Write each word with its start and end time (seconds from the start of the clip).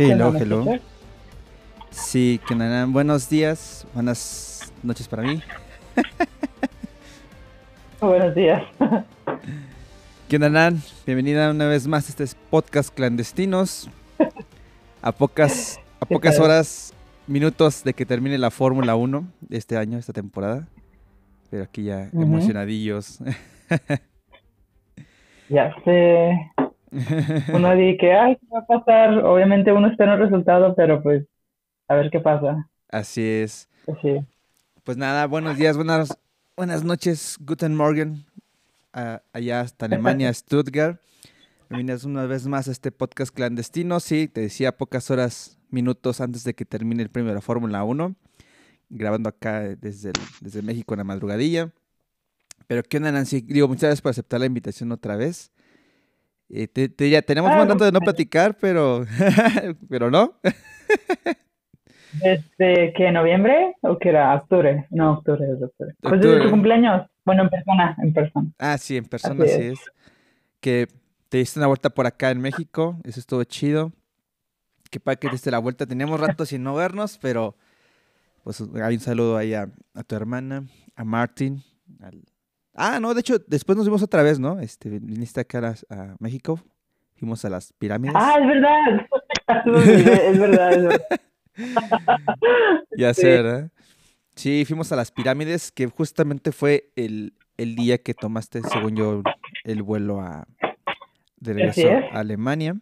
Hello, 0.00 0.32
hello. 0.32 0.78
Sí, 1.90 2.40
que 2.46 2.54
buenos 2.86 3.28
días, 3.28 3.84
buenas 3.94 4.72
noches 4.80 5.08
para 5.08 5.24
mí. 5.24 5.42
buenos 8.00 8.32
días. 8.32 8.62
¿Qué 10.28 10.36
onda, 10.36 10.72
Bienvenida 11.04 11.50
una 11.50 11.66
vez 11.66 11.88
más 11.88 12.06
a 12.06 12.10
este 12.10 12.38
podcast 12.48 12.94
clandestinos. 12.94 13.90
A 15.02 15.10
pocas, 15.10 15.80
a 15.98 16.06
pocas 16.06 16.38
horas, 16.38 16.94
minutos 17.26 17.82
de 17.82 17.92
que 17.92 18.06
termine 18.06 18.38
la 18.38 18.52
Fórmula 18.52 18.94
1 18.94 19.26
de 19.40 19.58
este 19.58 19.76
año, 19.76 19.98
esta 19.98 20.12
temporada. 20.12 20.68
Pero 21.50 21.64
aquí 21.64 21.82
ya 21.82 22.08
emocionadillos. 22.12 23.18
ya 25.48 25.74
sé. 25.84 26.52
Uno 26.90 27.74
dice 27.74 27.96
que, 27.98 28.12
ay, 28.12 28.36
¿qué 28.36 28.46
va 28.52 28.60
a 28.60 28.66
pasar? 28.66 29.18
Obviamente 29.24 29.72
uno 29.72 29.88
espera 29.88 30.14
el 30.14 30.20
resultado, 30.20 30.74
pero 30.74 31.02
pues 31.02 31.26
a 31.88 31.94
ver 31.94 32.10
qué 32.10 32.20
pasa. 32.20 32.68
Así 32.88 33.22
es. 33.22 33.68
Pues 34.84 34.96
nada, 34.96 35.26
buenos 35.26 35.56
días, 35.56 35.76
buenas, 35.76 36.18
buenas 36.56 36.84
noches, 36.84 37.38
Guten 37.40 37.74
Morgen, 37.74 38.24
allá 38.92 39.60
hasta 39.60 39.86
Alemania, 39.86 40.32
Stuttgart. 40.34 41.00
Bienvenidos 41.70 42.04
una 42.04 42.26
vez 42.26 42.46
más 42.46 42.68
a 42.68 42.72
este 42.72 42.92
podcast 42.92 43.34
clandestino. 43.34 44.00
Sí, 44.00 44.28
te 44.28 44.42
decía 44.42 44.76
pocas 44.76 45.10
horas, 45.10 45.58
minutos 45.70 46.20
antes 46.20 46.44
de 46.44 46.54
que 46.54 46.64
termine 46.64 47.02
el 47.02 47.10
premio 47.10 47.28
de 47.30 47.36
la 47.36 47.40
Fórmula 47.40 47.84
1, 47.84 48.14
grabando 48.90 49.28
acá 49.28 49.60
desde, 49.60 50.12
desde 50.40 50.62
México 50.62 50.94
en 50.94 50.98
la 50.98 51.04
madrugadilla. 51.04 51.70
Pero 52.66 52.82
qué 52.82 52.98
onda, 52.98 53.12
Nancy, 53.12 53.40
digo, 53.40 53.68
muchas 53.68 53.82
gracias 53.82 54.02
por 54.02 54.10
aceptar 54.10 54.40
la 54.40 54.46
invitación 54.46 54.92
otra 54.92 55.16
vez. 55.16 55.52
Eh, 56.50 56.66
te, 56.66 57.10
ya 57.10 57.22
tenemos 57.22 57.50
un 57.50 57.58
mandato 57.58 57.84
de 57.84 57.92
no 57.92 58.00
platicar, 58.00 58.56
pero, 58.58 59.04
pero 59.88 60.10
no. 60.10 60.34
¿Desde 62.12 62.92
qué? 62.94 63.12
¿Noviembre? 63.12 63.74
¿O 63.82 63.98
que 63.98 64.08
era? 64.08 64.34
¿Octubre? 64.34 64.86
No, 64.90 65.12
octubre 65.14 65.44
es 65.44 65.62
octubre. 65.62 65.94
Pues 66.00 66.20
desde 66.20 66.42
tu 66.42 66.50
cumpleaños. 66.50 67.06
Bueno, 67.24 67.42
en 67.42 67.50
persona, 67.50 67.96
en 68.02 68.12
persona. 68.14 68.50
Ah, 68.58 68.78
sí, 68.78 68.96
en 68.96 69.04
persona, 69.04 69.44
así, 69.44 69.62
es. 69.62 69.78
Que 70.60 70.88
te 71.28 71.38
diste 71.38 71.60
una 71.60 71.66
vuelta 71.66 71.90
por 71.90 72.06
acá 72.06 72.30
en 72.30 72.40
México, 72.40 72.98
eso 73.04 73.20
estuvo 73.20 73.44
chido. 73.44 73.92
Que 74.90 75.00
para 75.00 75.16
que 75.16 75.28
te 75.28 75.32
diste 75.32 75.50
la 75.50 75.58
vuelta. 75.58 75.86
Teníamos 75.86 76.18
rato 76.18 76.46
sin 76.46 76.62
no 76.62 76.74
vernos, 76.74 77.18
pero 77.20 77.56
pues 78.42 78.64
hay 78.82 78.94
un 78.94 79.00
saludo 79.00 79.36
ahí 79.36 79.52
a, 79.52 79.68
a 79.94 80.02
tu 80.02 80.16
hermana, 80.16 80.64
a 80.96 81.04
Martin, 81.04 81.62
al, 82.00 82.22
Ah, 82.80 83.00
no, 83.00 83.12
de 83.12 83.20
hecho, 83.20 83.38
después 83.40 83.76
nos 83.76 83.86
vimos 83.86 84.04
otra 84.04 84.22
vez, 84.22 84.38
¿no? 84.38 84.60
Este, 84.60 84.88
viniste 84.88 85.40
acá 85.40 85.74
a, 85.90 86.14
México, 86.20 86.60
fuimos 87.16 87.44
a 87.44 87.50
las 87.50 87.72
pirámides. 87.72 88.14
Ah, 88.16 88.36
es 88.40 88.46
verdad. 88.46 89.06
es 90.30 90.38
verdad, 90.38 90.72
es 90.72 90.82
verdad. 90.84 91.00
ya 92.96 93.12
sé, 93.14 93.26
¿verdad? 93.26 93.72
Sí, 94.36 94.64
fuimos 94.64 94.92
a 94.92 94.96
las 94.96 95.10
pirámides, 95.10 95.72
que 95.72 95.88
justamente 95.88 96.52
fue 96.52 96.92
el, 96.94 97.34
día 97.56 97.98
que 97.98 98.14
tomaste, 98.14 98.62
según 98.62 98.94
yo, 98.94 99.22
el 99.64 99.82
vuelo 99.82 100.20
a 100.20 100.46
de 101.40 101.54
regreso 101.54 101.88
a 102.12 102.20
Alemania. 102.20 102.76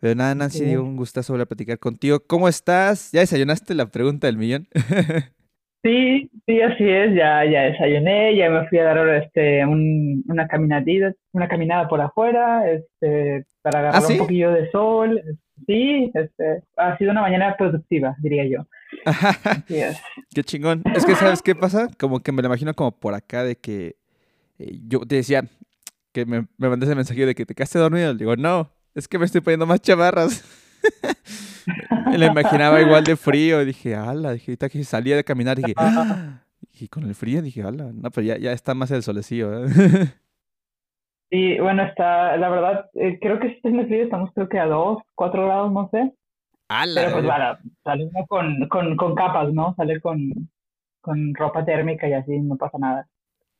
Pero 0.00 0.16
nada, 0.16 0.34
Nancy, 0.34 0.74
un 0.74 0.96
gustazo 0.96 1.32
volver 1.32 1.44
a 1.44 1.46
platicar 1.46 1.78
contigo. 1.78 2.18
¿Cómo 2.26 2.48
estás? 2.48 3.12
¿Ya 3.12 3.20
desayunaste 3.20 3.76
la 3.76 3.86
pregunta 3.86 4.26
del 4.26 4.36
millón? 4.36 4.66
Sí, 5.82 6.30
sí, 6.46 6.60
así 6.60 6.88
es, 6.88 7.14
ya, 7.14 7.44
ya 7.44 7.62
desayuné, 7.62 8.36
ya 8.36 8.48
me 8.50 8.68
fui 8.68 8.78
a 8.78 8.84
dar 8.84 9.08
este, 9.08 9.66
una 9.66 10.46
caminadita, 10.46 11.12
una 11.32 11.48
caminada 11.48 11.88
por 11.88 12.00
afuera, 12.00 12.70
este, 12.70 13.44
para 13.62 13.78
¿Ah, 13.78 13.88
agarrar 13.88 14.12
un 14.12 14.18
poquillo 14.18 14.52
de 14.52 14.70
sol. 14.70 15.20
Sí, 15.66 16.10
este, 16.14 16.62
ha 16.76 16.96
sido 16.98 17.10
una 17.10 17.22
mañana 17.22 17.56
productiva, 17.56 18.14
diría 18.18 18.44
yo. 18.46 18.66
Qué 19.66 20.44
chingón. 20.44 20.82
Es 20.94 21.04
que, 21.04 21.16
¿sabes 21.16 21.42
qué 21.42 21.56
pasa? 21.56 21.88
Como 21.98 22.20
que 22.20 22.30
me 22.30 22.42
lo 22.42 22.46
imagino 22.46 22.74
como 22.74 22.92
por 22.92 23.14
acá 23.14 23.42
de 23.42 23.56
que 23.56 23.96
eh, 24.58 24.78
yo 24.86 25.00
te 25.00 25.16
decía 25.16 25.44
que 26.12 26.26
me, 26.26 26.46
me 26.58 26.68
mandaste 26.68 26.92
el 26.92 26.96
mensaje 26.96 27.26
de 27.26 27.34
que 27.34 27.44
te 27.44 27.54
quedaste 27.54 27.80
dormido. 27.80 28.12
Le 28.12 28.18
digo, 28.18 28.36
no, 28.36 28.70
es 28.94 29.08
que 29.08 29.18
me 29.18 29.24
estoy 29.24 29.40
poniendo 29.40 29.66
más 29.66 29.80
chamarras. 29.80 30.44
Me 32.10 32.18
la 32.18 32.26
imaginaba 32.26 32.80
igual 32.80 33.04
de 33.04 33.16
frío. 33.16 33.64
Dije, 33.64 33.94
ala, 33.94 34.32
dije, 34.32 34.52
ahorita 34.52 34.68
que 34.68 34.84
salía 34.84 35.16
de 35.16 35.24
caminar, 35.24 35.56
dije, 35.56 35.74
y 36.80 36.88
con 36.88 37.04
el 37.04 37.14
frío 37.14 37.42
dije, 37.42 37.62
ala, 37.62 37.90
no, 37.92 38.10
pero 38.10 38.26
ya, 38.26 38.38
ya 38.38 38.52
está 38.52 38.74
más 38.74 38.90
el 38.90 39.02
solecillo. 39.02 39.64
¿eh? 39.64 39.68
Sí, 41.30 41.58
bueno, 41.58 41.82
está, 41.82 42.36
la 42.36 42.50
verdad, 42.50 42.90
eh, 42.92 43.18
creo 43.18 43.40
que 43.40 43.46
este 43.46 43.70
es 43.70 43.86
frío, 43.86 44.04
estamos 44.04 44.30
creo 44.34 44.50
que 44.50 44.58
a 44.58 44.66
2, 44.66 44.98
4 45.14 45.46
grados, 45.46 45.72
no 45.72 45.88
sé. 45.90 46.12
Ala, 46.68 47.00
pero 47.00 47.12
pues 47.12 47.24
bueno, 47.24 47.58
salimos 47.82 48.28
con, 48.28 48.68
con, 48.68 48.96
con 48.98 49.14
capas, 49.14 49.50
¿no? 49.50 49.74
Sale 49.74 49.98
con, 50.02 50.30
con 51.00 51.34
ropa 51.34 51.64
térmica 51.64 52.06
y 52.06 52.12
así, 52.12 52.38
no 52.38 52.58
pasa 52.58 52.76
nada. 52.76 53.08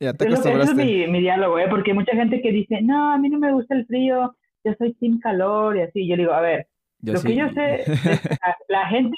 Ya 0.01 0.13
te 0.13 0.29
Eso 0.29 0.51
es 0.51 0.75
mi, 0.75 1.07
mi 1.07 1.21
diálogo, 1.21 1.59
¿eh? 1.59 1.67
Porque 1.71 1.93
hay 1.93 1.97
mucha 1.97 2.13
gente 2.13 2.43
que 2.43 2.53
dice, 2.53 2.83
no, 2.83 3.13
a 3.13 3.17
mí 3.17 3.31
no 3.31 3.39
me 3.39 3.53
gusta 3.53 3.75
el 3.75 3.87
frío, 3.87 4.35
yo 4.65 4.75
soy 4.77 4.95
sin 5.01 5.19
calor 5.19 5.77
y 5.77 5.83
así. 5.83 6.07
Yo 6.07 6.17
digo, 6.17 6.33
a 6.33 6.41
ver, 6.41 6.67
lo 7.03 7.21
que 7.21 7.35
yo 7.35 7.49
sé, 7.51 7.85
la 8.69 8.87
gente 8.87 9.17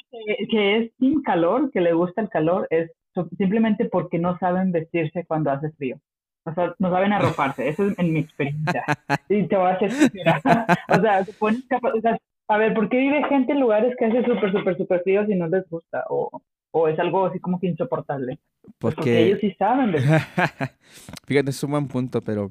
que, 0.50 0.76
es 0.76 0.90
sin 0.98 1.22
calor, 1.22 1.70
que 1.70 1.80
le 1.80 1.92
gusta 1.92 2.22
el 2.22 2.28
calor, 2.28 2.66
es 2.70 2.90
simplemente 3.38 3.84
porque 3.84 4.18
no 4.18 4.38
saben 4.38 4.72
vestirse 4.72 5.24
cuando 5.26 5.50
hace 5.50 5.70
frío. 5.72 5.98
O 6.46 6.52
sea, 6.52 6.74
no 6.78 6.90
saben 6.90 7.12
arroparse. 7.12 7.68
Eso 7.68 7.86
es 7.86 7.98
en 7.98 8.12
mi 8.12 8.20
experiencia. 8.20 8.84
Y 9.28 9.46
te 9.46 9.56
voy 9.56 9.70
a 9.70 9.74
hacer 9.74 9.90
O 9.90 11.00
sea, 11.00 11.26
o 11.28 12.00
sea, 12.00 12.18
a 12.48 12.58
ver, 12.58 12.74
¿por 12.74 12.88
qué 12.88 12.98
vive 12.98 13.24
gente 13.28 13.52
en 13.52 13.60
lugares 13.60 13.94
que 13.98 14.04
hace 14.04 14.24
súper, 14.24 14.52
súper, 14.52 14.76
súper 14.76 15.02
frío 15.02 15.26
si 15.26 15.34
no 15.34 15.48
les 15.48 15.68
gusta? 15.68 16.04
O, 16.10 16.42
o 16.72 16.88
es 16.88 16.98
algo 16.98 17.26
así 17.26 17.38
como 17.38 17.58
que 17.58 17.68
insoportable. 17.68 18.38
Pues 18.78 18.94
porque, 18.94 19.26
ellos 19.26 19.40
sí 19.40 19.54
saben 19.58 19.94
Fíjate, 21.26 21.50
es 21.50 21.62
un 21.62 21.70
buen 21.70 21.88
punto, 21.88 22.20
pero 22.20 22.50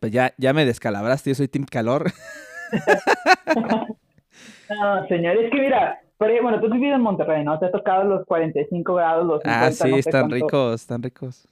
pues 0.00 0.12
ya, 0.12 0.34
ya 0.36 0.52
me 0.52 0.64
descalabraste. 0.64 1.30
Yo 1.30 1.34
soy 1.34 1.48
Team 1.48 1.64
Calor. 1.64 2.12
No, 4.70 5.06
señor, 5.08 5.36
es 5.36 5.50
que 5.50 5.60
mira, 5.60 6.00
pero, 6.18 6.42
bueno, 6.42 6.60
tú 6.60 6.70
vives 6.70 6.94
en 6.94 7.02
Monterrey, 7.02 7.44
¿no? 7.44 7.58
Te 7.58 7.66
ha 7.66 7.70
tocado 7.70 8.04
los 8.04 8.24
45 8.26 8.94
grados, 8.94 9.26
los 9.26 9.42
50, 9.42 9.66
Ah, 9.66 9.70
sí, 9.70 9.98
están 9.98 10.30
ricos, 10.30 10.80
están 10.80 11.02
ricos. 11.02 11.46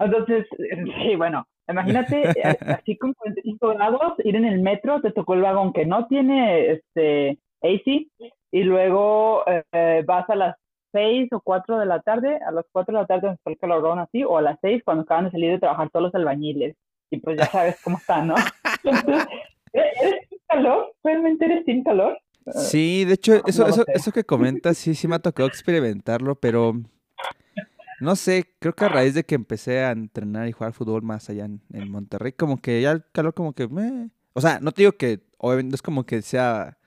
Entonces, 0.00 0.46
sí, 1.02 1.14
bueno, 1.16 1.46
imagínate, 1.68 2.30
eh, 2.30 2.32
así 2.82 2.96
con 2.96 3.14
45 3.14 3.68
grados, 3.68 4.14
ir 4.24 4.34
en 4.34 4.44
el 4.44 4.60
metro, 4.60 5.00
te 5.00 5.12
tocó 5.12 5.34
el 5.34 5.42
vagón 5.42 5.72
que 5.72 5.86
no 5.86 6.06
tiene 6.08 6.72
este 6.72 7.38
AC, 7.62 8.08
y 8.50 8.62
luego 8.64 9.44
eh, 9.46 10.02
vas 10.04 10.28
a 10.28 10.34
las 10.34 10.56
6 10.92 11.28
o 11.32 11.40
4 11.40 11.78
de 11.78 11.86
la 11.86 12.00
tarde, 12.00 12.38
a 12.44 12.50
las 12.50 12.66
4 12.72 12.92
de 12.92 13.00
la 13.00 13.06
tarde 13.06 13.32
está 13.32 13.50
el 13.50 13.58
calorón 13.58 14.00
así, 14.00 14.24
o 14.24 14.36
a 14.36 14.42
las 14.42 14.58
6 14.60 14.82
cuando 14.84 15.04
acaban 15.04 15.26
de 15.26 15.30
salir 15.30 15.52
de 15.52 15.60
trabajar 15.60 15.90
todos 15.90 16.06
los 16.06 16.14
albañiles, 16.16 16.76
y 17.10 17.18
pues 17.18 17.38
ya 17.38 17.46
sabes 17.46 17.80
cómo 17.84 17.98
está, 17.98 18.24
¿no? 18.24 18.34
Entonces, 18.84 19.26
¿eres 19.72 20.28
sin 20.28 20.38
calor? 20.48 20.92
¿Realmente 21.04 21.44
eres 21.44 21.64
sin 21.64 21.84
calor? 21.84 22.18
Sí, 22.54 23.04
de 23.04 23.14
hecho, 23.14 23.42
eso, 23.46 23.66
eso, 23.66 23.84
eso 23.88 24.12
que 24.12 24.24
comentas, 24.24 24.76
sí, 24.78 24.94
sí 24.94 25.06
me 25.06 25.16
ha 25.16 25.18
tocado 25.20 25.48
experimentarlo, 25.48 26.34
pero 26.34 26.80
No 28.02 28.16
sé, 28.16 28.56
creo 28.58 28.74
que 28.74 28.84
a 28.84 28.88
raíz 28.88 29.14
de 29.14 29.24
que 29.24 29.36
empecé 29.36 29.84
a 29.84 29.92
entrenar 29.92 30.48
y 30.48 30.52
jugar 30.52 30.72
fútbol 30.72 31.02
más 31.02 31.30
allá 31.30 31.44
en, 31.44 31.88
Monterrey, 31.88 32.32
como 32.32 32.60
que 32.60 32.82
ya 32.82 32.90
el 32.90 33.04
calor 33.12 33.32
como 33.32 33.52
que... 33.52 33.68
O 34.32 34.40
sea, 34.40 34.58
no 34.58 34.72
te 34.72 34.82
digo 34.82 34.92
que 34.92 35.20
obviamente 35.38 35.76
es 35.76 35.82
como 35.82 36.04
que 36.04 36.20
sea 36.20 36.78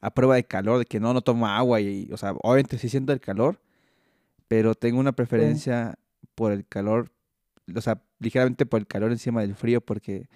a 0.00 0.10
prueba 0.12 0.34
de 0.34 0.42
calor, 0.42 0.78
de 0.78 0.86
que 0.86 0.98
no, 0.98 1.14
no 1.14 1.20
tomo 1.20 1.46
agua 1.46 1.80
y, 1.80 2.08
o 2.12 2.16
sea, 2.16 2.32
obviamente 2.42 2.78
sí 2.78 2.88
siento 2.88 3.12
el 3.12 3.20
calor, 3.20 3.60
pero 4.48 4.74
tengo 4.74 4.98
una 4.98 5.12
preferencia 5.12 5.96
por 6.34 6.50
el 6.50 6.66
calor, 6.66 7.12
o 7.72 7.80
sea, 7.80 8.02
ligeramente 8.18 8.66
por 8.66 8.80
el 8.80 8.88
calor 8.88 9.12
encima 9.12 9.42
del 9.42 9.54
frío, 9.54 9.80
porque, 9.80 10.28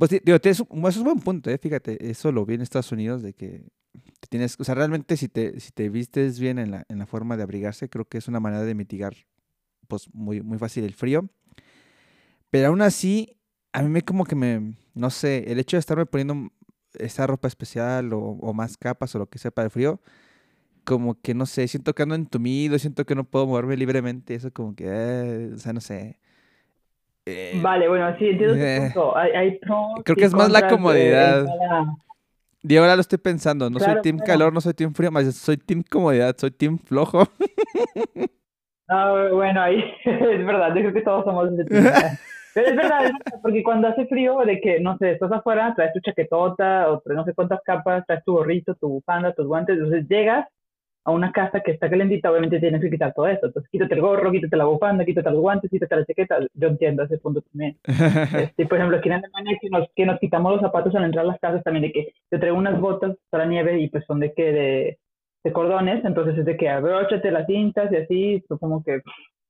pues, 0.00 0.10
digo, 0.24 0.38
eso 0.42 0.66
es 0.88 0.96
un 0.96 1.04
buen 1.04 1.20
punto, 1.20 1.50
¿eh? 1.50 1.58
fíjate, 1.58 2.10
eso 2.10 2.32
lo 2.32 2.46
vi 2.46 2.54
en 2.54 2.62
Estados 2.62 2.90
Unidos, 2.90 3.22
de 3.22 3.34
que 3.34 3.66
tienes, 4.30 4.56
o 4.58 4.64
sea, 4.64 4.74
realmente 4.74 5.18
si 5.18 5.28
te, 5.28 5.60
si 5.60 5.72
te 5.72 5.90
vistes 5.90 6.40
bien 6.40 6.58
en 6.58 6.70
la, 6.70 6.86
en 6.88 6.98
la 6.98 7.04
forma 7.04 7.36
de 7.36 7.42
abrigarse, 7.42 7.90
creo 7.90 8.06
que 8.06 8.16
es 8.16 8.26
una 8.26 8.40
manera 8.40 8.62
de 8.62 8.74
mitigar, 8.74 9.14
pues, 9.88 10.08
muy, 10.14 10.40
muy 10.40 10.56
fácil 10.56 10.84
el 10.84 10.94
frío. 10.94 11.28
Pero 12.48 12.68
aún 12.68 12.80
así, 12.80 13.36
a 13.74 13.82
mí 13.82 13.90
me 13.90 14.00
como 14.00 14.24
que 14.24 14.36
me, 14.36 14.74
no 14.94 15.10
sé, 15.10 15.52
el 15.52 15.58
hecho 15.58 15.76
de 15.76 15.80
estarme 15.80 16.06
poniendo 16.06 16.50
esa 16.94 17.26
ropa 17.26 17.46
especial 17.46 18.10
o, 18.14 18.52
más 18.54 18.78
capas 18.78 19.14
o 19.14 19.18
lo 19.18 19.28
que 19.28 19.38
sea 19.38 19.50
para 19.50 19.66
el 19.66 19.70
frío, 19.70 20.00
como 20.84 21.20
que 21.20 21.34
no 21.34 21.44
sé, 21.44 21.68
siento 21.68 21.94
que 21.94 22.04
ando 22.04 22.14
entumido, 22.14 22.78
siento 22.78 23.04
que 23.04 23.14
no 23.14 23.24
puedo 23.24 23.46
moverme 23.46 23.76
libremente, 23.76 24.34
eso 24.34 24.50
como 24.50 24.74
que, 24.74 24.86
eh, 24.88 25.50
o 25.54 25.58
sea, 25.58 25.74
no 25.74 25.82
sé. 25.82 26.18
Eh, 27.26 27.60
vale, 27.62 27.88
bueno, 27.88 28.16
sí, 28.18 28.28
entiendo 28.28 28.56
eh, 28.56 29.60
Creo 30.04 30.16
que 30.16 30.24
es 30.24 30.34
más 30.34 30.50
la 30.50 30.68
comodidad. 30.68 31.46
Y 32.62 32.76
ahora 32.76 32.94
lo 32.94 33.00
estoy 33.00 33.18
pensando, 33.18 33.70
no 33.70 33.78
soy 33.78 34.00
team 34.02 34.18
calor, 34.18 34.52
no 34.52 34.60
soy 34.60 34.74
team 34.74 34.92
frío, 34.92 35.10
más 35.10 35.34
soy 35.34 35.56
team 35.56 35.82
comodidad, 35.82 36.36
soy 36.36 36.50
team 36.50 36.78
flojo. 36.78 37.22
Ah, 38.92 39.28
bueno, 39.32 39.62
ahí 39.62 39.84
es 40.04 40.44
verdad, 40.44 40.74
yo 40.74 40.80
creo 40.80 40.92
que 40.92 41.02
todos 41.02 41.24
somos 41.24 41.48
Pero 42.54 42.66
es 42.66 42.76
verdad, 42.76 43.12
porque 43.40 43.62
cuando 43.62 43.86
hace 43.86 44.04
frío, 44.06 44.38
de 44.38 44.60
que, 44.60 44.80
no 44.80 44.98
sé, 44.98 45.12
estás 45.12 45.30
afuera, 45.30 45.72
traes 45.76 45.92
tu 45.92 46.00
chaquetota, 46.00 46.90
o 46.90 47.00
no 47.06 47.24
sé 47.24 47.32
cuántas 47.32 47.60
capas, 47.62 48.04
traes 48.06 48.24
tu 48.24 48.32
gorrito, 48.32 48.74
tu 48.74 48.88
bufanda, 48.88 49.32
tus 49.32 49.46
guantes, 49.46 49.76
entonces 49.76 50.08
llegas 50.08 50.48
a 51.10 51.14
una 51.14 51.32
casa 51.32 51.60
que 51.60 51.72
está 51.72 51.90
calentita, 51.90 52.30
obviamente 52.30 52.60
tienes 52.60 52.80
que 52.80 52.90
quitar 52.90 53.12
todo 53.12 53.26
eso. 53.26 53.46
Entonces, 53.46 53.70
quítate 53.70 53.94
el 53.94 54.00
gorro, 54.00 54.30
quítate 54.30 54.56
la 54.56 54.64
bufanda, 54.64 55.04
quítate 55.04 55.30
los 55.30 55.40
guantes, 55.40 55.70
quítate 55.70 55.96
la 55.96 56.04
chaqueta. 56.06 56.38
Yo 56.54 56.68
entiendo 56.68 57.02
ese 57.02 57.18
punto 57.18 57.42
también. 57.42 57.76
Este, 58.50 58.66
por 58.66 58.78
ejemplo, 58.78 58.96
aquí 58.96 59.08
en 59.08 59.14
Alemania, 59.14 59.58
que 59.60 59.68
nos, 59.68 59.88
que 59.94 60.06
nos 60.06 60.18
quitamos 60.18 60.52
los 60.52 60.60
zapatos 60.60 60.94
al 60.94 61.04
entrar 61.04 61.24
a 61.24 61.28
las 61.28 61.40
casas 61.40 61.62
también, 61.62 61.82
de 61.82 61.92
que 61.92 62.12
te 62.28 62.38
traigo 62.38 62.56
unas 62.56 62.80
botas 62.80 63.16
para 63.28 63.44
nieve 63.44 63.80
y 63.80 63.88
pues 63.88 64.04
son 64.06 64.20
de 64.20 64.32
que 64.32 64.52
de, 64.52 64.98
de 65.44 65.52
cordones, 65.52 66.04
entonces 66.04 66.38
es 66.38 66.44
de 66.44 66.56
que 66.56 66.68
abróchate 66.68 67.30
las 67.30 67.46
cintas 67.46 67.90
y 67.92 67.96
así, 67.96 68.44
como 68.60 68.82
que 68.82 69.02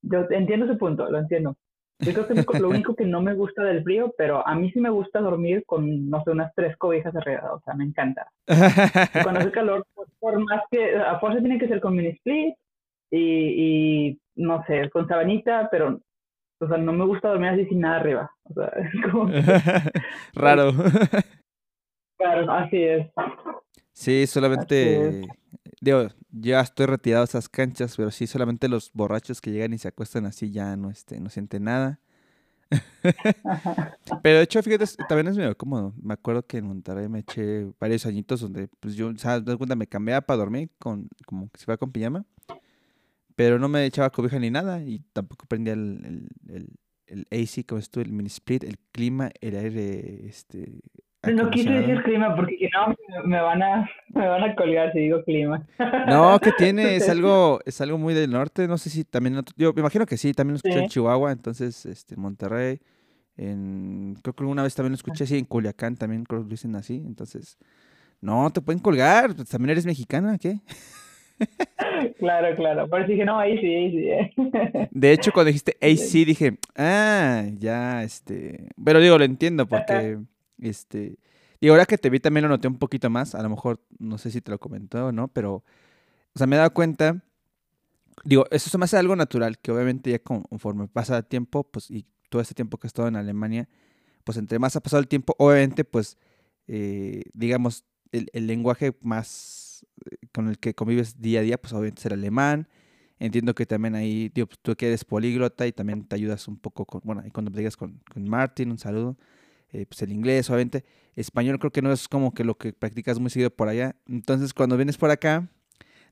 yo 0.02 0.26
entiendo 0.30 0.66
ese 0.66 0.76
punto, 0.76 1.10
lo 1.10 1.18
entiendo. 1.18 1.56
Yo 2.00 2.12
creo 2.12 2.26
que 2.26 2.58
lo 2.58 2.70
único 2.70 2.94
que 2.94 3.04
no 3.04 3.20
me 3.20 3.34
gusta 3.34 3.62
del 3.62 3.82
frío, 3.82 4.14
pero 4.16 4.46
a 4.46 4.54
mí 4.54 4.70
sí 4.70 4.80
me 4.80 4.90
gusta 4.90 5.20
dormir 5.20 5.64
con, 5.66 6.08
no 6.08 6.22
sé, 6.24 6.30
unas 6.30 6.54
tres 6.54 6.76
cobijas 6.76 7.14
alrededor, 7.14 7.52
o 7.52 7.60
sea, 7.60 7.74
me 7.74 7.84
encanta. 7.84 8.30
cuando 9.22 9.40
hace 9.40 9.50
calor, 9.50 9.86
por, 10.18 10.40
más 10.40 10.62
que, 10.70 10.96
a 10.96 11.18
fuerza 11.18 11.40
tiene 11.40 11.58
que 11.58 11.68
ser 11.68 11.80
con 11.80 11.94
mini 11.94 12.08
split 12.08 12.54
y, 13.10 13.18
y, 13.18 14.20
no 14.36 14.64
sé, 14.66 14.88
con 14.90 15.06
sabanita, 15.08 15.68
pero, 15.70 16.00
o 16.60 16.68
sea, 16.68 16.78
no 16.78 16.92
me 16.92 17.04
gusta 17.04 17.28
dormir 17.28 17.50
así 17.50 17.66
sin 17.66 17.80
nada 17.80 17.96
arriba. 17.96 18.30
O 18.44 18.54
sea, 18.54 18.66
es 18.76 19.10
como... 19.10 19.30
Raro. 20.34 20.72
Claro, 22.16 22.52
así 22.52 22.82
es. 22.82 23.06
Sí, 23.92 24.26
solamente, 24.26 25.26
digo, 25.80 26.08
ya 26.30 26.60
estoy 26.60 26.86
retirado 26.86 27.24
de 27.24 27.30
esas 27.30 27.48
canchas, 27.48 27.94
pero 27.96 28.10
sí, 28.10 28.26
solamente 28.26 28.68
los 28.68 28.92
borrachos 28.92 29.40
que 29.40 29.50
llegan 29.50 29.72
y 29.72 29.78
se 29.78 29.88
acuestan 29.88 30.26
así 30.26 30.50
ya 30.50 30.76
no, 30.76 30.90
este, 30.90 31.20
no 31.20 31.30
sienten 31.30 31.64
nada. 31.64 32.00
pero 34.22 34.38
de 34.38 34.42
hecho, 34.42 34.62
fíjate, 34.62 34.84
también 35.08 35.28
es 35.28 35.36
medio 35.36 35.56
cómodo. 35.56 35.92
Me 36.00 36.14
acuerdo 36.14 36.46
que 36.46 36.58
en 36.58 36.66
Monterrey 36.66 37.08
me 37.08 37.20
eché 37.20 37.66
varios 37.80 38.06
añitos 38.06 38.40
donde, 38.40 38.68
pues 38.80 38.94
yo, 38.94 39.12
¿sabes? 39.16 39.56
Cuenta, 39.56 39.74
me 39.74 39.86
cambiaba 39.86 40.20
para 40.20 40.38
dormir, 40.38 40.70
con, 40.78 41.08
como 41.26 41.50
si 41.58 41.64
fuera 41.64 41.78
con 41.78 41.90
pijama, 41.90 42.24
pero 43.34 43.58
no 43.58 43.68
me 43.68 43.86
echaba 43.86 44.10
cobija 44.10 44.38
ni 44.38 44.50
nada 44.50 44.82
y 44.82 45.00
tampoco 45.12 45.46
prendía 45.46 45.72
el, 45.72 46.28
el, 46.48 46.68
el, 47.06 47.26
AC, 47.30 47.66
como 47.66 47.78
estuvo, 47.78 48.04
el 48.04 48.12
mini 48.12 48.28
split, 48.28 48.64
el 48.64 48.78
clima, 48.92 49.30
el 49.40 49.56
aire, 49.56 50.26
este, 50.26 50.80
no 51.22 51.50
quise 51.50 51.70
decir 51.70 52.02
clima 52.02 52.34
porque 52.34 52.70
no 52.72 52.94
me 53.24 53.40
van 53.40 53.62
a 53.62 53.90
me 54.08 54.26
van 54.26 54.42
a 54.42 54.54
colgar 54.54 54.92
si 54.92 55.00
digo 55.00 55.22
clima. 55.24 55.66
No, 56.06 56.38
que 56.40 56.52
tiene 56.58 56.96
es 56.96 57.08
algo 57.08 57.60
es 57.66 57.80
algo 57.80 57.98
muy 57.98 58.14
del 58.14 58.30
norte, 58.30 58.66
no 58.66 58.78
sé 58.78 58.90
si 58.90 59.04
también 59.04 59.40
yo 59.56 59.72
me 59.72 59.80
imagino 59.80 60.06
que 60.06 60.16
sí, 60.16 60.32
también 60.32 60.54
lo 60.54 60.56
escuché 60.56 60.78
en 60.78 60.88
Chihuahua, 60.88 61.32
entonces 61.32 61.84
este 61.86 62.14
en 62.14 62.20
Monterrey, 62.20 62.80
en 63.36 64.16
creo 64.22 64.34
que 64.34 64.42
alguna 64.42 64.62
vez 64.62 64.74
también 64.74 64.92
lo 64.92 64.96
escuché 64.96 65.24
así 65.24 65.38
en 65.38 65.44
Culiacán 65.44 65.96
también 65.96 66.24
creo 66.24 66.40
que 66.40 66.44
lo 66.44 66.50
dicen 66.50 66.74
así, 66.76 67.02
entonces 67.06 67.58
no, 68.20 68.50
te 68.50 68.60
pueden 68.60 68.80
colgar, 68.80 69.34
pues, 69.34 69.48
también 69.48 69.70
eres 69.70 69.86
mexicana, 69.86 70.38
¿qué? 70.38 70.58
Claro, 72.18 72.54
claro. 72.54 72.88
Por 72.88 73.00
eso 73.00 73.10
dije, 73.10 73.24
no, 73.24 73.38
ahí 73.38 73.58
sí, 73.58 73.66
ahí 73.66 73.90
sí. 73.90 74.08
Eh. 74.08 74.88
De 74.90 75.12
hecho, 75.12 75.32
cuando 75.32 75.48
dijiste 75.48 75.76
AC, 75.80 76.26
dije, 76.26 76.58
ah, 76.76 77.44
ya, 77.58 78.02
este. 78.02 78.68
Pero 78.82 79.00
digo, 79.00 79.16
lo 79.16 79.24
entiendo, 79.24 79.66
porque 79.66 80.18
este, 80.60 81.18
y 81.60 81.68
ahora 81.68 81.86
que 81.86 81.98
te 81.98 82.10
vi 82.10 82.20
también 82.20 82.44
lo 82.44 82.48
noté 82.48 82.68
un 82.68 82.78
poquito 82.78 83.10
más, 83.10 83.34
a 83.34 83.42
lo 83.42 83.50
mejor 83.50 83.80
no 83.98 84.18
sé 84.18 84.30
si 84.30 84.40
te 84.40 84.50
lo 84.50 84.58
comentó 84.58 85.06
o 85.06 85.12
no, 85.12 85.28
pero, 85.28 85.56
o 86.34 86.38
sea, 86.38 86.46
me 86.46 86.56
he 86.56 86.58
dado 86.58 86.72
cuenta, 86.72 87.22
digo, 88.24 88.46
eso 88.50 88.70
se 88.70 88.78
me 88.78 88.84
hace 88.84 88.96
algo 88.96 89.14
natural, 89.16 89.58
que 89.58 89.70
obviamente 89.72 90.10
ya 90.10 90.18
conforme 90.20 90.88
pasa 90.88 91.18
el 91.18 91.26
tiempo, 91.26 91.64
pues, 91.64 91.90
y 91.90 92.06
todo 92.30 92.40
este 92.40 92.54
tiempo 92.54 92.78
que 92.78 92.86
he 92.86 92.88
estado 92.88 93.08
en 93.08 93.16
Alemania, 93.16 93.68
pues 94.24 94.38
entre 94.38 94.58
más 94.58 94.76
ha 94.76 94.80
pasado 94.80 95.00
el 95.00 95.08
tiempo, 95.08 95.34
obviamente, 95.38 95.84
pues, 95.84 96.16
eh, 96.66 97.24
digamos, 97.34 97.84
el, 98.12 98.28
lenguaje 98.46 98.96
más 99.02 99.86
eh, 100.10 100.16
con 100.32 100.48
el 100.48 100.58
que 100.58 100.74
convives 100.74 101.20
día 101.20 101.40
a 101.40 101.42
día, 101.42 101.60
pues 101.60 101.72
obviamente 101.72 102.00
es 102.00 102.06
el 102.06 102.12
alemán. 102.14 102.68
Entiendo 103.18 103.54
que 103.54 103.66
también 103.66 103.94
ahí, 103.94 104.30
digo, 104.34 104.46
pues, 104.46 104.58
tú 104.62 104.74
que 104.76 104.86
eres 104.86 105.04
políglota 105.04 105.66
y 105.66 105.72
también 105.72 106.04
te 106.04 106.16
ayudas 106.16 106.48
un 106.48 106.56
poco 106.56 106.86
con, 106.86 107.02
bueno, 107.04 107.22
ahí 107.24 107.30
cuando 107.30 107.50
digas 107.50 107.76
con, 107.76 108.00
con 108.10 108.28
Martin, 108.28 108.70
un 108.70 108.78
saludo. 108.78 109.16
Eh, 109.72 109.86
pues 109.86 110.02
el 110.02 110.12
inglés, 110.12 110.48
obviamente. 110.50 110.84
Español 111.14 111.58
creo 111.58 111.70
que 111.70 111.82
no 111.82 111.92
es 111.92 112.08
como 112.08 112.32
que 112.32 112.44
lo 112.44 112.56
que 112.56 112.72
practicas 112.72 113.18
muy 113.18 113.30
seguido 113.30 113.50
por 113.50 113.68
allá. 113.68 113.96
Entonces, 114.08 114.54
cuando 114.54 114.76
vienes 114.76 114.96
por 114.96 115.10
acá, 115.10 115.48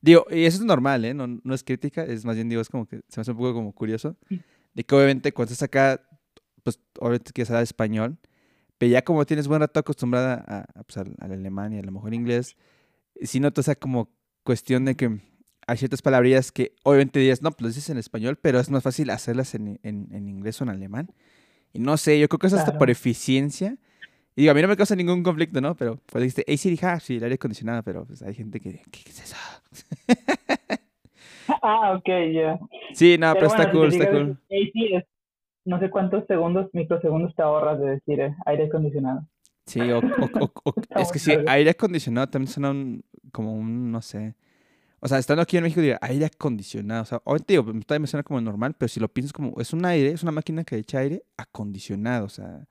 digo, 0.01 0.27
y 0.31 0.45
eso 0.45 0.59
es 0.59 0.65
normal, 0.65 1.05
¿eh? 1.05 1.15
No, 1.15 1.27
no 1.27 1.55
es 1.55 1.65
crítica, 1.65 2.05
es 2.05 2.25
más 2.25 2.37
bien, 2.37 2.49
digo, 2.49 2.61
es 2.61 2.69
como 2.69 2.87
que 2.87 3.01
se 3.09 3.19
me 3.19 3.23
hace 3.23 3.31
un 3.31 3.37
poco 3.37 3.55
como 3.55 3.73
curioso. 3.73 4.17
De 4.75 4.85
que 4.85 4.95
obviamente 4.95 5.33
cuando 5.33 5.53
estás 5.53 5.67
acá, 5.67 6.03
pues 6.63 6.79
obviamente 6.99 7.33
quieres 7.33 7.51
hablar 7.51 7.63
español, 7.63 8.19
pero 8.77 8.93
ya 8.93 9.03
como 9.03 9.25
tienes 9.27 9.49
buen 9.49 9.61
rato 9.61 9.81
acostumbrada 9.81 10.45
a, 10.47 10.83
pues, 10.85 10.97
al, 10.99 11.17
alemán 11.19 11.73
y 11.73 11.79
a 11.79 11.83
lo 11.83 11.91
mejor 11.91 12.15
inglés, 12.15 12.57
si 13.23 13.41
notas 13.41 13.67
esa 13.67 13.75
como 13.75 14.11
cuestión 14.45 14.85
de 14.85 14.95
que 14.95 15.21
hay 15.67 15.77
ciertas 15.77 16.01
palabrillas 16.01 16.53
que 16.53 16.75
obviamente 16.85 17.19
dices, 17.19 17.43
no, 17.43 17.51
pues 17.51 17.63
lo 17.63 17.69
dices 17.69 17.91
en 17.91 17.99
español, 17.99 18.39
pero 18.41 18.61
es 18.61 18.71
más 18.71 18.83
fácil 18.83 19.11
hacerlas 19.11 19.55
en, 19.55 19.81
en, 19.83 20.09
en 20.13 20.29
inglés 20.29 20.61
o 20.61 20.65
en 20.65 20.71
alemán. 20.71 21.13
Y 21.73 21.81
no 21.81 21.97
sé, 21.97 22.19
yo 22.19 22.29
creo 22.29 22.39
que 22.39 22.47
es 22.49 22.53
hasta 22.55 22.79
por 22.79 22.91
eficiencia. 22.91 23.77
Y 24.35 24.43
digo, 24.43 24.53
a 24.53 24.55
mí 24.55 24.63
no 24.63 24.69
me 24.69 24.77
causa 24.77 24.95
ningún 24.95 25.23
conflicto, 25.23 25.61
¿no? 25.61 25.75
Pero 25.75 25.99
pues 26.07 26.23
dijiste, 26.23 26.45
AC 26.47 26.71
dije, 26.71 26.87
ah, 26.87 27.01
sí, 27.01 27.17
el 27.17 27.25
aire 27.25 27.35
acondicionado, 27.35 27.83
pero 27.83 28.05
pues 28.05 28.23
hay 28.23 28.35
gente 28.35 28.61
que, 28.61 28.83
¿qué, 28.91 29.01
es 29.11 29.21
eso? 29.21 29.37
ah, 31.63 31.95
ok, 31.97 32.09
ya. 32.33 32.59
Sí, 32.93 33.17
no, 33.19 33.33
pero, 33.35 33.47
está 33.47 33.71
cool, 33.71 33.89
está 33.89 34.11
cool. 34.11 34.39
AC 34.51 34.97
es, 34.97 35.05
no 35.65 35.81
sé 35.81 35.91
cuántos 35.91 36.25
segundos, 36.27 36.71
microsegundos 36.73 37.35
te 37.35 37.43
ahorras 37.43 37.81
de 37.81 37.91
decir 37.91 38.21
eh, 38.21 38.35
aire 38.47 38.67
acondicionado. 38.67 39.27
Sí, 39.67 39.81
o, 39.91 39.99
o, 39.99 40.75
es 40.97 41.13
que 41.13 41.19
sí, 41.19 41.33
aire 41.47 41.71
acondicionado 41.71 42.29
también 42.29 42.51
suena 42.51 42.73
como 43.33 43.53
un, 43.53 43.91
no 43.93 44.01
sé, 44.01 44.35
o 45.01 45.09
sea, 45.09 45.19
estando 45.19 45.43
aquí 45.43 45.57
en 45.57 45.63
México, 45.63 45.81
digo, 45.81 45.97
aire 46.01 46.27
acondicionado. 46.27 47.03
O 47.03 47.07
sea, 47.07 47.21
obviamente 47.25 47.53
digo, 47.53 47.65
todavía 47.65 48.01
me 48.01 48.07
suena 48.07 48.23
como 48.25 48.41
normal, 48.41 48.75
pero 48.77 48.89
si 48.89 48.99
lo 48.99 49.09
piensas 49.09 49.33
como, 49.33 49.61
es 49.61 49.73
un 49.73 49.85
aire, 49.85 50.11
es 50.11 50.23
una 50.23 50.33
máquina 50.33 50.65
que 50.65 50.77
echa 50.77 50.99
aire 50.99 51.23
acondicionado. 51.37 52.27
O 52.27 52.29
sea, 52.29 52.67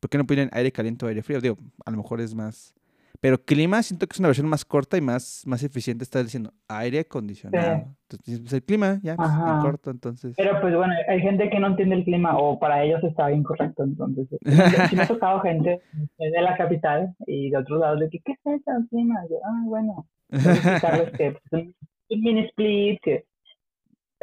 ¿por 0.00 0.08
qué 0.08 0.16
no 0.16 0.26
ponen 0.26 0.48
aire 0.52 0.72
caliente 0.72 1.04
o 1.04 1.08
aire 1.08 1.22
frío? 1.22 1.40
Digo, 1.40 1.58
a 1.84 1.90
lo 1.90 1.98
mejor 1.98 2.20
es 2.20 2.34
más. 2.34 2.74
Pero 3.20 3.36
clima, 3.36 3.82
siento 3.82 4.06
que 4.06 4.14
es 4.14 4.18
una 4.18 4.28
versión 4.28 4.48
más 4.48 4.64
corta 4.64 4.96
y 4.96 5.02
más, 5.02 5.42
más 5.44 5.62
eficiente 5.62 6.04
estar 6.04 6.24
diciendo 6.24 6.54
aire 6.68 7.00
acondicionado. 7.00 7.94
Entonces, 8.08 8.40
pues, 8.40 8.52
el 8.54 8.62
clima 8.62 8.98
ya, 9.02 9.14
pues, 9.14 9.28
en 9.28 9.60
corto, 9.60 9.90
entonces. 9.90 10.34
Pero 10.38 10.58
pues 10.62 10.74
bueno, 10.74 10.94
hay 11.06 11.20
gente 11.20 11.50
que 11.50 11.60
no 11.60 11.66
entiende 11.66 11.96
el 11.96 12.04
clima 12.04 12.38
o 12.38 12.58
para 12.58 12.82
ellos 12.82 13.04
está 13.04 13.30
incorrecto, 13.30 13.84
entonces. 13.84 14.26
sí 14.88 14.96
me 14.96 15.02
ha 15.02 15.06
tocado 15.06 15.40
gente 15.40 15.82
de 16.16 16.40
la 16.40 16.56
capital 16.56 17.14
y 17.26 17.50
de 17.50 17.58
otros 17.58 17.80
lados 17.80 18.00
de 18.00 18.08
que, 18.08 18.20
¿qué 18.20 18.32
es 18.32 18.38
eso 18.46 18.70
clima? 18.88 19.20
Yo, 19.28 19.36
ah, 19.44 19.62
bueno 19.66 20.06
que 21.16 21.36
pues, 21.50 21.66
un 22.10 22.20
mini 22.20 22.46
split, 22.46 23.00
que, 23.02 23.24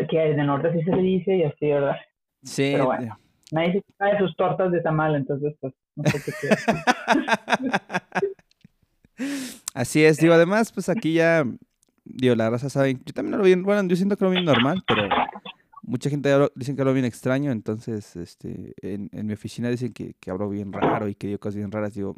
que 0.10 0.32
en 0.32 0.40
el 0.40 0.48
norte 0.48 0.74
sí 0.74 0.84
se 0.84 0.96
le 0.96 1.02
dice 1.02 1.36
y 1.36 1.44
así, 1.44 1.68
¿verdad? 1.68 1.96
Sí. 2.44 2.70
Pero 2.74 2.86
bueno, 2.86 3.20
nadie 3.52 3.74
se 3.74 3.84
sabe 3.98 4.18
sus 4.20 4.36
tortas 4.36 4.72
de 4.72 4.82
tamal, 4.82 5.16
entonces 5.16 5.56
pues 5.60 5.74
no 5.96 6.04
sé 6.10 6.22
qué 6.26 6.34
Así 9.74 10.04
es, 10.04 10.18
digo, 10.18 10.34
además, 10.34 10.72
pues 10.72 10.90
aquí 10.90 11.14
ya, 11.14 11.44
digo, 12.04 12.36
la 12.36 12.50
raza 12.50 12.70
sabe, 12.70 12.94
yo 12.94 13.14
también 13.14 13.38
lo 13.38 13.44
vi, 13.44 13.56
bueno, 13.56 13.88
yo 13.88 13.96
siento 13.96 14.18
que 14.18 14.26
lo 14.26 14.32
vi 14.32 14.44
normal, 14.44 14.84
pero 14.88 15.08
mucha 15.84 16.10
gente 16.10 16.30
dicen 16.56 16.76
que 16.76 16.82
hablo 16.82 16.94
bien 16.94 17.06
extraño, 17.06 17.52
entonces 17.52 18.16
este, 18.16 18.74
en, 18.82 19.10
mi 19.26 19.34
oficina 19.34 19.70
dicen 19.70 19.94
que, 19.94 20.16
que, 20.20 20.32
hablo 20.32 20.50
bien 20.50 20.74
raro 20.74 21.08
y 21.08 21.16
que 21.16 21.28
digo 21.28 21.40
cosas 21.40 21.56
bien 21.56 21.72
raras. 21.72 21.94
Digo, 21.94 22.16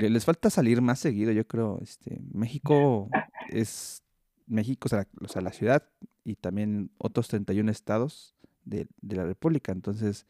les 0.00 0.24
falta 0.24 0.50
salir 0.50 0.80
más 0.80 0.98
seguido, 0.98 1.32
yo 1.32 1.46
creo. 1.46 1.78
Este, 1.82 2.20
México 2.32 3.08
es 3.48 4.02
México, 4.46 4.88
o 5.20 5.28
sea, 5.28 5.42
la 5.42 5.52
ciudad 5.52 5.84
y 6.24 6.36
también 6.36 6.90
otros 6.98 7.28
31 7.28 7.70
estados 7.70 8.34
de, 8.64 8.86
de 9.00 9.16
la 9.16 9.24
República. 9.24 9.72
Entonces, 9.72 10.26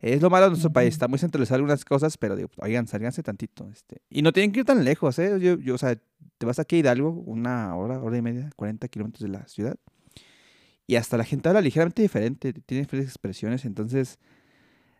es 0.00 0.22
lo 0.22 0.30
malo 0.30 0.44
de 0.44 0.50
nuestro 0.50 0.72
país, 0.72 0.94
está 0.94 1.08
muy 1.08 1.18
centralizado 1.18 1.56
algunas 1.56 1.84
cosas, 1.84 2.16
pero 2.16 2.36
digo, 2.36 2.50
oigan, 2.58 2.86
sálganse 2.86 3.22
tantito. 3.22 3.68
Este. 3.72 4.00
Y 4.08 4.22
no 4.22 4.32
tienen 4.32 4.52
que 4.52 4.60
ir 4.60 4.66
tan 4.66 4.84
lejos, 4.84 5.18
¿eh? 5.18 5.38
Yo, 5.40 5.58
yo, 5.58 5.74
o 5.74 5.78
sea, 5.78 5.98
te 6.38 6.46
vas 6.46 6.60
aquí 6.60 6.76
a 6.76 6.78
Hidalgo, 6.78 7.10
una 7.10 7.74
hora, 7.74 8.00
hora 8.00 8.16
y 8.16 8.22
media, 8.22 8.50
40 8.54 8.86
kilómetros 8.88 9.22
de 9.22 9.28
la 9.28 9.46
ciudad. 9.48 9.76
Y 10.86 10.94
hasta 10.94 11.16
la 11.16 11.24
gente 11.24 11.48
habla 11.48 11.60
ligeramente 11.60 12.00
diferente, 12.00 12.52
tiene 12.52 12.82
diferentes 12.82 13.10
expresiones, 13.10 13.64
entonces, 13.64 14.18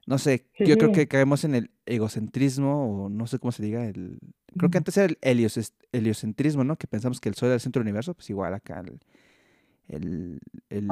no 0.09 0.17
sé, 0.17 0.47
yo 0.59 0.79
creo 0.79 0.91
que 0.91 1.07
caemos 1.07 1.45
en 1.45 1.55
el 1.55 1.71
egocentrismo, 1.85 3.05
o 3.05 3.09
no 3.11 3.27
sé 3.27 3.39
cómo 3.39 3.53
se 3.53 3.63
diga, 3.63 3.85
el... 3.85 4.19
Creo 4.57 4.71
que 4.71 4.79
antes 4.79 4.97
era 4.97 5.15
el 5.21 5.51
heliocentrismo, 5.93 6.65
¿no? 6.65 6.77
Que 6.77 6.87
pensamos 6.87 7.21
que 7.21 7.29
el 7.29 7.35
sol 7.35 7.49
era 7.49 7.57
el 7.57 7.61
centro 7.61 7.81
del 7.81 7.89
universo, 7.89 8.15
pues 8.15 8.31
igual 8.31 8.55
acá 8.55 8.81
el, 8.81 9.01
el, 9.87 10.41
el 10.71 10.89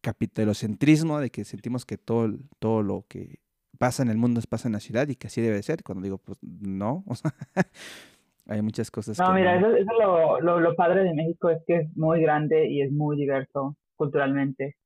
capitalocentrismo 0.00 1.20
de 1.20 1.28
que 1.28 1.44
sentimos 1.44 1.84
que 1.84 1.98
todo, 1.98 2.32
todo 2.58 2.82
lo 2.82 3.04
que 3.08 3.40
pasa 3.78 4.02
en 4.02 4.08
el 4.08 4.16
mundo 4.16 4.40
pasa 4.48 4.68
en 4.68 4.72
la 4.72 4.80
ciudad 4.80 5.06
y 5.08 5.16
que 5.16 5.26
así 5.26 5.42
debe 5.42 5.62
ser. 5.62 5.82
Cuando 5.82 6.02
digo, 6.02 6.16
pues 6.16 6.38
no, 6.40 7.04
o 7.06 7.14
sea, 7.14 7.32
hay 8.46 8.62
muchas 8.62 8.90
cosas. 8.90 9.18
No, 9.18 9.34
mira, 9.34 9.58
eso, 9.58 9.68
eso 9.76 9.92
lo, 10.00 10.40
lo, 10.40 10.60
lo, 10.60 10.74
padre 10.76 11.04
de 11.04 11.12
México 11.12 11.50
es 11.50 11.62
que 11.66 11.76
es 11.76 11.94
muy 11.94 12.22
grande 12.22 12.70
y 12.70 12.80
es 12.80 12.90
muy 12.90 13.18
diverso 13.18 13.76
culturalmente. 13.96 14.76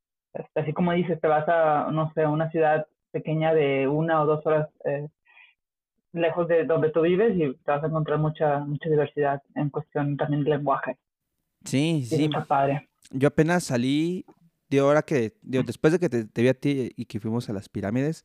Así 0.57 0.73
como 0.73 0.91
dices, 0.91 1.21
te 1.21 1.29
vas 1.29 1.49
a, 1.49 1.93
no 1.93 2.13
sé, 2.15 2.27
una 2.27 2.51
ciudad 2.51 2.85
pequeña 3.11 3.55
de 3.55 3.89
una 3.89 4.23
o 4.23 4.27
dos 4.27 4.45
horas 4.47 4.69
eh, 4.85 5.09
lejos 6.13 6.49
de 6.49 6.65
donde 6.65 6.91
tú 6.91 7.03
vives 7.03 7.37
y 7.37 7.55
te 7.65 7.71
vas 7.71 7.83
a 7.83 7.87
encontrar 7.87 8.19
mucha 8.19 8.59
mucha 8.61 8.89
diversidad 8.89 9.43
en 9.55 9.71
cuestión 9.71 10.17
también 10.17 10.45
de 10.45 10.51
lenguaje. 10.51 10.99
Sí, 11.65 12.05
sí. 12.05 12.29
padre. 12.49 12.89
Yo 13.11 13.29
apenas 13.29 13.65
salí, 13.65 14.25
de 14.69 14.79
ahora 14.79 15.03
que, 15.03 15.35
después 15.43 15.93
de 15.93 15.99
que 15.99 16.09
te, 16.09 16.43
vi 16.43 16.49
a 16.49 16.55
ti 16.55 16.93
y 16.97 17.05
que 17.07 17.21
fuimos 17.21 17.49
a 17.49 17.53
las 17.53 17.69
pirámides, 17.69 18.25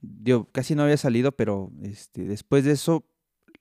yo 0.00 0.46
casi 0.52 0.74
no 0.74 0.82
había 0.82 0.96
salido, 0.96 1.32
pero 1.32 1.70
este, 1.82 2.24
después 2.24 2.64
de 2.64 2.72
eso, 2.72 3.04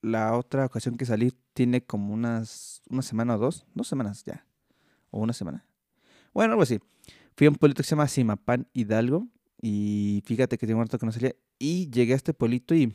la 0.02 0.38
otra 0.38 0.66
ocasión 0.66 0.98
que 0.98 1.06
salí 1.06 1.34
tiene 1.54 1.84
como 1.86 2.14
unas, 2.14 2.82
una 2.90 3.02
semana 3.02 3.36
o 3.36 3.38
dos, 3.38 3.66
dos 3.74 3.88
semanas 3.88 4.24
ya, 4.24 4.46
o 5.12 5.20
una 5.20 5.34
semana. 5.34 5.66
Bueno, 6.34 6.54
algo 6.54 6.64
así. 6.64 6.80
Fui 7.36 7.48
a 7.48 7.50
un 7.50 7.56
pueblito 7.56 7.82
que 7.82 7.88
se 7.88 7.96
llama 7.96 8.08
Simapán 8.08 8.68
Hidalgo, 8.74 9.28
y 9.62 10.24
fíjate 10.26 10.58
que 10.58 10.68
tengo 10.68 10.80
un 10.80 10.86
rato 10.86 11.00
que 11.00 11.06
no 11.06 11.12
salía, 11.12 11.36
y 11.60 11.90
llegué 11.90 12.14
a 12.14 12.18
este 12.18 12.34
pueblito 12.34 12.76
y 12.76 12.88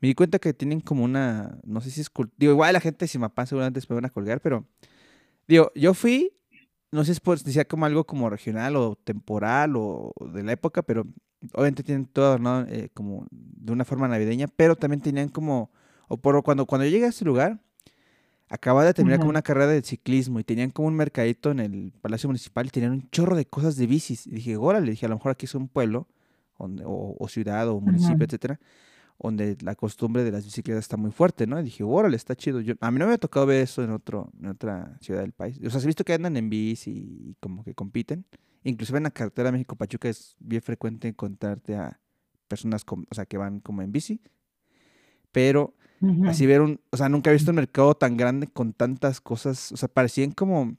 me 0.00 0.08
di 0.08 0.14
cuenta 0.14 0.38
que 0.38 0.52
tienen 0.52 0.80
como 0.80 1.04
una, 1.04 1.58
no 1.64 1.80
sé 1.80 1.90
si 1.90 2.00
es, 2.00 2.10
digo, 2.36 2.52
igual 2.52 2.72
la 2.72 2.80
gente 2.80 3.04
de 3.04 3.08
Simapán 3.08 3.46
seguramente 3.46 3.80
se 3.80 3.92
van 3.92 4.04
a 4.04 4.10
colgar, 4.10 4.40
pero, 4.40 4.66
digo, 5.46 5.70
yo 5.74 5.94
fui 5.94 6.32
no 6.92 7.04
sé 7.04 7.14
si 7.14 7.20
decía 7.44 7.64
como 7.64 7.86
algo 7.86 8.04
como 8.04 8.28
regional 8.28 8.76
o 8.76 8.96
temporal 8.96 9.74
o 9.76 10.12
de 10.32 10.42
la 10.42 10.52
época, 10.52 10.82
pero 10.82 11.06
obviamente 11.54 11.82
tienen 11.82 12.06
todo 12.06 12.38
¿no? 12.38 12.60
Eh, 12.68 12.90
como 12.94 13.26
de 13.30 13.72
una 13.72 13.84
forma 13.84 14.06
navideña, 14.06 14.46
pero 14.46 14.76
también 14.76 15.00
tenían 15.00 15.28
como, 15.30 15.72
o 16.08 16.18
por 16.18 16.40
cuando, 16.42 16.66
cuando 16.66 16.84
yo 16.84 16.90
llegué 16.90 17.06
a 17.06 17.08
ese 17.08 17.24
lugar, 17.24 17.60
acababa 18.52 18.84
de 18.84 18.92
terminar 18.92 19.18
como 19.18 19.30
una 19.30 19.40
carrera 19.40 19.68
de 19.68 19.80
ciclismo 19.80 20.38
y 20.38 20.44
tenían 20.44 20.68
como 20.68 20.86
un 20.86 20.94
mercadito 20.94 21.50
en 21.50 21.58
el 21.58 21.90
Palacio 22.02 22.28
Municipal 22.28 22.66
y 22.66 22.68
tenían 22.68 22.92
un 22.92 23.10
chorro 23.10 23.34
de 23.34 23.46
cosas 23.46 23.76
de 23.76 23.86
bicis. 23.86 24.26
Y 24.26 24.32
dije, 24.32 24.58
órale, 24.58 24.90
dije, 24.90 25.06
a 25.06 25.08
lo 25.08 25.14
mejor 25.14 25.32
aquí 25.32 25.46
es 25.46 25.54
un 25.54 25.68
pueblo 25.68 26.06
o, 26.58 27.26
ciudad 27.28 27.66
o 27.70 27.80
municipio, 27.80 28.26
etcétera, 28.26 28.60
donde 29.18 29.56
la 29.62 29.74
costumbre 29.74 30.22
de 30.22 30.32
las 30.32 30.44
bicicletas 30.44 30.84
está 30.84 30.98
muy 30.98 31.12
fuerte, 31.12 31.46
¿no? 31.46 31.58
Y 31.58 31.62
dije, 31.62 31.82
órale, 31.82 32.14
está 32.14 32.36
chido. 32.36 32.60
Yo, 32.60 32.74
a 32.80 32.90
mí 32.90 32.98
no 32.98 33.06
me 33.06 33.12
había 33.12 33.18
tocado 33.18 33.46
ver 33.46 33.62
eso 33.62 33.82
en, 33.82 33.90
otro, 33.90 34.30
en 34.38 34.48
otra 34.48 34.98
ciudad 35.00 35.22
del 35.22 35.32
país. 35.32 35.58
O 35.64 35.70
sea, 35.70 35.80
se 35.80 35.86
ha 35.86 35.88
visto 35.88 36.04
que 36.04 36.12
andan 36.12 36.36
en 36.36 36.50
bici 36.50 36.90
y 36.90 37.36
como 37.40 37.64
que 37.64 37.74
compiten. 37.74 38.26
Inclusive 38.64 38.98
en 38.98 39.04
la 39.04 39.10
carretera 39.10 39.50
México-Pachuca 39.50 40.10
es 40.10 40.36
bien 40.38 40.60
frecuente 40.60 41.08
encontrarte 41.08 41.74
a 41.74 41.98
personas 42.48 42.84
o 42.86 43.14
sea, 43.14 43.24
que 43.24 43.38
van 43.38 43.60
como 43.60 43.80
en 43.80 43.92
bici. 43.92 44.20
Pero 45.32 45.74
así 46.26 46.46
ver 46.46 46.60
un, 46.60 46.80
o 46.90 46.96
sea, 46.96 47.08
nunca 47.08 47.30
he 47.30 47.32
visto 47.32 47.50
un 47.50 47.56
mercado 47.56 47.94
tan 47.94 48.16
grande 48.16 48.46
con 48.46 48.72
tantas 48.72 49.20
cosas. 49.20 49.72
O 49.72 49.76
sea, 49.76 49.88
parecían 49.88 50.32
como, 50.32 50.76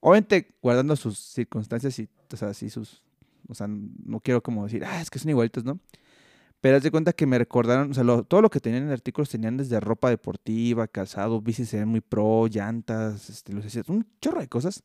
obviamente 0.00 0.54
guardando 0.62 0.96
sus 0.96 1.18
circunstancias 1.18 1.98
y, 1.98 2.08
o 2.32 2.36
sea, 2.36 2.48
así 2.48 2.70
sus, 2.70 3.02
o 3.48 3.54
sea, 3.54 3.66
no 3.68 4.20
quiero 4.20 4.42
como 4.42 4.64
decir, 4.64 4.84
ah, 4.84 5.00
es 5.00 5.10
que 5.10 5.18
son 5.18 5.30
igualitos, 5.30 5.64
¿no? 5.64 5.78
Pero 6.60 6.78
haz 6.78 6.82
de 6.82 6.90
cuenta 6.90 7.12
que 7.12 7.26
me 7.26 7.38
recordaron, 7.38 7.90
o 7.90 7.94
sea, 7.94 8.04
todo 8.22 8.40
lo 8.40 8.48
que 8.48 8.58
tenían 8.58 8.84
en 8.84 8.90
artículos 8.90 9.28
tenían 9.28 9.58
desde 9.58 9.80
ropa 9.80 10.08
deportiva, 10.08 10.88
calzado, 10.88 11.40
bicis 11.42 11.68
se 11.68 11.78
ven 11.78 11.88
muy 11.88 12.00
pro, 12.00 12.46
llantas, 12.46 13.28
este, 13.28 13.52
luces, 13.52 13.86
un 13.88 14.06
chorro 14.20 14.40
de 14.40 14.48
cosas. 14.48 14.82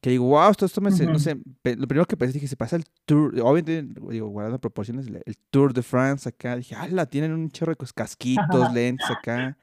Que 0.00 0.10
digo, 0.10 0.26
wow, 0.26 0.50
esto, 0.50 0.66
esto 0.66 0.80
me, 0.80 0.90
no 0.90 1.18
sé, 1.18 1.34
lo 1.34 1.88
primero 1.88 2.06
que 2.06 2.16
pensé, 2.16 2.34
dije, 2.34 2.46
se 2.46 2.56
pasa 2.56 2.76
el 2.76 2.84
tour, 3.04 3.34
obviamente, 3.40 3.82
digo, 4.10 4.28
guardando 4.28 4.60
proporciones, 4.60 5.06
el, 5.06 5.36
Tour 5.50 5.72
de 5.72 5.82
France 5.82 6.28
acá, 6.28 6.56
dije, 6.56 6.74
ala, 6.74 7.06
tienen 7.06 7.32
un 7.32 7.50
chorro 7.50 7.74
de 7.74 7.86
casquitos, 7.94 8.72
lentes 8.72 9.10
acá. 9.10 9.56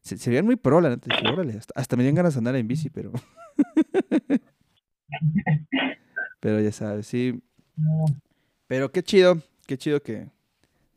Se, 0.00 0.16
se 0.16 0.30
veían 0.30 0.46
muy 0.46 0.56
pro, 0.56 0.80
la 0.80 0.90
neta, 0.90 1.06
dije, 1.10 1.32
órale, 1.32 1.58
hasta, 1.74 1.96
me 1.96 2.04
dieron 2.04 2.16
ganas 2.16 2.34
de 2.34 2.38
andar 2.38 2.56
en 2.56 2.68
bici, 2.68 2.90
pero... 2.90 3.12
pero 6.40 6.60
ya 6.60 6.72
sabes, 6.72 7.06
sí. 7.08 7.42
Pero 8.68 8.92
qué 8.92 9.02
chido, 9.02 9.42
qué 9.66 9.76
chido 9.76 10.00
que, 10.00 10.30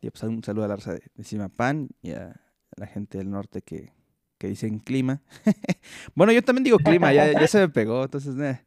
y 0.00 0.10
pues 0.10 0.22
un 0.22 0.42
saludo 0.44 0.64
a 0.64 0.68
la 0.68 0.76
raza 0.76 0.94
de, 0.94 1.24
Simapán 1.24 1.88
y 2.02 2.12
a 2.12 2.40
la 2.76 2.86
gente 2.86 3.18
del 3.18 3.30
norte 3.30 3.62
que, 3.62 3.92
que 4.40 4.48
dicen 4.48 4.78
clima. 4.78 5.20
bueno, 6.14 6.32
yo 6.32 6.42
también 6.42 6.64
digo 6.64 6.78
clima, 6.78 7.12
ya, 7.12 7.30
ya 7.30 7.46
se 7.46 7.60
me 7.60 7.68
pegó, 7.68 8.04
entonces, 8.04 8.36
eh, 8.40 8.64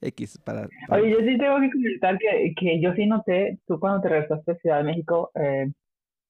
X 0.00 0.38
para, 0.38 0.66
Oye, 0.88 1.10
yo 1.10 1.18
sí 1.18 1.36
tengo 1.36 1.60
que 1.60 1.70
comentar 1.70 2.18
que, 2.18 2.54
que 2.56 2.80
yo 2.80 2.94
sí 2.94 3.04
noté, 3.04 3.58
tú 3.66 3.78
cuando 3.78 4.00
te 4.00 4.08
regresaste 4.08 4.52
a 4.52 4.56
Ciudad 4.56 4.78
de 4.78 4.84
México, 4.84 5.30
eh, 5.34 5.70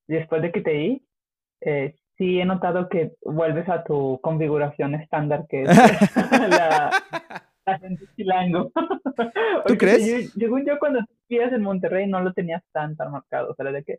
después 0.09 0.43
de 0.43 0.51
que 0.51 0.61
te 0.61 0.73
di, 0.73 1.07
eh, 1.61 1.95
sí 2.19 2.41
he 2.41 2.45
notado 2.45 2.89
que 2.89 3.13
vuelves 3.23 3.69
a 3.69 3.85
tu 3.85 4.19
configuración 4.23 4.97
estándar, 4.97 5.47
que 5.49 5.63
es 5.63 5.69
la, 6.51 6.91
la 7.65 7.79
gente 7.79 8.05
chilango. 8.17 8.73
¿Tú 9.67 9.75
crees? 9.79 10.35
Yo, 10.35 10.59
yo, 10.59 10.79
cuando 10.81 10.99
vivías 11.29 11.53
en 11.53 11.63
Monterrey 11.63 12.09
no 12.09 12.21
lo 12.23 12.33
tenías 12.33 12.65
tan, 12.73 12.97
tan 12.97 13.13
marcado, 13.13 13.53
o 13.53 13.55
sea, 13.55 13.71
de 13.71 13.85
que 13.85 13.99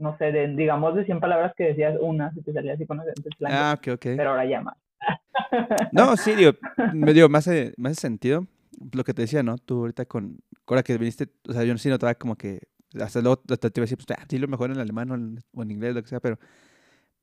no 0.00 0.16
sé, 0.18 0.32
de, 0.32 0.48
digamos 0.48 0.94
de 0.94 1.04
100 1.04 1.20
palabras 1.20 1.54
que 1.56 1.64
decías 1.64 1.96
una, 2.00 2.32
si 2.32 2.42
te 2.42 2.52
salía 2.52 2.74
así 2.74 2.86
con 2.86 3.00
acento 3.00 3.28
Ah, 3.46 3.76
ok, 3.78 3.88
ok. 3.94 4.02
Pero 4.16 4.30
ahora 4.30 4.44
ya 4.46 4.60
más. 4.60 4.76
no, 5.92 6.16
sí, 6.16 6.34
digo, 6.34 6.52
me 6.92 7.12
dio 7.12 7.28
más, 7.28 7.48
más 7.76 7.98
sentido 7.98 8.46
lo 8.92 9.04
que 9.04 9.14
te 9.14 9.22
decía, 9.22 9.42
¿no? 9.42 9.58
Tú 9.58 9.80
ahorita 9.80 10.06
con, 10.06 10.40
ahora 10.66 10.82
que 10.82 10.96
viniste, 10.96 11.28
o 11.48 11.52
sea, 11.52 11.64
yo 11.64 11.76
sí 11.78 11.88
notaba 11.88 12.14
como 12.14 12.36
que, 12.36 12.68
hasta 13.00 13.20
luego 13.20 13.38
te 13.38 13.54
iba 13.54 13.58
a 13.64 13.80
decir, 13.80 13.98
pues, 13.98 14.18
ah, 14.18 14.24
sí, 14.28 14.38
lo 14.38 14.48
mejor 14.48 14.70
en 14.70 14.78
alemán 14.78 15.10
o 15.52 15.62
en, 15.62 15.70
inglés, 15.70 15.94
lo 15.94 16.02
que 16.02 16.08
sea, 16.08 16.20
pero 16.20 16.38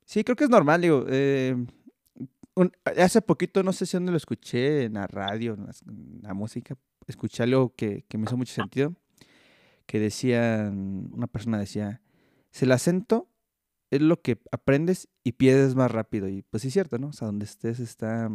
sí, 0.06 0.24
creo 0.24 0.36
que 0.36 0.46
es 0.46 0.50
normal, 0.50 0.82
digo, 0.82 1.06
eh, 1.10 1.56
hace 2.98 3.22
poquito, 3.22 3.64
no 3.64 3.74
sé 3.74 3.86
si 3.86 3.98
dónde 3.98 4.12
lo 4.12 4.18
escuché, 4.18 4.86
en 4.86 4.94
la 4.94 5.08
radio, 5.08 5.56
en 5.56 6.22
la, 6.22 6.34
música, 6.34 6.76
escuché 7.08 7.44
algo 7.44 7.74
que, 7.76 8.04
que 8.08 8.18
me 8.18 8.26
hizo 8.26 8.38
mucho 8.38 8.54
sentido, 8.54 8.94
que 9.86 10.00
decían, 10.00 11.10
una 11.12 11.28
persona 11.28 11.58
decía, 11.58 12.02
el 12.64 12.72
acento 12.72 13.28
es 13.90 14.02
lo 14.02 14.22
que 14.22 14.40
aprendes 14.52 15.08
y 15.24 15.34
pierdes 15.34 15.76
más 15.76 15.92
rápido. 15.92 16.28
Y 16.28 16.42
pues 16.44 16.62
sí 16.62 16.68
es 16.68 16.74
cierto, 16.74 16.98
¿no? 16.98 17.08
O 17.08 17.14
sea, 17.14 17.28
donde 17.28 17.46
estés 17.46 17.80
está 17.80 18.30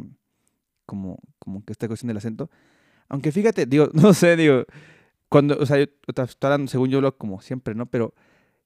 como, 0.86 1.18
como 1.38 1.64
que 1.64 1.72
esta 1.72 1.88
cuestión 1.88 2.08
del 2.08 2.16
acento. 2.16 2.50
Aunque 3.08 3.32
fíjate, 3.32 3.66
digo, 3.66 3.88
no 3.92 4.14
sé, 4.14 4.36
digo, 4.36 4.64
cuando, 5.28 5.58
o 5.58 5.66
sea, 5.66 5.78
yo 5.78 5.86
estoy 6.06 6.26
hablando, 6.42 6.70
según 6.70 6.90
yo 6.90 7.00
lo 7.00 7.16
como 7.16 7.40
siempre, 7.40 7.74
¿no? 7.74 7.86
Pero 7.86 8.14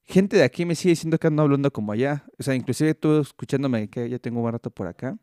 gente 0.03 0.37
de 0.37 0.43
aquí 0.43 0.65
me 0.65 0.75
sigue 0.75 0.91
diciendo 0.91 1.17
que 1.17 1.27
ando 1.27 1.43
hablando 1.43 1.71
como 1.71 1.91
allá. 1.91 2.25
O 2.39 2.43
sea, 2.43 2.55
inclusive 2.55 2.93
tú 2.95 3.19
escuchándome 3.19 3.89
que 3.89 4.09
ya 4.09 4.19
tengo 4.19 4.41
un 4.41 4.51
rato 4.51 4.71
por 4.71 4.87
acá. 4.87 5.17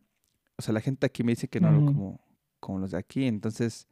O 0.57 0.63
sea, 0.63 0.73
la 0.73 0.81
gente 0.81 1.07
aquí 1.07 1.25
me 1.25 1.33
dice 1.33 1.49
que 1.49 1.61
no 1.61 1.69
hablo 1.69 1.87
como, 1.87 2.21
como 2.61 2.79
los 2.79 2.93
de 2.93 2.99
aquí. 2.99 3.27
Entonces, 3.27 3.89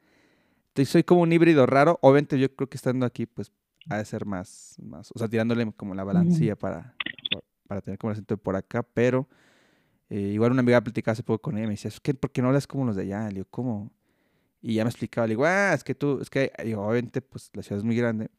soy 0.85 1.03
como 1.03 1.23
un 1.23 1.33
híbrido 1.33 1.67
raro. 1.67 1.99
Obviamente 2.03 2.39
yo 2.39 2.55
creo 2.55 2.69
que 2.69 2.77
estando 2.77 3.05
aquí, 3.05 3.27
pues 3.27 3.51
ha 3.89 3.99
de 3.99 4.05
ser 4.05 4.25
más, 4.25 4.77
más, 4.83 5.11
o 5.15 5.19
sea, 5.19 5.29
tirándole 5.29 5.71
como 5.73 5.95
la 5.95 6.05
balancilla 6.05 6.57
para, 6.57 6.95
para 7.67 7.81
tener 7.81 7.99
como 7.99 8.11
el 8.11 8.15
acento 8.15 8.37
por 8.37 8.57
acá, 8.57 8.83
pero 8.83 9.29
eh, 10.11 10.21
igual 10.21 10.53
una 10.53 10.61
amiga 10.61 10.81
platicaba 10.81 11.13
hace 11.13 11.23
poco 11.23 11.41
con 11.41 11.57
ella 11.57 11.65
y 11.65 11.69
me 11.69 11.73
decía, 11.75 11.91
¿qué, 12.03 12.15
¿por 12.15 12.31
qué 12.31 12.43
no 12.43 12.49
hablas 12.49 12.67
como 12.67 12.85
los 12.85 12.97
de 12.97 13.03
allá? 13.03 13.29
Le 13.29 13.37
digo, 13.37 13.47
¿cómo? 13.51 13.91
Y 14.61 14.75
ya 14.75 14.85
me 14.85 14.91
explicaba, 14.91 15.27
le 15.27 15.33
digo, 15.33 15.45
ah, 15.45 15.73
es 15.75 15.83
que 15.83 15.95
tú, 15.95 16.21
es 16.21 16.31
que, 16.31 16.53
digo, 16.65 16.87
obviamente, 16.87 17.21
pues 17.21 17.51
la 17.55 17.63
ciudad 17.63 17.79
es 17.79 17.85
muy 17.85 17.97
grande, 17.97 18.31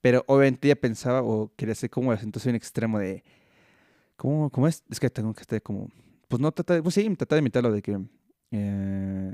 pero 0.00 0.24
obviamente 0.26 0.68
ella 0.68 0.76
pensaba 0.76 1.22
o 1.22 1.52
quería 1.56 1.72
hacer 1.72 1.88
como 1.88 2.12
el 2.12 2.18
acento 2.18 2.38
así 2.38 2.48
un 2.48 2.54
extremo 2.54 2.98
de, 2.98 3.24
¿cómo, 4.16 4.50
cómo 4.50 4.68
es? 4.68 4.84
Es 4.90 5.00
que 5.00 5.08
tengo 5.08 5.32
que 5.32 5.40
estar 5.40 5.62
como, 5.62 5.88
pues 6.28 6.40
no 6.40 6.52
trata, 6.52 6.82
pues 6.82 6.94
sí, 6.94 7.08
trata 7.16 7.36
de 7.36 7.40
imitarlo 7.40 7.72
de 7.72 7.80
que, 7.80 7.98
eh, 8.50 9.32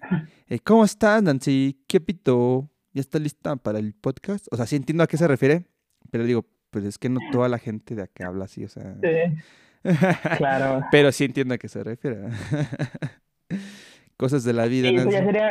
¿cómo 0.64 0.84
estás, 0.84 1.22
Nancy? 1.22 1.82
¿Qué 1.86 2.00
pito? 2.00 2.70
¿Ya 2.94 3.00
está 3.00 3.18
lista 3.18 3.56
para 3.56 3.80
el 3.80 3.92
podcast? 3.92 4.46
O 4.52 4.56
sea, 4.56 4.66
sí 4.66 4.76
entiendo 4.76 5.02
a 5.02 5.08
qué 5.08 5.16
se 5.16 5.26
refiere, 5.26 5.66
pero 6.12 6.22
digo, 6.22 6.46
pues 6.70 6.84
es 6.84 6.96
que 6.96 7.08
no 7.08 7.18
toda 7.32 7.48
la 7.48 7.58
gente 7.58 7.96
de 7.96 8.02
acá 8.02 8.28
habla 8.28 8.44
así, 8.44 8.64
o 8.64 8.68
sea. 8.68 8.94
Sí. 9.02 9.88
claro. 10.38 10.80
pero 10.92 11.10
sí 11.10 11.24
entiendo 11.24 11.54
a 11.54 11.58
qué 11.58 11.68
se 11.68 11.82
refiere. 11.82 12.28
Cosas 14.16 14.44
de 14.44 14.52
la 14.52 14.66
vida. 14.66 14.90
Sí, 14.90 14.94
eso 14.94 15.10
ya 15.10 15.24
sería 15.24 15.50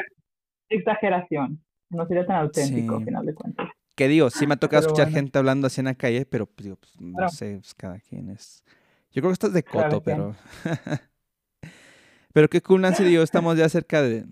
exageración. 0.70 1.62
No 1.90 2.08
sería 2.08 2.26
tan 2.26 2.38
auténtico, 2.38 2.96
al 2.96 3.04
final 3.04 3.26
de 3.26 3.34
cuentas. 3.34 3.70
Que 3.96 4.08
digo, 4.08 4.30
sí 4.30 4.48
me 4.48 4.54
ha 4.54 4.58
tocado 4.58 4.82
escuchar 4.82 5.12
gente 5.12 5.38
hablando 5.38 5.68
así 5.68 5.82
en 5.82 5.86
la 5.86 5.96
calle, 5.96 6.26
pero 6.26 6.46
pues 6.46 6.64
digo, 6.64 6.78
pues, 6.78 6.94
no 7.00 7.28
sé, 7.28 7.58
pues, 7.60 7.76
cada 7.76 8.00
quien 8.00 8.30
es. 8.30 8.64
Yo 9.12 9.22
creo 9.22 9.32
que 9.32 9.34
estás 9.34 9.52
de 9.52 9.64
coto, 9.64 10.02
pero. 10.02 10.34
pero 12.34 12.48
qué 12.48 12.62
cool, 12.62 12.80
Nancy, 12.80 13.04
digo, 13.04 13.22
estamos 13.22 13.58
ya 13.58 13.68
cerca 13.68 14.02
de, 14.02 14.26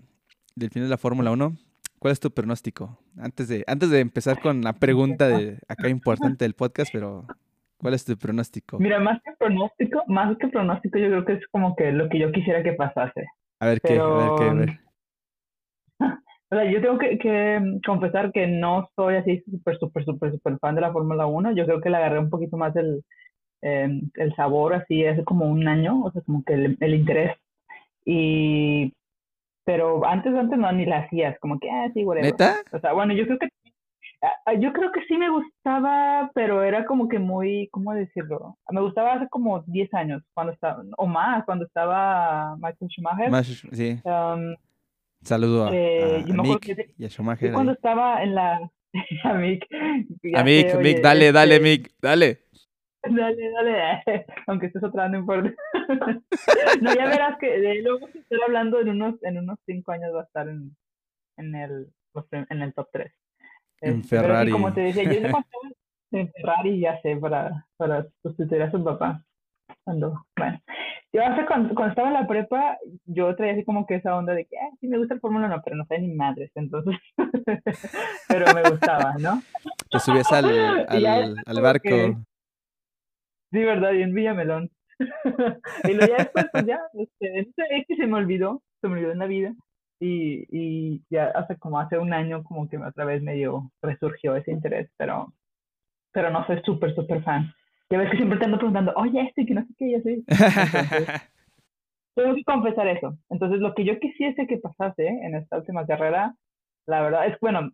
del 0.56 0.70
final 0.70 0.86
de 0.86 0.90
la 0.90 0.96
Fórmula 0.96 1.30
1. 1.30 1.56
¿Cuál 2.02 2.10
es 2.10 2.18
tu 2.18 2.32
pronóstico? 2.32 2.98
Antes 3.16 3.46
de, 3.46 3.62
antes 3.68 3.88
de 3.88 4.00
empezar 4.00 4.40
con 4.40 4.60
la 4.62 4.72
pregunta 4.72 5.28
de 5.28 5.58
acá 5.68 5.88
importante 5.88 6.44
del 6.44 6.54
podcast, 6.54 6.90
pero 6.92 7.28
¿cuál 7.76 7.94
es 7.94 8.04
tu 8.04 8.18
pronóstico? 8.18 8.76
Mira, 8.80 8.98
más 8.98 9.22
que 9.22 9.30
pronóstico, 9.38 10.02
más 10.08 10.36
que 10.36 10.48
pronóstico, 10.48 10.98
yo 10.98 11.06
creo 11.06 11.24
que 11.24 11.32
es 11.34 11.46
como 11.52 11.76
que 11.76 11.92
lo 11.92 12.08
que 12.08 12.18
yo 12.18 12.32
quisiera 12.32 12.64
que 12.64 12.72
pasase. 12.72 13.28
A 13.60 13.66
ver 13.66 13.80
qué, 13.80 14.00
a 14.00 14.04
ver 14.04 14.30
qué, 14.36 14.44
a 14.44 14.52
ver. 14.52 14.80
O 16.50 16.56
sea, 16.56 16.70
yo 16.70 16.82
tengo 16.82 16.98
que, 16.98 17.18
que, 17.18 17.78
confesar 17.86 18.32
que 18.32 18.48
no 18.48 18.90
soy 18.96 19.14
así 19.14 19.40
súper, 19.48 19.78
súper, 19.78 20.04
súper, 20.04 20.32
súper 20.32 20.58
fan 20.58 20.74
de 20.74 20.80
la 20.80 20.92
Fórmula 20.92 21.26
1. 21.26 21.52
Yo 21.52 21.64
creo 21.66 21.80
que 21.80 21.88
le 21.88 21.98
agarré 21.98 22.18
un 22.18 22.30
poquito 22.30 22.56
más 22.56 22.74
el, 22.74 23.04
em, 23.62 24.10
el 24.14 24.34
sabor 24.34 24.74
así 24.74 25.06
hace 25.06 25.22
como 25.22 25.46
un 25.46 25.68
año, 25.68 26.02
o 26.02 26.10
sea, 26.10 26.20
como 26.22 26.42
que 26.42 26.54
el, 26.54 26.76
el 26.80 26.94
interés. 26.94 27.38
Y, 28.04 28.92
pero 29.64 30.04
antes, 30.06 30.34
antes 30.34 30.58
no, 30.58 30.70
ni 30.72 30.86
la 30.86 31.00
hacías, 31.00 31.38
como 31.40 31.58
que, 31.58 31.70
ah, 31.70 31.90
sí, 31.94 32.04
whatever. 32.04 32.32
¿Neta? 32.32 32.56
O 32.72 32.80
sea, 32.80 32.92
bueno, 32.92 33.14
yo 33.14 33.26
creo 33.26 33.38
que, 33.38 33.48
ah, 34.22 34.54
yo 34.54 34.72
creo 34.72 34.90
que 34.92 35.02
sí 35.06 35.16
me 35.16 35.30
gustaba, 35.30 36.30
pero 36.34 36.62
era 36.62 36.84
como 36.84 37.08
que 37.08 37.18
muy, 37.18 37.68
¿cómo 37.70 37.94
decirlo? 37.94 38.56
Me 38.70 38.80
gustaba 38.80 39.14
hace 39.14 39.28
como 39.28 39.62
10 39.66 39.94
años, 39.94 40.22
cuando 40.34 40.52
estaba, 40.52 40.82
o 40.96 41.06
más, 41.06 41.44
cuando 41.44 41.64
estaba 41.64 42.56
Michael 42.56 42.90
Schumacher. 42.90 43.44
sí. 43.72 44.00
Um, 44.04 44.54
Saludo 45.22 45.66
a, 45.66 45.70
eh, 45.72 46.24
Mick 46.26 46.92
y 46.98 47.04
a 47.04 47.08
Schumacher. 47.08 47.52
cuando 47.52 47.72
estaba 47.72 48.24
en 48.24 48.34
la... 48.34 48.70
a 49.24 49.34
Mick. 49.34 49.64
A 50.34 50.42
Mick, 50.42 50.74
Mick, 50.80 51.00
dale, 51.00 51.30
dale, 51.30 51.54
este 51.56 51.64
Mick, 51.64 51.90
dale. 52.00 52.38
Dale, 53.02 53.50
dale, 53.50 54.04
aunque 54.46 54.66
estés 54.66 54.84
otra 54.84 55.08
no 55.08 55.18
importa. 55.18 55.52
no, 56.80 56.94
ya 56.94 57.06
verás 57.06 57.38
que 57.38 57.58
de 57.58 57.82
luego 57.82 58.06
que 58.08 58.18
estoy 58.18 58.38
hablando 58.46 58.80
en 58.80 58.90
unos, 58.90 59.22
en 59.22 59.38
unos 59.38 59.58
cinco 59.66 59.92
años 59.92 60.14
va 60.14 60.20
a 60.20 60.24
estar 60.24 60.48
en, 60.48 60.76
en, 61.36 61.54
el, 61.54 61.92
en 62.48 62.62
el 62.62 62.72
top 62.74 62.88
3. 62.92 63.12
En 63.80 64.00
este, 64.00 64.16
Ferrari. 64.16 64.52
como 64.52 64.72
te 64.72 64.82
decía, 64.82 65.02
yo 65.04 65.10
en 66.12 66.32
Ferrari 66.32 66.78
ya 66.78 67.00
sé 67.00 67.16
para, 67.16 67.66
para 67.76 68.06
sustituir 68.22 68.62
a 68.62 68.70
su 68.70 68.82
papá. 68.84 69.24
Cuando, 69.84 70.24
bueno, 70.36 70.60
yo 71.12 71.24
hace 71.24 71.44
cuando, 71.44 71.74
cuando, 71.74 71.90
estaba 71.90 72.08
en 72.08 72.14
la 72.14 72.28
prepa, 72.28 72.78
yo 73.04 73.34
traía 73.34 73.54
así 73.54 73.64
como 73.64 73.84
que 73.84 73.96
esa 73.96 74.16
onda 74.16 74.32
de 74.32 74.44
que, 74.44 74.56
ah, 74.58 74.70
sí 74.80 74.86
me 74.86 74.98
gusta 74.98 75.14
el 75.14 75.20
Fórmula 75.20 75.46
1, 75.46 75.60
pero 75.64 75.76
no 75.76 75.84
sé 75.86 75.98
ni 75.98 76.14
madres, 76.14 76.52
entonces, 76.54 76.94
pero 78.28 78.54
me 78.54 78.70
gustaba, 78.70 79.14
¿no? 79.18 79.42
Te 79.90 79.98
subías 79.98 80.30
al, 80.30 80.86
al, 80.88 81.36
al 81.44 81.60
barco. 81.60 82.24
Sí, 83.52 83.62
verdad, 83.62 83.92
y 83.92 84.02
en 84.02 84.14
Villamelón. 84.14 84.70
y 85.84 85.92
luego 85.92 86.06
ya 86.06 86.24
después, 86.24 86.46
pues 86.52 86.66
ya, 86.66 86.80
este, 86.94 87.40
es 87.40 87.86
que 87.86 87.96
se 87.96 88.06
me 88.06 88.16
olvidó, 88.16 88.62
se 88.80 88.88
me 88.88 88.94
olvidó 88.94 89.12
en 89.12 89.18
la 89.18 89.26
vida. 89.26 89.54
Y, 90.00 90.46
y 90.50 91.02
ya 91.10 91.26
hace 91.26 91.56
como 91.58 91.78
hace 91.78 91.98
un 91.98 92.12
año 92.12 92.42
como 92.42 92.68
que 92.68 92.78
otra 92.78 93.04
vez 93.04 93.22
medio 93.22 93.70
resurgió 93.82 94.34
ese 94.34 94.50
interés, 94.50 94.90
pero, 94.96 95.32
pero 96.12 96.30
no 96.30 96.44
soy 96.46 96.60
súper, 96.64 96.94
súper 96.94 97.22
fan. 97.22 97.52
Ya 97.90 97.98
ves 97.98 98.10
que 98.10 98.16
siempre 98.16 98.38
te 98.38 98.46
ando 98.46 98.56
preguntando, 98.56 98.92
oye, 98.96 99.20
este, 99.20 99.44
que 99.44 99.54
no 99.54 99.64
sé 99.64 99.74
qué, 99.78 99.90
ya 99.92 100.00
sé. 100.00 100.22
tengo 102.14 102.34
que 102.34 102.44
confesar 102.44 102.88
eso. 102.88 103.16
Entonces, 103.28 103.60
lo 103.60 103.74
que 103.74 103.84
yo 103.84 103.98
quisiese 104.00 104.46
que 104.46 104.56
pasase 104.56 105.06
en 105.06 105.34
esta 105.36 105.58
última 105.58 105.86
carrera, 105.86 106.34
la 106.86 107.02
verdad 107.02 107.26
es, 107.26 107.38
bueno, 107.40 107.70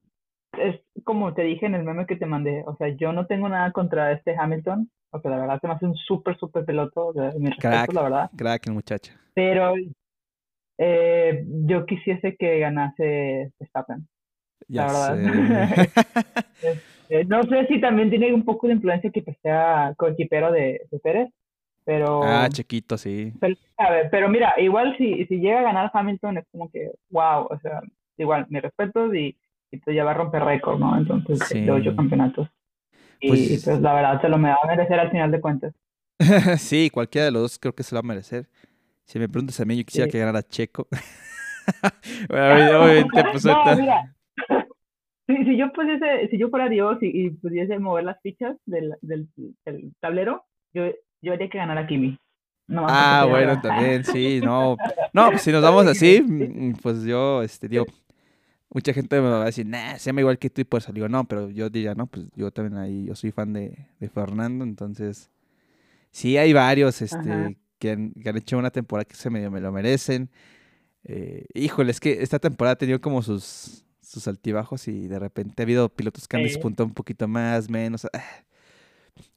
es 0.56 0.80
como 1.04 1.34
te 1.34 1.42
dije 1.42 1.66
en 1.66 1.74
el 1.74 1.84
meme 1.84 2.06
que 2.06 2.16
te 2.16 2.26
mandé. 2.26 2.64
O 2.66 2.76
sea, 2.76 2.88
yo 2.88 3.12
no 3.12 3.26
tengo 3.26 3.48
nada 3.48 3.72
contra 3.72 4.12
este 4.12 4.36
Hamilton, 4.36 4.90
porque 5.10 5.28
la 5.28 5.38
verdad 5.38 5.60
se 5.60 5.66
me 5.66 5.74
hace 5.74 5.86
un 5.86 5.96
súper, 5.96 6.36
súper 6.38 6.64
piloto. 6.64 7.12
mi 7.38 7.50
crack, 7.56 7.92
la 7.92 8.02
verdad. 8.02 8.30
Crack 8.36 8.66
el 8.66 8.74
muchacho. 8.74 9.12
Pero 9.34 9.74
eh, 10.78 11.44
yo 11.46 11.86
quisiese 11.86 12.36
que 12.36 12.58
ganase 12.60 13.52
Verstappen. 13.58 14.08
Ya 14.68 14.86
la 14.86 15.12
verdad. 15.12 15.88
Eh, 17.10 17.24
no 17.24 17.42
sé 17.44 17.66
si 17.68 17.80
también 17.80 18.10
tiene 18.10 18.34
un 18.34 18.44
poco 18.44 18.66
de 18.66 18.74
influencia 18.74 19.10
que 19.10 19.24
sea 19.42 19.94
coequipero 19.96 20.52
de, 20.52 20.82
de 20.90 20.98
Pérez, 20.98 21.30
pero... 21.86 22.22
Ah, 22.22 22.50
chiquito, 22.50 22.98
sí. 22.98 23.32
Pero, 23.40 23.56
a 23.78 23.90
ver, 23.90 24.08
pero 24.10 24.28
mira, 24.28 24.52
igual 24.58 24.94
si, 24.98 25.24
si 25.24 25.38
llega 25.38 25.60
a 25.60 25.62
ganar 25.62 25.90
Hamilton 25.90 26.36
es 26.36 26.44
como 26.52 26.70
que, 26.70 26.90
wow, 27.08 27.46
o 27.48 27.58
sea, 27.62 27.80
igual, 28.18 28.44
mi 28.50 28.60
respeto 28.60 29.14
y, 29.14 29.34
y 29.70 29.78
pues 29.78 29.94
ya 29.94 30.04
va 30.04 30.12
a 30.12 30.14
romper 30.14 30.44
récord, 30.44 30.78
¿no? 30.78 30.96
Entonces, 30.96 31.38
sí. 31.48 31.60
de 31.60 31.70
ocho 31.70 31.94
campeonatos. 31.94 32.48
Y 33.20 33.28
pues, 33.28 33.64
pues, 33.64 33.80
la 33.80 33.94
verdad 33.94 34.20
se 34.20 34.28
lo 34.28 34.38
me 34.38 34.50
va 34.50 34.58
a 34.62 34.66
merecer 34.66 34.98
al 34.98 35.10
final 35.10 35.30
de 35.30 35.40
cuentas. 35.40 35.74
sí, 36.58 36.90
cualquiera 36.90 37.26
de 37.26 37.32
los 37.32 37.42
dos 37.42 37.58
creo 37.58 37.74
que 37.74 37.82
se 37.82 37.94
lo 37.94 38.00
va 38.02 38.06
a 38.06 38.08
merecer. 38.08 38.48
Si 39.04 39.18
me 39.18 39.28
preguntas 39.28 39.58
a 39.60 39.64
mí, 39.64 39.76
yo 39.76 39.84
quisiera 39.84 40.08
que 40.10 40.18
ganara 40.18 40.42
Checo. 40.42 40.86
bueno, 42.28 42.44
obviamente, 42.82 43.24
pues 43.32 43.44
no, 43.44 43.64
mira, 43.76 44.14
si, 45.26 45.56
yo 45.56 45.72
pudiese, 45.72 46.28
si 46.30 46.38
yo 46.38 46.48
fuera 46.48 46.68
Dios 46.68 46.98
y, 47.00 47.30
pudiese 47.30 47.78
mover 47.78 48.04
las 48.04 48.20
fichas 48.22 48.56
del, 48.66 48.94
del, 49.00 49.28
tablero, 50.00 50.44
yo, 50.72 50.84
yo 51.22 51.32
haría 51.32 51.48
que 51.48 51.58
ganara 51.58 51.86
Kimi. 51.86 52.18
ah, 52.70 53.26
bueno, 53.28 53.60
también, 53.60 54.04
sí, 54.04 54.40
no. 54.42 54.76
No, 55.12 55.30
pues 55.30 55.42
si 55.42 55.52
nos 55.52 55.62
vamos 55.62 55.86
así, 55.86 56.22
mm, 56.22 56.74
pues 56.82 57.04
yo, 57.04 57.42
este, 57.42 57.68
digo, 57.68 57.86
mucha 58.70 58.92
gente 58.92 59.20
me 59.20 59.28
va 59.28 59.42
a 59.42 59.46
decir, 59.46 59.66
nah, 59.66 59.96
se 59.96 60.06
llama 60.06 60.20
igual 60.20 60.38
que 60.38 60.50
tú 60.50 60.60
y 60.60 60.64
por 60.64 60.80
eso 60.80 60.92
digo, 60.92 61.08
no, 61.08 61.24
pero 61.26 61.50
yo 61.50 61.70
diría, 61.70 61.94
no, 61.94 62.06
pues 62.06 62.26
yo 62.34 62.50
también 62.50 62.78
ahí, 62.78 63.06
yo 63.06 63.14
soy 63.14 63.30
fan 63.32 63.52
de, 63.52 63.86
de 63.98 64.08
Fernando, 64.08 64.64
entonces, 64.64 65.30
sí 66.10 66.36
hay 66.36 66.52
varios, 66.52 67.00
este, 67.02 67.58
que 67.78 67.90
han, 67.92 68.12
que 68.12 68.28
han, 68.28 68.36
hecho 68.36 68.58
una 68.58 68.70
temporada 68.70 69.04
que 69.04 69.16
se 69.16 69.30
medio 69.30 69.50
me 69.50 69.60
lo 69.60 69.72
merecen. 69.72 70.30
Eh, 71.04 71.46
híjole, 71.54 71.90
es 71.90 72.00
que 72.00 72.22
esta 72.22 72.38
temporada 72.38 72.74
ha 72.74 72.78
tenido 72.78 73.00
como 73.00 73.22
sus, 73.22 73.84
sus 74.02 74.28
altibajos 74.28 74.88
y 74.88 75.08
de 75.08 75.18
repente 75.18 75.62
ha 75.62 75.64
habido 75.64 75.88
pilotos 75.88 76.28
que 76.28 76.36
han 76.36 76.42
despuntado 76.42 76.86
un 76.86 76.94
poquito 76.94 77.28
más, 77.28 77.70
menos. 77.70 78.06
Ah. 78.12 78.22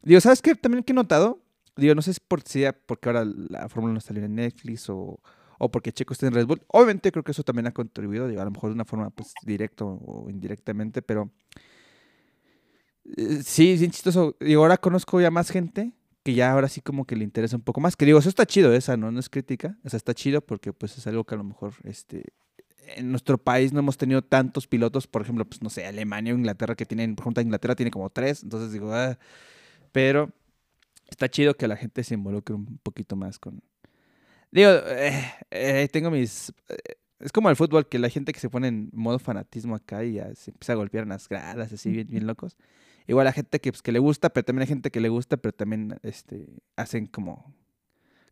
Digo, 0.01 0.19
¿sabes 0.19 0.41
qué? 0.41 0.55
También 0.55 0.83
que 0.83 0.91
he 0.91 0.95
notado, 0.95 1.41
digo, 1.75 1.95
no 1.95 2.01
sé 2.01 2.13
si 2.13 2.19
por, 2.27 2.41
si 2.41 2.65
porque 2.85 3.09
ahora 3.09 3.25
la 3.25 3.69
Fórmula 3.69 3.93
no 3.93 4.01
salió 4.01 4.23
en 4.23 4.35
Netflix 4.35 4.89
o, 4.89 5.19
o 5.63 5.69
porque 5.69 5.91
Checo 5.91 6.13
está 6.13 6.25
en 6.25 6.33
Red 6.33 6.47
Bull. 6.47 6.63
Obviamente 6.67 7.11
creo 7.11 7.23
que 7.23 7.31
eso 7.31 7.43
también 7.43 7.67
ha 7.67 7.71
contribuido, 7.71 8.27
digo, 8.27 8.41
a 8.41 8.45
lo 8.45 8.51
mejor 8.51 8.71
de 8.71 8.73
una 8.73 8.85
forma 8.85 9.11
pues 9.11 9.31
directa 9.45 9.85
o 9.85 10.27
indirectamente, 10.27 11.03
pero 11.03 11.29
eh, 13.15 13.41
sí, 13.43 13.75
bien 13.77 13.91
chistoso. 13.91 14.35
Digo, 14.39 14.63
ahora 14.63 14.77
conozco 14.77 15.21
ya 15.21 15.29
más 15.29 15.51
gente 15.51 15.93
que 16.23 16.33
ya 16.33 16.51
ahora 16.51 16.67
sí 16.67 16.81
como 16.81 17.05
que 17.05 17.15
le 17.15 17.23
interesa 17.23 17.57
un 17.57 17.61
poco 17.61 17.79
más. 17.79 17.95
Que 17.95 18.05
digo, 18.05 18.17
eso 18.17 18.29
está 18.29 18.47
chido, 18.47 18.73
esa 18.73 18.97
no, 18.97 19.11
no 19.11 19.19
es 19.19 19.29
crítica. 19.29 19.77
O 19.83 19.89
sea, 19.89 19.97
está 19.97 20.15
chido 20.15 20.41
porque 20.41 20.73
pues 20.73 20.97
es 20.97 21.05
algo 21.05 21.25
que 21.25 21.35
a 21.35 21.37
lo 21.37 21.43
mejor 21.43 21.73
este, 21.83 22.25
en 22.95 23.11
nuestro 23.11 23.37
país 23.37 23.71
no 23.71 23.79
hemos 23.79 23.97
tenido 23.97 24.23
tantos 24.23 24.65
pilotos, 24.67 25.05
por 25.05 25.21
ejemplo, 25.21 25.45
pues 25.45 25.61
no 25.61 25.69
sé, 25.69 25.85
Alemania 25.85 26.33
o 26.33 26.37
Inglaterra 26.37 26.75
que 26.75 26.87
tienen, 26.87 27.15
por 27.15 27.25
ejemplo, 27.25 27.43
Inglaterra 27.43 27.75
tiene 27.75 27.91
como 27.91 28.09
tres, 28.09 28.41
entonces 28.41 28.71
digo, 28.71 28.91
ah, 28.93 29.17
pero 29.91 30.31
está 31.07 31.29
chido 31.29 31.55
que 31.55 31.67
la 31.67 31.75
gente 31.75 32.03
se 32.03 32.15
involucre 32.15 32.55
un 32.55 32.79
poquito 32.81 33.15
más 33.15 33.37
con... 33.37 33.61
Digo, 34.51 34.69
eh, 34.69 35.33
eh, 35.49 35.87
tengo 35.91 36.11
mis... 36.11 36.53
Eh, 36.69 36.75
es 37.19 37.31
como 37.31 37.49
el 37.49 37.55
fútbol, 37.55 37.87
que 37.87 37.99
la 37.99 38.09
gente 38.09 38.33
que 38.33 38.39
se 38.39 38.49
pone 38.49 38.67
en 38.67 38.89
modo 38.93 39.19
fanatismo 39.19 39.75
acá 39.75 40.03
y 40.03 40.13
ya 40.13 40.33
se 40.33 40.51
empieza 40.51 40.73
a 40.73 40.75
golpear 40.75 41.03
en 41.03 41.09
las 41.09 41.29
gradas, 41.29 41.71
así 41.71 41.91
bien, 41.91 42.07
bien 42.07 42.25
locos. 42.25 42.57
Igual 43.07 43.25
la 43.25 43.31
gente 43.33 43.59
que, 43.59 43.71
pues, 43.71 43.81
que 43.81 43.91
le 43.91 43.99
gusta, 43.99 44.29
pero 44.29 44.43
también 44.43 44.63
hay 44.63 44.67
gente 44.67 44.89
que 44.89 44.99
le 44.99 45.09
gusta, 45.09 45.37
pero 45.37 45.53
también 45.53 45.99
este, 46.01 46.47
hacen 46.75 47.05
como 47.05 47.53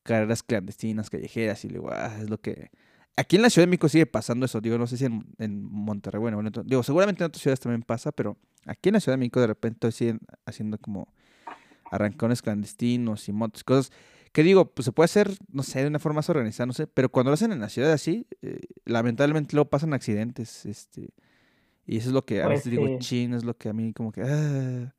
carreras 0.03 0.41
clandestinas, 0.41 1.09
callejeras, 1.09 1.63
y 1.65 1.69
luego, 1.69 1.91
ah, 1.91 2.17
es 2.19 2.29
lo 2.29 2.39
que 2.39 2.71
Aquí 3.19 3.35
en 3.35 3.41
la 3.41 3.49
Ciudad 3.49 3.63
de 3.63 3.71
México 3.71 3.89
sigue 3.89 4.05
pasando 4.05 4.45
eso, 4.45 4.61
digo, 4.61 4.77
no 4.77 4.87
sé 4.87 4.95
si 4.95 5.03
en, 5.03 5.25
en 5.39 5.61
Monterrey, 5.61 6.21
bueno, 6.21 6.41
digo, 6.63 6.83
seguramente 6.83 7.21
en 7.21 7.27
otras 7.27 7.41
ciudades 7.41 7.59
también 7.59 7.81
pasa, 7.81 8.13
pero 8.13 8.37
aquí 8.65 8.87
en 8.87 8.93
la 8.93 9.01
Ciudad 9.01 9.15
de 9.15 9.19
México 9.19 9.41
de 9.41 9.47
repente 9.47 9.91
siguen 9.91 10.21
haciendo 10.45 10.77
como 10.77 11.13
arrancones 11.91 12.41
clandestinos 12.41 13.27
y 13.27 13.33
motos, 13.33 13.65
cosas 13.65 13.91
que 14.31 14.43
digo, 14.43 14.71
pues 14.73 14.85
se 14.85 14.91
puede 14.91 15.05
hacer, 15.05 15.31
no 15.51 15.63
sé, 15.63 15.81
de 15.81 15.87
una 15.87 15.99
forma 15.99 16.17
más 16.17 16.29
organizada, 16.29 16.67
no 16.67 16.73
sé, 16.73 16.87
pero 16.87 17.09
cuando 17.09 17.31
lo 17.31 17.33
hacen 17.33 17.51
en 17.51 17.59
la 17.59 17.69
ciudad 17.69 17.91
así, 17.91 18.27
eh, 18.41 18.59
lamentablemente 18.85 19.55
luego 19.55 19.69
pasan 19.69 19.93
accidentes, 19.93 20.65
este, 20.65 21.09
y 21.85 21.97
eso 21.97 22.09
es 22.09 22.13
lo 22.13 22.25
que 22.25 22.41
a 22.41 22.45
pues 22.45 22.59
veces 22.59 22.71
digo, 22.71 22.99
chin, 22.99 23.33
es 23.33 23.43
lo 23.43 23.57
que 23.57 23.69
a 23.69 23.73
mí 23.73 23.93
como 23.93 24.11
que, 24.11 24.21
ah. 24.23 24.93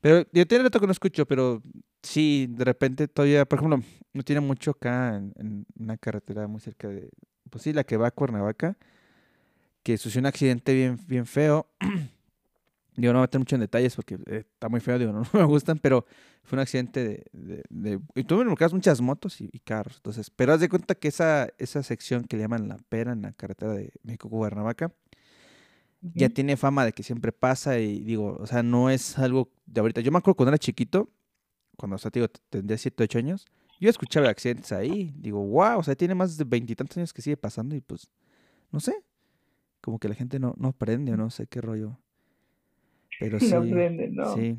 Pero 0.00 0.24
yo 0.32 0.46
tiene 0.46 0.64
rato 0.64 0.78
que 0.78 0.86
no 0.86 0.92
escucho, 0.92 1.26
pero 1.26 1.62
sí, 2.02 2.46
de 2.50 2.64
repente 2.64 3.08
todavía, 3.08 3.44
por 3.44 3.58
ejemplo, 3.58 3.82
no 4.12 4.22
tiene 4.22 4.40
mucho 4.40 4.70
acá 4.72 5.16
en 5.16 5.66
una 5.76 5.96
carretera 5.96 6.46
muy 6.46 6.60
cerca 6.60 6.88
de, 6.88 7.10
pues 7.50 7.64
sí, 7.64 7.72
la 7.72 7.84
que 7.84 7.96
va 7.96 8.08
a 8.08 8.10
Cuernavaca, 8.12 8.78
que 9.82 9.98
sucedió 9.98 10.20
un 10.20 10.26
accidente 10.26 10.74
bien, 10.74 10.98
bien 11.06 11.26
feo. 11.26 11.66
digo, 13.00 13.12
no 13.12 13.20
voy 13.20 13.24
a 13.24 13.28
meter 13.28 13.38
mucho 13.38 13.56
en 13.56 13.60
detalles 13.60 13.94
porque 13.94 14.16
eh, 14.26 14.44
está 14.52 14.68
muy 14.68 14.80
feo, 14.80 14.98
digo, 14.98 15.12
no, 15.12 15.22
me 15.32 15.44
gustan, 15.44 15.78
pero 15.78 16.04
fue 16.42 16.56
un 16.56 16.60
accidente 16.60 17.04
de... 17.32 17.62
de, 17.70 18.00
y 18.14 18.24
tuve 18.24 18.44
muchas 18.44 19.00
motos 19.00 19.40
y, 19.40 19.48
carros, 19.60 19.96
entonces, 19.96 20.30
pero 20.30 20.52
haz 20.52 20.60
de 20.60 20.68
cuenta 20.68 20.94
que 20.94 21.08
esa, 21.08 21.48
esa 21.58 21.82
sección 21.82 22.24
que 22.24 22.36
le 22.36 22.42
llaman 22.42 22.68
La 22.68 22.78
Pera 22.88 23.12
en 23.12 23.22
la 23.22 23.32
carretera 23.32 23.72
de 23.72 23.92
México-Cuernavaca, 24.02 24.92
ya 26.00 26.28
tiene 26.28 26.56
fama 26.56 26.84
de 26.84 26.92
que 26.92 27.02
siempre 27.02 27.32
pasa 27.32 27.78
y 27.78 28.00
digo, 28.00 28.36
o 28.38 28.46
sea, 28.46 28.62
no 28.62 28.88
es 28.88 29.18
algo 29.18 29.50
de 29.66 29.80
ahorita. 29.80 30.00
Yo 30.00 30.12
me 30.12 30.18
acuerdo 30.18 30.36
cuando 30.36 30.50
era 30.50 30.58
chiquito, 30.58 31.10
cuando, 31.76 31.96
o 31.96 31.98
sea, 31.98 32.10
digo, 32.12 32.28
tendría 32.50 32.78
7, 32.78 33.02
8 33.02 33.18
años, 33.18 33.46
yo 33.80 33.90
escuchaba 33.90 34.28
accidentes 34.28 34.70
ahí, 34.72 35.12
digo, 35.16 35.44
wow, 35.44 35.78
o 35.78 35.82
sea, 35.82 35.94
tiene 35.94 36.14
más 36.14 36.36
de 36.36 36.44
veintitantos 36.44 36.96
años 36.96 37.12
que 37.12 37.22
sigue 37.22 37.36
pasando 37.36 37.74
y 37.74 37.80
pues, 37.80 38.08
no 38.70 38.80
sé, 38.80 38.94
como 39.80 39.98
que 39.98 40.08
la 40.08 40.14
gente 40.14 40.38
no, 40.38 40.54
no 40.56 40.68
aprende 40.68 41.12
o 41.12 41.16
no 41.16 41.30
sé 41.30 41.46
qué 41.46 41.60
rollo. 41.60 41.98
Pero 43.18 43.40
sí. 43.40 43.50
No 43.50 43.58
aprende, 43.58 44.08
no. 44.08 44.34
Sí. 44.34 44.58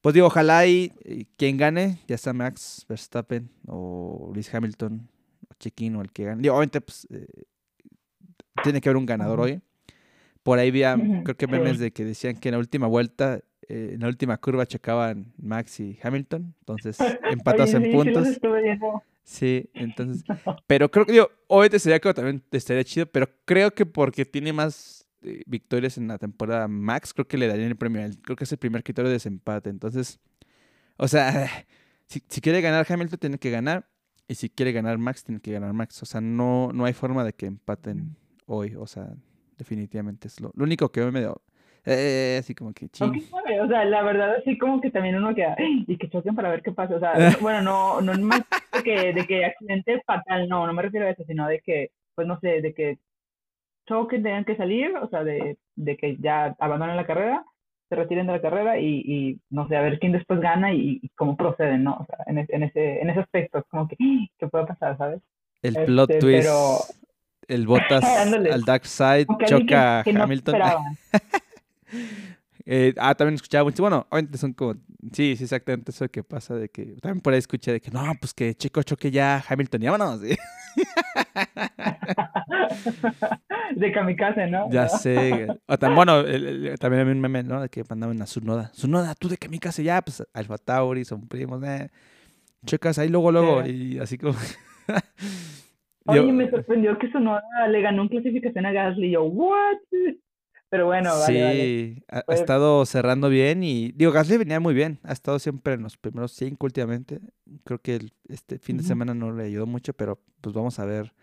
Pues 0.00 0.14
digo, 0.14 0.26
ojalá 0.26 0.66
y, 0.66 0.92
quien 1.38 1.56
gane, 1.56 1.98
ya 2.06 2.18
sea 2.18 2.34
Max 2.34 2.84
Verstappen 2.88 3.48
o 3.66 4.30
Luis 4.34 4.54
Hamilton 4.54 5.08
o 5.48 5.54
Chiquín 5.58 5.96
o 5.96 6.02
el 6.02 6.12
que 6.12 6.24
gane. 6.24 6.42
Digo, 6.42 6.54
obviamente, 6.54 6.82
pues, 6.82 7.06
eh, 7.10 7.26
tiene 8.62 8.82
que 8.82 8.90
haber 8.90 8.98
un 8.98 9.06
ganador 9.06 9.40
hoy. 9.40 9.62
Por 10.42 10.58
ahí 10.58 10.68
había, 10.68 10.94
creo 11.24 11.36
que 11.38 11.46
memes 11.46 11.78
de 11.78 11.90
que 11.90 12.04
decían 12.04 12.36
que 12.36 12.50
en 12.50 12.52
la 12.52 12.58
última 12.58 12.86
vuelta, 12.86 13.40
eh, 13.66 13.92
en 13.94 14.00
la 14.00 14.08
última 14.08 14.36
curva 14.36 14.66
checaban 14.66 15.32
Max 15.38 15.80
y 15.80 15.98
Hamilton, 16.02 16.54
entonces 16.60 16.98
empatas 17.30 17.72
en 17.72 17.90
puntos. 17.90 18.38
Sí, 19.22 19.70
entonces, 19.72 20.22
pero 20.66 20.90
creo 20.90 21.06
que, 21.06 21.12
digo, 21.12 21.30
obviamente 21.46 21.78
sería 21.78 21.98
que 21.98 22.12
también 22.12 22.42
estaría 22.50 22.84
chido, 22.84 23.06
pero 23.06 23.26
creo 23.46 23.70
que 23.70 23.86
porque 23.86 24.26
tiene 24.26 24.52
más 24.52 25.03
eh, 25.24 25.42
victorias 25.46 25.98
en 25.98 26.08
la 26.08 26.18
temporada 26.18 26.68
Max, 26.68 27.14
creo 27.14 27.26
que 27.26 27.38
le 27.38 27.48
darían 27.48 27.68
el 27.68 27.76
premio. 27.76 28.02
Creo 28.22 28.36
que 28.36 28.44
es 28.44 28.52
el 28.52 28.58
primer 28.58 28.82
criterio 28.82 29.08
de 29.08 29.14
desempate. 29.14 29.70
Entonces, 29.70 30.20
o 30.96 31.08
sea, 31.08 31.48
si, 32.06 32.22
si, 32.28 32.40
quiere 32.40 32.60
ganar 32.60 32.86
Hamilton, 32.88 33.18
tiene 33.18 33.38
que 33.38 33.50
ganar. 33.50 33.86
Y 34.26 34.36
si 34.36 34.48
quiere 34.48 34.72
ganar 34.72 34.96
Max, 34.98 35.24
tiene 35.24 35.40
que 35.40 35.52
ganar 35.52 35.72
Max. 35.72 36.02
O 36.02 36.06
sea, 36.06 36.20
no, 36.20 36.72
no 36.72 36.84
hay 36.84 36.92
forma 36.94 37.24
de 37.24 37.32
que 37.32 37.46
empaten 37.46 38.16
hoy. 38.46 38.74
O 38.76 38.86
sea, 38.86 39.14
definitivamente 39.58 40.28
es 40.28 40.40
lo, 40.40 40.52
único 40.56 40.90
que 40.90 41.04
me 41.10 41.20
dio. 41.20 41.40
Eh, 41.86 42.38
así 42.40 42.54
como 42.54 42.72
que 42.72 42.88
ching. 42.88 43.22
O 43.62 43.68
sea, 43.68 43.84
la 43.84 44.02
verdad, 44.02 44.36
así 44.36 44.56
como 44.56 44.80
que 44.80 44.90
también 44.90 45.16
uno 45.16 45.34
queda 45.34 45.54
y 45.58 45.96
que 45.98 46.08
choquen 46.08 46.34
para 46.34 46.50
ver 46.50 46.62
qué 46.62 46.72
pasa. 46.72 46.96
O 46.96 47.00
sea, 47.00 47.12
bueno, 47.40 47.60
no, 47.62 48.00
no 48.00 48.26
más 48.26 48.42
de 48.72 48.82
que, 48.82 49.12
de 49.12 49.26
que 49.26 49.44
accidente 49.44 50.02
fatal, 50.06 50.48
no, 50.48 50.66
no 50.66 50.72
me 50.72 50.82
refiero 50.82 51.06
a 51.06 51.10
eso, 51.10 51.24
sino 51.26 51.46
de 51.46 51.60
que, 51.60 51.90
pues 52.14 52.26
no 52.26 52.38
sé, 52.40 52.62
de 52.62 52.72
que 52.72 52.98
choquen, 53.86 54.22
tengan 54.22 54.44
que 54.44 54.56
salir, 54.56 54.96
o 54.96 55.08
sea, 55.08 55.24
de, 55.24 55.58
de 55.76 55.96
que 55.96 56.16
ya 56.16 56.54
abandonen 56.58 56.96
la 56.96 57.06
carrera, 57.06 57.44
se 57.88 57.96
retiren 57.96 58.26
de 58.26 58.32
la 58.32 58.40
carrera 58.40 58.78
y, 58.78 59.02
y 59.04 59.40
no 59.50 59.68
sé, 59.68 59.76
a 59.76 59.82
ver 59.82 59.98
quién 59.98 60.12
después 60.12 60.40
gana 60.40 60.72
y, 60.72 61.10
cómo 61.16 61.36
proceden, 61.36 61.84
¿no? 61.84 61.94
O 61.94 62.06
sea, 62.06 62.18
en, 62.26 62.38
en, 62.48 62.62
ese, 62.62 63.00
en 63.00 63.10
ese 63.10 63.20
aspecto, 63.20 63.64
como 63.68 63.88
que, 63.88 63.96
¿qué 64.38 64.46
puede 64.48 64.66
pasar, 64.66 64.96
sabes? 64.96 65.20
El 65.62 65.74
plot 65.84 66.10
este, 66.10 66.20
twist. 66.20 66.42
Pero, 66.42 66.78
el 67.48 67.66
Botas 67.66 68.04
al 68.52 68.62
Dark 68.62 68.86
Side, 68.86 69.26
choca 69.46 70.00
a 70.00 70.04
Hamilton. 70.04 70.56
eh, 72.66 72.94
ah, 72.96 73.14
también 73.14 73.34
escuchaba 73.34 73.64
mucho. 73.64 73.82
Bueno, 73.82 74.06
obviamente 74.10 74.38
son 74.38 74.54
como. 74.54 74.74
Sí, 75.12 75.36
sí, 75.36 75.44
exactamente 75.44 75.90
eso 75.90 76.08
que 76.08 76.22
pasa. 76.22 76.54
De 76.54 76.70
que 76.70 76.96
también 77.00 77.20
por 77.20 77.34
ahí 77.34 77.38
escuché 77.38 77.72
de 77.72 77.80
que 77.80 77.90
no, 77.90 78.02
pues 78.18 78.32
que 78.32 78.54
chico 78.54 78.82
choque 78.82 79.10
ya 79.10 79.44
Hamilton, 79.46 79.80
ya 79.80 79.90
vámonos. 79.90 80.20
de 83.76 83.92
kamikaze, 83.92 84.46
¿no? 84.46 84.70
Ya 84.70 84.88
sé. 84.88 85.46
O 85.66 85.78
tan, 85.78 85.94
bueno, 85.94 86.24
también 86.78 87.00
había 87.00 87.12
un 87.12 87.20
meme, 87.20 87.42
¿no? 87.42 87.60
De 87.60 87.68
que 87.68 87.84
mandaban 87.88 88.22
a 88.22 88.26
su 88.26 88.40
noda. 88.40 88.70
Su 88.72 88.88
noda, 88.88 89.14
tú 89.14 89.28
de 89.28 89.36
kamikaze, 89.36 89.84
ya, 89.84 90.00
pues 90.00 90.26
Alfa 90.32 90.56
Tauri, 90.56 91.04
son 91.04 91.28
primos, 91.28 91.62
eh. 91.64 91.90
Checas 92.64 92.98
ahí 92.98 93.10
luego, 93.10 93.30
luego. 93.30 93.66
Y 93.66 93.98
así 93.98 94.16
como. 94.16 94.34
Oye, 96.06 96.32
me 96.32 96.50
sorprendió 96.50 96.98
que 96.98 97.10
Sonora 97.10 97.66
le 97.68 97.80
ganó 97.80 98.02
en 98.02 98.08
clasificación 98.08 98.66
a 98.66 98.72
Gasly. 98.72 99.10
Yo, 99.10 99.24
¿what? 99.24 99.78
Pero 100.74 100.86
bueno, 100.86 101.16
vale, 101.16 101.32
Sí, 101.32 102.02
Ha, 102.08 102.22
pues 102.22 102.40
estado 102.40 102.84
cerrando 102.84 103.28
bien 103.28 103.62
y 103.62 103.92
digo, 103.92 104.10
Gasly 104.10 104.38
venía 104.38 104.58
muy 104.58 104.74
bien, 104.74 104.98
ha 105.04 105.12
estado 105.12 105.38
siempre 105.38 105.74
en 105.74 105.84
los 105.84 105.96
primeros 105.96 106.32
cinco 106.32 106.66
últimamente. 106.66 107.20
Creo 107.62 107.80
que 107.80 108.08
este 108.28 108.58
fin 108.58 108.78
de 108.78 108.82
semana 108.82 109.14
no 109.14 109.30
le 109.30 109.44
ayudó 109.44 109.66
mucho, 109.66 109.92
pero 109.92 110.20
pues 110.40 110.52
vamos 110.52 110.80
a 110.80 110.84
ver. 110.84 111.14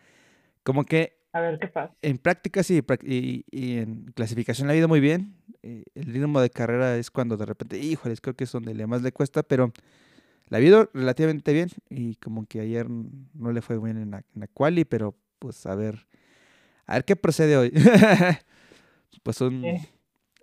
Como 0.63 0.85
que... 0.85 1.17
A 1.33 1.41
ver 1.41 1.59
qué 1.59 1.67
pasa. 1.67 1.93
En 2.01 2.17
práctica 2.17 2.63
sí, 2.63 2.81
y, 3.03 3.43
y 3.51 3.79
en 3.79 4.05
clasificación 4.15 4.69
le 4.69 4.73
ha 4.73 4.77
ido 4.77 4.87
muy 4.87 5.01
bien. 5.01 5.35
Eh, 5.63 5.83
el 5.95 6.05
ritmo 6.05 6.39
de 6.39 6.49
carrera 6.49 6.95
es 6.95 7.11
cuando 7.11 7.35
de 7.35 7.45
repente, 7.45 7.77
híjoles, 7.77 8.21
creo 8.21 8.37
que 8.37 8.45
es 8.45 8.51
donde 8.53 8.73
le 8.73 8.87
más 8.87 9.01
le 9.01 9.11
cuesta, 9.11 9.43
pero 9.43 9.73
la 10.47 10.59
ha 10.59 10.61
ido 10.61 10.89
relativamente 10.93 11.51
bien 11.51 11.67
y 11.89 12.15
como 12.15 12.45
que 12.45 12.61
ayer 12.61 12.87
no 12.89 13.51
le 13.51 13.61
fue 13.61 13.77
bien 13.79 13.97
en 13.97 14.11
la, 14.11 14.23
en 14.33 14.47
quali, 14.53 14.85
pero 14.85 15.13
pues 15.39 15.65
a 15.65 15.75
ver, 15.75 16.07
a 16.85 16.93
ver 16.93 17.03
qué 17.03 17.17
procede 17.17 17.57
hoy. 17.57 17.73
pues 19.23 19.41
un, 19.41 19.63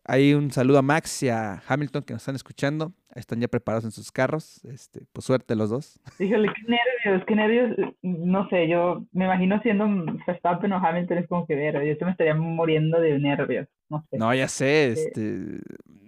hay 0.04 0.35
un 0.35 0.50
saludo 0.50 0.78
a 0.78 0.83
Max 0.83 1.22
y 1.22 1.28
a 1.28 1.62
Hamilton 1.66 2.02
que 2.02 2.12
nos 2.14 2.22
están 2.22 2.35
escuchando. 2.35 2.92
Están 3.14 3.40
ya 3.40 3.48
preparados 3.48 3.85
en 3.85 3.90
sus 3.90 4.12
carros. 4.12 4.64
Este, 4.64 5.02
pues 5.12 5.24
suerte 5.24 5.57
los 5.57 5.70
dos. 5.70 6.00
Híjole, 6.18 6.48
qué 6.54 6.62
nervios, 6.70 7.26
qué 7.26 7.35
nervios. 7.35 7.94
No 8.02 8.48
sé, 8.48 8.68
yo 8.68 9.04
me 9.12 9.24
imagino 9.24 9.61
siendo 9.62 9.87
Verstappen 10.26 10.72
o 10.72 10.76
Hamilton 10.76 11.18
es 11.18 11.28
como 11.28 11.46
que 11.46 11.57
ver, 11.57 11.74
yo 11.74 12.07
me 12.07 12.12
estaría 12.12 12.35
muriendo 12.35 13.00
de 13.00 13.18
nervios. 13.18 13.66
No 13.88 14.04
sé. 14.11 14.18
No, 14.18 14.33
ya 14.35 14.48
sé, 14.48 14.92
este 14.92 15.61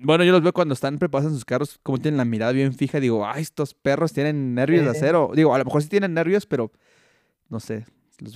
bueno, 0.03 0.25
yo 0.25 0.33
los 0.33 0.43
veo 0.43 0.53
cuando 0.53 0.75
están 0.75 0.99
preparados 0.99 1.31
en 1.31 1.35
sus 1.35 1.45
carros, 1.45 1.79
como 1.83 1.99
tienen 1.99 2.19
la 2.19 2.25
mirada 2.25 2.53
bien 2.53 2.73
fija. 2.73 3.01
Digo, 3.01 3.27
ay, 3.27 3.43
estos 3.43 3.75
perros 3.75 4.13
tienen 4.13 4.55
nervios 4.55 4.85
de 4.85 4.91
acero. 4.91 5.31
Digo, 5.35 5.55
a 5.55 5.59
lo 5.59 5.65
mejor 5.65 5.83
sí 5.83 5.89
tienen 5.89 6.15
nervios, 6.15 6.47
pero 6.47 6.71
no 7.49 7.61
sé. 7.61 7.85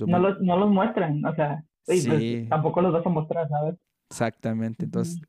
no, 0.05 0.19
los, 0.19 0.39
no 0.41 0.57
los 0.57 0.69
muestran, 0.69 1.23
o 1.25 1.33
sea, 1.35 1.63
pues, 1.85 2.07
tampoco 2.49 2.81
los 2.81 2.93
vas 2.93 3.05
a 3.05 3.09
mostrar, 3.09 3.49
¿sabes? 3.49 3.75
Exactamente. 4.09 4.85
Entonces, 4.85 5.19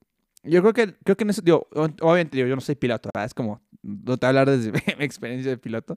yo 0.43 0.61
creo 0.62 0.73
que, 0.73 0.95
creo 1.05 1.17
que 1.17 1.25
en 1.25 1.31
eso, 1.31 1.43
digo, 1.43 1.67
obviamente 1.73 2.37
digo, 2.37 2.49
yo 2.49 2.55
no 2.55 2.61
soy 2.61 2.75
piloto, 2.75 3.11
¿verdad? 3.12 3.27
Es 3.27 3.35
como, 3.35 3.61
no 3.83 4.17
te 4.17 4.27
hablar 4.27 4.49
desde 4.51 4.73
mi 4.99 5.05
experiencia 5.05 5.51
de 5.51 5.59
piloto, 5.59 5.97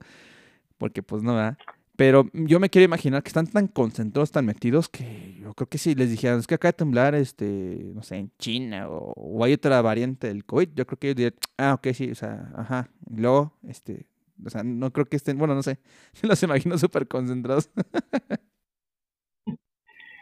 porque 0.78 1.04
pues 1.04 1.24
no, 1.24 1.36
¿verdad? 1.36 1.58
Pero 1.96 2.30
yo 2.34 2.62
me 2.62 2.70
quiero 2.70 2.86
imaginar 2.86 3.22
que 3.24 3.28
están 3.28 3.48
tan 3.48 3.68
concentrados, 3.68 4.32
tan 4.32 4.46
metidos, 4.46 4.88
que 4.88 5.36
yo 5.42 5.54
creo 5.54 5.68
que 5.68 5.78
si 5.78 5.96
les 5.96 6.10
dijeran, 6.10 6.39
es 6.39 6.48
que 6.48 6.56
acaba 6.56 6.72
de 6.72 6.78
temblar, 6.78 7.13
este, 7.13 7.92
no 7.94 8.04
sé, 8.04 8.15
en 8.15 8.32
China, 8.39 8.88
o, 8.89 9.44
hay 9.44 9.52
otra 9.52 9.82
variante 9.82 10.28
del 10.28 10.46
COVID, 10.46 10.70
yo 10.76 10.88
creo 10.88 10.98
que 10.98 11.08
ellos 11.08 11.18
dirían, 11.18 11.34
ah, 11.58 11.74
ok, 11.74 11.88
sí, 11.94 12.10
o 12.10 12.15
sea, 12.15 12.54
ajá. 12.56 12.89
Y 13.10 13.18
luego, 13.20 13.58
este, 13.68 14.08
o 14.46 14.50
sea, 14.50 14.63
no 14.63 14.94
creo 14.94 15.08
que 15.08 15.18
estén, 15.18 15.38
bueno, 15.38 15.56
no 15.56 15.63
sé, 15.63 15.78
los 16.22 16.42
imagino 16.42 16.78
súper 16.78 17.06
concentrados. 17.06 17.70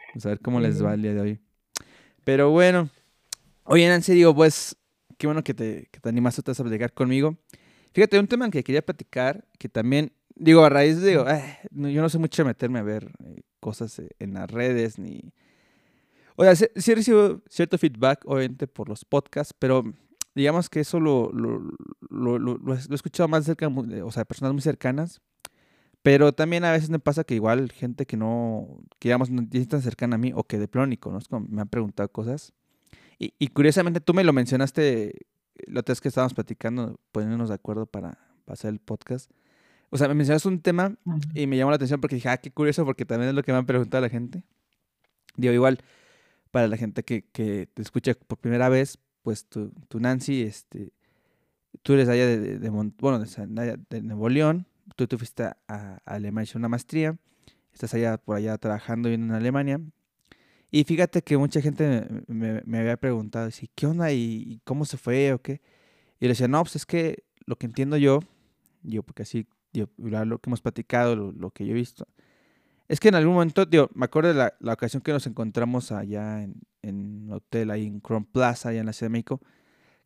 Vamos 0.08 0.26
a 0.26 0.28
ver 0.30 0.40
cómo 0.40 0.58
les 0.58 0.84
va 0.84 0.94
el 0.94 1.02
día 1.02 1.14
de 1.14 1.20
hoy. 1.20 1.40
Pero 2.28 2.50
bueno, 2.50 2.90
oye, 3.64 3.88
Nancy, 3.88 4.12
digo, 4.12 4.34
pues, 4.34 4.76
qué 5.16 5.26
bueno 5.26 5.42
que 5.42 5.54
te, 5.54 5.88
que 5.90 5.98
te 5.98 6.10
animaste 6.10 6.42
a 6.50 6.54
platicar 6.54 6.92
conmigo. 6.92 7.38
Fíjate, 7.94 8.18
un 8.18 8.28
tema 8.28 8.50
que 8.50 8.62
quería 8.62 8.84
platicar, 8.84 9.48
que 9.58 9.70
también 9.70 10.12
Digo, 10.36 10.62
a 10.62 10.68
raíz 10.68 11.00
de, 11.00 11.08
digo, 11.08 11.26
eh, 11.26 11.58
yo 11.70 12.02
no 12.02 12.10
sé 12.10 12.18
mucho 12.18 12.44
meterme 12.44 12.80
a 12.80 12.82
ver 12.82 13.10
eh, 13.24 13.40
cosas 13.60 13.98
eh, 13.98 14.10
en 14.18 14.34
las 14.34 14.50
redes 14.50 14.98
ni... 14.98 15.32
O 16.36 16.44
sea, 16.44 16.54
sí, 16.54 16.66
sí, 16.76 16.94
recibo 16.94 17.40
cierto 17.48 17.78
feedback, 17.78 18.20
obviamente, 18.26 18.66
por 18.66 18.90
los 18.90 19.06
podcasts, 19.06 19.54
pero 19.58 19.82
digamos 20.34 20.68
que 20.68 20.80
eso 20.80 21.00
lo, 21.00 21.32
lo, 21.32 21.62
lo, 22.10 22.38
lo, 22.38 22.74
he 22.74 22.94
escuchado 22.94 23.26
más 23.26 23.46
cerca, 23.46 23.68
o 23.68 24.12
sea, 24.12 24.26
personas 24.26 24.52
muy 24.52 24.60
cercanas, 24.60 25.22
pero 26.08 26.32
también 26.32 26.64
a 26.64 26.72
veces 26.72 26.88
me 26.88 26.98
pasa 26.98 27.22
que 27.22 27.34
igual 27.34 27.70
gente 27.70 28.06
que 28.06 28.16
no, 28.16 28.80
que 28.98 29.10
digamos, 29.10 29.28
no 29.28 29.46
es 29.52 29.68
tan 29.68 29.82
cercana 29.82 30.14
a 30.14 30.18
mí 30.18 30.32
o 30.34 30.42
que 30.42 30.58
de 30.58 30.66
plano 30.66 30.86
ni 30.86 30.96
conozco, 30.96 31.38
me 31.38 31.60
han 31.60 31.68
preguntado 31.68 32.10
cosas. 32.10 32.54
Y, 33.18 33.34
y 33.38 33.48
curiosamente 33.48 34.00
tú 34.00 34.14
me 34.14 34.24
lo 34.24 34.32
mencionaste 34.32 35.26
la 35.66 35.80
otra 35.80 35.92
vez 35.92 36.00
que 36.00 36.08
estábamos 36.08 36.32
platicando, 36.32 36.98
poniéndonos 37.12 37.50
de 37.50 37.56
acuerdo 37.56 37.84
para, 37.84 38.16
para 38.46 38.54
hacer 38.54 38.70
el 38.70 38.78
podcast. 38.78 39.30
O 39.90 39.98
sea, 39.98 40.08
me 40.08 40.14
mencionaste 40.14 40.48
un 40.48 40.62
tema 40.62 40.96
y 41.34 41.46
me 41.46 41.58
llamó 41.58 41.72
la 41.72 41.76
atención 41.76 42.00
porque 42.00 42.14
dije, 42.14 42.30
ah, 42.30 42.38
qué 42.38 42.50
curioso, 42.50 42.86
porque 42.86 43.04
también 43.04 43.28
es 43.28 43.34
lo 43.34 43.42
que 43.42 43.52
me 43.52 43.58
han 43.58 43.66
preguntado 43.66 44.00
la 44.00 44.08
gente. 44.08 44.42
Digo, 45.36 45.52
igual, 45.52 45.78
para 46.50 46.68
la 46.68 46.78
gente 46.78 47.02
que, 47.02 47.26
que 47.32 47.68
te 47.74 47.82
escucha 47.82 48.14
por 48.14 48.38
primera 48.38 48.70
vez, 48.70 48.98
pues 49.20 49.44
tú, 49.44 49.70
Nancy, 49.92 50.40
este, 50.40 50.90
tú 51.82 51.92
eres 51.92 52.08
allá 52.08 52.26
de, 52.26 52.58
de, 52.58 52.70
bueno, 52.70 53.18
de, 53.18 53.78
de, 53.90 54.02
Nuevo 54.02 54.30
León, 54.30 54.66
tú 54.96 55.06
te 55.06 55.16
fuiste 55.16 55.44
a, 55.44 55.56
a 55.68 56.00
Alemania 56.04 56.44
hacer 56.44 56.56
una 56.56 56.68
maestría, 56.68 57.16
estás 57.72 57.94
allá 57.94 58.18
por 58.18 58.36
allá 58.36 58.58
trabajando 58.58 59.08
en 59.08 59.30
Alemania. 59.30 59.80
Y 60.70 60.84
fíjate 60.84 61.22
que 61.22 61.38
mucha 61.38 61.60
gente 61.60 62.06
me, 62.26 62.60
me 62.64 62.78
había 62.78 62.96
preguntado, 62.96 63.48
¿qué 63.74 63.86
onda 63.86 64.12
y, 64.12 64.60
cómo 64.64 64.84
se 64.84 64.98
fue 64.98 65.32
o 65.32 65.40
qué? 65.40 65.62
Y 66.20 66.26
le 66.26 66.30
decía, 66.30 66.48
no, 66.48 66.62
pues 66.62 66.76
es 66.76 66.84
que 66.84 67.24
lo 67.46 67.56
que 67.56 67.66
entiendo 67.66 67.96
yo, 67.96 68.20
yo 68.82 69.02
porque 69.02 69.22
así 69.22 69.46
lo 69.72 70.38
que 70.38 70.48
hemos 70.48 70.60
platicado, 70.60 71.14
lo, 71.14 71.50
que 71.50 71.64
yo 71.64 71.72
he 71.72 71.74
visto, 71.74 72.06
es 72.88 73.00
que 73.00 73.08
en 73.08 73.14
algún 73.14 73.34
momento, 73.34 73.64
digo, 73.64 73.88
me 73.94 74.06
acuerdo 74.06 74.34
de 74.34 74.52
la, 74.60 74.72
ocasión 74.72 75.02
que 75.02 75.12
nos 75.12 75.26
encontramos 75.26 75.92
allá 75.92 76.42
en, 76.42 76.54
en 76.82 77.30
hotel 77.30 77.70
ahí 77.70 77.86
en 77.86 78.00
Crown 78.00 78.24
Plaza, 78.24 78.70
allá 78.70 78.80
en 78.80 78.86
la 78.86 78.92
Ciudad 78.92 79.08
de 79.08 79.12
México, 79.12 79.40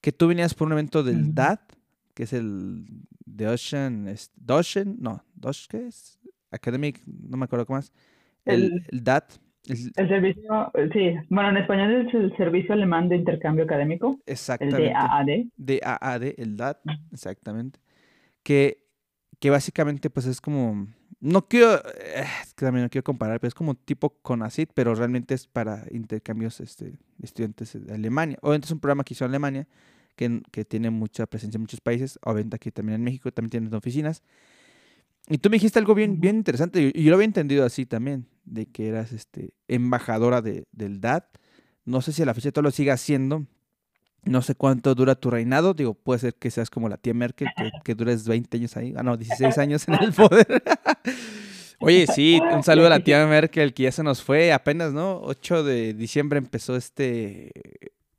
que 0.00 0.12
tú 0.12 0.28
venías 0.28 0.54
por 0.54 0.66
un 0.66 0.72
evento 0.72 1.02
del 1.02 1.34
DAT, 1.34 1.60
que 2.14 2.24
es 2.24 2.32
el 2.32 2.84
The 3.34 3.48
Ocean, 3.48 4.08
es, 4.08 4.30
Ocean, 4.48 4.96
no, 4.98 5.24
Dosh, 5.34 5.66
¿qué 5.68 5.86
es? 5.86 6.18
Academic, 6.50 7.00
no 7.06 7.36
me 7.36 7.44
acuerdo 7.44 7.66
cómo 7.66 7.78
más. 7.78 7.92
El, 8.44 8.84
el, 8.90 9.04
DAT. 9.04 9.34
El, 9.68 10.08
servicio, 10.08 10.72
sí, 10.92 11.14
bueno, 11.28 11.50
en 11.50 11.56
español 11.58 12.06
es 12.06 12.14
el 12.14 12.36
Servicio 12.36 12.74
Alemán 12.74 13.08
de 13.08 13.16
Intercambio 13.16 13.64
Académico. 13.64 14.18
Exactamente. 14.26 14.88
El 14.88 14.92
DAAD. 14.92 15.46
DAAD, 15.56 16.22
el 16.36 16.56
DAT, 16.56 16.78
exactamente. 17.12 17.78
Que, 18.42 18.84
que 19.38 19.50
básicamente 19.50 20.10
pues 20.10 20.26
es 20.26 20.40
como 20.40 20.88
no 21.22 21.46
quiero, 21.46 21.76
eh, 21.76 22.24
también 22.56 22.82
no 22.82 22.90
quiero 22.90 23.04
comparar, 23.04 23.38
pero 23.38 23.48
es 23.48 23.54
como 23.54 23.76
tipo 23.76 24.10
CONACIT, 24.22 24.70
pero 24.74 24.92
realmente 24.96 25.34
es 25.34 25.46
para 25.46 25.84
intercambios 25.92 26.60
este, 26.60 26.98
estudiantes 27.22 27.86
de 27.86 27.94
Alemania. 27.94 28.36
Obviamente 28.42 28.66
es 28.66 28.72
un 28.72 28.80
programa 28.80 29.04
que 29.04 29.14
hizo 29.14 29.24
Alemania, 29.24 29.68
que, 30.28 30.42
que 30.50 30.64
tiene 30.64 30.90
mucha 30.90 31.26
presencia 31.26 31.56
en 31.56 31.62
muchos 31.62 31.80
países, 31.80 32.18
obviamente 32.22 32.56
aquí 32.56 32.70
también 32.70 32.96
en 32.96 33.04
México, 33.04 33.32
también 33.32 33.50
tienen 33.50 33.74
oficinas. 33.74 34.22
Y 35.28 35.38
tú 35.38 35.50
me 35.50 35.56
dijiste 35.56 35.78
algo 35.78 35.94
bien, 35.94 36.20
bien 36.20 36.36
interesante, 36.36 36.92
y 36.94 37.02
yo 37.02 37.10
lo 37.10 37.16
había 37.16 37.26
entendido 37.26 37.64
así 37.64 37.86
también, 37.86 38.26
de 38.44 38.66
que 38.66 38.88
eras 38.88 39.12
este, 39.12 39.54
embajadora 39.68 40.42
de, 40.42 40.64
del 40.72 41.00
DAT. 41.00 41.24
No 41.84 42.02
sé 42.02 42.12
si 42.12 42.22
a 42.22 42.26
la 42.26 42.34
fecha 42.34 42.52
todo 42.52 42.62
lo 42.62 42.70
sigue 42.70 42.90
haciendo, 42.90 43.46
no 44.24 44.42
sé 44.42 44.54
cuánto 44.54 44.94
dura 44.94 45.14
tu 45.14 45.30
reinado, 45.30 45.74
digo, 45.74 45.94
puede 45.94 46.20
ser 46.20 46.34
que 46.34 46.50
seas 46.50 46.70
como 46.70 46.88
la 46.88 46.96
tía 46.96 47.14
Merkel, 47.14 47.48
que, 47.84 47.94
dures 47.94 48.26
20 48.26 48.56
años 48.56 48.76
ahí, 48.76 48.94
ah, 48.96 49.02
no, 49.02 49.16
16 49.16 49.58
años 49.58 49.86
en 49.88 49.94
el 49.94 50.12
poder. 50.12 50.62
Oye, 51.80 52.06
sí, 52.06 52.40
un 52.54 52.62
saludo 52.62 52.86
a 52.86 52.90
la 52.90 53.00
tía 53.00 53.26
Merkel, 53.26 53.74
que 53.74 53.84
ya 53.84 53.92
se 53.92 54.04
nos 54.04 54.22
fue 54.22 54.52
apenas, 54.52 54.92
¿no? 54.92 55.20
8 55.22 55.64
de 55.64 55.94
diciembre 55.94 56.38
empezó 56.38 56.76
este, 56.76 57.50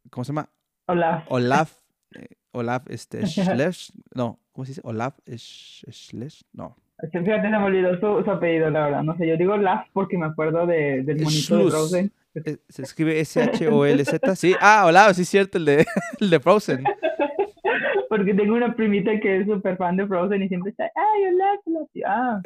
¿cómo 0.10 0.26
se 0.26 0.30
llama? 0.30 0.50
Olaf. 0.88 1.24
Olaf, 1.30 1.72
eh, 2.16 2.28
Olaf, 2.52 2.84
este, 2.90 3.26
Schlesch, 3.28 3.92
no, 4.14 4.40
¿cómo 4.52 4.66
se 4.66 4.72
dice? 4.72 4.82
Olaf 4.84 5.16
Schlesch, 5.28 6.44
no. 6.54 6.76
Fíjate, 7.12 7.42
se 7.42 7.50
me 7.50 7.58
olvidó 7.58 8.00
su, 8.00 8.32
apellido, 8.32 8.70
la 8.70 8.86
verdad, 8.86 9.04
no 9.04 9.18
sé, 9.18 9.28
yo 9.28 9.36
digo 9.36 9.54
Olaf 9.54 9.88
porque 9.92 10.18
me 10.18 10.28
acuerdo 10.28 10.66
de, 10.66 11.04
del 11.04 11.22
monito 11.22 11.58
de 11.58 11.70
Rosen. 11.70 12.12
Eh, 12.36 12.58
se 12.68 12.82
escribe 12.82 13.20
S-H-O-L-Z, 13.20 14.36
sí. 14.36 14.56
Ah, 14.60 14.86
hola, 14.88 15.14
sí 15.14 15.22
es 15.22 15.30
cierto, 15.30 15.58
el 15.58 15.66
de, 15.66 15.86
el 16.20 16.30
de 16.30 16.40
Frozen. 16.40 16.84
Porque 18.10 18.34
tengo 18.34 18.56
una 18.56 18.76
primita 18.76 19.20
que 19.20 19.42
es 19.42 19.48
súper 19.48 19.78
fan 19.78 19.98
de 19.98 20.08
Frozen 20.08 20.44
y 20.44 20.48
siempre 20.48 20.72
está, 20.72 20.84
ay, 20.84 21.34
hola, 21.34 21.46
hola, 21.66 21.88
ah, 22.08 22.42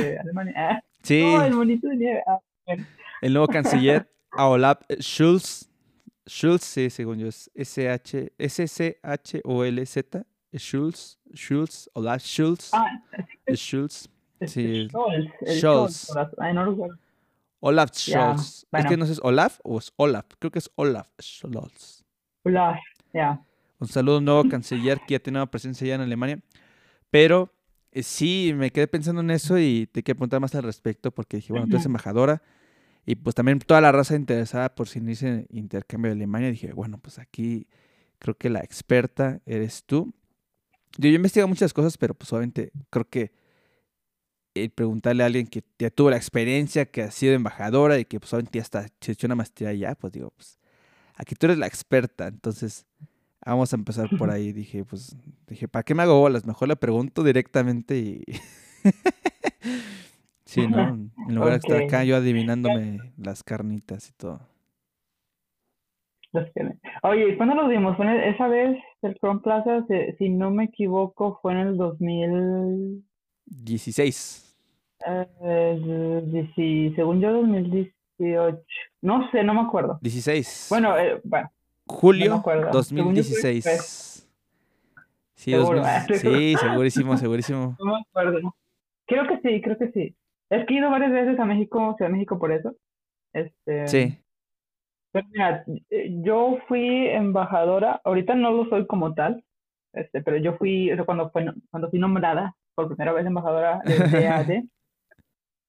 de 0.00 0.18
Alemania. 0.18 0.54
Ah, 0.56 0.82
sí. 1.02 1.22
Oh, 1.22 1.42
el 1.42 1.54
monito 1.54 1.88
de 1.88 1.96
nieve. 1.96 2.22
Ah, 2.26 2.38
el 3.20 3.32
nuevo 3.32 3.46
canciller, 3.46 4.08
Olaf 4.36 4.80
Schulz. 4.98 5.71
Schulz, 6.26 6.62
sí, 6.62 6.90
según 6.90 7.18
yo, 7.18 7.28
es 7.28 7.50
S-H, 7.54 8.32
S-C-H-O-L-Z. 8.38 10.26
Schulz, 10.54 11.18
Schulz, 11.34 11.88
Olaf 11.94 12.22
Schulz. 12.22 12.70
Ah, 12.72 13.02
Schulz. 13.54 14.08
Sí. 14.46 14.88
Schulz. 15.46 16.10
Olaf 17.60 17.92
Scholz. 17.92 18.66
Es 18.72 18.86
que 18.86 18.96
no 18.96 19.06
sé, 19.06 19.12
¿es 19.12 19.20
Olaf 19.22 19.60
o 19.62 19.78
es 19.78 19.92
Olaf? 19.96 20.26
Creo 20.38 20.50
que 20.50 20.58
es 20.58 20.70
Olaf 20.74 21.08
Scholz. 21.20 22.04
Olaf, 22.42 22.78
ya. 23.14 23.40
Un 23.78 23.88
saludo 23.88 24.20
nuevo 24.20 24.48
canciller 24.48 25.00
que 25.06 25.14
ya 25.14 25.20
tiene 25.20 25.46
presencia 25.46 25.86
ya 25.86 25.94
en 25.94 26.00
Alemania. 26.00 26.40
Pero 27.10 27.52
eh, 27.92 28.02
sí, 28.02 28.52
me 28.56 28.70
quedé 28.70 28.88
pensando 28.88 29.20
en 29.20 29.30
eso 29.30 29.58
y 29.58 29.86
te 29.86 30.02
quiero 30.02 30.18
preguntar 30.18 30.40
más 30.40 30.54
al 30.54 30.64
respecto 30.64 31.12
porque 31.12 31.36
dije, 31.36 31.52
bueno, 31.52 31.68
tú 31.68 31.76
eres 31.76 31.86
embajadora 31.86 32.42
y 33.04 33.16
pues 33.16 33.34
también 33.34 33.58
toda 33.58 33.80
la 33.80 33.92
raza 33.92 34.14
interesada 34.14 34.74
por 34.74 34.88
si 34.88 34.98
inicia 34.98 35.44
intercambio 35.50 36.10
de 36.10 36.16
Alemania. 36.16 36.50
Dije, 36.50 36.72
bueno, 36.72 36.98
pues 36.98 37.18
aquí 37.18 37.66
creo 38.18 38.36
que 38.36 38.50
la 38.50 38.60
experta 38.60 39.40
eres 39.44 39.84
tú. 39.84 40.14
Yo, 40.98 41.08
yo 41.08 41.16
investigo 41.16 41.48
muchas 41.48 41.72
cosas, 41.72 41.98
pero 41.98 42.14
pues 42.14 42.32
obviamente 42.32 42.70
creo 42.90 43.08
que 43.08 43.32
el 44.54 44.70
preguntarle 44.70 45.22
a 45.22 45.26
alguien 45.26 45.46
que 45.46 45.64
ya 45.78 45.90
tuvo 45.90 46.10
la 46.10 46.16
experiencia, 46.16 46.86
que 46.86 47.02
ha 47.02 47.10
sido 47.10 47.32
embajadora 47.34 47.98
y 47.98 48.04
que 48.04 48.20
pues 48.20 48.32
obviamente 48.34 48.60
hasta 48.60 48.86
se 49.00 49.12
echó 49.12 49.26
una 49.26 49.34
maestría 49.34 49.72
ya, 49.72 49.94
pues 49.94 50.12
digo, 50.12 50.30
pues 50.36 50.58
aquí 51.16 51.34
tú 51.34 51.46
eres 51.46 51.58
la 51.58 51.66
experta, 51.66 52.28
entonces 52.28 52.86
vamos 53.44 53.72
a 53.72 53.76
empezar 53.76 54.08
por 54.18 54.30
ahí. 54.30 54.52
Dije, 54.52 54.84
pues, 54.84 55.16
dije, 55.48 55.68
¿para 55.68 55.82
qué 55.82 55.94
me 55.94 56.02
hago 56.02 56.20
bolas? 56.20 56.44
Mejor 56.46 56.68
le 56.68 56.76
pregunto 56.76 57.22
directamente 57.22 57.98
y... 57.98 58.24
sí, 60.52 60.68
¿no? 60.68 60.80
En 61.28 61.34
lugar 61.34 61.50
de 61.50 61.56
estar 61.56 61.82
acá 61.82 62.04
yo 62.04 62.16
adivinándome 62.16 63.12
las 63.16 63.42
carnitas 63.42 64.10
y 64.10 64.12
todo. 64.12 64.40
Oye, 67.02 67.36
¿cuándo 67.36 67.54
lo 67.54 67.68
vimos? 67.68 67.96
Esa 67.98 68.48
vez 68.48 68.78
el 69.02 69.14
Chrome 69.16 69.40
Plaza, 69.40 69.84
si 70.18 70.28
no 70.30 70.50
me 70.50 70.64
equivoco, 70.64 71.38
fue 71.42 71.52
en 71.52 71.58
el 71.58 71.76
2000... 71.76 73.04
16. 73.46 74.56
Eh, 75.06 76.92
según 76.96 77.20
yo, 77.20 77.32
2018. 77.32 78.62
No 79.02 79.30
sé, 79.30 79.42
no 79.42 79.54
me 79.54 79.60
acuerdo. 79.60 79.98
16. 80.00 80.68
Bueno, 80.70 80.98
eh, 80.98 81.20
bueno. 81.24 81.50
Julio 81.86 82.42
2016. 82.72 84.22
Sí, 85.34 85.52
sí, 86.20 86.54
segurísimo, 86.56 87.16
segurísimo. 87.16 87.76
No 87.84 87.86
me 87.86 88.00
acuerdo. 88.00 88.54
Creo 89.06 89.26
que 89.26 89.40
sí, 89.40 89.60
creo 89.60 89.76
que 89.76 89.90
sí. 89.90 90.16
He 90.52 90.66
ido 90.68 90.90
varias 90.90 91.12
veces 91.12 91.40
a 91.40 91.46
México, 91.46 91.94
Ciudad 91.96 92.10
de 92.10 92.14
México 92.14 92.38
por 92.38 92.52
eso. 92.52 92.74
Este, 93.32 93.88
sí. 93.88 94.18
Pero 95.10 95.26
mira, 95.30 95.64
yo 96.22 96.58
fui 96.68 97.08
embajadora, 97.08 98.00
ahorita 98.04 98.34
no 98.34 98.50
lo 98.50 98.68
soy 98.68 98.86
como 98.86 99.14
tal, 99.14 99.44
este, 99.94 100.22
pero 100.22 100.36
yo 100.36 100.54
fui, 100.56 100.90
cuando, 101.06 101.30
fue, 101.30 101.46
cuando 101.70 101.90
fui 101.90 101.98
nombrada 101.98 102.54
por 102.74 102.88
primera 102.88 103.12
vez 103.12 103.26
embajadora 103.26 103.80
del 103.84 103.98
DAD, 104.10 104.62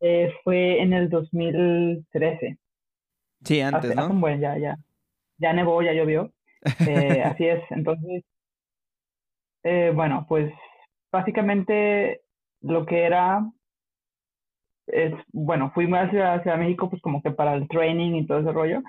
eh, 0.02 0.34
fue 0.44 0.82
en 0.82 0.94
el 0.94 1.10
2013. 1.10 2.58
Sí, 3.44 3.62
antes, 3.62 3.96
¿no? 3.96 4.10
bueno, 4.10 4.42
ya, 4.42 4.58
ya, 4.58 4.78
ya 5.38 5.54
nevó, 5.54 5.82
ya 5.82 5.94
llovió. 5.94 6.32
Eh, 6.88 7.22
así 7.26 7.48
es, 7.48 7.62
entonces, 7.70 8.24
eh, 9.64 9.92
bueno, 9.96 10.26
pues 10.28 10.54
básicamente 11.10 12.22
lo 12.62 12.86
que 12.86 13.04
era 13.04 13.46
es, 14.88 15.14
bueno, 15.32 15.72
fuimos 15.74 16.00
hacia, 16.00 16.34
hacia 16.34 16.58
México 16.58 16.90
pues 16.90 17.02
como 17.02 17.22
que 17.22 17.32
para 17.32 17.56
el 17.56 17.68
training 17.68 18.16
y 18.16 18.26
todo 18.26 18.40
ese 18.40 18.52
rollo. 18.52 18.82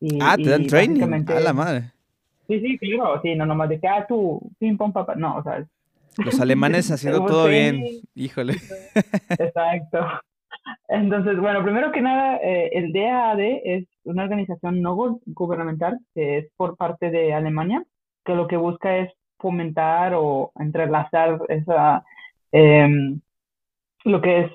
Y, 0.00 0.18
ah, 0.20 0.36
te 0.36 0.50
dan 0.50 0.66
training, 0.66 1.02
a 1.28 1.40
la 1.40 1.52
madre. 1.52 1.92
Sí, 2.46 2.60
sí, 2.60 2.78
claro, 2.78 3.20
sí, 3.22 3.34
no 3.34 3.46
nomás 3.46 3.68
de 3.70 3.80
que, 3.80 3.88
ah, 3.88 4.04
tú, 4.06 4.40
ping 4.58 4.76
pong, 4.76 4.92
papá, 4.92 5.14
no, 5.14 5.36
o 5.36 5.42
sea, 5.42 5.64
los 6.18 6.40
alemanes 6.40 6.90
haciendo 6.90 7.24
todo 7.24 7.48
bien, 7.48 7.84
híjole. 8.14 8.54
Exacto. 9.30 10.06
Entonces, 10.88 11.38
bueno, 11.38 11.62
primero 11.62 11.92
que 11.92 12.00
nada, 12.00 12.36
eh, 12.42 12.70
el 12.72 12.92
DAAD 12.92 13.40
es 13.40 13.86
una 14.04 14.24
organización 14.24 14.80
no 14.80 15.20
gubernamental 15.26 15.98
que 16.14 16.38
es 16.38 16.46
por 16.56 16.76
parte 16.76 17.10
de 17.10 17.34
Alemania, 17.34 17.84
que 18.24 18.34
lo 18.34 18.46
que 18.46 18.56
busca 18.56 18.98
es 18.98 19.12
fomentar 19.38 20.14
o 20.14 20.52
entrelazar 20.58 21.40
esa, 21.48 22.04
em, 22.52 23.20
lo 24.04 24.20
que 24.20 24.40
es 24.40 24.52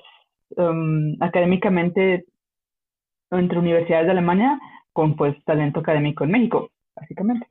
em, 0.56 1.16
académicamente 1.20 2.24
entre 3.30 3.58
universidades 3.58 4.06
de 4.06 4.12
Alemania 4.12 4.58
con 4.92 5.16
pues 5.16 5.36
talento 5.44 5.80
académico 5.80 6.24
en 6.24 6.30
México, 6.32 6.70
básicamente. 6.94 7.46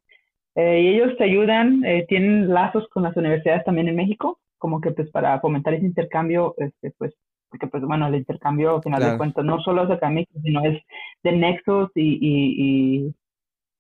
Eh, 0.56 0.82
y 0.82 0.88
ellos 0.90 1.16
te 1.18 1.24
ayudan, 1.24 1.86
eh, 1.86 2.06
tienen 2.08 2.50
lazos 2.50 2.88
con 2.90 3.04
las 3.04 3.16
universidades 3.16 3.64
también 3.64 3.88
en 3.88 3.96
México, 3.96 4.40
como 4.58 4.82
que 4.82 4.92
pues 4.92 5.10
para 5.10 5.40
fomentar 5.40 5.74
ese 5.74 5.86
intercambio, 5.86 6.54
este, 6.58 6.92
pues, 6.98 7.14
porque 7.50 7.68
pues 7.68 7.84
bueno, 7.84 8.08
el 8.08 8.16
intercambio 8.16 8.76
al 8.76 8.84
final 8.84 9.12
de 9.12 9.18
cuentas 9.18 9.46
no 9.46 9.60
solo 9.62 9.84
es 9.84 9.92
académico, 9.92 10.34
sino 10.44 10.64
es 10.66 10.82
de 11.24 11.32
nexos 11.32 11.90
y, 11.96 12.20
y, 12.22 13.16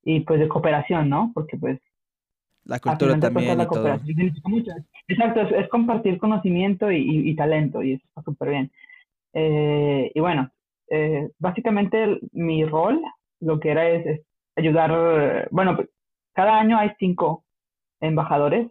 y, 0.03 0.19
pues 0.21 0.39
de 0.39 0.47
cooperación, 0.47 1.09
¿no? 1.09 1.31
Porque 1.33 1.57
pues... 1.57 1.79
La 2.63 2.79
cultura 2.79 3.19
también 3.19 3.57
la 3.57 3.67
cooperación 3.67 4.33
mucho. 4.45 4.71
Exacto, 5.07 5.41
es, 5.41 5.67
compartir 5.69 6.17
conocimiento 6.17 6.91
y, 6.91 7.35
talento 7.35 7.83
y 7.83 7.93
eso 7.93 8.03
está 8.07 8.21
súper 8.21 8.49
bien. 8.49 8.71
Eh, 9.33 10.11
y 10.13 10.19
bueno, 10.19 10.49
básicamente 11.37 12.19
mi 12.31 12.65
rol 12.65 13.01
lo 13.39 13.59
que 13.59 13.69
era 13.69 13.89
es, 13.89 14.05
es 14.05 14.21
ayudar, 14.55 15.47
bueno, 15.51 15.77
cada 16.33 16.59
año 16.59 16.77
hay 16.77 16.91
cinco 16.99 17.43
embajadores. 17.99 18.67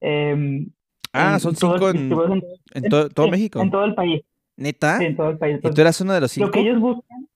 Em, 0.00 0.70
ah, 1.12 1.38
son 1.38 1.54
cinco 1.56 1.90
en, 1.90 2.08
todo, 2.08 3.28
México. 3.28 3.60
En 3.60 3.70
todo 3.70 3.84
el 3.84 3.94
país. 3.94 4.22
¿Neta? 4.56 4.98
Sí, 4.98 5.06
en 5.06 5.16
todo 5.16 5.30
el 5.30 5.38
país. 5.38 5.58
¿Y 5.62 5.70
tú 5.70 5.80
eras 5.80 6.00
uno 6.00 6.12
de 6.12 6.20
los 6.20 6.30
cinco? 6.30 6.46
Lo 6.46 6.52
que 6.52 6.60
ellos 6.60 6.80
buscan. 6.80 7.28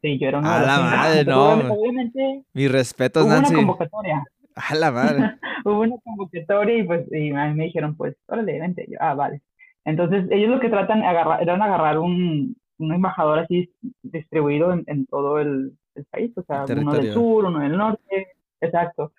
Sí, 0.00 0.18
yo 0.18 0.28
era 0.28 0.38
uno 0.38 0.50
de 0.50 0.58
los 0.58 0.66
la 0.66 0.78
madre, 0.80 1.24
no. 1.24 1.52
Obviamente. 1.74 2.44
Mi 2.52 2.68
respeto, 2.68 3.20
hubo 3.20 3.28
Nancy. 3.28 3.54
una 3.54 3.62
convocatoria. 3.62 4.24
A 4.54 4.74
la 4.74 4.90
madre. 4.90 5.36
hubo 5.64 5.80
una 5.80 5.96
convocatoria 6.02 6.78
y 6.78 6.82
pues 6.82 7.06
y 7.12 7.30
a 7.30 7.46
mí 7.46 7.54
me 7.54 7.64
dijeron, 7.64 7.96
pues, 7.96 8.16
órale, 8.26 8.58
vente. 8.60 8.86
Yo, 8.88 8.98
ah, 9.00 9.14
vale. 9.14 9.42
Entonces, 9.84 10.26
ellos 10.30 10.50
lo 10.50 10.60
que 10.60 10.68
tratan 10.68 11.02
agarrar, 11.02 11.42
eran 11.42 11.62
agarrar 11.62 11.98
un, 11.98 12.56
un 12.78 12.92
embajador 12.92 13.40
así 13.40 13.70
distribuido 14.02 14.72
en, 14.72 14.84
en 14.86 15.06
todo 15.06 15.38
el, 15.38 15.72
país, 16.10 16.32
o 16.36 16.42
sea, 16.44 16.64
uno 16.68 16.94
del 16.94 17.12
sur, 17.12 17.44
uno 17.44 17.58
del 17.58 17.76
norte, 17.76 18.28
exacto. 18.60 19.12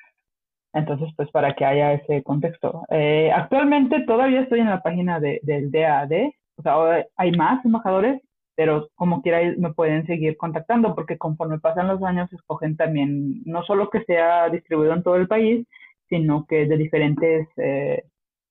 Entonces, 0.74 1.10
pues 1.16 1.30
para 1.30 1.54
que 1.54 1.66
haya 1.66 1.94
ese 1.94 2.24
contexto. 2.24 2.84
Eh, 2.90 3.32
actualmente 3.32 4.02
todavía 4.08 4.42
estoy 4.42 4.62
en 4.62 4.70
la 4.70 4.82
página 4.82 5.20
de, 5.20 5.40
del 5.44 5.70
DAD, 5.72 6.32
o 6.56 6.62
sea, 6.64 7.06
hay 7.16 7.32
más 7.34 7.64
embajadores, 7.64 8.22
pero 8.56 8.90
como 8.96 9.22
quiera 9.22 9.54
me 9.58 9.74
pueden 9.74 10.06
seguir 10.08 10.36
contactando 10.38 10.96
porque 10.96 11.18
conforme 11.18 11.60
pasan 11.60 11.88
los 11.88 12.02
años 12.04 12.32
escogen 12.34 12.76
también, 12.76 13.44
no 13.46 13.64
solo 13.64 13.90
que 13.90 14.04
sea 14.04 14.50
distribuido 14.50 14.94
en 14.94 15.04
todo 15.04 15.16
el 15.16 15.28
país, 15.28 15.68
sino 16.10 16.46
que 16.46 16.66
de 16.66 16.78
diferentes 16.78 17.48
eh, 17.58 18.04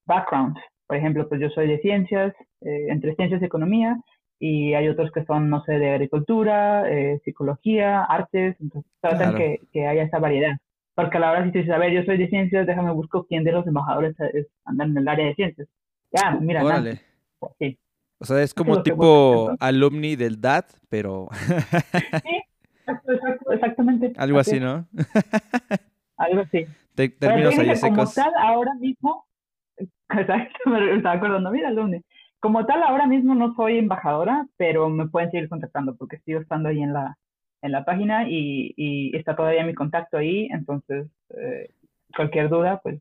backgrounds. 0.07 0.61
Por 0.93 0.99
ejemplo, 0.99 1.27
pues 1.27 1.41
yo 1.41 1.49
soy 1.49 1.69
de 1.69 1.79
ciencias, 1.79 2.35
eh, 2.61 2.89
entre 2.91 3.15
ciencias 3.15 3.41
y 3.41 3.47
economía, 3.47 3.99
y 4.39 4.75
hay 4.75 4.89
otros 4.89 5.11
que 5.11 5.25
son, 5.25 5.49
no 5.49 5.65
sé, 5.65 5.79
de 5.79 5.89
agricultura, 5.89 6.87
eh, 6.87 7.19
psicología, 7.25 8.05
artes, 8.05 8.57
entonces 8.61 8.93
tratan 9.01 9.35
que, 9.35 9.63
que, 9.73 9.87
haya 9.87 10.03
esa 10.03 10.19
variedad. 10.19 10.55
Porque 10.95 11.17
a 11.17 11.21
la 11.21 11.31
hora 11.31 11.47
si 11.47 11.53
tú 11.53 11.59
dices, 11.61 11.73
a 11.73 11.79
ver, 11.79 11.95
yo 11.95 12.03
soy 12.03 12.19
de 12.19 12.29
ciencias, 12.29 12.67
déjame 12.67 12.93
busco 12.93 13.25
quién 13.25 13.43
de 13.43 13.53
los 13.53 13.67
embajadores 13.67 14.15
andan 14.67 14.91
en 14.91 14.99
el 14.99 15.09
área 15.09 15.25
de 15.29 15.35
ciencias. 15.35 15.67
Ya, 16.13 16.33
mira, 16.33 16.63
Órale. 16.63 17.01
Pues 17.39 17.55
sí. 17.59 17.79
O 18.19 18.27
sea, 18.27 18.43
es 18.43 18.53
como 18.53 18.83
tipo 18.83 19.51
alumni 19.61 20.15
del 20.15 20.43
DAT, 20.43 20.73
pero... 20.91 21.29
sí, 22.23 22.43
exactamente. 23.51 24.13
Algo 24.19 24.39
así, 24.39 24.61
¿no? 24.61 24.87
Algo 26.19 26.43
así. 26.43 26.67
términos 27.19 27.59
ahí 27.59 27.81
Como 27.81 28.07
tal, 28.07 28.33
ahora 28.37 28.75
mismo, 28.75 29.25
exacto, 30.21 30.71
me 30.71 30.97
estaba 30.97 31.15
acordando, 31.15 31.51
mira, 31.51 31.69
alumni. 31.69 32.03
Como 32.41 32.67
tal, 32.67 32.83
ahora 32.83 33.07
mismo 33.07 33.35
no 33.35 33.55
soy 33.55 33.79
embajadora, 33.79 34.47
pero 34.57 34.89
me 34.89 35.09
pueden 35.09 35.31
seguir 35.31 35.49
contactando 35.49 35.95
porque 35.97 36.19
sigo 36.25 36.41
estando 36.41 36.69
ahí 36.69 36.83
en 36.83 36.93
la, 36.93 37.17
en 37.63 37.73
la 37.73 37.85
página 37.85 38.29
y, 38.29 38.75
y 38.77 39.17
está 39.17 39.37
todavía 39.37 39.65
mi 39.65 39.75
contacto 39.75 40.17
ahí, 40.19 40.49
entonces 40.51 41.07
eh, 41.31 41.71
cualquier 42.15 42.49
duda, 42.49 42.81
pues... 42.83 43.01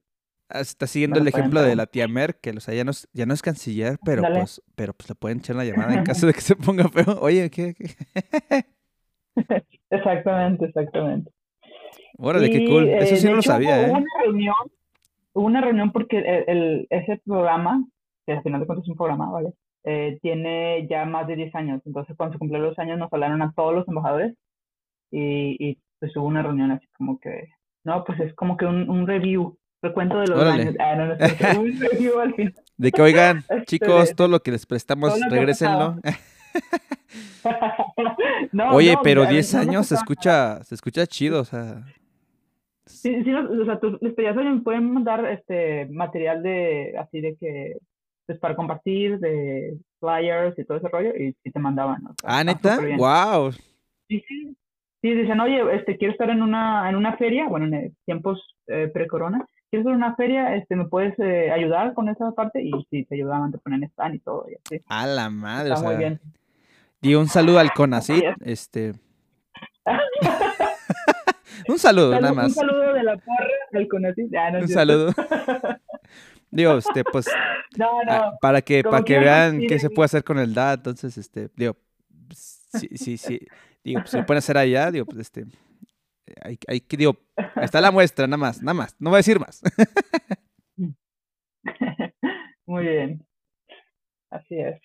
Ah, 0.50 0.60
está 0.60 0.86
siguiendo 0.86 1.20
el 1.20 1.28
ejemplo 1.28 1.62
de 1.62 1.76
la 1.76 1.86
tía 1.86 2.08
Merkel, 2.08 2.58
o 2.58 2.60
sea, 2.60 2.74
ya 2.74 2.84
no 2.84 2.92
es, 2.92 3.08
ya 3.14 3.26
no 3.26 3.34
es 3.34 3.42
canciller, 3.42 3.98
pero 4.04 4.22
pues, 4.22 4.62
pero 4.76 4.94
pues 4.94 5.10
le 5.10 5.16
pueden 5.16 5.40
echar 5.40 5.56
una 5.56 5.66
llamada 5.66 5.94
en 5.94 6.04
caso 6.04 6.28
de 6.28 6.34
que 6.34 6.42
se 6.42 6.56
ponga 6.56 6.90
feo. 6.90 7.20
Oye, 7.22 7.50
¿qué? 7.50 7.74
exactamente, 9.90 10.66
exactamente. 10.66 11.32
Órale, 12.18 12.50
qué 12.50 12.66
cool. 12.68 12.88
Eso 12.90 13.16
sí 13.16 13.28
no 13.28 13.36
lo 13.36 13.42
sabía, 13.42 13.78
hubo 13.78 13.86
¿eh? 13.86 13.92
Una 13.92 14.06
reunión, 14.24 14.56
hubo 15.34 15.46
una 15.46 15.62
reunión 15.62 15.92
porque 15.92 16.20
el, 16.48 16.88
ese 16.90 17.22
programa 17.26 17.84
que 18.26 18.34
al 18.34 18.44
final 18.44 18.60
de 18.62 18.68
cuentas 18.68 18.86
es 18.86 18.90
un 18.90 18.98
programa, 18.98 19.30
¿vale? 19.32 19.54
Eh, 19.84 20.20
tiene 20.22 20.88
ya 20.88 21.06
más 21.06 21.28
de 21.28 21.36
10 21.36 21.56
años. 21.56 21.82
Entonces, 21.86 22.16
cuando 22.16 22.34
se 22.34 22.40
cumplieron 22.40 22.70
los 22.70 22.80
años, 22.80 23.00
nos 23.00 23.12
hablaron 23.12 23.42
a 23.42 23.52
todos 23.54 23.74
los 23.74 23.88
embajadores 23.88 24.36
y, 25.12 25.58
y 25.60 25.80
pues 26.00 26.16
hubo 26.16 26.26
una 26.26 26.44
reunión 26.44 26.72
así 26.72 26.88
como 26.98 27.20
que, 27.20 27.50
no, 27.84 28.04
pues 28.04 28.20
es 28.20 28.34
como 28.36 28.58
que 28.58 28.66
un, 28.66 28.90
un 28.90 29.08
review, 29.08 29.58
recuento 29.82 30.20
de 30.20 30.28
los 30.28 30.44
años. 30.44 30.76
Ah, 30.80 30.96
no, 30.96 31.06
no, 31.08 31.62
un 31.62 31.80
review 31.80 32.20
al 32.20 32.34
fin. 32.36 32.54
De 32.78 32.92
que, 32.92 33.02
oigan, 33.02 33.38
este, 33.50 33.66
chicos, 33.66 34.16
todo 34.16 34.28
lo 34.28 34.40
que 34.42 34.52
les 34.52 34.66
prestamos, 34.66 35.20
regresenlo. 35.30 35.98
no, 38.52 38.72
Oye, 38.72 38.96
pero 39.04 39.26
10 39.26 39.56
años 39.56 39.88
se 39.88 39.96
escucha, 39.96 40.64
se 40.64 40.76
escucha 40.76 41.08
chido, 41.08 41.42
o 41.42 41.46
sea. 41.46 41.84
Sí, 42.92 43.24
sí, 43.24 43.34
o 43.34 43.66
sea, 43.66 43.80
tus, 43.80 44.02
les 44.02 44.14
pedías, 44.14 44.36
me 44.36 44.62
pueden 44.62 44.92
mandar 44.92 45.26
este 45.26 45.88
material 45.88 46.44
de, 46.44 46.96
así 46.98 47.22
de 47.22 47.36
que 47.36 47.78
pues, 48.26 48.40
para 48.40 48.56
compartir 48.56 49.20
de 49.20 49.78
flyers 50.00 50.58
y 50.58 50.66
todo 50.66 50.78
ese 50.78 50.88
rollo 50.88 51.12
y, 51.18 51.34
te 51.34 51.60
mandaban. 51.60 52.02
ah, 52.24 52.44
neta, 52.44 52.80
wow. 52.98 53.52
Sí, 54.08 54.24
sí. 54.28 54.56
Sí, 55.02 55.16
dicen, 55.16 55.40
oye, 55.40 55.64
este, 55.76 55.98
quiero 55.98 56.12
estar 56.12 56.30
en 56.30 56.44
una, 56.44 56.88
en 56.88 56.96
una 56.96 57.18
feria, 57.18 57.48
bueno, 57.48 57.66
en 57.66 57.96
tiempos 58.06 58.40
eh, 58.68 58.88
pre-corona, 58.94 59.48
quiero 59.72 59.82
estar 59.82 59.94
en 59.94 60.04
una 60.04 60.16
feria, 60.16 60.56
este, 60.56 60.76
¿me 60.76 60.86
puedes 60.86 61.18
eh, 61.18 61.50
ayudar 61.50 61.96
con 61.96 62.08
esa 62.08 62.32
parte? 62.34 62.62
Y 62.62 62.72
sí, 62.92 63.06
te 63.06 63.16
ayudaban, 63.16 63.52
te 63.52 63.58
ponen 63.58 63.84
stand 63.86 64.16
y 64.16 64.20
todo. 64.20 64.46
Y 64.48 64.54
así. 64.54 64.84
A 64.88 65.08
la 65.08 65.32
madre, 65.32 65.72
o 65.72 65.78
sea, 65.78 65.90
muy 65.90 65.98
bien. 65.98 66.20
Y 67.02 67.16
un 67.16 67.28
saludo 67.28 67.58
al 67.58 67.72
CONACYT, 67.74 68.26
este... 68.46 68.94
un 71.68 71.80
saludo, 71.80 72.20
nada 72.20 72.34
más. 72.34 72.48
Un 72.48 72.54
saludo 72.54 72.94
de 72.94 73.04
la 73.04 73.18
porra 73.18 73.48
al 73.74 73.88
CONACYT. 73.88 74.36
Ah, 74.36 74.52
un 74.62 74.68
saludo. 74.68 75.14
Digo, 76.52 76.78
este, 76.78 77.04
pues, 77.06 77.28
ah, 78.10 78.38
para 78.42 78.62
que, 78.62 78.84
para 78.84 79.04
que 79.04 79.18
vean 79.18 79.62
qué 79.68 79.80
se 79.80 79.90
puede 79.90 80.06
hacer 80.06 80.24
con 80.24 80.38
el 80.38 80.54
DAT, 80.54 80.80
entonces, 80.80 81.18
este, 81.18 81.50
digo, 81.56 81.78
sí, 82.34 82.90
sí, 82.96 83.16
sí, 83.18 83.40
digo, 83.86 84.02
pues, 84.02 84.12
se 84.12 84.24
puede 84.24 84.40
hacer 84.40 84.58
allá, 84.58 84.92
digo, 84.92 85.06
pues, 85.06 85.20
este, 85.20 85.46
hay, 86.42 86.60
hay 86.68 86.82
que, 86.82 86.98
digo, 86.98 87.16
está 87.56 87.80
la 87.80 87.90
muestra, 87.92 88.28
nada 88.28 88.38
más, 88.38 88.62
nada 88.62 88.74
más, 88.74 88.98
no 89.00 89.12
voy 89.12 89.18
a 89.18 89.20
decir 89.20 89.40
más. 89.40 89.62
Muy 92.66 92.84
bien, 92.84 93.26
así 94.30 94.60
es. 94.60 94.82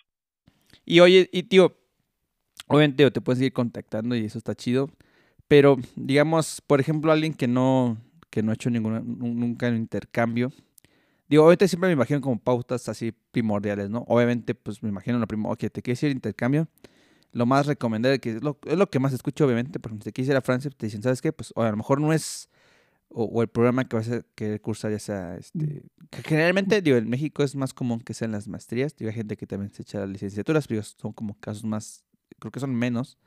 Y 0.84 1.00
oye, 1.00 1.28
y 1.32 1.42
tío, 1.42 1.76
obviamente 2.68 3.10
te 3.10 3.20
puedes 3.20 3.42
ir 3.42 3.52
contactando 3.52 4.14
y 4.14 4.24
eso 4.24 4.38
está 4.38 4.54
chido, 4.54 4.88
pero 5.48 5.76
digamos, 5.94 6.62
por 6.66 6.80
ejemplo, 6.80 7.12
alguien 7.12 7.34
que 7.34 7.48
no, 7.48 7.98
que 8.30 8.42
no 8.42 8.50
ha 8.50 8.54
hecho 8.54 8.70
ninguna, 8.70 9.00
nunca 9.00 9.68
un 9.68 9.76
intercambio, 9.76 10.52
Digo, 11.28 11.42
obviamente 11.42 11.68
siempre 11.68 11.88
me 11.88 11.94
imagino 11.94 12.20
como 12.20 12.38
pautas 12.38 12.88
así 12.88 13.12
primordiales, 13.32 13.90
¿no? 13.90 14.04
Obviamente, 14.08 14.54
pues 14.54 14.82
me 14.82 14.88
imagino 14.88 15.18
lo 15.18 15.26
primero, 15.26 15.50
ok, 15.50 15.58
te 15.72 15.82
quieres 15.82 16.02
ir 16.04 16.12
intercambio. 16.12 16.68
Lo 17.32 17.46
más 17.46 17.66
recomendable, 17.66 18.20
que 18.20 18.30
es 18.36 18.42
lo, 18.42 18.58
es 18.64 18.78
lo 18.78 18.88
que 18.88 18.98
más 19.00 19.12
escucho, 19.12 19.44
obviamente, 19.44 19.80
porque 19.80 19.98
si 19.98 20.04
te 20.04 20.12
quieres 20.12 20.30
ir 20.30 20.36
a 20.36 20.40
Francia, 20.40 20.70
te 20.70 20.86
dicen, 20.86 21.02
¿sabes 21.02 21.20
qué? 21.20 21.32
Pues 21.32 21.52
o 21.56 21.62
a 21.62 21.70
lo 21.70 21.76
mejor 21.76 22.00
no 22.00 22.12
es, 22.12 22.48
o, 23.08 23.42
el 23.42 23.48
programa 23.48 23.84
que 23.88 23.96
vas 23.96 24.10
a 24.10 24.22
querer 24.34 24.60
cursar 24.60 24.92
ya 24.92 24.98
sea, 25.00 25.36
este, 25.36 25.82
que 26.10 26.22
generalmente, 26.22 26.80
digo, 26.82 26.96
en 26.96 27.10
México 27.10 27.42
es 27.42 27.56
más 27.56 27.74
común 27.74 28.00
que 28.00 28.14
sean 28.14 28.32
las 28.32 28.48
maestrías, 28.48 28.96
digo, 28.96 29.10
hay 29.10 29.16
gente 29.16 29.36
que 29.36 29.46
también 29.46 29.72
se 29.72 29.82
echa 29.82 30.00
las 30.00 30.08
licenciaturas, 30.08 30.66
pero 30.68 30.82
son 30.82 31.12
como 31.12 31.34
casos 31.40 31.64
más, 31.64 32.04
creo 32.38 32.52
que 32.52 32.60
son 32.60 32.74
menos, 32.74 33.18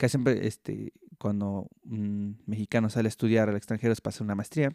que 0.00 0.08
siempre, 0.08 0.46
este, 0.46 0.94
cuando 1.18 1.68
un 1.84 2.42
mexicano 2.46 2.88
sale 2.88 3.08
a 3.08 3.10
estudiar 3.10 3.50
al 3.50 3.56
extranjero 3.56 3.92
es 3.92 4.00
para 4.00 4.14
hacer 4.14 4.22
una 4.22 4.34
maestría. 4.34 4.74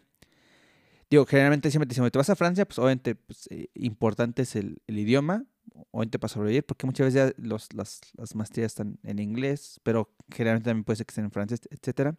Digo, 1.10 1.26
generalmente 1.26 1.68
siempre 1.72 1.86
te 1.88 1.94
dicen, 1.94 2.08
te 2.08 2.18
vas 2.18 2.30
a 2.30 2.36
Francia, 2.36 2.64
pues 2.64 2.78
obviamente 2.78 3.16
pues, 3.16 3.48
eh, 3.50 3.68
importante 3.74 4.42
es 4.42 4.54
el, 4.54 4.80
idioma, 4.86 5.44
obviamente 5.90 6.20
para 6.20 6.32
sobrevivir, 6.32 6.64
porque 6.64 6.86
muchas 6.86 7.06
veces 7.06 7.34
ya 7.34 7.42
los, 7.44 7.72
las, 7.74 8.00
las 8.16 8.36
maestrías 8.36 8.70
están 8.70 9.00
en 9.02 9.18
inglés, 9.18 9.80
pero 9.82 10.14
generalmente 10.32 10.70
también 10.70 10.84
puede 10.84 10.98
ser 10.98 11.06
que 11.06 11.10
estén 11.10 11.24
en 11.24 11.32
francés, 11.32 11.60
etcétera. 11.70 12.16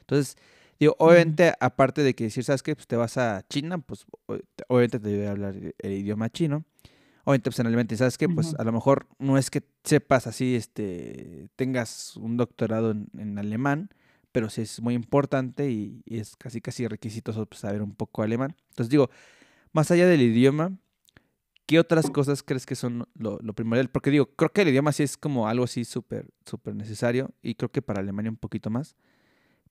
Entonces, 0.00 0.38
digo, 0.80 0.96
obviamente, 0.98 1.52
aparte 1.60 2.02
de 2.02 2.14
que 2.14 2.24
decir, 2.24 2.44
¿sabes 2.44 2.62
qué? 2.62 2.74
Pues 2.74 2.86
te 2.86 2.96
vas 2.96 3.18
a 3.18 3.44
China, 3.50 3.76
pues 3.78 4.06
obviamente 4.68 4.98
te 4.98 5.08
debe 5.08 5.28
hablar 5.28 5.54
el, 5.54 5.92
idioma 5.92 6.30
chino. 6.30 6.64
Pues 7.24 7.58
en 7.58 7.66
alemán, 7.66 7.86
¿sabes 7.96 8.18
qué? 8.18 8.28
Pues 8.28 8.54
a 8.58 8.64
lo 8.64 8.72
mejor 8.72 9.06
no 9.18 9.38
es 9.38 9.50
que 9.50 9.62
sepas 9.84 10.26
así, 10.26 10.56
este, 10.56 11.48
tengas 11.56 12.16
un 12.16 12.36
doctorado 12.36 12.90
en, 12.90 13.08
en 13.16 13.38
alemán, 13.38 13.90
pero 14.32 14.48
sí 14.50 14.62
es 14.62 14.80
muy 14.80 14.94
importante 14.94 15.70
y, 15.70 16.02
es 16.06 16.36
casi 16.36 16.60
casi 16.60 16.88
requisito 16.88 17.32
saber 17.52 17.82
un 17.82 17.94
poco 17.94 18.22
alemán. 18.22 18.56
Entonces 18.70 18.90
digo, 18.90 19.10
más 19.72 19.90
allá 19.90 20.06
del 20.06 20.22
idioma, 20.22 20.76
¿qué 21.66 21.78
otras 21.78 22.10
cosas 22.10 22.42
crees 22.42 22.66
que 22.66 22.74
son 22.74 23.06
lo, 23.14 23.38
primordial? 23.54 23.90
Porque 23.90 24.10
digo, 24.10 24.26
creo 24.34 24.52
que 24.52 24.62
el 24.62 24.68
idioma 24.68 24.92
sí 24.92 25.02
es 25.02 25.16
como 25.16 25.46
algo 25.48 25.64
así 25.64 25.84
súper, 25.84 26.28
súper 26.46 26.74
necesario 26.74 27.30
y 27.42 27.54
creo 27.54 27.70
que 27.70 27.82
para 27.82 28.00
Alemania 28.00 28.30
un 28.30 28.36
poquito 28.36 28.70
más. 28.70 28.96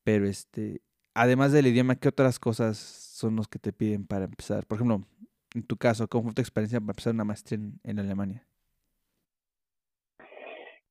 Pero 0.04 0.28
este, 0.28 0.82
además 1.14 1.52
del 1.52 1.68
idioma, 1.68 1.96
¿qué 1.96 2.10
otras 2.10 2.40
cosas 2.40 2.78
son 2.78 3.36
los 3.36 3.48
que 3.48 3.60
te 3.60 3.74
piden 3.74 4.06
para 4.06 4.26
empezar? 4.26 4.66
Por 4.68 4.78
ejemplo, 4.78 5.06
en 5.54 5.64
tu 5.64 5.78
caso, 5.78 6.08
¿cómo 6.08 6.26
fue 6.26 6.34
tu 6.34 6.42
experiencia 6.42 6.80
para 6.80 6.92
empezar 6.92 7.14
una 7.14 7.24
maestría 7.24 7.60
en 7.84 8.00
Alemania? 8.00 8.46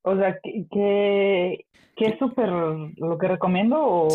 O 0.02 0.16
sea, 0.16 0.38
¿qué, 0.42 1.66
es 1.96 2.18
súper 2.18 2.48
lo 2.48 3.18
que 3.18 3.28
recomiendo 3.28 3.76
o, 3.80 4.08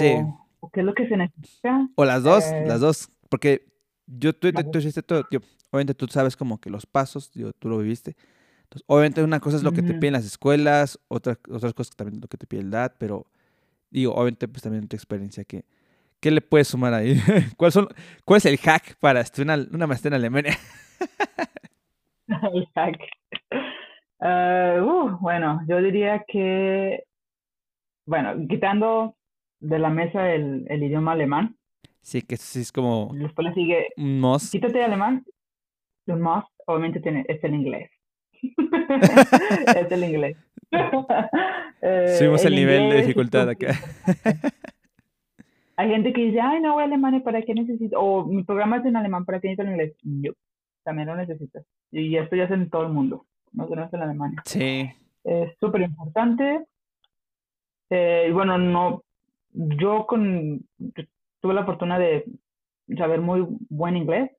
qué 0.74 0.80
es 0.80 0.86
lo 0.86 0.94
que 0.94 1.08
se 1.08 1.16
necesita? 1.16 1.90
O 1.96 2.06
las 2.06 2.24
dos, 2.24 2.44
eh, 2.46 2.64
las 2.66 2.82
dos, 2.82 3.10
porque 3.30 3.68
yo, 4.08 4.34
tú, 4.34 4.52
tú, 4.52 4.80
hiciste 4.80 5.04
todo, 5.04 5.24
obviamente 5.70 5.94
tú 5.94 6.08
sabes 6.08 6.36
como 6.36 6.60
que 6.60 6.72
los 6.72 6.86
pasos, 6.88 7.32
tú 7.32 7.70
lo 7.70 7.78
viviste. 7.78 8.16
Entonces, 8.64 8.84
obviamente 8.88 9.24
una 9.24 9.40
cosa 9.40 9.58
es 9.58 9.64
lo 9.64 9.72
que 9.74 9.84
te 9.84 9.94
piden 9.94 10.14
las 10.14 10.26
escuelas, 10.26 11.00
otra, 11.08 11.38
otras 11.52 11.76
cosas 11.76 11.96
también 11.96 12.20
lo 12.20 12.28
que 12.28 12.38
te 12.38 12.48
pide 12.48 12.62
el 12.62 12.72
DAT, 12.72 12.96
pero 12.98 13.28
digo, 13.92 14.14
obviamente 14.14 14.48
pues 14.48 14.64
también 14.64 14.88
tu 14.88 14.96
experiencia, 14.96 15.44
que, 15.44 15.66
¿qué 16.26 16.32
le 16.32 16.42
puedes 16.42 16.70
sumar 16.70 16.92
ahí? 16.92 17.18
¿Cuál, 17.56 17.72
son, 17.72 17.88
¿Cuál 18.24 18.40
es 18.40 18.48
el 18.48 18.58
hack 18.58 18.98
para 19.00 19.22
estudiar 19.22 19.60
una, 19.72 19.86
maestría 19.86 20.10
en 20.10 20.14
Alemania? 20.16 20.58
el 22.52 22.68
hack. 22.74 23.00
Uh, 24.20 24.82
uh, 24.82 25.18
bueno, 25.20 25.62
yo 25.68 25.80
diría 25.84 26.26
que, 26.28 27.04
bueno, 28.08 28.34
quitando 28.50 29.16
de 29.60 29.78
la 29.78 29.92
mesa 29.92 30.34
el, 30.34 30.66
el 30.68 30.82
idioma 30.82 31.12
alemán. 31.12 31.58
Sí, 32.02 32.24
que 32.24 32.38
sí 32.38 32.62
es 32.62 32.72
como... 32.72 33.12
Después 33.14 33.50
le 33.50 33.54
sigue... 33.54 33.90
Un 33.96 34.20
must. 34.20 34.52
Quítate 34.52 34.84
alemán. 34.84 35.24
Un 36.08 36.28
obviamente 36.66 37.02
tiene, 37.02 37.24
es 37.28 37.44
el 37.44 37.54
inglés. 37.54 37.92
es 38.42 39.92
el 39.92 40.04
inglés. 40.04 40.38
Eh, 41.84 42.16
Subimos 42.18 42.44
el 42.46 42.56
nivel 42.56 42.90
de 42.90 42.98
dificultad 43.02 43.48
acá. 43.48 43.80
Hay 45.78 45.90
gente 45.90 46.14
que 46.14 46.22
dice, 46.22 46.40
ay, 46.40 46.62
no 46.62 46.74
voy 46.74 46.84
a 46.84 46.86
Alemania, 46.86 47.22
¿para 47.24 47.42
qué 47.42 47.54
necesito? 47.54 48.00
O 48.00 48.26
mi 48.26 48.44
programa 48.44 48.78
es 48.78 48.86
en 48.86 48.96
alemán, 48.96 49.26
¿para 49.26 49.40
qué 49.40 49.50
necesito 49.50 49.64
el 49.64 49.70
inglés? 49.72 49.96
Yo, 50.04 50.32
también 50.84 51.08
lo 51.08 51.16
necesitas. 51.16 51.66
Y 51.92 52.16
esto 52.16 52.36
ya 52.36 52.46
es 52.46 52.52
en 52.52 52.70
todo 52.70 52.84
el 52.84 52.94
mundo, 52.94 53.26
no 53.52 53.68
solo 53.68 53.90
en 53.92 54.02
Alemania. 54.02 54.42
Sí. 54.46 54.90
Es 55.24 55.58
súper 55.60 55.82
importante. 55.82 56.66
Eh, 57.90 58.28
y 58.30 58.32
bueno, 58.32 58.58
no, 58.58 59.04
yo 59.52 60.06
con, 60.06 60.62
tuve 61.42 61.54
la 61.54 61.66
fortuna 61.66 62.00
de 62.00 62.26
saber 62.98 63.22
muy 63.22 63.46
buen 63.70 63.98
inglés, 63.98 64.32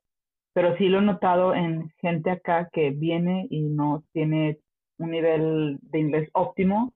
pero 0.53 0.77
sí 0.77 0.89
lo 0.89 0.99
he 0.99 1.03
notado 1.03 1.55
en 1.55 1.91
gente 1.99 2.31
acá 2.31 2.69
que 2.73 2.91
viene 2.91 3.47
y 3.51 3.63
no 3.63 4.05
tiene 4.13 4.59
un 4.99 5.11
nivel 5.11 5.79
de 5.83 5.99
inglés 5.99 6.31
óptimo 6.33 6.95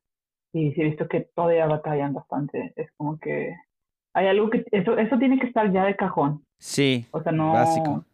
y 0.52 0.72
sí 0.72 0.80
he 0.80 0.84
visto 0.84 1.08
que 1.08 1.28
todavía 1.34 1.66
batallan 1.66 2.14
bastante. 2.14 2.72
Es 2.76 2.90
como 2.96 3.18
que 3.18 3.54
hay 4.12 4.26
algo 4.26 4.50
que 4.50 4.64
eso 4.72 4.96
eso 4.98 5.18
tiene 5.18 5.38
que 5.38 5.46
estar 5.46 5.72
ya 5.72 5.84
de 5.84 5.96
cajón. 5.96 6.44
Sí. 6.58 7.06
O 7.10 7.22
sea, 7.22 7.32
no 7.32 7.52
básico. 7.52 8.04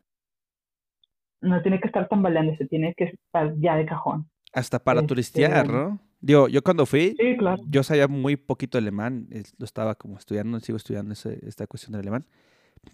No 1.40 1.62
tiene 1.62 1.80
que 1.80 1.86
estar 1.86 2.08
tambaleándose, 2.08 2.66
tiene 2.66 2.94
que 2.96 3.04
estar 3.04 3.54
ya 3.58 3.76
de 3.76 3.86
cajón. 3.86 4.28
Hasta 4.52 4.78
para 4.78 5.00
este, 5.00 5.08
turistear, 5.08 5.68
¿no? 5.68 6.00
Digo, 6.20 6.48
yo 6.48 6.62
cuando 6.62 6.86
fui, 6.86 7.14
sí, 7.18 7.36
claro. 7.36 7.62
yo 7.68 7.82
sabía 7.82 8.08
muy 8.08 8.36
poquito 8.36 8.78
alemán, 8.78 9.28
lo 9.58 9.64
estaba 9.64 9.94
como 9.94 10.16
estudiando, 10.16 10.58
sigo 10.60 10.76
estudiando 10.76 11.12
esta 11.12 11.66
cuestión 11.66 11.92
del 11.92 12.00
alemán, 12.00 12.26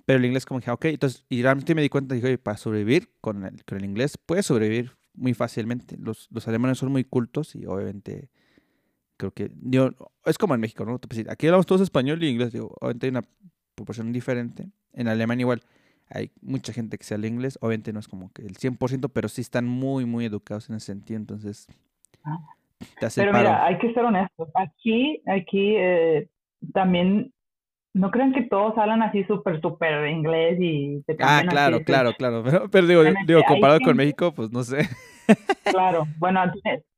pero 0.05 0.19
el 0.19 0.25
inglés 0.25 0.45
como 0.45 0.59
dije, 0.59 0.73
ok, 0.73 0.87
entonces, 0.87 1.25
y 1.29 1.41
realmente 1.43 1.75
me 1.75 1.83
di 1.83 1.89
cuenta, 1.89 2.15
dije, 2.15 2.27
oye, 2.27 2.39
para 2.39 2.57
sobrevivir 2.57 3.11
con 3.21 3.45
el, 3.45 3.65
con 3.65 3.79
el 3.79 3.85
inglés, 3.85 4.19
puedes 4.19 4.47
sobrevivir 4.47 4.93
muy 5.15 5.35
fácilmente. 5.35 5.97
Los, 5.99 6.29
los 6.33 6.47
alemanes 6.49 6.79
son 6.79 6.91
muy 6.91 7.05
cultos 7.05 7.55
y 7.55 7.65
obviamente 7.65 8.29
creo 9.23 9.31
que 9.31 9.53
yo, 9.63 9.91
es 10.25 10.37
como 10.37 10.55
en 10.55 10.61
México, 10.61 10.85
¿no? 10.85 10.99
Pues, 10.99 11.25
aquí 11.29 11.47
hablamos 11.47 11.67
todos 11.67 11.81
español 11.81 12.23
y 12.23 12.29
inglés, 12.29 12.53
digo, 12.53 12.75
obviamente 12.81 13.07
hay 13.07 13.11
una 13.11 13.23
proporción 13.77 14.13
diferente. 14.13 14.69
En 14.93 15.07
Alemania 15.07 15.43
igual 15.43 15.63
hay 16.11 16.33
mucha 16.41 16.73
gente 16.73 16.99
que 16.99 17.05
se 17.05 17.15
habla 17.15 17.29
inglés, 17.29 17.57
obviamente 17.61 17.93
no 17.93 18.01
es 18.01 18.09
como 18.09 18.33
que 18.33 18.43
el 18.43 18.57
100%, 18.57 19.11
pero 19.15 19.29
sí 19.29 19.41
están 19.41 19.67
muy, 19.67 20.07
muy 20.07 20.25
educados 20.25 20.69
en 20.69 20.77
ese 20.77 20.87
sentido, 20.87 21.21
entonces... 21.21 21.69
Ah. 22.25 22.39
pero 23.15 23.33
mira, 23.33 23.65
hay 23.65 23.79
que 23.79 23.95
ser 23.95 24.05
honestos. 24.05 24.49
Aquí, 24.55 25.23
aquí 25.27 25.77
eh, 25.77 26.29
también 26.73 27.33
no 27.95 28.11
crean 28.11 28.33
que 28.33 28.43
todos 28.43 28.77
hablan 28.77 29.03
así 29.03 29.23
súper, 29.25 29.61
súper 29.61 30.09
inglés 30.09 30.59
y 30.61 31.05
Ah, 31.21 31.45
claro, 31.49 31.85
claro, 31.85 32.13
claro. 32.19 32.43
Pero, 32.73 32.87
digo, 32.89 33.03
digo, 33.27 33.43
comparado 33.47 33.79
con 33.81 33.97
México, 33.97 34.33
pues 34.35 34.51
no 34.51 34.65
sé. 34.65 34.89
Claro, 35.65 36.07
bueno, 36.19 36.41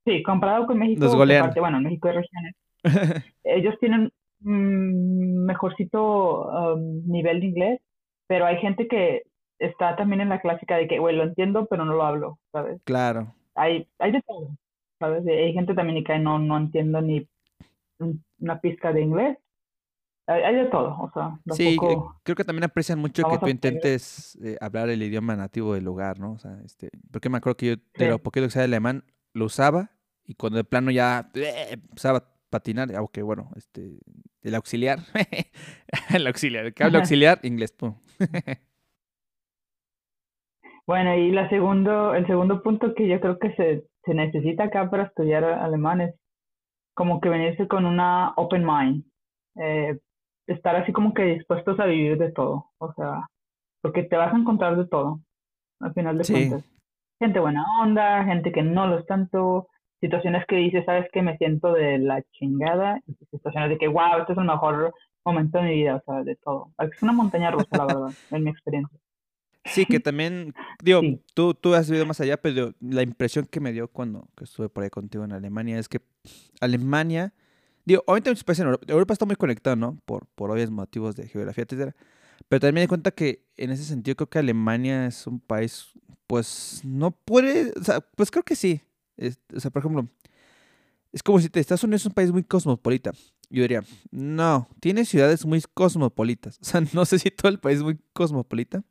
sí, 0.05 0.23
comparado 0.23 0.67
con 0.67 0.79
México, 0.79 1.07
bueno, 1.17 1.81
México 1.81 2.09
hay 2.09 2.15
regiones. 2.15 2.55
ellos 3.45 3.75
tienen 3.81 4.13
un 4.45 5.45
mejorcito 5.47 6.75
um, 6.75 7.03
nivel 7.07 7.41
de 7.41 7.47
inglés, 7.47 7.81
pero 8.27 8.47
hay 8.47 8.59
gente 8.59 8.89
que 8.89 9.23
está 9.59 9.97
también 9.97 10.21
en 10.21 10.29
la 10.29 10.41
clásica 10.41 10.77
de 10.77 10.87
que, 10.87 10.99
güey, 10.99 11.17
lo 11.17 11.25
entiendo, 11.25 11.67
pero 11.67 11.85
no 11.85 11.95
lo 11.95 12.05
hablo, 12.05 12.39
¿sabes? 12.53 12.81
Claro. 12.85 13.35
Hay, 13.55 13.89
hay 13.99 14.13
de 14.13 14.23
todo, 14.23 14.51
¿sabes? 14.99 15.27
Hay 15.27 15.53
gente 15.53 15.75
también 15.75 16.05
que 16.05 16.19
no, 16.19 16.39
no 16.39 16.57
entiendo 16.57 17.01
ni 17.01 17.27
una 18.39 18.61
pizca 18.61 18.93
de 18.93 19.03
inglés 19.03 19.39
hay, 20.27 20.55
de 20.55 20.67
todo, 20.67 20.97
o 20.99 21.11
sea, 21.13 21.39
Sí, 21.55 21.77
creo 22.23 22.37
que 22.37 22.45
también 22.45 22.65
aprecian 22.65 22.99
mucho 22.99 23.29
que 23.29 23.39
tú 23.39 23.49
intentes 23.49 24.39
eh, 24.43 24.57
hablar 24.61 24.89
el 24.89 25.03
idioma 25.03 25.37
nativo 25.37 25.75
del 25.75 25.85
lugar, 25.85 26.19
¿no? 26.19 26.33
O 26.33 26.39
sea, 26.39 26.59
este, 26.65 26.91
porque 27.11 27.29
me 27.29 27.37
acuerdo 27.37 27.59
que 27.59 27.67
yo, 27.67 27.75
de 27.99 28.09
lo 28.09 28.19
poquito 28.19 28.47
que 28.47 28.51
sabía 28.51 28.65
alemán, 28.65 29.05
lo 29.35 29.47
usaba 29.47 29.91
y 30.25 30.35
cuando 30.35 30.57
de 30.57 30.65
plano 30.65 30.91
ya 30.91 31.31
eh, 31.35 31.73
empezaba 31.73 32.19
a 32.19 32.25
patinar, 32.49 32.95
aunque 32.97 33.23
bueno, 33.23 33.51
este, 33.57 33.99
el 34.43 34.55
auxiliar, 34.55 35.01
el 36.15 36.27
auxiliar, 36.27 36.67
el 36.67 36.75
cable 36.75 36.99
auxiliar, 36.99 37.41
inglés, 37.43 37.73
pum. 37.73 37.95
bueno, 40.87 41.15
y 41.17 41.31
la 41.33 41.49
segundo, 41.51 42.15
el 42.15 42.27
segundo 42.27 42.63
punto 42.63 42.95
que 42.95 43.09
yo 43.09 43.21
creo 43.21 43.39
que 43.39 43.53
se, 43.55 43.85
se 44.05 44.15
necesita 44.15 44.65
acá 44.65 44.89
para 44.89 45.05
estudiar 45.05 45.45
alemán 45.45 46.01
es 46.01 46.15
como 46.95 47.21
que 47.21 47.29
venirse 47.29 47.67
con 47.69 47.85
una 47.85 48.33
open 48.37 48.65
mind. 48.65 49.05
Eh, 49.57 49.99
estar 50.47 50.77
así 50.77 50.93
como 50.93 51.15
que 51.15 51.23
dispuestos 51.25 51.79
a 51.81 51.87
vivir 51.87 52.19
de 52.19 52.31
todo, 52.33 52.71
o 52.79 52.93
sea, 52.95 53.27
porque 53.83 54.03
te 54.03 54.17
vas 54.17 54.33
a 54.33 54.37
encontrar 54.37 54.77
de 54.77 54.87
todo, 54.87 55.21
al 55.81 55.95
final 55.95 56.19
de 56.19 56.25
cuentas. 56.25 56.74
Gente 57.25 57.41
buena 57.41 57.65
onda, 57.81 58.23
gente 58.27 58.53
que 58.53 58.63
no 58.63 58.87
lo 58.87 58.99
es 58.99 59.07
tanto, 59.07 59.69
situaciones 59.99 60.45
que 60.47 60.57
dices, 60.57 60.85
sabes 60.85 61.09
que 61.11 61.23
me 61.23 61.39
siento 61.39 61.73
de 61.73 61.97
la 61.97 62.23
chingada, 62.33 63.01
y 63.07 63.15
situaciones 63.31 63.71
de 63.71 63.79
que, 63.79 63.89
wow, 63.89 64.19
este 64.21 64.35
es 64.35 64.39
el 64.39 64.45
mejor 64.45 64.93
momento 65.25 65.57
de 65.57 65.65
mi 65.65 65.75
vida, 65.77 65.97
o 65.97 66.03
sea, 66.05 66.23
de 66.23 66.37
todo. 66.37 66.75
Es 66.81 67.03
una 67.03 67.13
montaña 67.13 67.51
rusa, 67.51 67.67
la 67.79 67.87
verdad, 67.87 68.11
en 68.31 68.45
mi 68.45 68.51
experiencia. 68.51 68.99
Sí, 69.65 69.87
que 69.87 70.01
también, 70.01 70.53
digo, 70.83 71.01
tú, 71.33 71.55
tú 71.55 71.73
has 71.73 71.89
vivido 71.89 72.05
más 72.05 72.21
allá, 72.21 72.37
pero 72.37 72.75
la 72.81 73.01
impresión 73.01 73.47
que 73.51 73.59
me 73.59 73.73
dio 73.73 73.89
cuando 73.89 74.29
estuve 74.43 74.69
por 74.69 74.85
ahí 74.85 74.91
contigo 74.91 75.25
en 75.25 75.33
Alemania 75.33 75.79
es 75.79 75.89
que 75.89 76.01
Alemania 76.61 77.33
Digo, 77.87 78.03
obviamente 78.07 78.31
muchos 78.31 78.45
países 78.45 78.63
en 78.63 78.67
Europa, 78.69 78.87
Europa 78.89 79.13
está 79.13 79.27
muy 79.27 79.37
conectado, 79.37 79.77
¿no? 79.77 79.99
Por, 80.07 80.27
por 80.35 80.51
obvios 80.51 80.71
motivos 80.71 81.17
de 81.17 81.29
geografía, 81.29 81.65
etcétera. 81.65 81.95
Pero 82.49 82.61
también 82.61 82.75
me 82.75 82.81
di 82.83 82.87
cuenta 82.87 83.11
que 83.11 83.45
en 83.57 83.71
ese 83.71 83.85
sentido 83.85 84.17
creo 84.17 84.31
que 84.31 84.39
Alemania 84.39 85.07
es 85.07 85.27
un 85.27 85.39
país, 85.39 85.93
pues, 86.27 86.81
no 86.85 87.11
puede, 87.11 87.73
o 87.79 87.85
sea, 87.85 88.01
pues 88.01 88.31
creo 88.31 88.45
que 88.45 88.57
sí. 88.57 88.81
o 89.55 89.61
sea, 89.61 89.71
por 89.71 89.81
ejemplo, 89.81 90.09
es 91.13 91.23
como 91.23 91.39
si 91.41 91.49
Estados 91.53 91.85
Unidos 91.85 92.03
es 92.03 92.07
un 92.07 92.13
país 92.13 92.33
muy 92.33 92.43
cosmopolita. 92.43 93.13
Yo 93.51 93.63
diría, 93.63 93.85
no, 94.11 94.69
tiene 94.81 95.05
ciudades 95.05 95.47
muy 95.47 95.63
cosmopolitas. 95.75 96.59
O 96.63 96.65
sea, 96.65 96.83
no 96.93 97.05
sé 97.05 97.19
si 97.19 97.31
todo 97.31 97.49
el 97.49 97.61
país 97.61 97.79
es 97.79 97.85
muy 97.85 97.99
cosmopolita. 98.13 98.83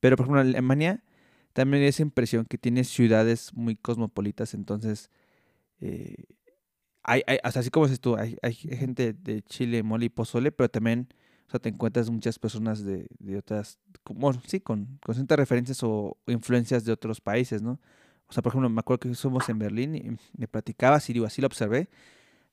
Pero, 0.00 0.16
por 0.16 0.24
ejemplo, 0.24 0.40
Alemania 0.40 1.04
también 1.52 1.82
esa 1.82 2.02
impresión 2.02 2.44
que 2.44 2.58
tiene 2.58 2.84
ciudades 2.84 3.52
muy 3.54 3.76
cosmopolitas. 3.76 4.54
Entonces, 4.54 5.10
eh, 5.80 6.24
hay, 7.02 7.22
hay, 7.26 7.38
así 7.42 7.70
como 7.70 7.86
dices 7.86 8.00
tú, 8.00 8.16
hay, 8.16 8.36
hay, 8.42 8.54
gente 8.54 9.12
de 9.12 9.42
Chile, 9.42 9.82
mole 9.82 10.06
y 10.06 10.08
pozole, 10.08 10.52
pero 10.52 10.68
también, 10.68 11.08
o 11.48 11.50
sea, 11.50 11.60
te 11.60 11.70
encuentras 11.70 12.10
muchas 12.10 12.38
personas 12.38 12.84
de, 12.84 13.06
de 13.18 13.38
otras, 13.38 13.78
como, 14.04 14.34
sí, 14.46 14.60
con, 14.60 14.98
con 15.02 15.14
ciertas 15.14 15.38
referencias 15.38 15.82
o, 15.82 16.18
influencias 16.26 16.84
de 16.84 16.92
otros 16.92 17.22
países, 17.22 17.62
¿no? 17.62 17.80
O 18.28 18.32
sea, 18.34 18.42
por 18.42 18.50
ejemplo, 18.50 18.68
me 18.68 18.80
acuerdo 18.80 19.00
que 19.00 19.14
somos 19.14 19.48
en 19.48 19.58
Berlín 19.58 19.94
y 19.96 20.18
me 20.38 20.46
platicaba, 20.46 20.98
y 21.08 21.12
digo, 21.14 21.24
así 21.24 21.40
lo 21.40 21.46
observé, 21.46 21.88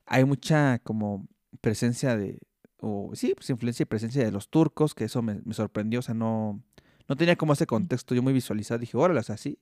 hay 0.05 0.23
mucha 0.23 0.79
como 0.79 1.27
presencia 1.59 2.15
de, 2.15 2.39
o 2.77 3.11
sí, 3.15 3.33
pues 3.35 3.49
influencia 3.49 3.83
y 3.83 3.85
presencia 3.87 4.23
de 4.23 4.31
los 4.31 4.47
turcos, 4.49 4.95
que 4.95 5.03
eso 5.03 5.21
me, 5.21 5.41
me 5.43 5.53
sorprendió, 5.53 5.99
o 5.99 6.01
sea, 6.01 6.15
no, 6.15 6.63
no 7.09 7.17
tenía 7.17 7.35
como 7.35 7.51
ese 7.51 7.67
contexto 7.67 8.15
yo 8.15 8.23
muy 8.23 8.31
visualizado, 8.31 8.79
dije, 8.79 8.95
órale, 8.95 9.19
o 9.19 9.23
sea, 9.23 9.35
sí. 9.35 9.59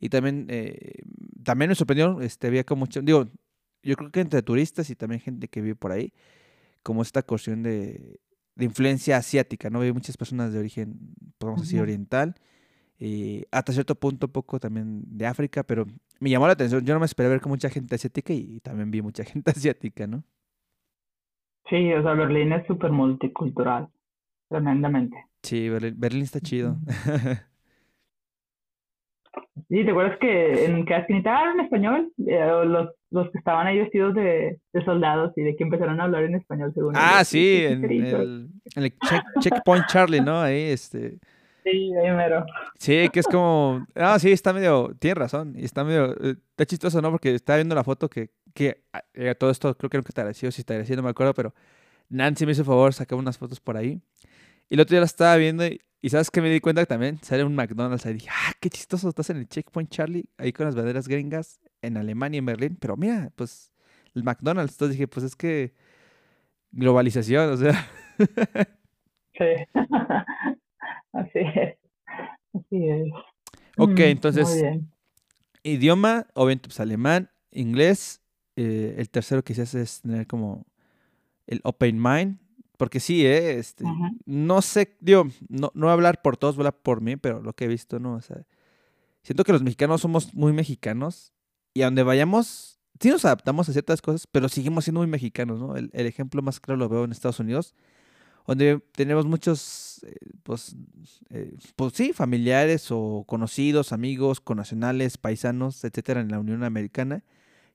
Y 0.00 0.08
también, 0.08 0.46
eh, 0.50 1.02
también 1.44 1.68
me 1.68 1.76
sorprendió, 1.76 2.20
este, 2.20 2.48
había 2.48 2.64
como 2.64 2.80
mucho, 2.80 3.00
digo, 3.00 3.28
yo 3.84 3.94
creo 3.94 4.10
que 4.10 4.20
entre 4.20 4.42
turistas 4.42 4.90
y 4.90 4.96
también 4.96 5.20
gente 5.20 5.46
que 5.46 5.60
vive 5.60 5.76
por 5.76 5.92
ahí, 5.92 6.12
como 6.82 7.02
esta 7.02 7.22
cuestión 7.22 7.62
de, 7.62 8.18
influencia 8.64 9.16
asiática, 9.16 9.70
¿no? 9.70 9.80
Hay 9.80 9.92
muchas 9.92 10.16
personas 10.16 10.52
de 10.52 10.58
origen, 10.58 10.98
podemos 11.38 11.62
decir, 11.62 11.80
oriental, 11.80 12.34
y 12.98 13.44
hasta 13.50 13.72
cierto 13.72 13.94
punto 13.94 14.26
un 14.26 14.32
poco 14.32 14.58
también 14.58 15.02
de 15.06 15.26
África, 15.26 15.62
pero 15.62 15.86
me 16.18 16.30
llamó 16.30 16.46
la 16.46 16.54
atención, 16.54 16.84
yo 16.84 16.94
no 16.94 17.00
me 17.00 17.06
esperé 17.06 17.28
ver 17.28 17.40
con 17.40 17.50
mucha 17.50 17.68
gente 17.68 17.94
asiática 17.94 18.32
y, 18.32 18.60
también 18.60 18.90
vi 18.90 19.02
mucha 19.02 19.24
gente 19.24 19.50
asiática, 19.50 20.06
¿no? 20.06 20.24
Sí, 21.68 21.92
o 21.92 22.02
sea, 22.02 22.14
Berlín 22.14 22.52
es 22.52 22.66
súper 22.66 22.92
multicultural, 22.92 23.88
tremendamente. 24.48 25.16
Sí, 25.42 25.68
Berlín, 25.68 26.22
está 26.22 26.40
chido. 26.40 26.78
Sí, 29.68 29.84
¿te 29.84 29.90
acuerdas 29.90 30.18
que 30.18 30.66
en 30.66 30.84
que 30.84 30.94
en 30.94 31.60
español? 31.60 32.12
Eh, 32.26 32.62
los, 32.66 32.90
los 33.10 33.30
que 33.30 33.38
estaban 33.38 33.66
ahí 33.66 33.78
vestidos 33.78 34.14
de, 34.14 34.58
de, 34.72 34.84
soldados 34.84 35.32
y 35.36 35.42
de 35.42 35.56
que 35.56 35.64
empezaron 35.64 35.98
a 36.00 36.04
hablar 36.04 36.24
en 36.24 36.34
español 36.34 36.72
según 36.74 36.92
Ah, 36.94 37.24
sí, 37.24 37.64
en, 37.64 37.84
el, 38.76 38.94
Checkpoint 39.40 39.86
Charlie, 39.86 40.20
¿no? 40.20 40.40
Ahí, 40.40 40.60
este... 40.60 41.18
Sí, 41.64 41.90
ahí 41.94 42.10
mero. 42.14 42.44
Sí, 42.78 43.08
que 43.08 43.20
es 43.20 43.26
como... 43.26 43.86
Ah, 43.94 44.18
sí, 44.18 44.30
está 44.30 44.52
medio... 44.52 44.94
Tiene 44.98 45.14
razón. 45.14 45.54
Y 45.56 45.64
está 45.64 45.82
medio... 45.84 46.12
Eh, 46.22 46.36
está 46.50 46.66
chistoso, 46.66 47.00
¿no? 47.00 47.10
Porque 47.10 47.34
estaba 47.34 47.56
viendo 47.56 47.74
la 47.74 47.82
foto 47.82 48.08
que... 48.08 48.30
que 48.54 48.82
ah, 48.92 49.02
eh, 49.14 49.34
todo 49.34 49.50
esto 49.50 49.74
creo 49.76 49.90
que 49.90 49.96
nunca 49.96 50.12
te 50.12 50.20
agradeció, 50.20 50.52
si 50.52 50.62
te 50.62 50.74
agradeció, 50.74 50.96
no 50.96 51.02
me 51.02 51.10
acuerdo, 51.10 51.34
pero 51.34 51.54
Nancy 52.08 52.46
me 52.46 52.52
hizo 52.52 52.64
favor, 52.64 52.92
sacaba 52.92 53.20
unas 53.20 53.38
fotos 53.38 53.58
por 53.58 53.76
ahí. 53.76 54.00
Y 54.68 54.74
el 54.74 54.80
otro 54.80 54.94
día 54.94 55.00
la 55.00 55.06
estaba 55.06 55.36
viendo 55.36 55.66
y, 55.66 55.80
y 56.06 56.08
sabes 56.08 56.30
que 56.30 56.40
me 56.40 56.48
di 56.48 56.60
cuenta 56.60 56.82
que 56.82 56.86
también 56.86 57.18
sale 57.20 57.42
un 57.42 57.56
McDonald's 57.56 58.06
ahí. 58.06 58.12
Dije, 58.12 58.28
ah, 58.30 58.52
qué 58.60 58.70
chistoso, 58.70 59.08
estás 59.08 59.28
en 59.30 59.38
el 59.38 59.48
Checkpoint 59.48 59.90
Charlie, 59.90 60.24
ahí 60.38 60.52
con 60.52 60.64
las 60.64 60.76
banderas 60.76 61.08
gringas 61.08 61.58
en 61.82 61.96
Alemania 61.96 62.36
y 62.36 62.38
en 62.38 62.46
Berlín. 62.46 62.76
Pero 62.80 62.96
mira, 62.96 63.32
pues 63.34 63.72
el 64.14 64.22
McDonald's. 64.22 64.74
Entonces 64.74 64.92
dije, 64.96 65.08
pues 65.08 65.26
es 65.26 65.34
que 65.34 65.74
globalización, 66.70 67.50
o 67.54 67.56
sea. 67.56 67.90
sí, 69.36 69.44
así 71.12 71.40
es. 71.40 71.76
Así 72.54 72.88
es. 72.88 73.12
Ok, 73.76 73.98
mm, 73.98 74.02
entonces, 74.02 74.64
idioma, 75.64 76.28
obviamente, 76.34 76.68
pues 76.68 76.78
alemán, 76.78 77.30
inglés, 77.50 78.22
eh, 78.54 78.94
el 78.96 79.10
tercero 79.10 79.42
quizás 79.42 79.74
es 79.74 80.02
tener 80.02 80.28
como 80.28 80.66
el 81.48 81.60
open 81.64 82.00
mind, 82.00 82.38
porque 82.76 83.00
sí, 83.00 83.26
¿eh? 83.26 83.58
este, 83.58 83.84
no 84.24 84.62
sé, 84.62 84.96
digo, 85.00 85.28
no, 85.48 85.70
no 85.74 85.86
voy 85.86 85.90
a 85.90 85.92
hablar 85.92 86.22
por 86.22 86.36
todos, 86.36 86.56
voy 86.56 86.64
a 86.64 86.68
hablar 86.68 86.82
por 86.82 87.00
mí, 87.00 87.16
pero 87.16 87.40
lo 87.42 87.52
que 87.54 87.64
he 87.64 87.68
visto, 87.68 87.98
¿no? 87.98 88.14
O 88.14 88.20
sea, 88.20 88.46
siento 89.22 89.44
que 89.44 89.52
los 89.52 89.62
mexicanos 89.62 90.00
somos 90.00 90.34
muy 90.34 90.52
mexicanos 90.52 91.32
y 91.74 91.82
a 91.82 91.86
donde 91.86 92.02
vayamos, 92.02 92.78
sí 93.00 93.08
nos 93.08 93.24
adaptamos 93.24 93.68
a 93.68 93.72
ciertas 93.72 94.00
cosas, 94.02 94.26
pero 94.26 94.48
seguimos 94.48 94.84
siendo 94.84 95.00
muy 95.00 95.08
mexicanos, 95.08 95.58
¿no? 95.58 95.76
El, 95.76 95.90
el 95.92 96.06
ejemplo 96.06 96.42
más 96.42 96.60
claro 96.60 96.78
lo 96.78 96.88
veo 96.88 97.04
en 97.04 97.12
Estados 97.12 97.40
Unidos, 97.40 97.74
donde 98.46 98.80
tenemos 98.92 99.26
muchos, 99.26 100.04
eh, 100.04 100.14
pues, 100.42 100.76
eh, 101.30 101.56
pues 101.74 101.92
sí, 101.94 102.12
familiares 102.12 102.88
o 102.90 103.24
conocidos, 103.26 103.92
amigos, 103.92 104.40
connacionales, 104.40 105.18
paisanos, 105.18 105.84
etcétera, 105.84 106.20
en 106.20 106.28
la 106.28 106.38
Unión 106.38 106.62
Americana, 106.62 107.24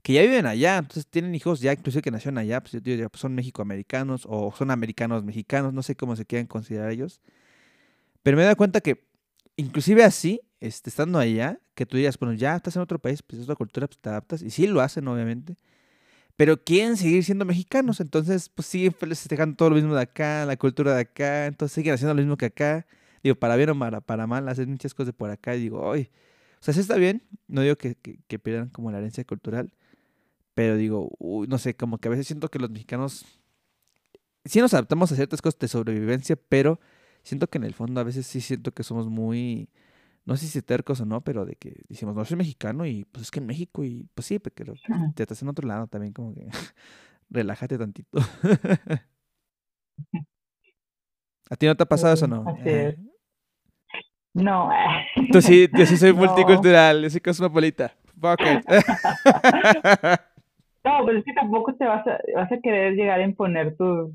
que 0.02 0.14
ya 0.14 0.22
viven 0.22 0.46
allá, 0.46 0.78
entonces 0.78 1.08
tienen 1.08 1.36
hijos 1.36 1.62
ya, 1.62 1.74
inclusive 1.74 2.02
que 2.02 2.12
nacieron 2.12 2.38
allá, 2.38 2.62
pues, 2.62 2.74
yo 2.74 2.80
diría, 2.82 3.10
pues 3.10 3.22
son 3.22 3.36
mexicoamericanos 3.36 4.26
o 4.28 4.54
son 4.58 4.72
americanos 4.72 5.24
mexicanos, 5.24 5.74
no 5.74 5.84
sé 5.84 5.96
cómo 5.96 6.16
se 6.16 6.26
quieran 6.26 6.48
considerar 6.48 6.92
ellos. 6.92 7.22
Pero 8.24 8.38
me 8.38 8.44
dado 8.44 8.56
cuenta 8.56 8.82
que, 8.82 9.06
inclusive 9.56 10.04
así, 10.04 10.42
este, 10.60 10.90
estando 10.90 11.20
allá, 11.20 11.60
que 11.76 11.86
tú 11.86 11.98
digas, 11.98 12.18
bueno, 12.20 12.34
ya 12.36 12.56
estás 12.56 12.76
en 12.76 12.82
otro 12.84 13.00
país, 13.00 13.22
pues 13.24 13.40
es 13.40 13.44
otra 13.46 13.56
cultura, 13.56 13.88
pues 13.88 14.00
te 14.00 14.10
adaptas, 14.10 14.42
y 14.42 14.50
sí 14.52 14.68
lo 14.68 14.82
hacen, 14.82 15.08
obviamente 15.08 15.58
pero 16.42 16.64
quieren 16.64 16.98
seguir 16.98 17.24
siendo 17.24 17.46
mexicanos, 17.46 18.00
entonces 18.00 18.50
pues 18.50 18.66
siguen 18.68 18.94
festejando 18.94 19.56
todo 19.56 19.70
lo 19.70 19.76
mismo 19.76 19.94
de 19.94 20.02
acá, 20.02 20.44
la 20.46 20.58
cultura 20.58 20.96
de 20.96 21.02
acá, 21.02 21.46
entonces 21.46 21.76
siguen 21.76 21.94
haciendo 21.94 22.16
lo 22.16 22.22
mismo 22.22 22.36
que 22.36 22.48
acá, 22.48 22.88
digo, 23.24 23.36
para 23.36 23.56
bien 23.56 23.70
o 23.70 23.78
para, 23.78 24.02
para 24.02 24.26
mal, 24.26 24.48
hacen 24.50 24.72
muchas 24.72 24.96
cosas 24.96 25.14
por 25.14 25.30
acá, 25.30 25.56
y 25.56 25.60
digo, 25.60 25.80
oye, 25.82 26.10
o 26.60 26.64
sea, 26.64 26.74
sí 26.74 26.80
está 26.80 26.96
bien, 26.96 27.24
no 27.48 27.62
digo 27.62 27.76
que, 27.76 27.96
que, 27.96 28.40
pierdan 28.40 28.70
como 28.70 28.92
la 28.92 28.98
herencia 28.98 29.24
cultural, 29.24 29.72
pero 30.62 30.78
digo, 30.78 31.10
uy, 31.18 31.48
no 31.48 31.58
sé, 31.58 31.76
como 31.76 31.98
que 31.98 32.08
a 32.08 32.12
veces 32.12 32.28
siento 32.28 32.48
que 32.48 32.60
los 32.60 32.70
mexicanos 32.70 33.26
sí 34.46 34.60
nos 34.60 34.76
adaptamos 34.76 35.12
a 35.12 35.16
ciertas 35.16 35.42
cosas 35.42 35.58
de 35.60 35.68
sobrevivencia, 35.68 36.36
pero 36.36 36.80
siento 37.24 37.48
que 37.50 37.58
en 37.58 37.64
el 37.64 37.74
fondo 37.74 38.00
a 38.00 38.04
veces 38.04 38.28
sí 38.28 38.42
siento 38.42 38.72
que 38.72 38.84
somos 38.84 39.08
muy 39.08 39.70
no 40.24 40.38
sé 40.38 40.46
si 40.46 40.62
tercos 40.62 41.02
o 41.02 41.06
no, 41.08 41.22
pero 41.22 41.46
de 41.46 41.56
que 41.56 41.82
decimos, 41.90 42.16
no 42.16 42.24
soy 42.26 42.38
mexicano 42.38 42.86
y 42.86 43.06
pues 43.06 43.24
es 43.24 43.32
que 43.32 43.40
en 43.40 43.48
México 43.48 43.84
y 43.84 44.08
pues 44.14 44.28
sí, 44.28 44.38
pero 44.38 44.76
te 45.16 45.24
estás 45.24 45.42
en 45.42 45.48
otro 45.48 45.68
lado 45.68 45.88
también, 45.88 46.14
como 46.14 46.36
que 46.36 46.46
relájate 47.32 47.80
tantito. 47.80 48.20
¿A 51.50 51.56
ti 51.56 51.66
no 51.66 51.76
te 51.76 51.82
ha 51.82 51.88
pasado 51.88 52.14
eso 52.14 52.28
no? 52.28 52.46
No. 54.36 54.70
Tú 55.32 55.42
sí, 55.42 55.68
yo 55.74 55.88
sí 55.88 55.98
soy 55.98 56.14
multicultural, 56.14 57.02
yo 57.02 57.10
soy 57.10 57.20
cosmopolita. 57.20 57.96
Fuck 58.22 58.42
No, 60.84 61.06
pero 61.06 61.20
es 61.20 61.26
que 61.26 61.34
tampoco 61.34 61.76
te 61.76 61.86
vas 61.86 62.06
a, 62.08 62.20
vas 62.36 62.52
a 62.52 62.60
querer 62.60 62.94
llegar 62.94 63.20
a 63.20 63.24
imponer 63.24 63.76
tus, 63.78 64.12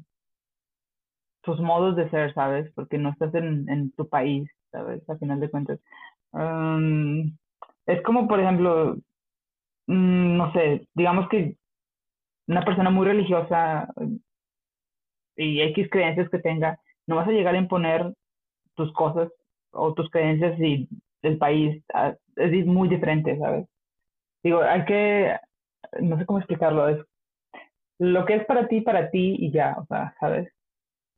tus 1.42 1.60
modos 1.60 1.96
de 1.96 2.10
ser, 2.10 2.34
¿sabes? 2.34 2.72
Porque 2.74 2.98
no 2.98 3.10
estás 3.10 3.34
en, 3.34 3.68
en 3.68 3.92
tu 3.92 4.08
país. 4.08 4.50
¿sabes? 4.76 5.08
A 5.08 5.16
final 5.16 5.40
de 5.40 5.50
cuentas. 5.50 5.80
es 7.86 8.02
como, 8.02 8.28
por 8.28 8.40
ejemplo, 8.40 8.96
mm, 9.86 10.36
no 10.36 10.52
sé, 10.52 10.86
digamos 10.94 11.28
que 11.28 11.56
una 12.48 12.64
persona 12.64 12.90
muy 12.90 13.06
religiosa 13.06 13.88
y 15.36 15.60
X 15.62 15.88
creencias 15.90 16.28
que 16.30 16.38
tenga, 16.38 16.78
no 17.06 17.16
vas 17.16 17.28
a 17.28 17.32
llegar 17.32 17.54
a 17.54 17.58
imponer 17.58 18.12
tus 18.74 18.92
cosas 18.92 19.30
o 19.72 19.94
tus 19.94 20.10
creencias 20.10 20.58
y 20.60 20.88
el 21.22 21.38
país 21.38 21.82
ah, 21.94 22.14
es 22.36 22.66
muy 22.66 22.88
diferente, 22.88 23.38
¿sabes? 23.38 23.66
Digo, 24.42 24.62
hay 24.62 24.84
que, 24.84 25.36
no 26.00 26.18
sé 26.18 26.26
cómo 26.26 26.38
explicarlo, 26.38 26.88
es 26.88 26.98
lo 27.98 28.24
que 28.24 28.36
es 28.36 28.44
para 28.46 28.68
ti, 28.68 28.80
para 28.80 29.10
ti 29.10 29.36
y 29.38 29.50
ya, 29.50 29.76
o 29.78 29.86
sea, 29.86 30.14
¿sabes? 30.20 30.52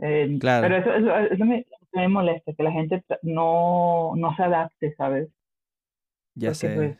Eh, 0.00 0.36
claro. 0.40 0.62
Pero 0.62 0.76
eso, 0.76 0.92
eso, 0.94 1.34
eso 1.34 1.44
me, 1.44 1.66
me 1.92 2.08
molesta, 2.08 2.52
que 2.52 2.62
la 2.62 2.72
gente 2.72 3.02
no, 3.22 4.12
no 4.16 4.34
se 4.36 4.42
adapte, 4.42 4.94
¿sabes? 4.94 5.28
Ya 6.34 6.54
sé. 6.54 6.74
Pues, 6.74 6.98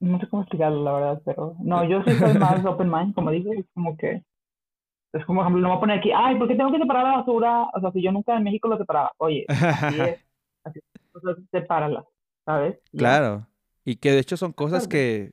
no 0.00 0.18
sé 0.18 0.26
cómo 0.28 0.42
explicarlo, 0.42 0.82
la 0.82 0.92
verdad, 0.92 1.22
pero 1.24 1.54
no, 1.60 1.84
yo 1.84 2.02
soy 2.02 2.14
más 2.38 2.64
open 2.64 2.90
mind, 2.90 3.14
como 3.14 3.30
dije, 3.30 3.50
es 3.58 3.66
como 3.72 3.96
que, 3.96 4.24
es 5.12 5.24
como, 5.26 5.40
por 5.40 5.46
ejemplo, 5.46 5.62
no 5.62 5.68
voy 5.68 5.76
a 5.76 5.80
poner 5.80 5.98
aquí, 5.98 6.10
ay, 6.14 6.36
¿por 6.36 6.48
qué 6.48 6.56
tengo 6.56 6.72
que 6.72 6.78
separar 6.78 7.04
la 7.04 7.18
basura? 7.18 7.68
O 7.72 7.80
sea, 7.80 7.92
si 7.92 8.02
yo 8.02 8.10
nunca 8.10 8.36
en 8.36 8.42
México 8.42 8.66
lo 8.66 8.78
separaba, 8.78 9.12
oye, 9.18 9.44
así 9.48 10.00
es, 10.00 10.20
así 10.64 10.80
es, 10.80 11.36
sepárala, 11.52 12.04
¿sabes? 12.44 12.80
Claro, 12.96 13.46
y 13.84 13.96
que 13.96 14.10
de 14.10 14.18
hecho 14.18 14.36
son 14.36 14.52
cosas 14.52 14.88
que, 14.88 15.32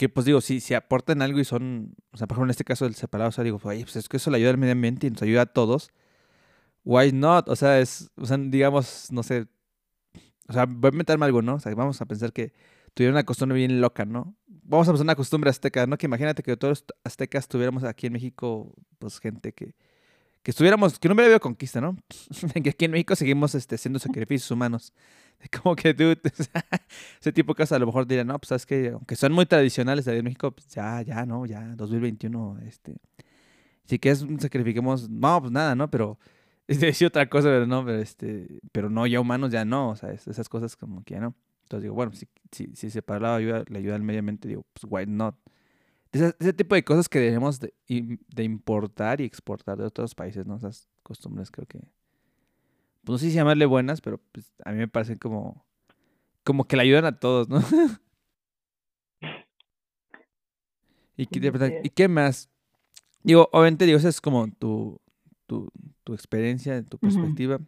que 0.00 0.08
pues 0.08 0.24
digo, 0.24 0.40
si, 0.40 0.60
si 0.60 0.72
aportan 0.72 1.20
algo 1.20 1.40
y 1.40 1.44
son, 1.44 1.94
o 2.10 2.16
sea, 2.16 2.26
por 2.26 2.36
ejemplo, 2.36 2.46
en 2.46 2.52
este 2.52 2.64
caso 2.64 2.86
del 2.86 2.94
separado, 2.94 3.28
o 3.28 3.32
sea, 3.32 3.44
digo, 3.44 3.60
oye, 3.62 3.82
pues 3.82 3.96
es 3.96 4.08
que 4.08 4.16
eso 4.16 4.30
le 4.30 4.38
ayuda 4.38 4.48
al 4.48 4.56
medio 4.56 4.72
ambiente 4.72 5.06
y 5.06 5.10
nos 5.10 5.20
ayuda 5.20 5.42
a 5.42 5.46
todos, 5.46 5.90
why 6.84 7.12
not? 7.12 7.50
O 7.50 7.54
sea, 7.54 7.80
es, 7.80 8.10
o 8.16 8.24
sea, 8.24 8.38
digamos, 8.38 9.08
no 9.12 9.22
sé, 9.22 9.46
o 10.48 10.54
sea, 10.54 10.64
voy 10.64 10.88
a 10.88 10.92
meterme 10.92 11.26
algo, 11.26 11.42
¿no? 11.42 11.56
O 11.56 11.60
sea, 11.60 11.74
vamos 11.74 12.00
a 12.00 12.06
pensar 12.06 12.32
que 12.32 12.54
tuvieron 12.94 13.14
una 13.14 13.24
costumbre 13.24 13.58
bien 13.58 13.82
loca, 13.82 14.06
¿no? 14.06 14.34
Vamos 14.46 14.88
a 14.88 14.92
pensar 14.92 15.04
una 15.04 15.16
costumbre 15.16 15.50
azteca, 15.50 15.86
¿no? 15.86 15.98
Que 15.98 16.06
imagínate 16.06 16.42
que 16.42 16.56
todos 16.56 16.80
los 16.80 16.96
aztecas 17.04 17.46
tuviéramos 17.46 17.84
aquí 17.84 18.06
en 18.06 18.14
México, 18.14 18.74
pues 18.98 19.20
gente 19.20 19.52
que, 19.52 19.74
que 20.42 20.50
estuviéramos, 20.50 20.98
que 20.98 21.08
no 21.08 21.14
hubiera 21.14 21.26
habido 21.26 21.40
conquista, 21.40 21.80
¿no? 21.80 21.96
que 22.62 22.70
aquí 22.70 22.84
en 22.84 22.92
México 22.92 23.14
seguimos 23.14 23.54
este, 23.54 23.74
haciendo 23.74 23.98
sacrificios 23.98 24.50
humanos. 24.50 24.92
Como 25.62 25.76
que, 25.76 25.92
dude, 25.92 26.20
ese 27.20 27.32
tipo 27.32 27.52
de 27.52 27.56
cosas 27.56 27.72
a 27.72 27.78
lo 27.78 27.86
mejor 27.86 28.06
dirían, 28.06 28.26
no, 28.26 28.38
pues 28.38 28.48
sabes 28.48 28.66
que, 28.66 28.90
aunque 28.90 29.16
son 29.16 29.32
muy 29.32 29.46
tradicionales 29.46 30.04
de 30.04 30.22
México, 30.22 30.50
pues 30.50 30.68
ya, 30.68 31.02
ya, 31.02 31.26
¿no? 31.26 31.46
Ya, 31.46 31.60
2021, 31.76 32.58
este. 32.66 32.96
Si 33.84 33.98
que 33.98 34.10
es, 34.10 34.24
sacrifiquemos, 34.38 35.08
no, 35.10 35.40
pues 35.40 35.52
nada, 35.52 35.74
¿no? 35.74 35.90
Pero 35.90 36.18
decía 36.68 37.08
otra 37.08 37.28
cosa, 37.28 37.48
pero 37.48 37.66
no, 37.66 37.84
pero 37.84 37.98
este, 37.98 38.60
pero 38.72 38.88
no, 38.88 39.06
ya 39.06 39.20
humanos 39.20 39.50
ya 39.50 39.64
no, 39.64 39.90
o 39.90 39.96
sea, 39.96 40.12
esas 40.12 40.48
cosas 40.48 40.76
como 40.76 41.02
que 41.02 41.14
ya 41.14 41.20
no. 41.20 41.34
Entonces 41.64 41.82
digo, 41.84 41.94
bueno, 41.94 42.12
si, 42.12 42.28
si, 42.52 42.68
si 42.74 42.90
separar 42.90 43.22
la 43.22 43.36
ayuda, 43.36 43.64
la 43.68 43.78
ayuda 43.78 43.96
al 43.96 44.02
medio 44.02 44.20
ambiente, 44.20 44.48
digo, 44.48 44.64
pues 44.72 44.84
why 44.88 45.06
not? 45.06 45.34
Ese, 46.12 46.34
ese 46.40 46.52
tipo 46.52 46.74
de 46.74 46.84
cosas 46.84 47.08
que 47.08 47.20
debemos 47.20 47.60
de, 47.60 47.72
de, 47.86 48.44
importar 48.44 49.20
y 49.20 49.24
exportar 49.24 49.78
de 49.78 49.84
otros 49.84 50.14
países, 50.14 50.44
¿no? 50.46 50.56
Esas 50.56 50.88
costumbres 51.02 51.50
creo 51.50 51.66
que, 51.66 51.78
pues 51.78 53.12
no 53.12 53.18
sé 53.18 53.26
si 53.26 53.32
llamarle 53.32 53.66
buenas, 53.66 54.00
pero 54.00 54.18
pues 54.32 54.52
a 54.64 54.72
mí 54.72 54.78
me 54.78 54.88
parecen 54.88 55.18
como, 55.18 55.64
como 56.42 56.64
que 56.64 56.76
le 56.76 56.82
ayudan 56.82 57.04
a 57.04 57.18
todos, 57.18 57.48
¿no? 57.48 57.60
¿Y 61.16 61.26
qué, 61.26 61.80
¿Y 61.84 61.90
qué 61.90 62.08
más? 62.08 62.48
Digo, 63.22 63.48
obviamente, 63.52 63.84
digo, 63.84 63.98
esa 63.98 64.08
es 64.08 64.20
como 64.20 64.50
tu, 64.50 65.00
tu, 65.46 65.70
tu 66.02 66.14
experiencia, 66.14 66.82
tu 66.82 66.98
perspectiva, 66.98 67.60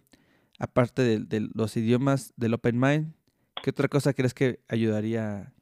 aparte 0.58 1.02
de, 1.02 1.50
los 1.54 1.76
idiomas 1.76 2.32
del 2.36 2.54
Open 2.54 2.78
Mind, 2.78 3.12
¿qué 3.62 3.70
otra 3.70 3.88
cosa 3.88 4.14
crees 4.14 4.32
que 4.32 4.60
ayudaría 4.68 5.52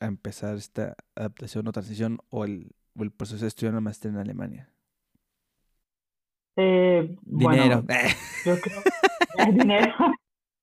a 0.00 0.06
empezar 0.06 0.56
esta 0.56 0.94
adaptación 1.14 1.66
o 1.66 1.72
transición 1.72 2.18
o 2.30 2.44
el, 2.44 2.72
el 2.98 3.10
proceso 3.10 3.44
de 3.44 3.48
estudiar 3.48 3.72
una 3.72 3.80
maestría 3.80 4.12
en 4.12 4.18
Alemania? 4.18 4.70
Eh, 6.56 7.14
dinero. 7.22 7.82
Bueno, 7.82 8.08
yo 8.44 8.60
creo 8.60 8.78
eh, 9.38 9.52
dinero. 9.52 9.94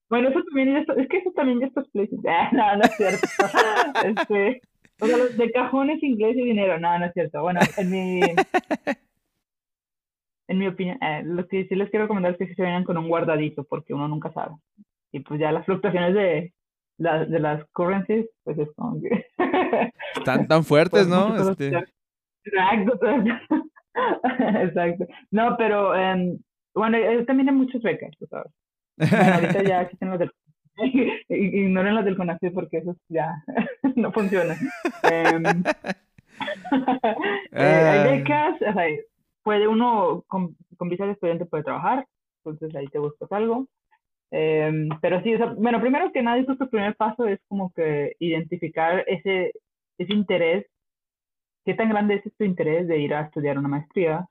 Bueno, 0.09 0.29
eso 0.29 0.43
también, 0.43 0.77
es 0.77 1.07
que 1.09 1.17
eso 1.17 1.31
también 1.31 1.59
ya 1.61 1.67
está 1.67 1.81
explícito. 1.81 2.21
no, 2.51 2.75
no 2.77 2.83
es 2.83 2.95
cierto. 2.97 3.27
Este, 4.03 4.61
o 4.99 5.07
sea, 5.07 5.17
de 5.17 5.51
cajones 5.51 6.03
inglés 6.03 6.35
y 6.37 6.43
dinero. 6.43 6.79
No, 6.79 6.97
no 6.99 7.05
es 7.05 7.13
cierto. 7.13 7.41
Bueno, 7.41 7.61
en 7.77 7.89
mi, 7.89 8.21
en 10.47 10.59
mi 10.59 10.67
opinión, 10.67 11.01
eh, 11.01 11.23
lo 11.23 11.47
que 11.47 11.65
sí 11.67 11.75
les 11.75 11.89
quiero 11.89 12.05
recomendar 12.05 12.33
es 12.33 12.37
que 12.37 12.53
se 12.53 12.61
vayan 12.61 12.83
con 12.83 12.97
un 12.97 13.07
guardadito, 13.07 13.63
porque 13.63 13.93
uno 13.93 14.07
nunca 14.07 14.31
sabe. 14.33 14.55
Y 15.11 15.21
pues 15.21 15.39
ya 15.39 15.51
las 15.51 15.65
fluctuaciones 15.65 16.13
de, 16.13 16.53
de 16.97 17.39
las 17.39 17.65
currencies, 17.71 18.27
pues 18.43 18.57
es 18.57 18.69
como 18.75 19.01
que... 19.01 19.25
Están 20.15 20.47
tan 20.47 20.63
fuertes, 20.63 21.07
¿no? 21.07 21.35
Este... 21.51 21.71
Exacto, 22.45 22.99
exacto. 24.61 25.05
No, 25.31 25.55
pero 25.57 25.95
em, 25.95 26.37
bueno, 26.73 26.97
también 27.25 27.49
hay 27.49 27.55
muchas 27.55 27.81
becas, 27.81 28.11
tú 28.19 28.27
sabes. 28.27 28.51
ahorita 28.97 29.63
ya 29.63 29.81
existen 29.81 30.09
las 30.11 30.19
del 30.19 30.31
ignoren 31.29 31.95
las 31.95 32.05
del 32.05 32.17
CONACYT 32.17 32.53
porque 32.53 32.77
eso 32.77 32.95
ya 33.09 33.43
no 33.95 34.11
funciona. 34.11 34.55
Em, 35.03 35.45
eh, 37.51 37.53
hay 37.53 37.99
ah. 37.99 38.03
becas, 38.11 38.55
o 38.61 38.73
sea, 38.73 38.85
puede 39.43 39.67
uno 39.67 40.23
con, 40.27 40.55
con 40.77 40.89
visa 40.89 41.05
de 41.05 41.13
estudiante 41.13 41.45
puede 41.45 41.63
trabajar, 41.63 42.05
entonces 42.43 42.75
ahí 42.75 42.87
te 42.87 42.99
buscas 42.99 43.31
algo. 43.31 43.67
Em, 44.31 44.89
pero 45.01 45.21
sí, 45.21 45.35
bueno, 45.57 45.79
primero 45.79 46.11
que 46.11 46.21
nada, 46.21 46.37
el 46.37 46.45
primer 46.45 46.95
paso 46.95 47.25
es 47.25 47.39
como 47.47 47.71
que 47.73 48.15
identificar 48.19 49.03
ese, 49.07 49.53
ese 49.97 50.13
interés, 50.13 50.65
qué 51.63 51.73
tan 51.73 51.89
grande 51.89 52.15
es 52.15 52.35
tu 52.37 52.43
interés 52.43 52.87
de 52.87 52.99
ir 52.99 53.13
a 53.13 53.21
estudiar 53.21 53.57
una 53.57 53.67
maestría 53.67 54.27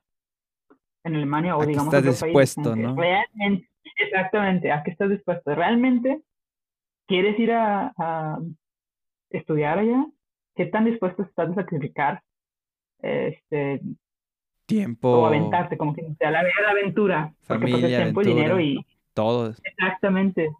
en 1.03 1.15
Alemania 1.15 1.55
o 1.57 1.65
digamos 1.65 1.93
en 1.93 1.99
otro 1.99 2.11
dispuesto, 2.11 2.75
¿no? 2.75 2.95
Realmente, 2.95 3.69
exactamente, 3.97 4.71
¿a 4.71 4.83
qué 4.83 4.91
estás 4.91 5.09
dispuesto? 5.09 5.55
¿Realmente 5.55 6.21
quieres 7.07 7.39
ir 7.39 7.51
a, 7.51 7.93
a 7.97 8.39
estudiar 9.29 9.79
allá? 9.79 10.05
qué 10.55 10.65
tan 10.65 10.85
dispuesto 10.85 11.23
estás 11.23 11.51
a 11.51 11.55
sacrificar 11.55 12.21
este 13.01 13.81
tiempo 14.65 15.09
o 15.09 15.25
aventarte, 15.27 15.77
como 15.77 15.93
que 15.93 16.01
sea 16.17 16.31
la, 16.31 16.41
la 16.41 16.71
aventura, 16.71 17.33
porque 17.47 17.67
pues 17.67 17.83
es 17.83 17.97
tiempo 17.97 18.21
y 18.21 18.25
dinero 18.25 18.59
y 18.59 18.85
todo. 19.15 19.53
Exactamente. 19.63 20.51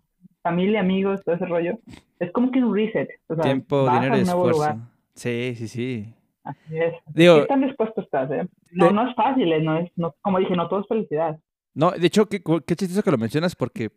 Familia, 0.41 0.79
amigos, 0.79 1.21
todo 1.23 1.35
ese 1.35 1.45
rollo. 1.45 1.77
Es 2.19 2.31
como 2.31 2.51
que 2.51 2.63
un 2.63 2.73
reset. 2.73 3.09
O 3.27 3.35
sea, 3.35 3.43
tiempo, 3.43 3.87
dinero 3.91 4.17
y 4.17 4.21
esfuerzo. 4.21 4.79
Sí, 5.13 5.53
sí, 5.55 5.67
sí. 5.67 6.13
Así 6.43 6.77
es. 6.77 6.93
¿Qué 7.13 7.45
tan 7.47 7.61
dispuesto 7.61 8.01
estás? 8.01 8.29
Eh? 8.31 8.47
No, 8.71 8.91
no 8.91 9.09
es 9.09 9.15
fácil, 9.15 9.51
eh, 9.51 9.61
no 9.61 9.77
es, 9.77 9.91
no, 9.95 10.15
como 10.21 10.39
dije, 10.39 10.55
no 10.55 10.67
todo 10.67 10.81
es 10.81 10.87
felicidad. 10.87 11.39
No, 11.73 11.91
de 11.91 12.07
hecho, 12.07 12.27
qué, 12.27 12.41
qué 12.65 12.75
chistoso 12.75 13.03
que 13.03 13.11
lo 13.11 13.17
mencionas 13.17 13.55
porque 13.55 13.91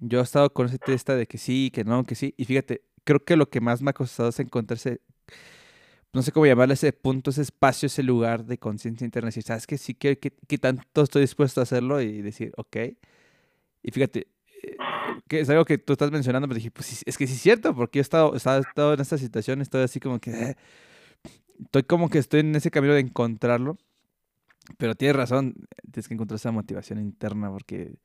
yo 0.00 0.20
he 0.20 0.22
estado 0.22 0.52
con 0.52 0.66
ese 0.66 0.78
testa 0.78 1.16
de 1.16 1.26
que 1.26 1.38
sí, 1.38 1.70
que 1.72 1.84
no, 1.84 2.04
que 2.04 2.14
sí. 2.14 2.34
Y 2.36 2.44
fíjate, 2.44 2.82
creo 3.04 3.24
que 3.24 3.36
lo 3.36 3.48
que 3.48 3.60
más 3.60 3.82
me 3.82 3.90
ha 3.90 3.94
costado 3.94 4.28
es 4.28 4.38
encontrarse, 4.38 5.00
no 6.12 6.22
sé 6.22 6.30
cómo 6.30 6.46
llamarle 6.46 6.74
ese 6.74 6.92
punto, 6.92 7.30
ese 7.30 7.42
espacio, 7.42 7.86
ese 7.86 8.02
lugar 8.02 8.44
de 8.44 8.58
conciencia 8.58 9.04
interna. 9.04 9.28
Decir, 9.28 9.42
¿sabes 9.42 9.66
qué? 9.66 9.78
Sí, 9.78 9.94
que, 9.94 10.18
que, 10.18 10.58
tanto 10.58 11.02
estoy 11.02 11.22
dispuesto 11.22 11.60
a 11.60 11.64
hacerlo 11.64 12.00
y 12.00 12.22
decir, 12.22 12.52
ok. 12.56 12.76
Y 13.84 13.92
fíjate, 13.92 14.26
eh, 14.62 14.76
que 15.28 15.40
es 15.40 15.50
algo 15.50 15.64
que 15.64 15.78
tú 15.78 15.92
estás 15.92 16.10
mencionando, 16.10 16.48
pero 16.48 16.56
dije, 16.56 16.72
pues 16.72 17.04
es 17.06 17.16
que 17.16 17.28
sí 17.28 17.34
es 17.34 17.40
cierto, 17.40 17.76
porque 17.76 17.98
yo 17.98 18.00
he 18.00 18.02
estado, 18.02 18.34
he 18.34 18.36
estado 18.36 18.94
en 18.94 19.00
esta 19.00 19.18
situación, 19.18 19.60
estoy 19.60 19.82
así 19.82 20.00
como 20.00 20.18
que, 20.18 20.32
eh, 20.32 20.56
estoy 21.62 21.84
como 21.84 22.08
que 22.10 22.18
estoy 22.18 22.40
en 22.40 22.56
ese 22.56 22.72
camino 22.72 22.94
de 22.94 23.00
encontrarlo. 23.00 23.78
Pero 24.78 24.94
tienes 24.94 25.14
razón, 25.14 25.54
tienes 25.92 26.08
que 26.08 26.14
encontrar 26.14 26.36
esa 26.36 26.50
motivación 26.50 26.98
interna 26.98 27.50
porque 27.50 27.98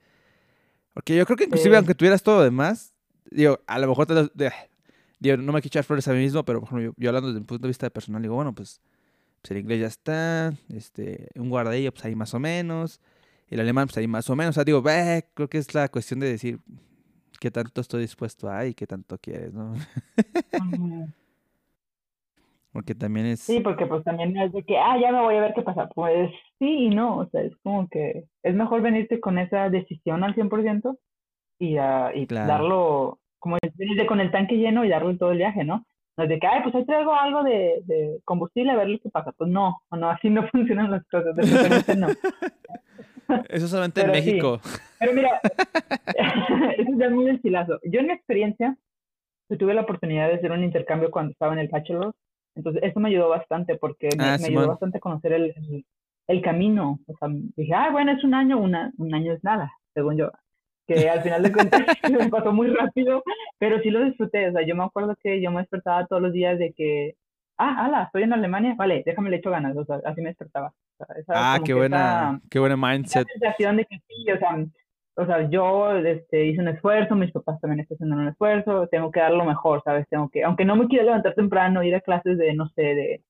porque 0.94 1.16
yo 1.16 1.26
creo 1.26 1.38
que 1.38 1.46
inclusive 1.46 1.78
aunque 1.78 1.96
tuvieras 1.96 2.22
todo 2.22 2.40
lo 2.40 2.44
demás, 2.44 2.94
digo, 3.32 3.62
a 3.68 3.80
lo 3.80 3.88
mejor 3.88 4.06
te, 4.06 4.52
digo, 5.20 5.38
no 5.38 5.54
me 5.54 5.62
quiero 5.62 5.68
echar 5.68 5.84
flores 5.86 6.08
a 6.10 6.14
mí 6.14 6.20
mismo, 6.20 6.44
pero 6.44 6.60
por 6.60 6.68
ejemplo, 6.68 6.94
yo, 6.98 7.10
hablando 7.10 7.30
desde 7.30 7.40
un 7.40 7.46
punto 7.46 7.64
de 7.64 7.70
vista 7.70 7.90
personal, 7.90 8.22
digo, 8.22 8.36
bueno, 8.36 8.54
pues, 8.54 8.82
pues, 9.42 9.52
el 9.52 9.60
inglés 9.60 9.80
ya 9.80 9.88
está, 9.88 10.54
este, 10.74 11.30
un 11.36 11.50
guardadillo, 11.50 11.94
pues 11.94 12.04
ahí 12.04 12.16
más 12.16 12.34
o 12.34 12.40
menos, 12.40 13.00
el 13.50 13.60
alemán, 13.60 13.88
pues 13.88 13.98
ahí 13.98 14.08
más 14.08 14.30
o 14.30 14.36
menos, 14.36 14.52
o 14.52 14.56
sea, 14.56 14.64
digo, 14.64 14.84
creo 14.84 15.50
que 15.50 15.58
es 15.58 15.74
la 15.74 15.90
cuestión 15.90 16.20
de 16.20 16.30
decir 16.30 16.60
qué 17.40 17.50
tanto 17.52 17.82
estoy 17.82 18.02
dispuesto 18.02 18.50
a 18.50 18.66
y 18.66 18.74
qué 18.74 18.86
tanto 18.86 19.18
quieres, 19.18 19.54
¿no? 19.54 19.74
Porque 22.72 22.94
también 22.94 23.26
es... 23.26 23.40
Sí, 23.40 23.62
porque 23.62 23.88
pues 23.88 24.04
también 24.04 24.38
es 24.38 24.54
de 24.54 24.64
que, 24.64 24.78
ah, 24.78 24.98
ya 25.02 25.12
me 25.12 25.22
voy 25.22 25.36
a 25.36 25.42
ver 25.42 25.54
qué 25.56 25.64
pasa. 25.64 25.90
Pues 25.90 26.30
sí 26.60 26.86
y 26.86 26.90
no, 26.90 27.18
o 27.18 27.30
sea, 27.30 27.42
es 27.42 27.56
como 27.64 27.88
que 27.90 28.26
es 28.44 28.56
mejor 28.56 28.82
venirte 28.82 29.20
con 29.20 29.40
esa 29.40 29.70
decisión 29.70 30.24
al 30.24 30.36
100% 30.36 30.96
y, 31.58 31.80
uh, 31.80 32.10
y 32.14 32.26
darlo, 32.28 33.20
como 33.40 33.58
venirte 33.76 34.06
con 34.06 34.20
el 34.20 34.32
tanque 34.32 34.56
lleno 34.56 34.86
y 34.86 34.90
darlo 34.90 35.18
todo 35.18 35.32
el 35.32 35.40
viaje, 35.40 35.64
¿no? 35.64 35.86
No 36.16 36.24
es 36.26 36.30
de 36.30 36.40
que, 36.40 36.48
ay, 36.48 36.62
pues 36.62 36.76
ahí 36.76 36.86
traigo 36.86 37.14
algo 37.14 37.44
de, 37.44 37.82
de 37.86 38.20
combustible 38.24 38.72
a 38.72 38.76
ver 38.76 39.00
qué 39.02 39.10
pasa. 39.10 39.32
Pues 39.32 39.50
no, 39.50 39.82
no, 39.92 40.10
así 40.10 40.30
no 40.30 40.48
funcionan 40.52 40.92
las 40.92 41.08
cosas, 41.08 41.36
de 41.36 41.96
no. 41.96 42.08
Eso 43.50 43.68
solamente 43.68 44.02
en 44.02 44.12
México. 44.12 44.60
Pero 45.00 45.14
mira, 45.14 45.40
eso 46.78 46.92
es 46.92 46.98
ya 46.98 47.10
muy 47.10 47.30
estilazo. 47.30 47.80
Yo 47.84 48.00
en 48.00 48.08
mi 48.08 48.14
experiencia, 48.14 48.78
tuve 49.58 49.74
la 49.74 49.82
oportunidad 49.82 50.28
de 50.28 50.36
hacer 50.36 50.52
un 50.52 50.64
intercambio 50.64 51.10
cuando 51.12 51.32
estaba 51.32 51.54
en 51.54 51.60
el 51.60 51.70
bachelor 51.70 52.14
entonces, 52.60 52.84
eso 52.84 53.00
me 53.00 53.10
ayudó 53.10 53.30
bastante 53.30 53.78
porque 53.78 54.10
me, 54.18 54.24
ah, 54.24 54.34
ayudó 54.34 54.68
bastante 54.68 54.98
a 54.98 55.02
conocer 55.02 55.34
el, 55.34 55.86
el, 56.28 56.42
camino. 56.42 57.00
O 57.08 57.16
sea, 57.18 57.30
dije, 57.56 57.74
ah, 57.74 57.90
bueno, 57.92 58.12
es 58.12 58.24
un 58.24 58.34
año, 58.34 58.58
una, 58.60 58.92
un 58.98 59.14
año 59.14 59.34
es 59.34 59.44
nada, 59.44 59.72
según 59.94 60.18
yo. 60.18 60.30
Que 60.86 61.10
al 61.10 61.22
final 61.22 61.44
de 61.44 61.52
cuentas 61.54 61.82
me 62.12 62.30
pasó 62.30 62.52
muy 62.52 62.68
rápido, 62.68 63.24
pero 63.60 63.80
sí 63.82 63.90
lo 63.90 64.04
disfruté. 64.04 64.50
O 64.50 64.52
sea, 64.52 64.66
yo 64.66 64.76
me 64.76 64.84
acuerdo 64.84 65.16
que 65.22 65.42
yo 65.42 65.52
me 65.52 65.62
despertaba 65.62 66.06
todos 66.08 66.22
los 66.22 66.34
días 66.34 66.60
de 66.60 66.74
que, 66.74 67.16
ah, 67.58 67.86
ala, 67.86 68.04
estoy 68.04 68.24
en 68.24 68.34
Alemania, 68.34 68.76
vale, 68.78 69.04
déjame 69.06 69.30
le 69.30 69.38
echo 69.38 69.52
ganas. 69.52 69.78
O 69.78 69.86
sea, 69.86 70.02
así 70.04 70.22
me 70.22 70.30
despertaba. 70.30 70.74
Ah, 71.30 71.60
qué 71.64 71.74
buena, 71.74 72.42
qué 72.50 72.60
buena 72.60 72.78
mindset. 72.78 73.28
sensación 73.28 73.78
de 73.78 73.86
que 73.86 74.00
sí, 74.08 74.32
o 74.32 74.38
sea, 74.38 74.66
o 75.20 75.26
sea, 75.26 75.50
yo 75.50 75.98
este, 75.98 76.46
hice 76.46 76.62
un 76.62 76.70
esfuerzo, 76.70 77.16
mis 77.16 77.32
papás 77.32 77.60
también 77.60 77.82
están 77.82 77.96
haciendo 77.98 78.16
un 78.16 78.28
esfuerzo, 78.30 78.88
tengo 78.88 79.12
que 79.12 79.20
dar 79.20 79.34
lo 79.34 79.44
mejor, 79.44 79.82
¿sabes? 79.84 80.08
Tengo 80.10 80.30
que, 80.30 80.44
aunque 80.44 80.64
no 80.64 80.78
me 80.78 80.88
quiera 80.88 81.04
levantar 81.04 81.36
temprano, 81.36 81.84
ir 81.84 81.94
a 81.94 82.00
clases 82.00 82.38
de, 82.38 82.54
no 82.54 82.70
sé, 82.70 82.82
de, 82.82 83.22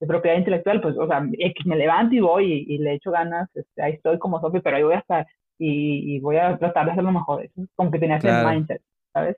de 0.00 0.06
propiedad 0.08 0.36
intelectual, 0.36 0.80
pues, 0.80 0.96
o 0.98 1.06
sea, 1.06 1.20
me 1.20 1.76
levanto 1.76 2.16
y 2.16 2.20
voy 2.20 2.66
y, 2.68 2.78
le 2.78 2.94
echo 2.94 3.12
ganas, 3.12 3.48
este, 3.54 3.82
ahí 3.82 3.92
estoy 3.92 4.18
como 4.18 4.40
Sofi, 4.40 4.58
pero 4.58 4.76
ahí 4.76 4.82
voy 4.82 4.94
a 4.94 4.98
estar 4.98 5.26
y, 5.58 6.16
y, 6.16 6.18
voy 6.18 6.38
a 6.38 6.58
tratar 6.58 6.86
de 6.86 6.92
hacer 6.92 7.04
lo 7.04 7.12
mejor. 7.12 7.44
Eso 7.44 7.62
es 7.62 7.68
como 7.76 7.92
que 7.92 8.00
tenía 8.00 8.16
ese 8.16 8.32
mindset, 8.44 8.82
¿sabes? 9.12 9.36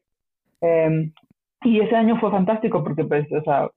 Em, 0.62 1.12
y 1.64 1.80
ese 1.80 1.94
año 1.94 2.18
fue 2.18 2.30
fantástico 2.30 2.82
porque, 2.82 3.04
pues, 3.04 3.30
o 3.30 3.42
sea, 3.42 3.68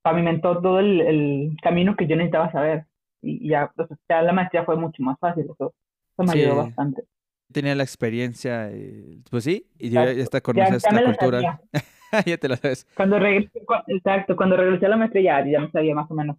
pavimentó 0.00 0.58
todo 0.62 0.80
el, 0.80 1.02
el 1.02 1.56
camino 1.62 1.96
que 1.96 2.06
yo 2.06 2.16
necesitaba 2.16 2.50
saber 2.50 2.86
y, 3.22 3.48
ya, 3.48 3.72
pues, 3.74 3.88
ya 4.08 4.20
la 4.22 4.32
maestría 4.32 4.64
fue 4.64 4.76
mucho 4.76 5.02
más 5.02 5.18
fácil, 5.18 5.44
eso, 5.44 5.74
eso 6.18 6.24
me 6.24 6.32
ayudó 6.32 6.56
bastante 6.56 7.04
tenía 7.52 7.74
la 7.74 7.84
experiencia, 7.84 8.70
eh, 8.70 9.20
pues 9.30 9.44
sí, 9.44 9.68
y 9.78 9.90
ya, 9.90 10.12
ya 10.12 10.22
está 10.22 10.40
conoces 10.40 10.82
la 10.90 11.04
cultura. 11.04 11.60
ya 12.26 12.36
te 12.36 12.48
lo 12.48 12.56
sabes. 12.56 12.86
Cuando 12.96 13.18
regresé, 13.18 13.62
exacto, 13.86 14.34
cuando 14.34 14.56
regresé 14.56 14.86
a 14.86 14.88
la 14.88 14.96
maestría 14.96 15.44
ya, 15.44 15.60
me 15.60 15.70
sabía 15.70 15.94
más 15.94 16.10
o 16.10 16.14
menos 16.14 16.36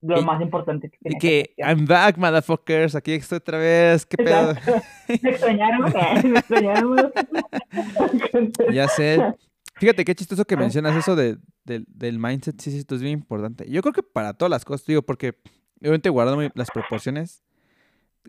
lo 0.00 0.22
más 0.22 0.40
importante 0.40 0.88
que 0.88 0.96
tenía. 0.98 1.16
Y 1.16 1.20
que, 1.20 1.54
I'm 1.58 1.84
back, 1.84 2.16
motherfuckers, 2.16 2.94
aquí 2.94 3.12
estoy 3.12 3.36
otra 3.38 3.58
vez, 3.58 4.06
qué 4.06 4.16
pedo. 4.16 4.54
me 5.22 5.30
extrañaron, 5.30 5.92
me 6.24 6.38
extrañaron. 6.38 7.12
ya 8.72 8.88
sé. 8.88 9.20
Fíjate 9.74 10.04
qué 10.04 10.14
chistoso 10.14 10.44
que 10.44 10.56
mencionas 10.56 10.96
eso 10.96 11.14
de, 11.14 11.36
del 11.64 12.18
mindset, 12.18 12.60
sí, 12.60 12.70
sí, 12.70 12.78
esto 12.78 12.94
es 12.94 13.02
bien 13.02 13.14
importante. 13.14 13.68
Yo 13.70 13.80
creo 13.82 13.92
que 13.92 14.02
para 14.02 14.34
todas 14.34 14.50
las 14.50 14.64
cosas, 14.64 14.86
digo, 14.86 15.02
porque 15.02 15.34
obviamente 15.80 16.08
guardando 16.10 16.48
las 16.54 16.70
proporciones, 16.70 17.42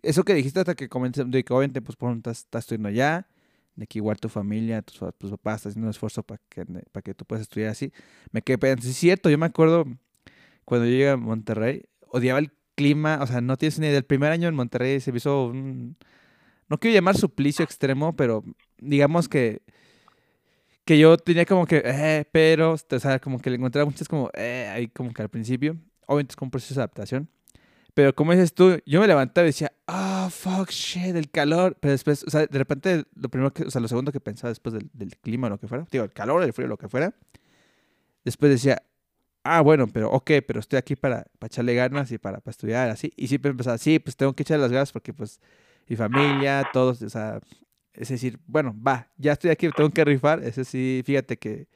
eso 0.02 0.24
que 0.24 0.34
dijiste 0.34 0.60
hasta 0.60 0.76
que 0.76 0.89
comencé, 0.89 1.26
de 1.26 1.43
que 1.43 1.54
obviamente, 1.54 1.82
pues, 1.82 1.95
por 1.95 2.16
estás, 2.16 2.39
estás 2.39 2.64
estudiando 2.64 2.89
allá, 2.89 3.28
de 3.76 3.88
que 3.88 4.00
igual 4.00 4.18
tu 4.20 4.30
familia, 4.30 4.82
tus, 4.82 5.00
papás 5.00 5.58
están 5.58 5.72
haciendo 5.72 5.88
un 5.88 5.91
esfuerzo 5.91 6.24
para 6.24 6.41
que, 6.50 6.66
para 6.66 7.02
que 7.02 7.14
tú 7.14 7.26
puedas 7.26 7.43
estudiar 7.43 7.70
así. 7.72 7.91
Me 8.32 8.41
quedé 8.41 8.58
pensando, 8.58 8.88
es 8.88 8.95
cierto, 8.97 9.30
yo 9.30 9.38
me 9.38 9.45
acuerdo 9.45 9.86
cuando 10.66 10.86
yo 10.86 10.91
llegué 10.91 11.10
a 11.10 11.18
Monterrey, 11.18 11.84
odiaba 12.08 12.39
el 12.39 12.52
clima, 12.76 13.20
o 13.22 13.28
sea, 13.28 13.41
no 13.41 13.58
tienes 13.58 13.80
ni 13.80 13.88
idea, 13.88 13.95
del 13.95 14.06
primer 14.06 14.32
año 14.32 14.47
en 14.47 14.56
Monterrey 14.56 15.00
se 15.00 15.12
me 15.12 15.18
hizo 15.18 15.47
un, 15.47 15.97
no 16.70 16.78
quiero 16.80 16.95
llamar 16.95 17.18
suplicio 17.18 17.66
extremo, 17.66 18.16
pero 18.16 18.43
digamos 18.80 19.28
que 19.30 19.62
que 20.89 20.97
yo 20.97 21.18
tenía 21.18 21.45
como 21.45 21.68
que, 21.68 21.84
eh, 21.86 22.26
pero, 22.32 22.72
o 22.74 23.00
sea, 23.00 23.20
como 23.20 23.39
que 23.39 23.52
le 23.52 23.58
encontraba 23.58 23.86
muchas 23.86 24.08
como, 24.08 24.32
eh, 24.34 24.68
ahí 24.74 24.88
como 24.88 25.14
que 25.14 25.22
al 25.22 25.30
principio, 25.30 25.78
obviamente 26.08 26.32
es 26.32 26.36
como 26.36 26.47
un 26.47 26.52
proceso 26.52 26.74
de 26.74 26.80
adaptación. 26.82 27.30
Pero 28.00 28.16
como 28.16 28.32
dices 28.32 28.54
tú, 28.54 28.80
yo 28.86 29.02
me 29.02 29.08
levantaba 29.08 29.43
y 29.43 29.50
decía, 29.50 29.74
ah, 29.86 30.24
oh, 30.26 30.30
fuck, 30.30 30.70
shit, 30.70 31.18
el 31.18 31.30
calor. 31.30 31.76
Pero 31.82 31.91
después, 31.91 32.24
o 32.24 32.30
sea, 32.30 32.45
de 32.45 32.58
repente, 32.58 33.04
lo 33.14 33.28
primero 33.28 33.52
que, 33.52 33.64
o 33.64 33.70
sea, 33.70 33.82
lo 33.82 33.89
segundo 33.89 34.14
que 34.14 34.22
pensaba 34.22 34.47
después 34.47 34.72
del, 34.72 34.89
del 34.93 35.18
clima 35.18 35.47
o 35.47 35.50
lo 35.50 35.60
que 35.60 35.68
fuera, 35.68 35.86
digo, 35.91 36.06
el 36.06 36.14
calor, 36.14 36.41
el 36.41 36.54
frío, 36.54 36.70
lo 36.70 36.78
que 36.78 36.88
fuera, 36.88 37.14
después 38.24 38.54
decía, 38.54 38.82
ah, 39.43 39.60
bueno, 39.60 39.88
pero 39.88 40.10
ok, 40.12 40.32
pero 40.47 40.62
estoy 40.62 40.78
aquí 40.78 40.95
para, 40.95 41.26
para 41.39 41.47
echarle 41.47 41.76
ganas 41.76 42.10
y 42.14 42.18
para, 42.18 42.39
para 42.39 42.52
estudiar, 42.52 42.89
así. 42.89 43.12
Y 43.18 43.28
siempre 43.28 43.52
empezaba, 43.52 43.78
sí, 43.78 44.00
pues 44.00 44.16
tengo 44.16 44.32
que 44.32 44.43
echarle 44.43 44.62
las 44.62 44.72
ganas 44.72 44.93
porque, 44.93 45.12
pues, 45.12 45.41
mi 45.86 45.97
familia, 45.97 46.70
todos, 46.72 47.02
o 47.02 47.10
sea, 47.10 47.41
es 47.91 48.08
decir, 48.08 48.39
bueno, 48.47 48.74
va, 48.82 49.12
ya 49.18 49.34
estoy 49.34 49.52
aquí, 49.52 49.70
tengo 49.76 49.89
que 49.89 50.06
rifar. 50.06 50.41
Ese 50.41 50.64
sí, 50.64 51.02
fíjate 51.06 51.36
que 51.38 51.68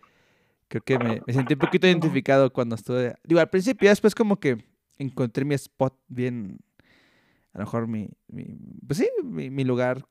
creo 0.69 0.83
que 0.83 0.97
me, 0.97 1.21
me 1.27 1.33
sentí 1.33 1.55
un 1.55 1.59
poquito 1.59 1.85
identificado 1.85 2.53
cuando 2.53 2.75
estuve, 2.75 3.13
digo, 3.25 3.41
al 3.41 3.49
principio, 3.49 3.89
después 3.89 4.15
como 4.15 4.39
que 4.39 4.71
encontré 4.97 5.45
mi 5.45 5.55
spot 5.55 5.97
bien, 6.07 6.59
a 7.53 7.59
lo 7.59 7.65
mejor 7.65 7.87
mi, 7.87 8.09
pues 8.85 8.99
sí, 8.99 9.09
mi, 9.23 9.63
lugar. 9.63 10.03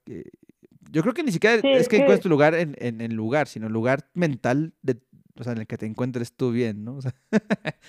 yo 0.90 1.02
creo 1.02 1.14
que 1.14 1.22
ni 1.22 1.32
siquiera 1.32 1.56
es 1.56 1.88
que, 1.88 1.96
encuentres 1.96 2.20
tu 2.20 2.28
lugar 2.28 2.54
en, 2.54 2.76
en, 2.78 3.00
el 3.00 3.14
lugar, 3.14 3.48
sino 3.48 3.66
el 3.66 3.72
lugar 3.72 4.08
mental 4.14 4.72
de, 4.82 4.98
o 5.38 5.44
sea, 5.44 5.52
en 5.52 5.60
el 5.60 5.66
que 5.66 5.78
te 5.78 5.86
encuentres 5.86 6.36
tú 6.36 6.52
bien, 6.52 6.84
¿no? 6.84 6.96
O 6.98 7.00
sea, 7.02 7.12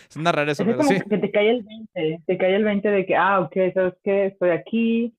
es 0.09 0.15
una 0.15 0.31
rara 0.31 0.51
eso, 0.51 0.63
es 0.63 0.75
como 0.75 0.89
que 0.89 1.17
te 1.17 1.31
cae 1.31 1.49
el 1.49 1.63
20, 1.63 2.21
te 2.25 2.37
cae 2.37 2.55
el 2.55 2.63
20 2.63 2.89
de 2.89 3.05
que, 3.05 3.15
ah, 3.15 3.41
ok, 3.41 3.55
¿sabes 3.73 3.93
qué? 4.03 4.27
Estoy 4.27 4.49
aquí, 4.51 5.13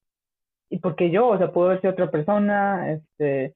y 0.71 0.79
porque 0.79 1.11
yo, 1.11 1.29
o 1.29 1.39
sea, 1.39 1.53
puedo 1.53 1.69
ver 1.69 1.81
si 1.81 1.87
otra 1.87 2.11
persona, 2.11 2.93
este, 2.93 3.55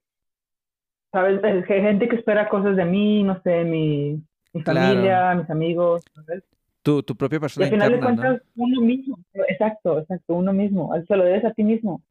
¿sabes? 1.11 1.43
Hay 1.43 1.63
gente 1.65 2.09
que 2.09 2.17
espera 2.17 2.49
cosas 2.49 2.77
de 2.77 2.85
mí, 2.85 3.23
no 3.23 3.41
sé, 3.43 3.65
mi, 3.65 4.23
mi 4.53 4.63
familia, 4.63 5.35
mis 5.35 5.51
amigos, 5.51 6.03
¿sabes? 6.15 6.45
Tu, 6.89 7.03
tu 7.03 7.15
propia 7.15 7.39
persona. 7.39 7.67
Y 7.67 7.69
al 7.69 7.75
final 7.75 7.93
de 7.93 8.01
cuentas, 8.01 8.43
uno 8.57 8.81
mismo. 8.81 9.19
Exacto, 9.47 9.99
exacto, 9.99 10.35
uno 10.35 10.55
mismo. 10.55 10.91
Se 11.07 11.17
lo 11.17 11.25
debes 11.25 11.45
a 11.45 11.53
ti 11.53 11.63
mismo. 11.63 12.03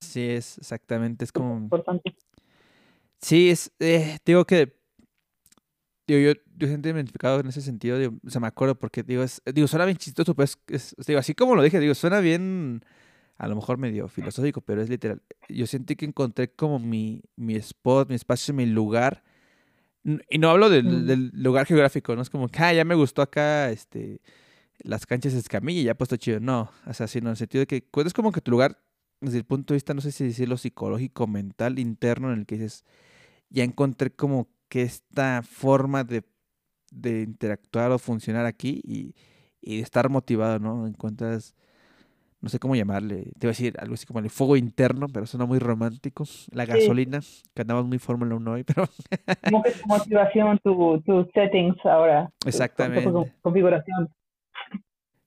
Sí, 0.00 0.28
es 0.30 0.58
exactamente. 0.58 1.24
Es 1.24 1.32
como. 1.32 1.56
Importante. 1.56 2.14
Sí, 3.20 3.50
es. 3.50 3.72
Eh, 3.80 4.18
digo 4.24 4.44
que. 4.44 4.78
Digo, 6.06 6.20
yo, 6.20 6.40
yo 6.56 6.68
siento 6.68 6.88
identificado 6.88 7.40
en 7.40 7.48
ese 7.48 7.62
sentido. 7.62 7.98
Digo, 7.98 8.14
o 8.24 8.30
sea, 8.30 8.40
me 8.40 8.46
acuerdo 8.46 8.76
porque, 8.78 9.02
digo, 9.02 9.24
es, 9.24 9.42
digo, 9.52 9.66
suena 9.66 9.86
bien 9.86 9.98
chistoso, 9.98 10.36
pues. 10.36 10.56
Es, 10.68 10.94
digo, 11.04 11.18
así 11.18 11.34
como 11.34 11.56
lo 11.56 11.62
dije, 11.64 11.80
digo, 11.80 11.94
suena 11.96 12.20
bien. 12.20 12.84
A 13.38 13.48
lo 13.48 13.56
mejor 13.56 13.76
medio 13.76 14.06
filosófico, 14.06 14.60
pero 14.60 14.82
es 14.82 14.88
literal. 14.88 15.20
Yo 15.48 15.66
sentí 15.66 15.96
que 15.96 16.04
encontré 16.04 16.52
como 16.52 16.78
mi, 16.78 17.22
mi 17.34 17.56
spot, 17.56 18.08
mi 18.08 18.14
espacio, 18.14 18.54
mi 18.54 18.66
lugar 18.66 19.24
Y 20.02 20.38
no 20.38 20.50
hablo 20.50 20.70
del, 20.70 21.06
del, 21.06 21.30
lugar 21.34 21.66
geográfico, 21.66 22.16
no 22.16 22.22
es 22.22 22.30
como 22.30 22.48
que, 22.48 22.58
ah, 22.62 22.72
ya 22.72 22.84
me 22.84 22.94
gustó 22.94 23.20
acá, 23.20 23.70
este, 23.70 24.22
las 24.78 25.06
canchas 25.06 25.34
de 25.34 25.40
Escamilla 25.40 25.80
y 25.80 25.84
ya 25.84 25.94
puesto 25.94 26.16
chido. 26.16 26.40
No, 26.40 26.70
o 26.86 26.94
sea, 26.94 27.06
sino 27.06 27.28
en 27.28 27.32
el 27.32 27.36
sentido 27.36 27.60
de 27.60 27.66
que 27.66 27.82
pues, 27.90 28.06
es 28.06 28.14
como 28.14 28.32
que 28.32 28.40
tu 28.40 28.50
lugar, 28.50 28.78
desde 29.20 29.38
el 29.38 29.44
punto 29.44 29.74
de 29.74 29.76
vista, 29.76 29.94
no 29.94 30.00
sé 30.00 30.12
si 30.12 30.24
decirlo 30.24 30.56
psicológico, 30.56 31.26
mental, 31.26 31.78
interno, 31.78 32.32
en 32.32 32.40
el 32.40 32.46
que 32.46 32.56
dices, 32.56 32.84
ya 33.50 33.64
encontré 33.64 34.10
como 34.10 34.48
que 34.68 34.82
esta 34.82 35.42
forma 35.42 36.04
de, 36.04 36.24
de 36.90 37.22
interactuar 37.22 37.90
o 37.92 37.98
funcionar 37.98 38.46
aquí 38.46 38.80
y, 38.84 39.14
y, 39.60 39.80
estar 39.80 40.08
motivado, 40.08 40.58
¿no? 40.58 40.86
Encuentras, 40.86 41.54
no 42.40 42.48
sé 42.48 42.58
cómo 42.58 42.74
llamarle, 42.74 43.24
te 43.38 43.46
voy 43.46 43.48
a 43.48 43.50
decir 43.50 43.74
algo 43.78 43.94
así 43.94 44.06
como 44.06 44.20
el 44.20 44.30
fuego 44.30 44.56
interno, 44.56 45.08
pero 45.08 45.26
suena 45.26 45.44
muy 45.44 45.58
romántico. 45.58 46.24
La 46.52 46.64
gasolina, 46.64 47.20
que 47.54 47.62
andamos 47.62 47.86
muy 47.86 47.98
Fórmula 47.98 48.34
1 48.34 48.50
hoy, 48.50 48.64
pero... 48.64 48.88
como 49.44 49.62
que 49.62 49.72
tu 49.72 49.86
motivación, 49.86 50.58
tu, 50.64 51.00
tu 51.04 51.28
settings 51.34 51.84
ahora. 51.84 52.30
Exactamente. 52.46 53.10
Tu, 53.10 53.26
configuración. 53.42 54.08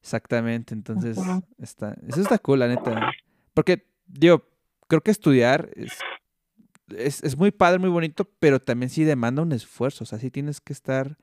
Exactamente, 0.02 0.74
entonces 0.74 1.18
está, 1.60 1.96
eso 2.08 2.22
está 2.22 2.38
cool, 2.40 2.60
la 2.60 2.68
neta. 2.68 3.12
Porque, 3.54 3.86
digo, 4.06 4.44
creo 4.88 5.02
que 5.02 5.12
estudiar 5.12 5.70
es, 5.76 7.24
es, 7.24 7.38
muy 7.38 7.52
padre, 7.52 7.80
muy 7.80 7.90
bonito, 7.90 8.30
pero 8.40 8.60
también 8.60 8.90
sí 8.90 9.04
demanda 9.04 9.42
un 9.42 9.54
esfuerzo, 9.54 10.04
o 10.04 10.08
sea, 10.08 10.20
sí 10.20 10.30
tienes 10.30 10.60
que 10.60 10.74
estar, 10.74 11.18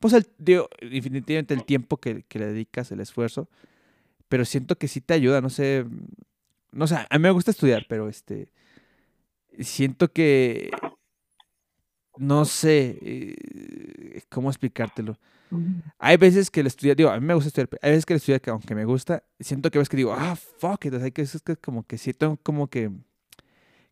pues, 0.00 0.14
el, 0.14 0.26
digo, 0.38 0.68
definitivamente 0.80 1.54
el 1.54 1.64
tiempo 1.64 1.98
que, 1.98 2.24
que 2.24 2.38
le 2.40 2.46
dedicas, 2.46 2.90
el 2.90 3.00
esfuerzo, 3.00 3.48
pero 4.28 4.44
siento 4.44 4.76
que 4.76 4.88
sí 4.88 5.00
te 5.00 5.14
ayuda, 5.14 5.40
no 5.40 5.50
sé, 5.50 5.84
no 6.72 6.86
sé, 6.86 6.96
a 6.96 7.18
mí 7.18 7.22
me 7.22 7.30
gusta 7.30 7.50
estudiar, 7.50 7.86
pero 7.88 8.08
este, 8.08 8.52
siento 9.60 10.12
que, 10.12 10.70
no 12.16 12.44
sé, 12.44 12.98
eh, 13.00 14.22
¿cómo 14.28 14.50
explicártelo? 14.50 15.18
Hay 15.98 16.18
veces 16.18 16.50
que 16.50 16.60
el 16.60 16.66
estudiar, 16.66 16.96
digo, 16.96 17.08
a 17.08 17.18
mí 17.18 17.26
me 17.26 17.32
gusta 17.32 17.48
estudiar, 17.48 17.70
hay 17.80 17.90
veces 17.90 18.04
que 18.04 18.12
el 18.12 18.18
estudiar, 18.18 18.40
que 18.40 18.50
aunque 18.50 18.74
me 18.74 18.84
gusta, 18.84 19.22
siento 19.40 19.70
que 19.70 19.78
ves 19.78 19.88
que 19.88 19.96
digo, 19.96 20.12
ah, 20.12 20.36
fuck 20.36 20.84
it, 20.84 20.94
hay 20.94 21.10
que 21.10 21.22
es 21.22 21.40
que 21.42 21.56
como 21.56 21.84
que 21.84 21.96
siento 21.96 22.38
como 22.42 22.68
que, 22.68 22.90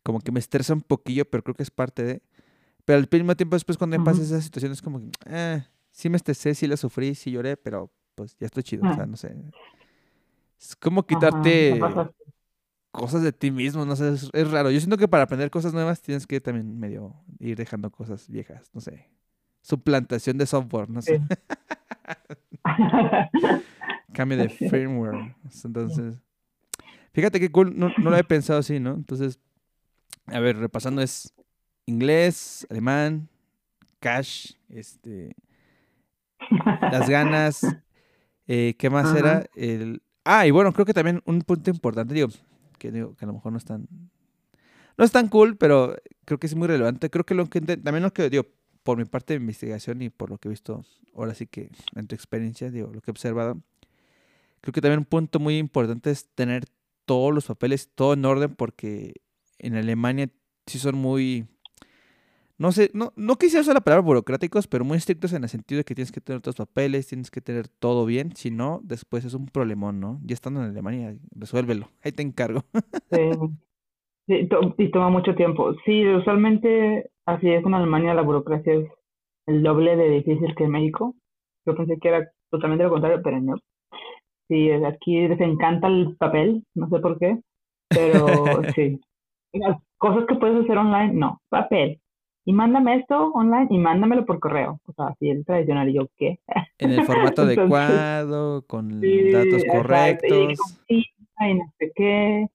como 0.03 0.21
que 0.21 0.33
me 0.33 0.41
estresa 0.41 0.75
un 0.75 0.83
poquillo, 0.83 1.25
pero 1.25 1.43
creo 1.43 1.55
que 1.55 1.63
es 1.63 1.71
parte 1.71 2.03
de, 2.03 2.23
pero 2.85 2.99
al 2.99 3.09
mismo 3.11 3.35
tiempo 3.35 3.57
después 3.57 3.79
cuando 3.79 3.99
me 3.99 4.05
pasa 4.05 4.23
esa 4.23 4.41
situación 4.41 4.73
es 4.73 4.83
como 4.83 5.01
que, 5.01 5.11
eh, 5.27 5.65
sí 5.91 6.11
me 6.11 6.19
estresé, 6.19 6.55
sí 6.55 6.67
la 6.67 6.77
sufrí, 6.77 7.15
sí 7.15 7.31
lloré, 7.31 7.57
pero 7.57 7.91
pues 8.15 8.37
ya 8.39 8.47
estoy 8.47 8.63
chido, 8.63 8.89
o 8.89 8.95
sea, 8.95 9.05
ah. 9.05 9.07
no 9.07 9.17
sé. 9.17 9.35
Es 10.61 10.77
como 10.77 11.07
quitarte 11.07 11.81
cosas 12.91 13.23
de 13.23 13.33
ti 13.33 13.51
mismo, 13.51 13.85
no 13.85 13.95
sé, 13.95 14.15
es, 14.15 14.31
es, 14.33 14.51
raro. 14.51 14.71
Yo 14.71 14.81
siento 14.81 14.97
que 14.97 15.09
para 15.09 15.25
aprender 15.25 15.51
cosas 15.51 15.75
nuevas 15.75 16.01
tienes 16.01 16.27
que 16.27 16.41
también 16.41 16.79
medio 16.79 17.15
ir 17.39 17.57
dejando 17.57 17.91
cosas 17.91 18.29
viejas, 18.29 18.71
no 18.73 18.81
sé 18.81 19.11
suplantación 19.67 20.39
de 20.39 20.47
software, 20.47 20.89
no 20.89 21.03
sé. 21.03 21.21
Cambio 24.13 24.39
de 24.39 24.49
firmware. 24.71 25.35
Entonces, 25.65 26.23
fíjate 27.13 27.41
que 27.41 27.51
cool, 27.51 27.77
no, 27.77 27.91
lo 27.99 28.17
he 28.17 28.23
pensado 28.23 28.61
así, 28.61 28.79
¿no? 28.79 28.95
Entonces, 28.95 29.41
a 30.27 30.39
ver, 30.39 30.57
repasando 30.57 31.03
es 31.03 31.35
inglés, 31.85 32.65
alemán, 32.71 33.29
cash, 33.99 34.53
este, 34.69 35.35
las 36.93 37.09
ganas, 37.09 37.67
eh, 38.47 38.77
¿qué 38.79 38.89
más 38.89 39.17
era? 39.17 39.47
El, 39.57 40.01
ah, 40.27 40.47
y 40.47 40.51
bueno, 40.51 40.73
creo 40.73 40.85
que 40.85 40.93
también 40.93 41.23
un 41.25 41.41
punto 41.41 41.71
importante, 41.71 42.13
digo, 42.13 42.29
que 42.79 42.91
digo, 42.91 43.15
que 43.15 43.25
a 43.25 43.29
lo 43.29 43.35
mejor 43.35 43.53
no 43.53 43.59
es 43.59 43.65
tan, 43.65 43.89
no 44.99 45.05
es 45.05 45.13
tan 45.13 45.29
cool, 45.29 45.57
pero 45.57 45.97
creo 46.25 46.39
que 46.39 46.47
es 46.47 46.55
muy 46.55 46.69
relevante. 46.69 47.09
Creo 47.09 47.25
que 47.25 47.35
lo 47.35 47.47
que 47.47 47.61
también 47.61 48.03
lo 48.03 48.13
que 48.13 48.29
digo, 48.29 48.47
por 48.83 48.99
mi 48.99 49.05
parte 49.05 49.35
de 49.35 49.41
investigación 49.41 50.03
y 50.03 50.11
por 50.11 50.31
lo 50.31 50.39
que 50.39 50.49
he 50.49 50.51
visto, 50.51 50.85
ahora 51.15 51.35
sí 51.35 51.47
que 51.47 51.71
en 51.95 52.07
tu 52.07 52.15
experiencia, 52.15 52.71
digo, 52.71 52.93
lo 52.93 53.01
que 53.01 53.11
he 53.11 53.13
observado, 53.13 53.61
creo 54.61 54.73
que 54.73 54.81
también 54.81 55.01
un 55.01 55.05
punto 55.05 55.39
muy 55.41 55.59
importante 55.59 56.11
es 56.11 56.29
tener 56.35 56.65
todos 57.05 57.33
los 57.33 57.47
papeles, 57.47 57.91
todo 57.95 58.15
en 58.15 58.25
orden, 58.25 58.55
porque 58.55 59.15
en 59.59 59.77
Alemania 59.77 60.29
sí 60.67 60.79
son 60.79 60.97
muy, 60.97 61.47
no 62.59 62.73
sé, 62.73 62.91
no, 62.95 63.13
no 63.17 63.37
quisiera 63.37 63.63
usar 63.63 63.75
la 63.75 63.81
palabra 63.81 64.03
burocráticos, 64.03 64.67
pero 64.67 64.85
muy 64.85 64.99
estrictos 64.99 65.33
en 65.33 65.43
el 65.43 65.49
sentido 65.49 65.79
de 65.79 65.85
que 65.85 65.95
tienes 65.95 66.13
que 66.13 66.21
tener 66.21 66.41
todos 66.41 66.59
los 66.59 66.67
papeles, 66.67 67.09
tienes 67.09 67.31
que 67.31 67.41
tener 67.41 67.69
todo 67.69 68.07
bien, 68.07 68.35
si 68.35 68.51
no, 68.51 68.81
después 68.83 69.25
es 69.25 69.35
un 69.35 69.47
problemón, 69.47 70.01
¿no? 70.01 70.21
Ya 70.23 70.35
estando 70.35 70.61
en 70.63 70.71
Alemania, 70.71 71.17
resuélvelo, 71.35 71.89
ahí 72.03 72.13
te 72.13 72.23
encargo. 72.23 72.65
Sí, 74.29 74.49
y 74.79 74.91
toma 74.91 75.09
mucho 75.09 75.37
tiempo. 75.37 75.73
Sí, 75.85 76.05
usualmente 76.05 77.11
Así 77.27 77.51
es, 77.51 77.65
en 77.67 77.75
Alemania 77.75 78.15
la 78.15 78.23
burocracia 78.23 78.73
es 78.75 78.89
el 79.47 79.63
doble 79.65 79.97
de 79.97 80.11
difícil 80.11 80.55
que 80.55 80.65
en 80.65 80.71
México. 80.71 81.15
Yo 81.67 81.75
pensé 81.75 81.99
que 81.99 82.09
era 82.09 82.31
totalmente 82.51 82.85
lo 82.85 82.91
contrario, 82.91 83.21
pero 83.23 83.41
no. 83.41 83.57
Sí, 84.49 84.71
aquí 84.71 85.27
les 85.27 85.41
encanta 85.41 85.89
el 85.89 86.17
papel, 86.17 86.63
no 86.77 86.89
sé 86.89 87.01
por 87.01 87.19
qué, 87.19 87.41
pero 87.89 88.27
sí. 88.77 89.01
Las 89.53 89.79
cosas 89.99 90.25
que 90.29 90.37
puedes 90.37 90.63
hacer 90.65 90.79
online, 90.79 91.15
no, 91.15 91.41
papel. 91.49 92.01
Y 92.47 92.55
mándame 92.55 92.97
esto 92.97 93.33
online 93.33 93.67
y 93.69 93.77
mándamelo 93.77 94.25
por 94.25 94.41
correo. 94.41 94.81
O 94.87 94.93
sea, 94.95 95.09
así 95.09 95.29
el 95.29 95.45
tradicional, 95.45 95.91
y 95.91 95.95
yo, 95.95 96.09
¿qué? 96.17 96.41
En 96.79 96.93
el 96.93 97.05
formato 97.05 97.43
adecuado, 97.43 98.63
con 98.67 99.01
datos 99.01 99.63
correctos. 99.71 100.59
Y, 100.89 101.05
y 101.41 101.55
no 101.55 101.73
sé 101.79 101.93
qué. 101.95 102.49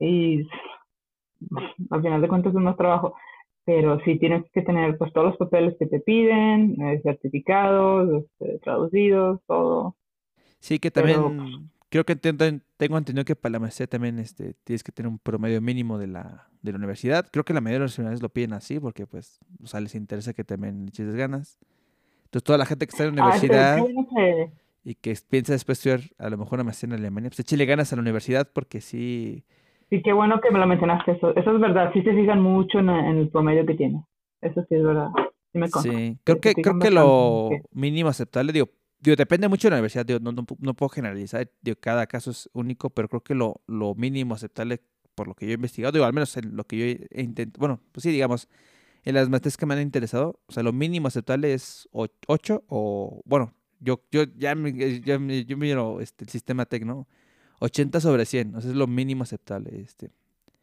Y 0.00 0.46
al 1.90 2.02
final 2.02 2.20
de 2.20 2.28
cuentas 2.28 2.54
es 2.54 2.60
más 2.60 2.76
trabajo 2.76 3.14
pero 3.70 4.00
sí 4.04 4.18
tienes 4.18 4.44
que 4.52 4.62
tener 4.62 4.98
pues 4.98 5.12
todos 5.12 5.28
los 5.28 5.36
papeles 5.36 5.76
que 5.78 5.86
te 5.86 6.00
piden, 6.00 6.80
eh, 6.82 7.00
certificados, 7.04 8.24
este, 8.24 8.58
traducidos, 8.58 9.40
todo. 9.46 9.94
Sí, 10.58 10.80
que 10.80 10.90
también 10.90 11.70
creo 11.90 12.04
que 12.04 12.16
tengo 12.16 12.98
entendido 12.98 13.24
que 13.24 13.36
para 13.36 13.52
la 13.52 13.58
maestría 13.58 13.86
también 13.86 14.18
este, 14.18 14.54
tienes 14.64 14.82
que 14.82 14.92
tener 14.92 15.08
un 15.08 15.18
promedio 15.18 15.60
mínimo 15.60 15.98
de 15.98 16.06
la, 16.06 16.48
de 16.62 16.72
la 16.72 16.78
universidad. 16.78 17.26
Creo 17.30 17.44
que 17.44 17.52
la 17.52 17.60
mayoría 17.60 17.80
de 17.80 17.84
las 17.86 17.98
universidades 17.98 18.22
lo 18.22 18.28
piden 18.30 18.52
así 18.54 18.80
porque 18.80 19.06
pues 19.06 19.40
o 19.62 19.66
sea, 19.66 19.80
les 19.80 19.94
interesa 19.94 20.32
que 20.32 20.44
también 20.44 20.84
le 20.84 20.88
eches 20.88 21.14
ganas. 21.14 21.58
Entonces 22.24 22.44
toda 22.44 22.58
la 22.58 22.66
gente 22.66 22.86
que 22.86 22.90
está 22.90 23.04
en 23.04 23.16
la 23.16 23.22
ah, 23.22 23.26
universidad 23.26 23.78
y 24.84 24.94
que 24.94 25.14
piensa 25.28 25.52
después 25.52 25.78
estudiar 25.78 26.00
a 26.18 26.30
lo 26.30 26.38
mejor 26.38 26.54
una 26.54 26.64
maestría 26.64 26.94
en 26.94 27.00
Alemania, 27.00 27.28
pues 27.28 27.40
échale 27.40 27.66
ganas 27.66 27.92
a 27.92 27.96
la 27.96 28.02
universidad 28.02 28.48
porque 28.52 28.80
sí 28.80 29.44
Sí, 29.90 30.00
qué 30.02 30.12
bueno 30.12 30.40
que 30.40 30.52
me 30.52 30.60
lo 30.60 30.66
mencionaste. 30.68 31.12
Eso, 31.12 31.34
eso 31.34 31.54
es 31.54 31.60
verdad. 31.60 31.90
Sí 31.92 32.02
se 32.02 32.14
fijan 32.14 32.40
mucho 32.40 32.78
en, 32.78 32.88
el 32.88 33.28
promedio 33.28 33.66
que 33.66 33.74
tiene. 33.74 34.04
Eso 34.40 34.64
sí 34.68 34.76
es 34.76 34.84
verdad. 34.84 35.08
Sí, 35.52 35.58
me 35.58 35.66
sí. 35.66 36.16
creo 36.22 36.40
que, 36.40 36.54
creo 36.54 36.78
que 36.78 36.90
lo 36.92 37.50
mínimo 37.72 38.08
aceptable, 38.08 38.52
digo, 38.52 38.68
digo, 39.00 39.16
depende 39.16 39.48
mucho 39.48 39.68
de 39.68 39.70
la 39.70 39.76
universidad, 39.76 40.06
digo, 40.06 40.20
no, 40.20 40.32
no, 40.32 40.74
puedo 40.74 40.88
generalizar, 40.88 41.50
digo, 41.62 41.76
cada 41.80 42.06
caso 42.06 42.30
es 42.30 42.48
único, 42.52 42.90
pero 42.90 43.08
creo 43.08 43.22
que 43.22 43.34
lo, 43.34 43.60
lo 43.66 43.94
mínimo 43.94 44.34
aceptable, 44.34 44.80
por 45.14 45.28
lo 45.28 45.34
que 45.34 45.46
yo 45.46 45.52
he 45.52 45.54
investigado, 45.54 45.92
digo, 45.92 46.04
al 46.04 46.12
menos 46.12 46.36
en 46.36 46.56
lo 46.56 46.64
que 46.64 46.78
yo 46.78 46.84
he 46.84 47.22
intentado, 47.22 47.58
bueno, 47.58 47.80
pues 47.92 48.02
sí, 48.02 48.10
digamos, 48.10 48.48
en 49.04 49.14
las 49.14 49.28
maestrías 49.28 49.56
que 49.56 49.66
me 49.66 49.74
han 49.74 49.80
interesado, 49.80 50.40
o 50.46 50.52
sea, 50.52 50.62
lo 50.62 50.72
mínimo 50.72 51.08
aceptable 51.08 51.54
es 51.54 51.88
8 51.92 52.64
o, 52.68 53.22
bueno, 53.24 53.54
yo, 53.80 54.02
yo 54.10 54.24
ya, 54.36 54.54
ya, 54.54 55.18
yo 55.18 55.56
miro 55.56 56.00
este, 56.00 56.24
el 56.24 56.30
sistema 56.30 56.66
TEC, 56.66 56.84
¿no? 56.84 57.08
80 57.60 58.00
sobre 58.00 58.24
100, 58.24 58.56
o 58.56 58.60
sea, 58.60 58.70
es 58.70 58.76
lo 58.76 58.86
mínimo 58.86 59.22
aceptable. 59.22 59.80
Este. 59.80 60.10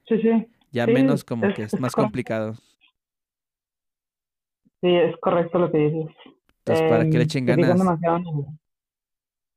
Sí, 0.08 0.20
sí. 0.22 0.48
Ya 0.72 0.86
menos 0.86 1.24
como 1.24 1.54
que 1.54 1.64
es 1.64 1.80
más 1.80 1.94
complicado. 1.94 2.54
Sí, 4.82 4.90
es 4.90 5.16
correcto 5.22 5.60
lo 5.60 5.72
que 5.72 5.78
dices. 5.78 6.16
Entonces, 6.68 6.90
para 6.90 7.04
que 7.06 7.12
le 7.12 7.16
em, 7.16 7.22
echen 7.22 7.46
ganas. 7.46 7.80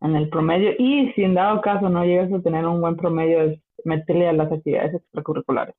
en 0.01 0.17
el, 0.17 0.29
promedio. 0.29 0.73
Y 0.79 1.13
si 1.13 1.23
en 1.23 1.35
dado 1.35 1.61
caso 1.61 1.89
no 1.89 2.05
llegas 2.05 2.33
a 2.33 2.41
tener 2.41 2.65
un 2.65 2.81
buen 2.81 2.97
promedio, 2.97 3.43
es 3.43 3.61
meterle 3.85 4.29
a 4.29 4.33
las 4.33 4.51
actividades 4.53 4.95
extracurriculares. 4.95 5.75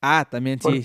Ah, 0.00 0.26
también 0.30 0.60
sí. 0.60 0.82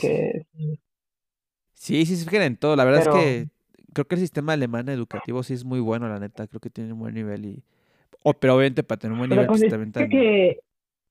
Sí, 1.73 2.05
sí, 2.05 2.15
se 2.15 2.29
fijan 2.29 2.43
en 2.43 2.57
todo. 2.57 2.75
La 2.75 2.85
verdad 2.85 3.01
es 3.01 3.07
que 3.07 3.47
creo 3.93 4.05
que 4.07 4.15
el 4.15 4.21
sistema 4.21 4.53
alemán 4.53 4.89
educativo 4.89 5.43
sí 5.43 5.53
es 5.53 5.63
muy 5.63 5.79
bueno, 5.79 6.09
la 6.09 6.19
neta. 6.19 6.47
Creo 6.47 6.59
que 6.59 6.69
tiene 6.69 6.93
un 6.93 6.99
buen 6.99 7.13
nivel 7.13 7.45
y 7.45 7.63
o, 8.23 8.33
pero 8.33 8.55
obviamente 8.55 8.81
para 8.81 8.99
tener 8.99 9.13
un 9.13 9.19
buen 9.19 9.29
nivel 9.29 9.45
pues, 9.45 9.61
también 9.67 9.91
que, 9.91 10.59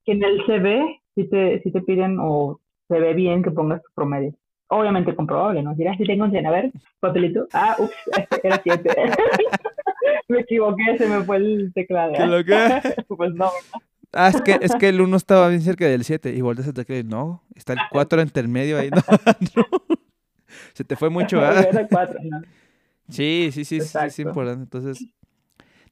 que 0.04 0.12
en 0.12 0.24
el 0.24 0.44
CV 0.46 1.00
si 1.14 1.28
te, 1.28 1.62
si 1.62 1.70
te 1.70 1.80
piden 1.80 2.18
o 2.20 2.60
se 2.88 2.98
ve 2.98 3.14
bien 3.14 3.42
que 3.42 3.52
pongas 3.52 3.80
tu 3.82 3.88
promedio. 3.94 4.34
Obviamente 4.68 5.14
comprobable, 5.14 5.62
¿no? 5.62 5.74
Dirás, 5.74 5.96
si 5.98 6.04
tengo 6.04 6.24
un 6.24 6.30
100, 6.30 6.46
a 6.46 6.50
ver, 6.50 6.72
papelito. 7.00 7.46
Ah, 7.52 7.76
ups, 7.78 7.94
era 8.42 8.60
7. 8.62 8.90
me 10.28 10.40
equivoqué, 10.40 10.98
se 10.98 11.06
me 11.06 11.22
fue 11.22 11.36
el 11.36 11.72
teclado. 11.74 12.14
¿Qué 12.14 12.26
lo 12.26 12.44
que? 12.44 13.04
pues 13.16 13.34
no, 13.34 13.50
Ah, 14.16 14.28
es 14.28 14.40
que, 14.42 14.58
es 14.60 14.72
que 14.76 14.88
el 14.88 15.00
1 15.00 15.16
estaba 15.16 15.48
bien 15.48 15.60
cerca 15.60 15.86
del 15.86 16.04
7 16.04 16.32
y 16.34 16.40
volteas 16.40 16.68
a 16.68 16.72
teclado 16.72 17.00
y 17.00 17.04
no, 17.04 17.42
está 17.56 17.72
el 17.72 17.80
4 17.90 18.22
entre 18.22 18.42
el 18.42 18.48
medio 18.48 18.78
ahí. 18.78 18.90
No, 18.90 19.02
Se 20.72 20.84
te 20.84 20.94
fue 20.94 21.10
mucho, 21.10 21.40
¿verdad? 21.40 21.88
Sí, 23.08 23.50
sí, 23.52 23.64
sí, 23.64 23.80
sí, 23.80 23.98
es 24.06 24.18
importante. 24.20 24.62
Entonces, 24.62 25.04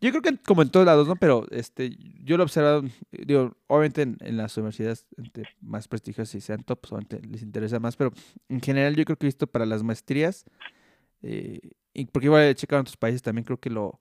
yo 0.03 0.11
creo 0.11 0.23
que 0.23 0.37
como 0.39 0.63
en 0.63 0.71
todos 0.71 0.85
lados, 0.85 1.07
¿no? 1.07 1.17
Pero 1.17 1.47
este, 1.51 1.97
yo 2.25 2.37
lo 2.37 2.43
he 2.43 2.45
observado, 2.45 2.83
digo, 3.13 3.57
obviamente 3.69 4.03
en, 4.03 4.37
las 4.37 4.57
universidades 4.57 5.07
más 5.61 5.87
prestigiosas 5.87 6.35
y 6.35 6.41
sean 6.41 6.65
top, 6.65 6.81
obviamente 6.91 7.21
les 7.27 7.43
interesa 7.43 7.79
más, 7.79 7.97
pero 7.97 8.13
en 8.49 8.61
general 8.61 8.97
yo 8.97 9.05
creo 9.05 9.17
que 9.17 9.27
he 9.27 9.29
visto 9.29 9.47
para 9.47 9.67
las 9.67 9.83
maestrías, 9.83 10.45
Eh, 11.25 11.61
y 11.95 12.07
porque 12.07 12.27
igual 12.27 12.43
he 12.43 12.55
checado 12.57 12.81
en 12.81 12.83
otros 12.83 12.97
países 12.97 13.23
también 13.23 13.45
creo 13.45 13.61
que 13.61 13.71
lo, 13.71 14.01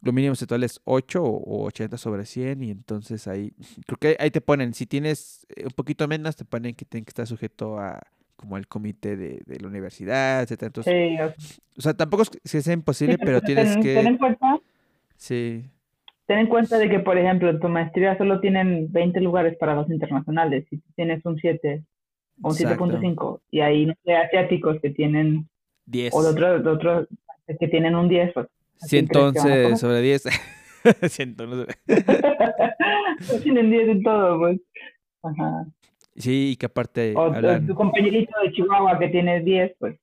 lo 0.00 0.12
mínimo 0.12 0.34
total 0.36 0.64
es 0.64 0.80
8 0.84 1.22
o 1.22 1.66
80 1.66 1.98
sobre 1.98 2.24
100 2.24 2.62
y 2.62 2.70
entonces 2.70 3.28
ahí, 3.28 3.52
creo 3.86 3.98
que 3.98 4.16
ahí 4.18 4.30
te 4.30 4.40
ponen, 4.40 4.72
si 4.72 4.86
tienes 4.86 5.46
eh, 5.54 5.64
un 5.64 5.72
poquito 5.72 6.08
menos, 6.08 6.34
te 6.36 6.46
ponen 6.46 6.74
que 6.74 6.86
tienen 6.86 7.04
que 7.04 7.10
estar 7.10 7.26
sujeto 7.26 7.78
a 7.78 8.00
como 8.38 8.56
el 8.56 8.68
comité 8.68 9.16
de, 9.16 9.42
de 9.44 9.60
la 9.60 9.66
universidad, 9.66 10.42
etcétera. 10.42 10.68
Entonces, 10.68 10.94
sí, 10.94 11.56
o 11.76 11.82
sea, 11.82 11.94
tampoco 11.94 12.22
es 12.22 12.30
que 12.30 12.62
sea 12.62 12.72
imposible, 12.72 13.18
pero 13.18 13.40
tienes 13.40 13.76
que... 13.78 13.94
Ten 13.94 14.06
en 14.06 14.16
cuenta, 14.16 14.57
sí. 15.18 15.64
Ten 16.26 16.38
en 16.38 16.46
cuenta 16.46 16.78
de 16.78 16.88
que, 16.88 17.00
por 17.00 17.16
ejemplo, 17.16 17.48
en 17.50 17.60
tu 17.60 17.68
maestría 17.68 18.16
solo 18.18 18.40
tienen 18.40 18.92
20 18.92 19.20
lugares 19.20 19.56
para 19.58 19.74
los 19.74 19.90
internacionales. 19.90 20.66
Si 20.68 20.78
tienes 20.94 21.24
un 21.24 21.38
7 21.38 21.84
o 22.42 22.48
un 22.48 22.54
7.5 22.54 23.40
y 23.50 23.60
hay 23.60 23.86
no 23.86 23.94
sé, 24.04 24.14
asiáticos 24.14 24.78
que 24.80 24.90
tienen 24.90 25.48
10. 25.86 26.14
O 26.14 26.22
de 26.22 26.28
otros, 26.28 26.64
de 26.64 26.70
otros 26.70 27.08
que 27.58 27.68
tienen 27.68 27.94
un 27.94 28.08
10, 28.08 28.32
pues 28.34 28.46
Sí, 28.76 28.98
entonces, 28.98 29.80
sobre 29.80 30.02
10. 30.02 30.24
Siento, 31.08 31.46
no 31.46 31.64
sé. 31.64 31.76
Tienen 33.42 33.70
10 33.70 33.88
en 33.88 34.02
todo, 34.02 34.38
pues. 34.38 34.60
Ajá. 35.22 35.66
Sí, 36.16 36.50
y 36.52 36.56
que 36.56 36.66
aparte. 36.66 37.14
O 37.16 37.32
tu 37.66 37.74
compañerito 37.74 38.32
de 38.44 38.52
Chihuahua 38.52 38.98
que 38.98 39.08
tiene 39.08 39.40
10, 39.40 39.76
pues. 39.78 39.98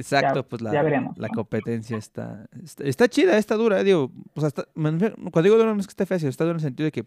Exacto, 0.00 0.46
pues 0.46 0.62
la, 0.62 1.12
la 1.16 1.28
competencia 1.28 1.96
está, 1.96 2.48
está, 2.82 3.08
chida, 3.08 3.36
está 3.36 3.54
dura, 3.56 3.82
digo, 3.82 4.10
pues 4.34 4.44
hasta, 4.44 4.64
cuando 4.74 5.42
digo 5.42 5.56
dura 5.56 5.74
no 5.74 5.80
es 5.80 5.86
que 5.86 5.92
esté 5.92 6.06
fácil, 6.06 6.28
está 6.28 6.44
dura 6.44 6.52
en 6.52 6.56
el 6.56 6.62
sentido 6.62 6.86
de 6.86 6.92
que 6.92 7.04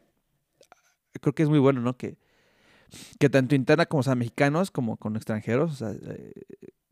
creo 1.20 1.34
que 1.34 1.44
es 1.44 1.50
muy 1.50 1.60
bueno, 1.60 1.82
¿no? 1.82 1.98
Que, 1.98 2.18
que 3.20 3.30
tanto 3.30 3.56
interna 3.56 3.86
como, 3.88 4.02
o 4.02 4.04
sea, 4.04 4.16
mexicanos 4.16 4.70
como 4.70 4.98
con 4.98 5.16
extranjeros, 5.16 5.72
o 5.72 5.76
sea, 5.76 5.92
eh, 5.92 6.34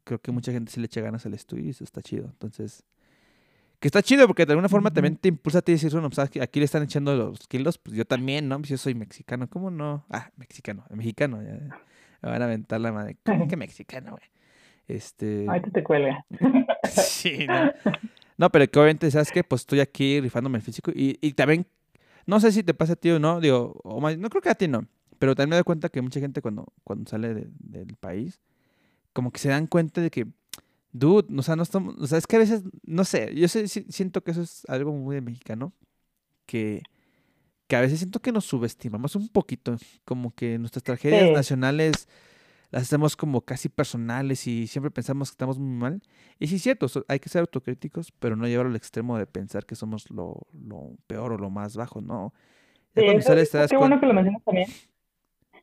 creo 0.04 0.20
que 0.20 0.32
mucha 0.32 0.52
gente 0.52 0.72
se 0.72 0.80
le 0.80 0.88
echa 0.88 1.02
ganas 1.02 1.26
al 1.26 1.34
estudio 1.34 1.66
y 1.66 1.70
eso 1.70 1.84
está 1.84 2.02
chido, 2.02 2.26
entonces, 2.26 2.84
que 3.80 3.88
está 3.88 4.02
chido 4.02 4.28
porque 4.28 4.46
de 4.46 4.54
alguna 4.54 4.70
forma 4.70 4.92
también 4.92 5.18
te 5.18 5.28
impulsa 5.30 5.60
a 5.60 5.62
ti 5.62 5.74
decir, 5.74 5.92
bueno, 5.92 6.10
pues 6.10 6.20
aquí 6.20 6.60
le 6.60 6.66
están 6.66 6.84
echando 6.84 7.16
los 7.16 7.48
kilos, 7.48 7.78
pues 7.78 7.96
yo 7.96 8.06
también, 8.06 8.48
¿no? 8.48 8.58
Pues 8.58 8.70
yo 8.70 8.78
soy 8.78 8.96
mexicano, 8.96 9.50
¿cómo 9.50 9.70
no? 9.70 10.06
Ah, 10.10 10.32
mexicano, 10.38 10.84
mexicano, 10.90 11.42
ya. 11.42 11.82
Me 12.22 12.30
van 12.30 12.42
a 12.42 12.46
aventar 12.46 12.80
la 12.80 12.92
madre. 12.92 13.18
¿Cómo 13.26 13.48
que 13.48 13.58
mexicano, 13.58 14.12
güey? 14.12 14.24
Este... 14.88 15.46
Ahí 15.50 15.62
te 15.62 15.84
cuelga. 15.84 16.26
sí, 16.84 17.46
no. 17.48 17.72
No, 18.38 18.50
pero 18.50 18.68
que 18.68 18.80
obviamente, 18.80 19.12
¿sabes 19.12 19.32
qué? 19.32 19.44
Pues 19.44 19.62
estoy 19.62 19.80
aquí 19.80 20.20
rifándome 20.20 20.58
el 20.58 20.64
físico 20.64 20.92
y, 20.94 21.18
y 21.22 21.34
también, 21.34 21.68
no 22.26 22.40
sé 22.40 22.52
si 22.52 22.64
te 22.64 22.74
pasa 22.74 22.94
a 22.94 22.96
ti 22.96 23.12
o 23.12 23.20
no, 23.20 23.40
digo, 23.40 23.80
o 23.84 24.02
más, 24.02 24.18
no 24.18 24.30
creo 24.30 24.42
que 24.42 24.50
a 24.50 24.56
ti 24.56 24.68
no, 24.68 24.88
pero 25.20 25.36
también 25.36 25.52
me 25.52 25.56
doy 25.58 25.64
cuenta 25.64 25.90
que 25.90 26.02
mucha 26.02 26.20
gente 26.20 26.42
cuando, 26.42 26.74
cuando 26.84 27.10
sale 27.10 27.48
del 27.60 27.96
país, 28.00 28.42
como 29.14 29.32
que 29.32 29.40
se 29.40 29.50
dan 29.50 29.68
cuenta 29.68 30.02
de 30.02 30.10
que 30.10 30.28
dude, 30.92 31.28
o 31.38 31.44
sea, 31.44 31.56
no 31.56 31.64
estamos, 31.64 31.96
o 32.00 32.08
sea, 32.08 32.18
es 32.18 32.28
que 32.28 32.36
a 32.36 32.40
veces, 32.40 32.64
no 32.84 33.06
sé, 33.06 33.34
yo 33.36 33.48
sé, 33.48 33.68
siento 33.68 34.24
que 34.24 34.32
eso 34.32 34.42
es 34.42 34.64
algo 34.68 34.92
muy 34.92 35.16
de 35.16 35.22
mexicano, 35.22 35.74
que, 36.46 36.82
que 37.68 37.76
a 37.76 37.82
veces 37.82 38.00
siento 38.00 38.20
que 38.22 38.32
nos 38.32 38.46
subestimamos 38.46 39.16
un 39.16 39.30
poquito, 39.30 39.78
como 40.04 40.34
que 40.34 40.58
nuestras 40.58 40.84
tragedias 40.84 41.32
nacionales 41.32 42.08
las 42.72 42.84
hacemos 42.84 43.16
como 43.16 43.42
casi 43.42 43.70
personales 43.70 44.48
y 44.48 44.66
siempre 44.68 44.92
pensamos 44.92 45.30
que 45.30 45.34
estamos 45.34 45.60
muy 45.60 45.76
mal. 45.76 46.02
Y 46.40 46.48
sí 46.48 46.56
es 46.56 46.64
cierto, 46.64 46.88
hay 47.08 47.20
que 47.20 47.30
ser 47.30 47.42
autocríticos, 47.42 48.12
pero 48.20 48.36
no 48.36 48.48
llevarlo 48.48 48.72
al 48.72 48.78
extremo 48.78 49.18
de 49.18 49.28
pensar 49.28 49.66
que 49.66 49.76
somos 49.76 50.10
lo, 50.10 50.48
lo 50.54 50.92
peor 51.06 51.34
o 51.34 51.38
lo 51.38 51.50
más 51.50 51.76
bajo, 51.76 52.02
¿no? 52.02 52.34
Sí, 52.96 53.02
qué 53.70 53.78
bueno 53.78 54.00
que 54.00 54.06
lo 54.06 54.14
mencionas 54.14 54.44
también. 54.44 54.68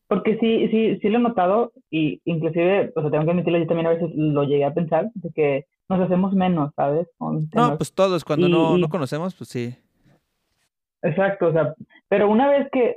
Porque 0.06 0.38
sí, 0.38 0.68
sí, 0.70 0.98
sí 1.00 1.09
lo 1.09 1.18
he 1.18 1.22
notado 1.22 1.72
y 1.90 2.22
inclusive, 2.24 2.92
o 2.96 3.02
sea, 3.02 3.11
tengo 3.11 3.24
que 3.24 3.30
admitirlo, 3.30 3.59
yo 3.59 3.66
también 3.66 3.86
a 3.86 3.90
veces 3.90 4.11
lo 4.14 4.44
llegué 4.44 4.64
a 4.64 4.72
pensar, 4.72 5.11
de 5.14 5.30
que 5.32 5.66
nos 5.88 6.00
hacemos 6.00 6.32
menos, 6.34 6.72
¿sabes? 6.74 7.06
No, 7.20 7.76
pues 7.76 7.92
todos, 7.92 8.24
cuando 8.24 8.48
no, 8.48 8.78
no 8.78 8.88
conocemos, 8.88 9.34
pues 9.34 9.50
sí. 9.50 9.74
Exacto, 11.02 11.48
o 11.48 11.52
sea, 11.52 11.74
pero 12.09 12.28
una 12.30 12.48
vez 12.48 12.68
que 12.72 12.96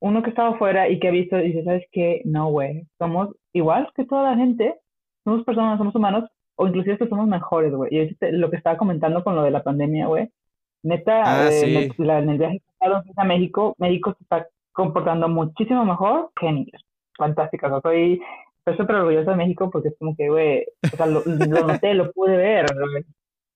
uno 0.00 0.22
que 0.22 0.30
estaba 0.30 0.50
afuera 0.50 0.88
y 0.88 0.98
que 1.00 1.08
ha 1.08 1.12
visto, 1.12 1.36
dice, 1.36 1.64
¿sabes 1.64 1.84
qué? 1.90 2.22
No, 2.24 2.50
güey, 2.50 2.86
somos 2.98 3.34
igual 3.52 3.90
que 3.94 4.04
toda 4.04 4.30
la 4.30 4.36
gente, 4.36 4.78
somos 5.24 5.44
personas, 5.44 5.78
somos 5.78 5.94
humanos, 5.94 6.24
o 6.56 6.66
inclusive 6.66 6.98
que 6.98 7.08
somos 7.08 7.26
mejores, 7.26 7.72
güey. 7.72 7.94
Y 7.94 8.16
lo 8.32 8.50
que 8.50 8.56
estaba 8.56 8.76
comentando 8.76 9.24
con 9.24 9.34
lo 9.34 9.42
de 9.42 9.50
la 9.50 9.62
pandemia, 9.62 10.06
güey, 10.06 10.30
neta, 10.82 11.22
ah, 11.24 11.50
eh, 11.50 11.90
en 11.98 12.28
el 12.30 12.38
viaje 12.38 12.62
a 13.16 13.24
México, 13.24 13.74
México 13.78 14.14
se 14.16 14.24
está 14.24 14.46
comportando 14.72 15.28
muchísimo 15.28 15.84
mejor 15.84 16.30
genios. 16.38 16.84
Fantástica. 17.16 17.74
O 17.74 17.80
soy, 17.80 18.20
súper 18.76 18.96
orgullosa 18.96 19.32
de 19.32 19.36
México 19.36 19.70
porque 19.70 19.88
es 19.88 19.98
como 19.98 20.16
que, 20.16 20.28
güey, 20.28 20.66
o 20.92 20.96
sea, 20.96 21.06
lo, 21.06 21.22
noté, 21.24 21.94
lo 21.94 22.12
pude 22.12 22.36
ver. 22.36 22.66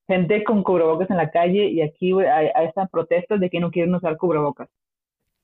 Gente 0.06 0.44
con 0.44 0.62
cubrebocas 0.62 1.10
en 1.10 1.16
la 1.16 1.30
calle 1.30 1.66
y 1.66 1.80
aquí, 1.82 2.12
güey, 2.12 2.28
hay, 2.28 2.48
hay 2.54 2.66
estas 2.66 2.88
protestas 2.90 3.40
de 3.40 3.50
que 3.50 3.58
no 3.58 3.70
quieren 3.70 3.94
usar 3.94 4.16
cubrebocas. 4.16 4.68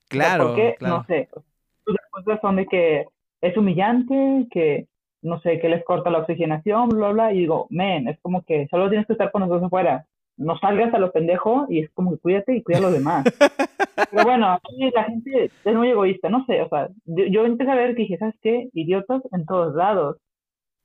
Claro. 0.07 0.47
¿Por 0.47 0.55
qué? 0.55 0.75
No 0.79 1.03
sé. 1.05 1.27
Las 1.85 1.97
respuestas 2.01 2.41
son 2.41 2.55
de 2.55 2.65
que 2.67 3.07
es 3.43 3.57
humillante, 3.57 4.47
que 4.51 4.87
no 5.21 5.39
sé, 5.41 5.59
que 5.59 5.69
les 5.69 5.83
corta 5.85 6.09
la 6.09 6.19
oxigenación, 6.19 6.89
bla, 6.89 7.11
bla, 7.11 7.33
y 7.33 7.39
digo, 7.39 7.67
men, 7.69 8.07
es 8.07 8.19
como 8.21 8.43
que 8.43 8.67
solo 8.69 8.89
tienes 8.89 9.07
que 9.07 9.13
estar 9.13 9.31
con 9.31 9.41
nosotros 9.41 9.67
afuera 9.67 10.05
no 10.37 10.57
salgas 10.59 10.93
a 10.93 10.99
los 10.99 11.11
pendejos 11.11 11.69
y 11.69 11.79
es 11.79 11.91
como 11.91 12.11
que 12.11 12.17
cuídate 12.17 12.55
y 12.55 12.63
cuida 12.63 12.79
a 12.79 12.81
los 12.81 12.93
demás. 12.93 13.23
Pero 14.11 14.23
bueno, 14.23 14.59
la 14.93 15.03
gente 15.03 15.51
es 15.63 15.75
muy 15.75 15.89
egoísta, 15.89 16.29
no 16.29 16.45
sé, 16.45 16.61
o 16.61 16.69
sea, 16.69 16.89
yo, 17.05 17.45
empecé 17.45 17.71
a 17.71 17.75
ver 17.75 17.95
que 17.95 18.03
dije, 18.03 18.17
¿sabes 18.17 18.35
qué? 18.41 18.69
Idiotas 18.73 19.21
en 19.31 19.45
todos 19.45 19.75
lados. 19.75 20.17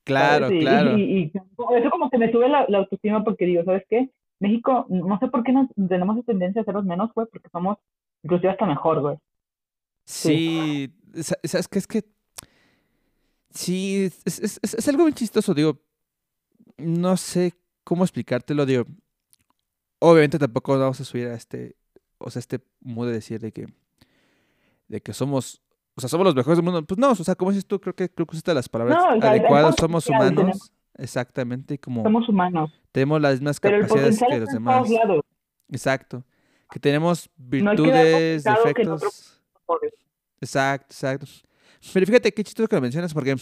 Claro, 0.05 0.49
claro. 0.49 0.97
Y, 0.97 1.31
eso 1.35 1.91
como 1.91 2.11
que 2.11 2.19
me 2.19 2.31
sube 2.31 2.49
la, 2.49 2.67
autoestima 2.75 3.25
porque 3.25 3.47
digo, 3.47 3.65
¿sabes 3.65 3.85
qué? 3.89 4.11
México, 4.41 4.87
no 4.89 5.19
sé 5.19 5.29
por 5.29 5.43
qué 5.43 5.53
nos 5.53 5.69
tenemos 5.89 6.17
esa 6.17 6.27
tendencia 6.27 6.61
a 6.61 6.63
hacerlos 6.63 6.85
menos, 6.85 7.13
güey, 7.15 7.27
porque 7.31 7.49
somos 7.51 7.79
inclusive 8.23 8.53
hasta 8.53 8.67
mejor, 8.67 9.01
güey. 9.01 9.17
Sí, 10.05 10.91
¿sabes 11.45 11.69
qué? 11.69 11.79
Es 11.79 11.87
que 11.87 12.03
sí, 13.51 14.11
es, 14.25 14.39
es, 14.39 14.61
es 14.63 14.89
algo 14.89 15.05
bien 15.05 15.15
chistoso, 15.15 15.55
digo, 15.55 15.81
no 16.77 17.17
sé 17.17 17.55
cómo 17.85 18.05
explicártelo, 18.05 18.67
digo, 18.67 18.85
obviamente 19.99 20.39
tampoco 20.39 20.79
vamos 20.79 21.01
a 21.01 21.05
subir 21.05 21.29
a 21.29 21.35
este, 21.35 21.77
o 22.19 22.31
sea, 22.31 22.41
este 22.41 22.61
modo 22.81 23.09
de 23.09 23.15
decir 23.15 23.41
de 23.41 23.53
que, 23.53 23.67
de 24.89 25.01
que 25.01 25.13
somos, 25.13 25.63
o 25.95 26.01
sea, 26.01 26.09
somos 26.09 26.25
los 26.25 26.35
mejores 26.35 26.59
del 26.59 26.65
mundo. 26.65 26.85
Pues 26.85 26.99
no, 26.99 27.11
o 27.11 27.15
sea, 27.15 27.35
como 27.35 27.51
dices 27.51 27.67
tú, 27.67 27.81
creo 27.81 27.95
que 27.95 28.09
creo 28.09 28.27
que 28.27 28.33
usaste 28.37 28.55
las 28.55 28.69
palabras 28.69 28.99
adecuadas, 29.23 29.75
somos 29.79 30.07
humanos. 30.09 30.73
Exactamente, 30.97 31.79
como 31.79 32.03
somos 32.03 32.29
humanos. 32.29 32.73
Tenemos 32.91 33.21
las 33.21 33.35
mismas 33.35 33.61
capacidades 33.61 34.19
que 34.19 34.39
los 34.39 34.49
demás. 34.49 34.89
Exacto. 35.71 36.25
Que 36.71 36.81
tenemos 36.81 37.31
virtudes, 37.37 38.45
defectos. 38.45 39.41
Exacto, 40.41 40.87
exacto. 40.91 41.27
Pero 41.93 42.07
fíjate 42.07 42.33
qué 42.33 42.45
chistoso 42.45 42.69
que 42.69 42.77
lo 42.77 42.83
mencionas 42.83 43.15
porque 43.15 43.37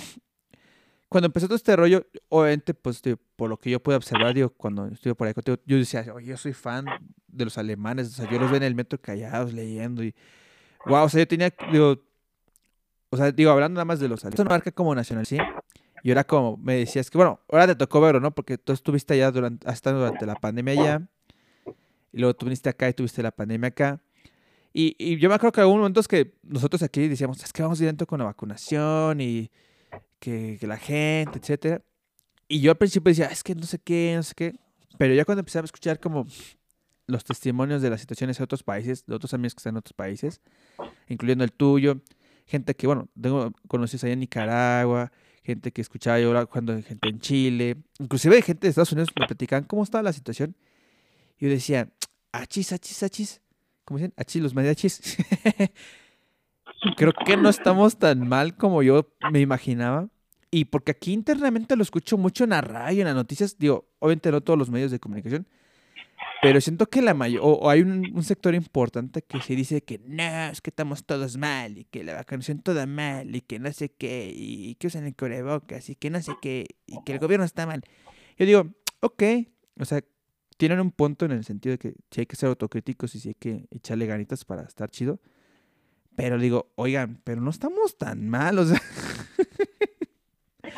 cuando 1.09 1.27
empezó 1.27 1.47
todo 1.47 1.57
este 1.57 1.75
rollo, 1.77 2.07
obviamente, 2.29 2.75
pues 2.75 3.01
por 3.37 3.49
lo 3.49 3.59
que 3.59 3.71
yo 3.71 3.81
pude 3.81 3.97
observar, 3.97 4.35
cuando 4.57 4.87
estuve 4.89 5.15
por 5.15 5.29
ahí 5.29 5.35
yo 5.65 5.77
decía, 5.77 6.05
yo 6.23 6.37
soy 6.37 6.53
fan 6.53 6.87
de 7.29 7.45
los 7.45 7.57
alemanes, 7.59 8.09
o 8.09 8.11
sea, 8.11 8.31
yo 8.31 8.39
los 8.39 8.51
veo 8.51 8.57
en 8.57 8.65
el 8.65 8.75
metro 8.75 9.01
callados 9.01 9.53
leyendo 9.53 10.03
y, 10.03 10.15
wow, 10.87 11.05
o 11.05 11.09
sea, 11.09 11.21
yo 11.21 11.29
tenía, 11.29 11.53
digo, 11.71 12.03
o 13.11 13.17
sea, 13.17 13.31
digo, 13.31 13.51
hablando 13.51 13.79
nada 13.79 13.85
más 13.85 14.01
de 14.01 14.09
los 14.09 14.25
alemanes, 14.25 14.41
esto 14.41 14.51
marca 14.51 14.73
como 14.73 14.95
nacional, 14.95 15.27
¿sí? 15.27 15.39
Y 16.03 16.11
ahora 16.11 16.25
como 16.25 16.57
me 16.57 16.77
decías 16.77 17.11
que, 17.11 17.19
bueno, 17.19 17.41
ahora 17.49 17.69
te 17.69 17.77
tocó 17.77 18.01
verlo, 18.01 18.21
¿no? 18.21 18.33
Porque 18.33 18.59
tú 18.59 18.73
estuviste 18.73 19.15
allá 19.15 19.31
durante, 19.31 19.69
hasta 19.69 19.93
durante 19.93 20.27
la 20.27 20.35
pandemia 20.35 20.73
allá, 20.73 21.09
y 22.13 22.19
luego 22.19 22.35
tú 22.35 22.47
viniste 22.47 22.69
acá 22.69 22.89
y 22.89 22.95
tuviste 22.95 23.23
la 23.23 23.31
pandemia 23.31 23.69
acá. 23.69 24.01
Y, 24.79 25.17
yo 25.17 25.31
me 25.31 25.37
acuerdo 25.37 25.53
que 25.53 25.65
hubo 25.65 25.79
momentos 25.79 26.07
que 26.07 26.35
nosotros 26.43 26.83
aquí 26.83 27.09
decíamos, 27.09 27.43
es 27.43 27.51
que 27.51 27.63
vamos 27.63 27.79
directo 27.79 28.07
con 28.07 28.19
la 28.19 28.27
vacunación 28.27 29.23
y 29.23 29.51
que, 30.19 30.59
la 30.61 30.77
gente, 30.77 31.39
etcétera. 31.39 31.83
Y 32.47 32.61
yo 32.61 32.73
al 32.73 32.77
principio 32.77 33.09
decía, 33.09 33.25
es 33.29 33.43
que 33.43 33.55
no 33.55 33.63
sé 33.63 33.79
qué, 33.79 34.13
no 34.17 34.23
sé 34.23 34.35
qué. 34.35 34.55
Pero 34.99 35.15
ya 35.15 35.25
cuando 35.25 35.41
empecé 35.41 35.61
a 35.61 35.63
escuchar 35.63 35.99
como 35.99 36.27
los 37.07 37.25
testimonios 37.25 37.81
de 37.81 37.89
las 37.89 38.03
situaciones 38.03 38.37
de 38.37 38.45
otros 38.45 38.63
países, 38.63 39.07
de 39.07 39.15
otros 39.15 39.33
amigos 39.33 39.55
que 39.55 39.61
están 39.61 39.77
en 39.77 39.79
otros 39.79 39.95
países, 39.95 40.43
incluyendo 41.09 41.43
el 41.43 41.53
tuyo, 41.53 42.03
gente 42.45 42.75
que, 42.75 42.87
bueno, 42.87 43.09
tengo 43.19 43.53
conocidos 43.69 44.05
allá 44.05 44.13
en 44.13 44.21
Nicaragua, 44.21 45.11
gente 45.43 45.73
que 45.73 45.81
escuchaba 45.81 46.21
yo 46.21 46.51
cuando 46.51 46.75
gente 46.83 47.09
en 47.09 47.19
Chile, 47.21 47.77
inclusive 47.99 48.43
gente 48.43 48.67
de 48.67 48.69
Estados 48.69 48.93
Unidos 48.93 49.09
me 49.19 49.27
platicaban 49.27 49.65
cómo 49.65 49.85
estaba 49.85 50.03
la 50.03 50.13
situación. 50.13 50.55
Y 51.39 51.47
yo 51.47 51.51
decía, 51.51 51.89
achis, 52.31 52.75
achis, 52.75 53.03
achis. 53.03 53.41
¿Cómo 53.87 53.99
dicen? 53.99 54.13
Achis, 54.17 54.43
los 54.43 54.53
mariachis. 54.53 55.17
creo 56.97 57.13
que 57.25 57.37
no 57.37 57.49
estamos 57.49 57.99
tan 57.99 58.29
mal 58.29 58.57
como 58.57 58.83
yo 58.83 59.09
me 59.31 59.41
imaginaba. 59.41 60.09
Y 60.51 60.67
porque 60.67 60.91
aquí 60.91 61.13
internamente 61.13 61.77
lo 61.77 61.83
escucho 61.83 62.19
mucho 62.19 62.45
en 62.45 62.51
la 62.51 62.61
radio, 62.61 63.01
en 63.01 63.07
las 63.07 63.15
noticias, 63.15 63.59
digo, 63.59 63.89
obviamente 64.01 64.31
no 64.31 64.41
todos 64.41 64.59
los 64.59 64.71
medios 64.71 64.91
de 64.91 64.99
comunicación, 65.01 65.47
pero 66.43 66.61
siento 66.61 66.87
que 66.87 67.01
la 67.01 67.15
mayor, 67.15 67.43
o, 67.45 67.71
hay 67.71 67.83
un, 67.83 68.23
sector 68.23 68.55
importante 68.55 69.23
que 69.23 69.41
se 69.41 69.55
dice 69.55 69.83
que 69.83 70.01
no, 70.07 70.51
es 70.51 70.61
que 70.61 70.71
estamos 70.71 71.05
todos 71.05 71.37
mal, 71.37 71.79
y 71.79 71.85
que 71.85 72.05
la 72.05 72.15
vacunación 72.15 72.61
toda 72.61 72.87
mal, 72.87 73.35
y 73.35 73.41
que 73.41 73.59
no 73.59 73.73
sé 73.73 73.91
qué, 73.91 74.33
y 74.35 74.75
que 74.77 74.87
usan 74.87 75.05
el 75.05 75.15
cubrebocas, 75.15 75.91
y 75.91 75.95
que 75.95 76.11
no 76.11 76.21
sé 76.23 76.33
qué, 76.41 76.67
y 76.87 77.03
que 77.05 77.13
el 77.13 77.19
gobierno 77.19 77.45
está 77.45 77.67
mal. 77.67 77.83
Yo 78.39 78.47
digo, 78.47 78.67
ok, 79.01 79.23
o 79.79 79.85
sea, 79.85 80.03
tienen 80.57 80.81
un 80.81 80.91
punto 80.91 81.25
en 81.25 81.33
el 81.33 81.45
sentido 81.45 81.73
de 81.73 81.79
que 81.79 81.95
si 82.11 82.21
hay 82.21 82.27
que 82.27 82.37
ser 82.37 82.49
autocríticos 82.49 83.15
y 83.15 83.21
si 83.21 83.29
hay 83.29 83.35
que 83.35 83.67
echarle 83.71 84.07
ganitas 84.07 84.45
para 84.45 84.63
estar 84.63 84.91
chido. 84.91 85.19
Pero 86.17 86.39
digo, 86.39 86.71
oigan, 86.77 87.21
pero 87.25 87.41
no 87.41 87.51
estamos 87.51 87.99
tan 87.99 88.29
mal, 88.29 88.59
o 88.59 88.65
sea. 88.65 88.81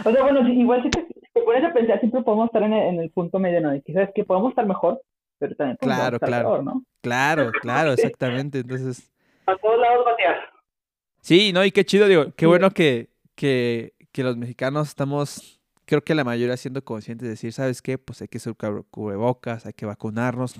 O 0.04 0.12
sea, 0.12 0.22
bueno, 0.22 0.46
igual 0.48 0.82
si 0.82 0.90
te, 0.90 1.06
pones 1.44 1.64
a 1.64 1.72
pensar, 1.72 1.98
siempre 2.00 2.22
podemos 2.22 2.46
estar 2.46 2.62
en 2.62 2.72
el, 2.72 3.10
punto 3.10 3.38
medio, 3.38 3.60
¿no? 3.60 3.74
Y 3.74 3.80
sabes 3.92 4.10
que 4.14 4.24
podemos 4.24 4.50
estar 4.50 4.66
mejor, 4.66 5.00
pero 5.38 5.54
también 5.56 5.76
podemos 5.76 5.98
claro, 5.98 6.16
estar 6.16 6.28
claro. 6.28 6.48
peor, 6.48 6.64
¿no? 6.64 6.84
Claro, 7.00 7.50
claro, 7.62 7.92
exactamente. 7.92 8.60
Entonces. 8.60 9.10
A 9.46 9.56
todos 9.56 9.80
lados 9.80 10.04
batear. 10.04 10.36
Sí, 11.20 11.52
no, 11.52 11.64
y 11.64 11.72
qué 11.72 11.84
chido, 11.84 12.06
digo, 12.06 12.32
qué 12.36 12.46
bueno 12.46 12.70
que, 12.70 13.10
que, 13.34 13.94
que 14.12 14.22
los 14.22 14.36
mexicanos 14.36 14.88
estamos 14.88 15.57
creo 15.88 16.04
que 16.04 16.14
la 16.14 16.22
mayoría 16.22 16.56
siendo 16.56 16.84
conscientes 16.84 17.24
de 17.24 17.30
decir, 17.30 17.52
¿sabes 17.52 17.82
qué? 17.82 17.98
Pues 17.98 18.20
hay 18.20 18.28
que 18.28 18.38
hacer 18.38 18.54
cubrebocas, 18.90 19.66
hay 19.66 19.72
que 19.72 19.86
vacunarnos. 19.86 20.54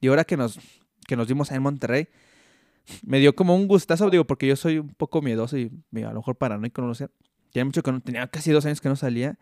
Y 0.00 0.08
ahora 0.08 0.24
que 0.24 0.36
nos, 0.36 0.58
que 1.06 1.16
nos 1.16 1.28
dimos 1.28 1.50
ahí 1.50 1.58
en 1.58 1.62
Monterrey, 1.62 2.08
me 3.02 3.20
dio 3.20 3.34
como 3.36 3.54
un 3.54 3.68
gustazo, 3.68 4.08
digo, 4.10 4.26
porque 4.26 4.46
yo 4.46 4.56
soy 4.56 4.78
un 4.78 4.88
poco 4.88 5.20
miedoso 5.20 5.58
y 5.58 5.70
a 5.96 6.08
lo 6.08 6.14
mejor 6.14 6.36
paranoico, 6.36 6.80
no 6.80 6.88
lo 6.88 6.94
sé. 6.94 7.08
Tenía 7.52 7.66
mucho 7.66 7.82
que 7.82 7.92
no, 7.92 8.00
tenía 8.00 8.26
casi 8.26 8.50
dos 8.52 8.64
años 8.64 8.80
que 8.80 8.88
no 8.88 8.96
salía. 8.96 9.38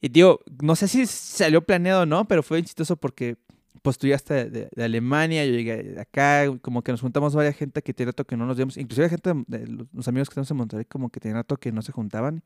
Y 0.00 0.08
digo, 0.08 0.40
no 0.60 0.74
sé 0.76 0.88
si 0.88 1.06
salió 1.06 1.64
planeado 1.64 2.02
o 2.02 2.06
no, 2.06 2.26
pero 2.26 2.42
fue 2.42 2.62
chistoso 2.62 2.96
porque 2.96 3.36
pues 3.82 3.96
tú 3.96 4.08
ya 4.08 4.16
de, 4.16 4.68
de, 4.74 4.84
Alemania, 4.84 5.46
yo 5.46 5.52
llegué 5.52 5.82
de 5.84 6.00
acá, 6.00 6.46
como 6.60 6.82
que 6.82 6.90
nos 6.90 7.00
juntamos 7.00 7.34
varias 7.34 7.56
gente 7.56 7.80
que 7.80 7.94
tiene 7.94 8.10
rato 8.10 8.26
que 8.26 8.36
no 8.36 8.44
nos 8.44 8.56
vemos, 8.56 8.76
inclusive 8.76 9.08
gente 9.08 9.32
de 9.46 9.86
los 9.92 10.08
amigos 10.08 10.28
que 10.28 10.32
estamos 10.32 10.50
en 10.50 10.56
Monterrey 10.56 10.84
como 10.84 11.10
que 11.10 11.20
tenían 11.20 11.36
rato 11.36 11.56
que 11.56 11.70
no 11.70 11.80
se 11.82 11.92
juntaban. 11.92 12.42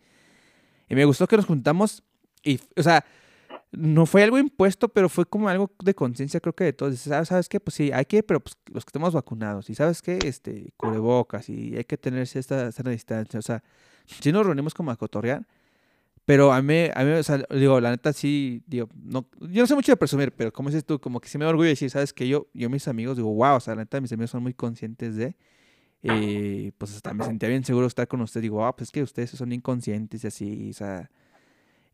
Y 0.93 0.95
me 0.95 1.07
gustó 1.07 1.27
que 1.27 1.39
nos 1.39 1.47
juntamos 1.47 2.03
y, 2.45 2.61
o 2.77 2.83
sea, 2.83 3.03
no 3.71 4.05
fue 4.05 4.23
algo 4.23 4.37
impuesto, 4.37 4.91
pero 4.91 5.09
fue 5.09 5.25
como 5.25 5.49
algo 5.49 5.73
de 5.83 5.95
conciencia, 5.95 6.39
creo 6.39 6.55
que 6.55 6.65
de 6.65 6.75
todos. 6.75 6.99
¿Sabes, 6.99 7.29
¿Sabes 7.29 7.49
qué? 7.49 7.61
Pues 7.61 7.77
sí, 7.77 7.91
hay 7.93 8.05
que, 8.05 8.23
pero 8.23 8.41
pues 8.41 8.59
los 8.71 8.85
que 8.85 8.91
estamos 8.91 9.15
vacunados. 9.15 9.71
Y 9.71 9.75
¿sabes 9.75 10.03
qué? 10.03 10.19
Este, 10.23 10.75
cubrebocas 10.77 11.49
y 11.49 11.75
hay 11.79 11.85
que 11.85 11.97
tenerse 11.97 12.39
esta 12.39 12.71
sana 12.73 12.91
distancia. 12.91 13.39
O 13.39 13.43
sea, 13.43 13.65
sí 14.05 14.33
nos 14.33 14.45
reunimos 14.45 14.75
como 14.75 14.91
a 14.91 14.97
cotorrear. 14.97 15.47
Pero 16.27 16.53
a 16.53 16.61
mí, 16.61 16.89
a 16.95 17.05
mí, 17.05 17.13
o 17.13 17.23
sea, 17.23 17.43
digo, 17.49 17.81
la 17.81 17.91
neta 17.91 18.13
sí, 18.13 18.63
digo, 18.67 18.91
no, 18.95 19.27
yo 19.41 19.63
no 19.63 19.67
sé 19.67 19.75
mucho 19.75 19.93
de 19.93 19.97
presumir, 19.97 20.31
pero 20.33 20.53
como 20.53 20.69
dices 20.69 20.85
tú, 20.85 21.01
como 21.01 21.23
que 21.23 21.31
sí 21.31 21.39
me 21.39 21.47
orgullo 21.47 21.71
decir, 21.71 21.89
¿sabes 21.89 22.13
que 22.13 22.29
Yo, 22.29 22.49
yo 22.53 22.69
mis 22.69 22.87
amigos, 22.87 23.17
digo, 23.17 23.33
wow, 23.33 23.57
o 23.57 23.61
sea, 23.61 23.75
la 23.75 23.83
neta 23.85 23.99
mis 23.99 24.13
amigos 24.13 24.31
son 24.31 24.43
muy 24.43 24.53
conscientes 24.53 25.17
de, 25.17 25.37
y 26.03 26.73
pues 26.73 26.97
hasta 26.97 27.15
me 27.15 27.25
sentía 27.25 27.49
bien 27.49 27.65
seguro 27.65 27.85
de 27.85 27.89
estar 27.89 28.09
con 28.09 28.21
ustedes. 28.21 28.43
Digo, 28.43 28.65
ah, 28.67 28.75
pues 28.75 28.89
es 28.89 28.93
que 28.93 29.03
ustedes 29.03 29.31
son 29.31 29.53
inconscientes 29.53 30.25
y 30.25 30.27
así, 30.27 30.71
o 30.71 30.75
sea. 30.75 31.11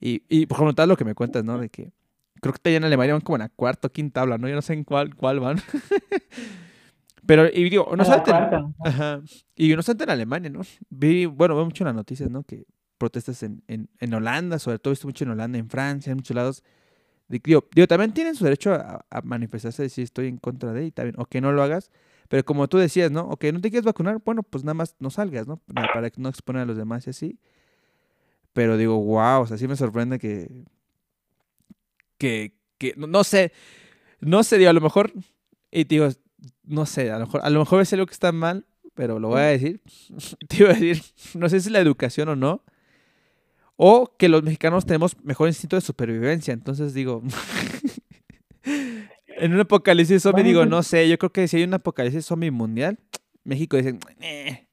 Y, 0.01 0.23
y 0.29 0.47
por 0.47 0.57
ejemplo, 0.57 0.75
tal 0.75 0.89
lo 0.89 0.97
que 0.97 1.05
me 1.05 1.15
cuentas, 1.15 1.45
¿no? 1.45 1.59
De 1.59 1.69
que 1.69 1.93
creo 2.41 2.55
que 2.55 2.77
en 2.77 2.85
Alemania 2.85 3.15
van 3.15 3.21
como 3.21 3.37
en 3.37 3.43
la 3.43 3.49
cuarta 3.49 3.89
o 3.89 3.93
quinta 3.93 4.21
tabla, 4.21 4.39
¿no? 4.39 4.49
Yo 4.49 4.55
no 4.55 4.63
sé 4.63 4.73
en 4.73 4.85
cuál, 4.85 5.15
cuál 5.15 5.41
van. 5.41 5.59
Pero, 7.27 7.47
y 7.47 7.69
digo, 7.69 7.95
no 7.95 8.05
sé. 8.05 8.13
Ajá. 8.85 9.21
Y 9.55 9.75
no 9.77 9.83
sé 9.83 9.93
en 9.93 10.11
Alemania, 10.11 10.49
¿no? 10.49 10.61
Vi, 10.89 11.27
bueno, 11.27 11.55
veo 11.55 11.67
mucho 11.67 11.85
en 11.85 11.89
las 11.89 11.97
noticias, 11.97 12.31
¿no? 12.31 12.43
Que 12.45 12.65
protestas 12.97 13.43
en, 13.43 13.63
en, 13.69 13.91
en 14.01 14.15
Holanda, 14.15 14.59
sobre 14.59 14.79
todo 14.79 14.93
he 14.93 14.95
visto 14.95 15.07
mucho 15.07 15.25
en 15.25 15.31
Holanda, 15.31 15.59
en 15.59 15.69
Francia, 15.69 16.11
en 16.11 16.17
muchos 16.17 16.35
lados. 16.35 16.65
Digo, 17.29 17.69
digo 17.75 17.87
también 17.87 18.13
tienen 18.13 18.35
su 18.35 18.45
derecho 18.45 18.73
a, 18.73 19.05
a 19.11 19.21
manifestarse, 19.23 19.83
decir 19.83 20.05
estoy 20.05 20.29
en 20.29 20.39
contra 20.39 20.73
de, 20.73 20.87
y 20.87 20.91
también, 20.91 21.15
o 21.19 21.27
que 21.27 21.41
no 21.41 21.53
lo 21.53 21.63
hagas. 21.63 21.91
Pero 22.29 22.45
como 22.45 22.69
tú 22.69 22.79
decías, 22.79 23.11
¿no? 23.11 23.23
Ok, 23.23 23.45
no 23.53 23.61
te 23.61 23.71
quieres 23.71 23.85
vacunar, 23.87 24.21
bueno, 24.25 24.43
pues 24.43 24.63
nada 24.63 24.75
más 24.75 24.97
no 24.99 25.11
salgas, 25.11 25.47
¿no? 25.47 25.61
Para 25.75 26.11
no 26.17 26.29
exponer 26.29 26.63
a 26.63 26.67
los 26.67 26.77
demás 26.77 27.07
y 27.07 27.11
así. 27.11 27.39
Pero 28.53 28.77
digo, 28.77 28.99
wow, 28.99 29.43
o 29.43 29.47
sea, 29.47 29.57
sí 29.57 29.67
me 29.67 29.77
sorprende 29.77 30.19
que. 30.19 30.51
Que, 32.19 32.55
que 32.79 32.95
no, 32.97 33.25
sé, 33.25 33.53
no 34.21 34.43
sé, 34.43 34.59
digo, 34.59 34.71
a 34.71 34.73
lo 34.73 34.81
mejor, 34.81 35.13
y 35.71 35.85
digo, 35.85 36.09
no 36.65 36.85
sé, 36.85 37.11
a 37.11 37.19
lo 37.19 37.27
mejor, 37.27 37.41
a 37.45 37.51
lo 37.51 37.61
mejor 37.61 37.81
es 37.81 37.93
algo 37.93 38.07
que 38.07 38.13
está 38.13 38.33
mal, 38.33 38.67
pero 38.95 39.21
lo 39.21 39.29
voy 39.29 39.41
a 39.41 39.45
decir. 39.45 39.81
Te 40.49 40.57
iba 40.59 40.71
a 40.71 40.75
decir, 40.75 41.03
no 41.35 41.49
sé 41.49 41.61
si 41.61 41.69
es 41.69 41.73
la 41.73 41.79
educación 41.79 42.29
o 42.29 42.37
no, 42.37 42.65
o 43.81 44.13
que 44.19 44.29
los 44.29 44.43
mexicanos 44.43 44.85
tenemos 44.85 45.17
mejor 45.25 45.49
instinto 45.49 45.77
de 45.77 45.81
supervivencia. 45.81 46.53
Entonces 46.53 46.93
digo, 46.95 47.23
en 48.65 49.55
un 49.55 49.61
apocalipsis 49.61 50.21
zombie 50.21 50.43
digo, 50.43 50.67
no 50.67 50.83
sé, 50.83 51.09
yo 51.09 51.17
creo 51.17 51.31
que 51.31 51.47
si 51.47 51.59
hay 51.59 51.63
un 51.63 51.75
apocalipsis 51.75 52.27
zombie 52.27 52.51
mundial, 52.51 52.99
México 53.45 53.77
dice, 53.77 53.97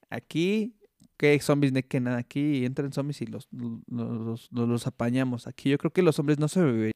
aquí, 0.10 0.76
¿qué 1.18 1.40
zombies 1.40 1.72
de 1.72 1.84
que 1.84 2.00
nada? 2.00 2.18
Aquí 2.18 2.66
entran 2.66 2.92
zombies 2.92 3.22
y 3.22 3.28
los, 3.28 3.48
los, 3.88 4.52
los, 4.52 4.88
apañamos. 4.88 5.46
Aquí 5.46 5.70
yo 5.70 5.78
creo 5.78 5.92
que 5.92 6.02
los 6.02 6.18
hombres 6.18 6.40
no 6.40 6.48
sobreviven. 6.48 6.92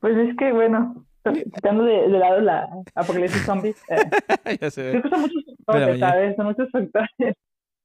Pues 0.00 0.18
es 0.18 0.36
que, 0.36 0.52
bueno, 0.52 1.06
quitando 1.24 1.84
de, 1.84 2.08
lado 2.08 2.42
la 2.42 2.68
apocalipsis 2.94 3.42
zombies, 3.46 3.82
eh, 3.88 3.96
ya 4.60 4.70
sé. 4.70 4.90
creo 4.90 5.02
que 5.02 5.08
son 5.08 5.20
muchos 5.22 5.44
factores, 5.64 5.98
¿sabes? 5.98 6.36
Son 6.36 6.46
muchos 6.46 6.70
factores. 6.70 7.36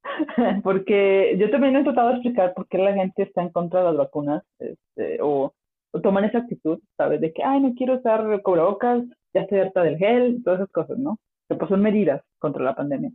Porque 0.62 1.36
yo 1.38 1.50
también 1.50 1.76
he 1.76 1.84
tratado 1.84 2.08
de 2.08 2.14
explicar 2.14 2.54
por 2.54 2.66
qué 2.68 2.78
la 2.78 2.94
gente 2.94 3.22
está 3.22 3.42
en 3.42 3.50
contra 3.50 3.80
de 3.80 3.86
las 3.86 3.96
vacunas, 3.96 4.42
este, 4.58 5.18
o 5.20 5.52
o 5.92 6.00
toman 6.00 6.24
esa 6.24 6.38
actitud, 6.38 6.78
¿sabes? 6.96 7.20
De 7.20 7.32
que, 7.32 7.42
ay, 7.42 7.60
no 7.60 7.74
quiero 7.74 7.96
usar 7.96 8.42
cubrebocas, 8.42 9.04
ya 9.34 9.42
estoy 9.42 9.60
harta 9.60 9.82
del 9.82 9.98
gel, 9.98 10.42
todas 10.44 10.60
esas 10.60 10.72
cosas, 10.72 10.98
¿no? 10.98 11.18
Que 11.48 11.56
pues 11.56 11.68
son 11.68 11.82
medidas 11.82 12.22
contra 12.38 12.62
la 12.62 12.74
pandemia. 12.74 13.10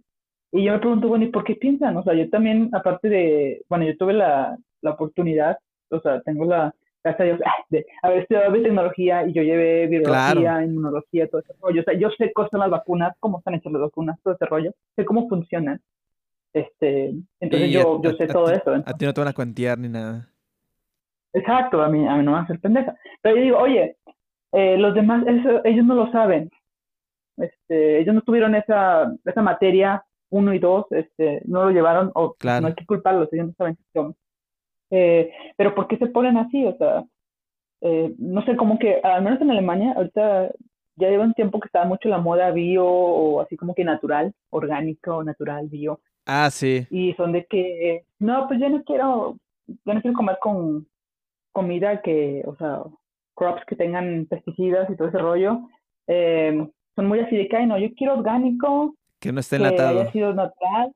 Y 0.51 0.63
yo 0.63 0.73
me 0.73 0.79
pregunto, 0.79 1.07
bueno, 1.07 1.25
¿y 1.25 1.29
por 1.29 1.43
qué 1.43 1.55
piensan? 1.55 1.97
O 1.97 2.03
sea, 2.03 2.13
yo 2.13 2.29
también, 2.29 2.69
aparte 2.73 3.09
de, 3.09 3.63
bueno, 3.69 3.85
yo 3.85 3.97
tuve 3.97 4.13
la, 4.13 4.57
la 4.81 4.91
oportunidad, 4.91 5.57
o 5.89 5.99
sea, 5.99 6.21
tengo 6.21 6.45
la, 6.45 6.73
gracias 7.03 7.21
a 7.21 7.23
Dios, 7.23 7.39
de 7.69 7.85
haber 8.01 8.19
estudiado 8.19 8.51
biotecnología 8.51 9.27
y 9.27 9.33
yo 9.33 9.43
llevé 9.43 9.87
virología, 9.87 10.63
inmunología, 10.63 11.27
todo 11.27 11.41
ese 11.41 11.53
rollo. 11.59 11.81
O 11.81 11.83
sea, 11.83 11.93
yo 11.95 12.09
sé 12.11 12.31
cómo 12.33 12.49
son 12.49 12.59
las 12.59 12.69
vacunas, 12.69 13.15
cómo 13.19 13.39
están 13.39 13.55
hechas 13.55 13.73
las 13.73 13.81
vacunas, 13.81 14.19
todo 14.23 14.35
ese 14.35 14.45
rollo, 14.45 14.71
sé 14.95 15.05
cómo 15.05 15.27
funcionan. 15.27 15.79
Este, 16.53 17.13
entonces 17.39 17.71
yo, 17.71 18.01
yo 18.01 18.11
sé 18.13 18.27
todo 18.27 18.51
eso. 18.51 18.75
A 18.85 18.93
ti 18.93 19.05
no 19.05 19.13
te 19.13 19.21
van 19.21 19.27
a 19.27 19.33
cuantear 19.33 19.77
ni 19.77 19.89
nada. 19.89 20.29
Exacto, 21.33 21.81
a 21.81 21.89
mí, 21.89 22.07
a 22.07 22.15
mí 22.15 22.23
no 22.23 22.31
me 22.31 22.33
va 22.33 22.39
a 22.39 22.43
hacer 22.43 22.59
pendeja. 22.59 22.95
Pero 23.21 23.35
yo 23.35 23.41
digo, 23.41 23.57
oye, 23.57 23.97
eh, 24.51 24.77
los 24.77 24.93
demás, 24.93 25.25
ellos 25.63 25.85
no 25.85 25.95
lo 25.95 26.11
saben. 26.11 26.51
Este, 27.37 27.99
ellos 27.99 28.13
no 28.13 28.21
tuvieron 28.21 28.53
esa, 28.53 29.11
esa 29.25 29.41
materia 29.41 30.05
uno 30.29 30.53
y 30.53 30.59
dos, 30.59 30.85
este, 30.91 31.41
no 31.45 31.65
lo 31.65 31.71
llevaron, 31.71 32.11
o 32.15 32.35
no 32.43 32.67
hay 32.67 32.73
que 32.73 32.85
culparlos, 32.87 33.31
ellos 33.31 33.47
no 33.47 33.53
saben 33.53 33.77
qué. 33.93 34.11
Eh, 34.89 35.31
pero 35.55 35.75
¿por 35.75 35.87
qué 35.87 35.97
se 35.97 36.07
ponen 36.07 36.37
así? 36.37 36.65
O 36.65 36.75
sea, 36.77 37.03
eh, 37.81 38.13
no 38.17 38.43
sé, 38.43 38.55
como 38.55 38.79
que, 38.79 38.99
al 39.03 39.23
menos 39.23 39.41
en 39.41 39.51
Alemania, 39.51 39.93
ahorita 39.95 40.51
ya 40.95 41.09
lleva 41.09 41.23
un 41.23 41.33
tiempo 41.33 41.59
que 41.59 41.67
estaba 41.67 41.85
mucho 41.85 42.09
la 42.09 42.17
moda 42.17 42.51
bio 42.51 42.85
o 42.85 43.41
así 43.41 43.57
como 43.57 43.75
que 43.75 43.83
natural, 43.83 44.33
orgánico, 44.49 45.23
natural, 45.23 45.67
bio. 45.67 45.99
Ah, 46.25 46.49
sí. 46.49 46.87
Y 46.89 47.13
son 47.13 47.31
de 47.31 47.45
que, 47.45 48.05
no, 48.19 48.47
pues 48.47 48.59
yo 48.59 48.69
no 48.69 48.83
quiero, 48.83 49.37
yo 49.67 49.93
no 49.93 50.01
quiero 50.01 50.15
comer 50.15 50.37
con, 50.41 50.87
comida 51.53 52.01
que, 52.01 52.43
o 52.45 52.55
sea, 52.57 52.83
crops 53.35 53.63
que 53.65 53.75
tengan 53.75 54.25
pesticidas 54.25 54.89
y 54.89 54.97
todo 54.97 55.07
ese 55.07 55.19
rollo, 55.19 55.61
eh, 56.07 56.67
son 56.95 57.05
muy 57.07 57.19
así 57.19 57.37
de 57.37 57.47
que, 57.47 57.55
ay, 57.55 57.65
no, 57.65 57.77
yo 57.77 57.93
quiero 57.95 58.15
orgánico. 58.15 58.95
Que 59.19 59.31
no 59.31 59.39
esté 59.39 59.55
enlatado. 59.55 59.93
Que 59.93 60.01
haya 60.01 60.11
sido 60.11 60.33
natural. 60.33 60.91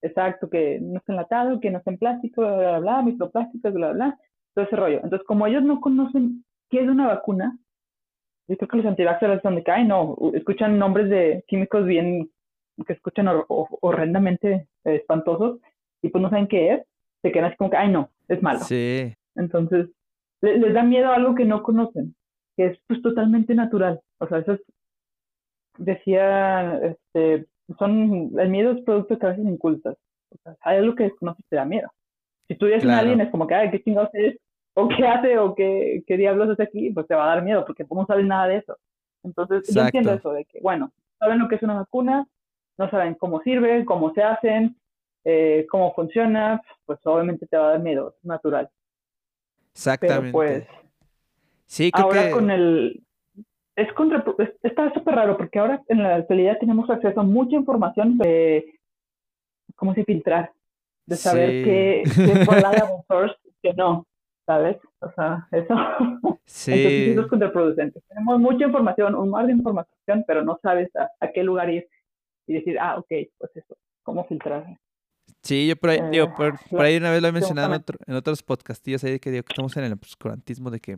Exacto, 0.00 0.48
que 0.48 0.78
no 0.80 0.98
esté 0.98 1.12
enlatado, 1.12 1.60
que 1.60 1.70
no 1.70 1.78
esté 1.78 1.90
en 1.90 1.98
plástico, 1.98 2.42
bla, 2.42 2.56
bla, 2.56 2.78
bla, 2.78 3.02
microplásticos, 3.02 3.72
bla, 3.72 3.92
bla, 3.92 4.18
todo 4.54 4.64
ese 4.64 4.76
rollo. 4.76 5.00
Entonces, 5.02 5.26
como 5.26 5.46
ellos 5.46 5.62
no 5.62 5.80
conocen 5.80 6.44
qué 6.70 6.80
es 6.82 6.88
una 6.88 7.08
vacuna, 7.08 7.58
yo 8.46 8.56
creo 8.56 8.68
que 8.68 8.76
los 8.78 8.86
antivaxxers 8.86 9.42
son 9.42 9.56
de 9.56 9.64
que, 9.64 9.70
ay, 9.70 9.86
no, 9.86 10.16
escuchan 10.34 10.78
nombres 10.78 11.10
de 11.10 11.44
químicos 11.48 11.84
bien, 11.84 12.30
que 12.84 12.92
escuchan 12.94 13.28
horrendamente 13.48 14.68
espantosos, 14.84 15.60
y 16.02 16.08
pues 16.08 16.22
no 16.22 16.30
saben 16.30 16.46
qué 16.46 16.74
es, 16.74 16.82
se 17.22 17.32
quedan 17.32 17.46
así 17.46 17.56
como 17.56 17.70
que, 17.70 17.76
ay, 17.76 17.90
no, 17.90 18.10
es 18.28 18.42
malo. 18.42 18.60
Sí. 18.60 19.12
Entonces, 19.34 19.88
les 20.40 20.74
da 20.74 20.82
miedo 20.82 21.10
a 21.10 21.16
algo 21.16 21.34
que 21.34 21.44
no 21.44 21.62
conocen, 21.62 22.14
que 22.56 22.66
es 22.66 22.78
pues 22.86 23.02
totalmente 23.02 23.54
natural. 23.54 24.00
O 24.18 24.28
sea, 24.28 24.38
eso 24.38 24.52
es, 24.52 24.60
decía, 25.78 26.78
este, 26.78 27.46
son, 27.78 28.32
el 28.38 28.48
miedo 28.48 28.72
es 28.72 28.82
producto 28.82 29.18
que 29.18 29.26
a 29.26 29.30
veces 29.30 29.46
incultas. 29.46 29.96
O 30.30 30.36
sea, 30.42 30.56
hay 30.60 30.78
algo 30.78 30.94
que 30.94 31.04
desconoces 31.04 31.44
te 31.48 31.56
da 31.56 31.64
miedo. 31.64 31.88
Si 32.48 32.56
tú 32.56 32.66
dices 32.66 32.88
a 32.88 32.98
alguien 32.98 33.20
es 33.20 33.30
como 33.30 33.46
que, 33.46 33.54
ay, 33.54 33.70
¿qué 33.70 33.82
chingados 33.82 34.10
es? 34.14 34.38
O 34.74 34.88
qué 34.88 35.06
hace, 35.06 35.38
o 35.38 35.54
qué, 35.54 36.02
qué 36.06 36.16
diablos 36.16 36.50
hace 36.50 36.62
aquí, 36.62 36.90
pues 36.90 37.06
te 37.06 37.14
va 37.14 37.24
a 37.24 37.34
dar 37.34 37.44
miedo, 37.44 37.64
porque 37.66 37.84
no 37.90 38.06
sabes 38.06 38.24
nada 38.24 38.46
de 38.46 38.56
eso. 38.58 38.76
Entonces, 39.24 39.74
yo 39.74 39.82
entiendo 39.82 40.12
eso, 40.12 40.32
de 40.32 40.44
que, 40.44 40.60
bueno, 40.60 40.92
saben 41.18 41.40
lo 41.40 41.48
que 41.48 41.56
es 41.56 41.62
una 41.62 41.74
vacuna, 41.74 42.26
no 42.78 42.90
saben 42.90 43.14
cómo 43.14 43.40
sirve, 43.42 43.84
cómo 43.84 44.12
se 44.14 44.22
hacen, 44.22 44.76
eh, 45.24 45.66
cómo 45.70 45.94
funciona, 45.94 46.62
pues 46.86 46.98
obviamente 47.04 47.46
te 47.46 47.56
va 47.56 47.68
a 47.68 47.70
dar 47.72 47.80
miedo, 47.80 48.14
es 48.16 48.24
natural. 48.24 48.68
Exactamente. 49.72 50.32
pues, 50.32 50.66
sí, 51.66 51.90
ahora 51.92 52.30
con 52.30 52.50
el... 52.50 53.02
Es 53.76 53.92
contra, 53.92 54.24
está 54.64 54.92
súper 54.92 55.14
raro 55.14 55.36
porque 55.36 55.58
ahora 55.58 55.80
en 55.86 56.02
la 56.02 56.16
actualidad 56.16 56.58
tenemos 56.58 56.90
acceso 56.90 57.20
a 57.20 57.22
mucha 57.22 57.54
información 57.54 58.18
de 58.18 58.74
cómo 59.76 59.94
se 59.94 60.02
filtrar, 60.04 60.50
de 61.06 61.14
saber 61.14 61.64
qué, 61.64 62.02
qué 62.04 62.32
es 62.42 63.06
source, 63.06 63.36
qué 63.62 63.72
no. 63.74 64.08
¿sabes? 64.48 64.78
O 65.00 65.12
sea, 65.12 65.46
eso, 65.52 65.74
sí. 66.46 66.72
es 67.10 67.26
contraproducente. 67.26 68.00
Tenemos 68.08 68.40
mucha 68.40 68.64
información, 68.64 69.14
un 69.14 69.28
mar 69.28 69.46
de 69.46 69.52
información, 69.52 70.24
pero 70.26 70.42
no 70.42 70.58
sabes 70.62 70.88
a, 70.96 71.28
qué 71.28 71.44
lugar 71.44 71.68
ir 71.68 71.86
y 72.48 72.54
decir, 72.54 72.78
ah, 72.80 72.96
ok, 72.98 73.08
pues 73.38 73.56
eso, 73.56 73.76
cómo 74.02 74.24
filtrar. 74.26 74.78
Sí, 75.42 75.68
yo 75.68 75.76
por 75.76 75.90
ahí, 75.90 76.00
digo, 76.10 76.26
eh, 76.26 76.52
por, 76.70 76.80
ahí 76.80 76.96
una 76.96 77.10
vez 77.10 77.22
lo 77.22 77.28
he 77.28 77.32
mencionado 77.32 77.74
en, 77.74 78.14
otros 78.14 78.42
podcastillos 78.42 79.04
ahí 79.04 79.20
que 79.20 79.30
digo 79.30 79.44
que 79.44 79.52
estamos 79.52 79.76
en 79.76 79.84
el 79.84 79.92
obscurantismo 79.92 80.70
de 80.70 80.80
que, 80.80 80.96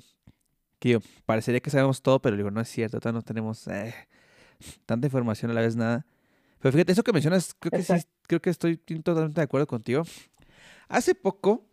que 0.78 0.88
yo, 0.90 0.98
parecería 1.26 1.60
que 1.60 1.70
sabemos 1.70 2.00
todo, 2.02 2.22
pero 2.22 2.36
digo, 2.36 2.50
no 2.50 2.60
es 2.60 2.68
cierto, 2.68 3.00
todavía 3.00 3.18
no 3.18 3.22
tenemos 3.22 3.66
eh, 3.68 3.92
tanta 4.86 5.06
información 5.06 5.50
a 5.50 5.54
la 5.54 5.60
vez 5.60 5.76
nada. 5.76 6.06
Pero 6.60 6.72
fíjate, 6.72 6.92
eso 6.92 7.02
que 7.02 7.12
mencionas, 7.12 7.54
creo 7.58 7.70
que 7.72 7.82
sí, 7.82 7.94
creo 8.26 8.40
que 8.40 8.50
estoy 8.50 8.76
totalmente 8.76 9.40
de 9.40 9.44
acuerdo 9.44 9.66
contigo. 9.66 10.02
Hace 10.88 11.14
poco, 11.14 11.66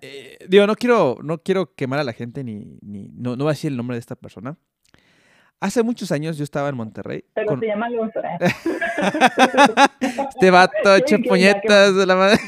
eh, 0.00 0.38
digo, 0.48 0.66
no 0.66 0.74
quiero, 0.74 1.18
no 1.22 1.38
quiero 1.38 1.74
quemar 1.74 2.00
a 2.00 2.04
la 2.04 2.12
gente 2.12 2.42
ni, 2.42 2.78
ni 2.82 3.08
no, 3.08 3.36
no 3.36 3.44
voy 3.44 3.50
a 3.50 3.54
decir 3.54 3.70
el 3.70 3.76
nombre 3.76 3.96
de 3.96 4.00
esta 4.00 4.16
persona. 4.16 4.58
Hace 5.58 5.82
muchos 5.82 6.12
años 6.12 6.36
yo 6.36 6.44
estaba 6.44 6.68
en 6.68 6.76
Monterrey. 6.76 7.24
Pero 7.34 7.58
se 7.58 7.66
llama 7.66 7.86
Alonso. 7.86 8.20
¿eh? 8.20 8.38
este 10.00 10.50
vato 10.50 10.96
hecho 10.96 11.16
puñetas 11.26 11.94
de 11.94 12.06
la 12.06 12.16
madre. 12.16 12.40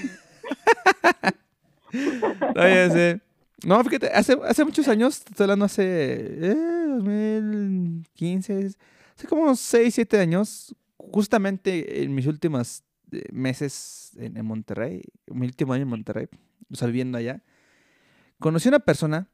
no, 3.65 3.75
No, 3.77 3.85
fíjate, 3.85 4.09
hace, 4.09 4.37
hace 4.45 4.65
muchos 4.65 4.89
años, 4.89 5.23
estoy 5.27 5.45
hablando 5.45 5.65
hace 5.65 5.83
eh, 5.85 6.55
2015, 6.99 8.71
hace 9.17 9.27
como 9.27 9.55
6, 9.55 9.95
7 9.95 10.19
años, 10.19 10.75
justamente 10.97 12.03
en 12.03 12.15
mis 12.15 12.27
últimos 12.27 12.85
eh, 13.13 13.25
meses 13.33 14.13
en, 14.17 14.45
Monterrey, 14.45 15.03
mi 15.27 15.47
último 15.47 15.73
año 15.73 15.85
en 15.85 15.89
Monterrey, 15.89 16.29
o 16.71 16.77
sea, 16.77 16.87
viviendo 16.87 17.19
allá, 17.19 17.43
conocí 18.39 18.69
a 18.69 18.73
una 18.73 18.81
persona. 18.81 19.29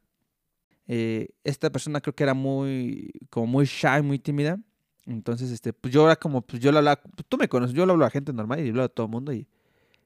Eh, 0.86 1.28
esta 1.44 1.70
persona 1.70 2.00
creo 2.00 2.14
que 2.14 2.22
era 2.22 2.34
muy, 2.34 3.12
como 3.30 3.46
muy 3.46 3.64
shy, 3.66 4.02
muy 4.02 4.18
tímida. 4.18 4.58
Entonces, 5.06 5.50
este, 5.50 5.72
pues 5.72 5.92
yo 5.92 6.06
era 6.06 6.16
como, 6.16 6.42
pues 6.42 6.62
yo 6.62 6.72
lo 6.72 6.78
hablaba, 6.78 7.02
pues, 7.02 7.26
tú 7.28 7.36
me 7.36 7.48
conoces, 7.48 7.74
yo 7.74 7.84
lo 7.86 7.92
hablo 7.92 8.06
a 8.06 8.10
gente 8.10 8.32
normal 8.32 8.64
y 8.64 8.70
hablo 8.70 8.84
a 8.84 8.88
todo 8.88 9.06
el 9.06 9.12
mundo 9.12 9.32
y 9.32 9.46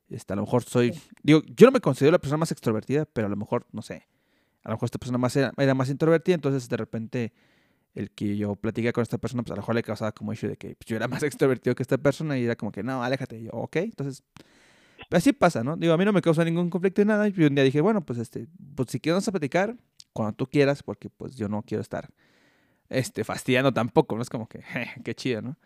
este, 0.09 0.33
a 0.33 0.37
lo 0.37 0.43
mejor 0.43 0.65
soy, 0.65 0.93
digo, 1.23 1.43
yo 1.47 1.67
no 1.67 1.73
me 1.73 1.81
considero 1.81 2.13
la 2.13 2.19
persona 2.19 2.39
más 2.39 2.51
extrovertida, 2.51 3.05
pero 3.05 3.27
a 3.27 3.31
lo 3.31 3.37
mejor, 3.37 3.67
no 3.73 3.83
sé, 3.83 4.09
a 4.65 4.71
lo 4.71 4.75
mejor 4.75 4.87
esta 4.87 4.99
persona 4.99 5.19
más 5.19 5.37
era, 5.37 5.53
era 5.57 5.75
más 5.75 5.89
introvertida, 5.89 6.35
entonces 6.35 6.69
de 6.69 6.77
repente 6.77 7.33
el 7.95 8.11
que 8.11 8.37
yo 8.37 8.55
platiqué 8.57 8.93
con 8.93 9.03
esta 9.03 9.19
persona, 9.19 9.43
pues 9.43 9.53
a 9.53 9.57
lo 9.57 9.63
mejor 9.63 9.75
le 9.75 9.83
causaba 9.83 10.13
como 10.13 10.33
issue 10.33 10.49
de 10.49 10.57
que 10.57 10.77
pues, 10.77 10.87
yo 10.87 10.97
era 10.97 11.09
más 11.09 11.23
extrovertido 11.25 11.75
que 11.75 11.83
esta 11.83 11.99
persona 11.99 12.39
y 12.39 12.45
era 12.45 12.57
como 12.57 12.73
que, 12.73 12.83
no, 12.83 13.03
aléjate. 13.03 13.39
Y 13.39 13.45
yo, 13.45 13.51
ok, 13.53 13.77
entonces, 13.77 14.23
pues, 15.09 15.23
así 15.23 15.33
pasa, 15.33 15.65
¿no? 15.65 15.77
Digo, 15.77 15.93
a 15.93 15.97
mí 15.97 16.05
no 16.05 16.13
me 16.13 16.23
causa 16.23 16.45
ningún 16.45 16.71
conflicto 16.71 17.03
ni 17.03 17.09
nada. 17.09 17.29
Y 17.29 17.43
un 17.43 17.55
día 17.55 17.65
dije, 17.65 17.81
bueno, 17.81 18.05
pues 18.05 18.19
este, 18.19 18.47
pues 18.75 18.91
si 18.91 19.01
quieres 19.01 19.29
platicar, 19.29 19.77
cuando 20.13 20.35
tú 20.35 20.47
quieras, 20.47 20.83
porque 20.83 21.11
pues 21.11 21.37
yo 21.37 21.49
no 21.49 21.63
quiero 21.63 21.83
estar, 21.83 22.11
este, 22.89 23.25
fastidiando 23.25 23.73
tampoco, 23.73 24.17
¿no? 24.17 24.23
Es 24.23 24.31
como 24.31 24.49
que, 24.49 24.63
qué 25.05 25.15
chido, 25.15 25.43
¿no? 25.43 25.57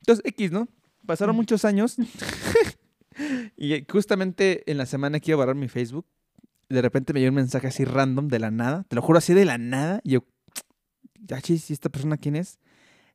Entonces, 0.00 0.24
X, 0.26 0.52
¿no? 0.52 0.68
Pasaron 1.06 1.36
muchos 1.36 1.64
años 1.64 1.96
y 3.56 3.84
justamente 3.90 4.70
en 4.70 4.78
la 4.78 4.86
semana 4.86 5.20
que 5.20 5.30
iba 5.30 5.36
a 5.36 5.44
borrar 5.44 5.56
mi 5.56 5.68
Facebook, 5.68 6.06
de 6.68 6.82
repente 6.82 7.12
me 7.12 7.20
llegó 7.20 7.30
un 7.30 7.36
mensaje 7.36 7.68
así 7.68 7.84
random 7.84 8.28
de 8.28 8.38
la 8.38 8.50
nada, 8.50 8.84
te 8.88 8.96
lo 8.96 9.02
juro 9.02 9.18
así 9.18 9.34
de 9.34 9.44
la 9.44 9.58
nada, 9.58 10.00
y 10.02 10.12
yo, 10.12 10.24
ya 11.20 11.40
chis, 11.40 11.70
¿y 11.70 11.72
esta 11.72 11.88
persona 11.88 12.16
quién 12.16 12.36
es? 12.36 12.58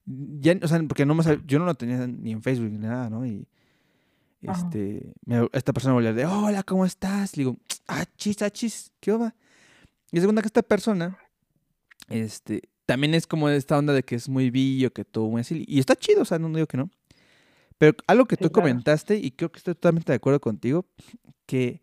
Ya, 0.05 0.57
o 0.61 0.67
sea, 0.67 0.81
porque 0.87 1.05
no 1.05 1.13
me 1.13 1.23
yo 1.45 1.59
no 1.59 1.65
lo 1.65 1.75
tenía 1.75 2.07
ni 2.07 2.31
en 2.31 2.41
Facebook 2.41 2.71
ni 2.71 2.79
nada, 2.79 3.09
¿no? 3.09 3.25
Y 3.25 3.47
este, 4.41 5.13
esta 5.53 5.73
persona 5.73 5.93
volvió 5.93 6.13
de, 6.13 6.25
hola, 6.25 6.63
¿cómo 6.63 6.85
estás? 6.85 7.37
Le 7.37 7.43
digo, 7.43 7.57
ah, 7.87 8.05
chis, 8.17 8.41
ah, 8.41 8.49
chis, 8.49 8.91
¿qué 8.99 9.11
onda? 9.11 9.35
Y 10.11 10.19
segunda 10.19 10.41
que 10.41 10.47
esta 10.47 10.61
persona, 10.61 11.17
este, 12.09 12.69
también 12.85 13.13
es 13.13 13.27
como 13.27 13.49
esta 13.49 13.77
onda 13.77 13.93
de 13.93 14.03
que 14.03 14.15
es 14.15 14.27
muy 14.27 14.49
billo, 14.49 14.91
que 14.91 15.05
todo 15.05 15.29
muy 15.29 15.41
así, 15.41 15.63
y 15.67 15.79
está 15.79 15.95
chido, 15.95 16.23
o 16.23 16.25
sea, 16.25 16.39
no 16.39 16.49
digo 16.49 16.67
que 16.67 16.77
no. 16.77 16.89
Pero 17.77 17.95
algo 18.07 18.25
que 18.25 18.37
tú 18.37 18.51
comentaste, 18.51 19.17
y 19.17 19.31
creo 19.31 19.51
que 19.51 19.57
estoy 19.57 19.73
totalmente 19.73 20.11
de 20.11 20.17
acuerdo 20.17 20.39
contigo, 20.39 20.85
que, 21.45 21.81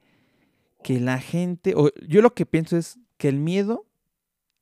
que 0.82 1.00
la 1.00 1.20
gente, 1.20 1.74
o 1.76 1.90
yo 2.06 2.22
lo 2.22 2.34
que 2.34 2.46
pienso 2.46 2.76
es 2.76 2.98
que 3.16 3.28
el 3.28 3.38
miedo 3.38 3.86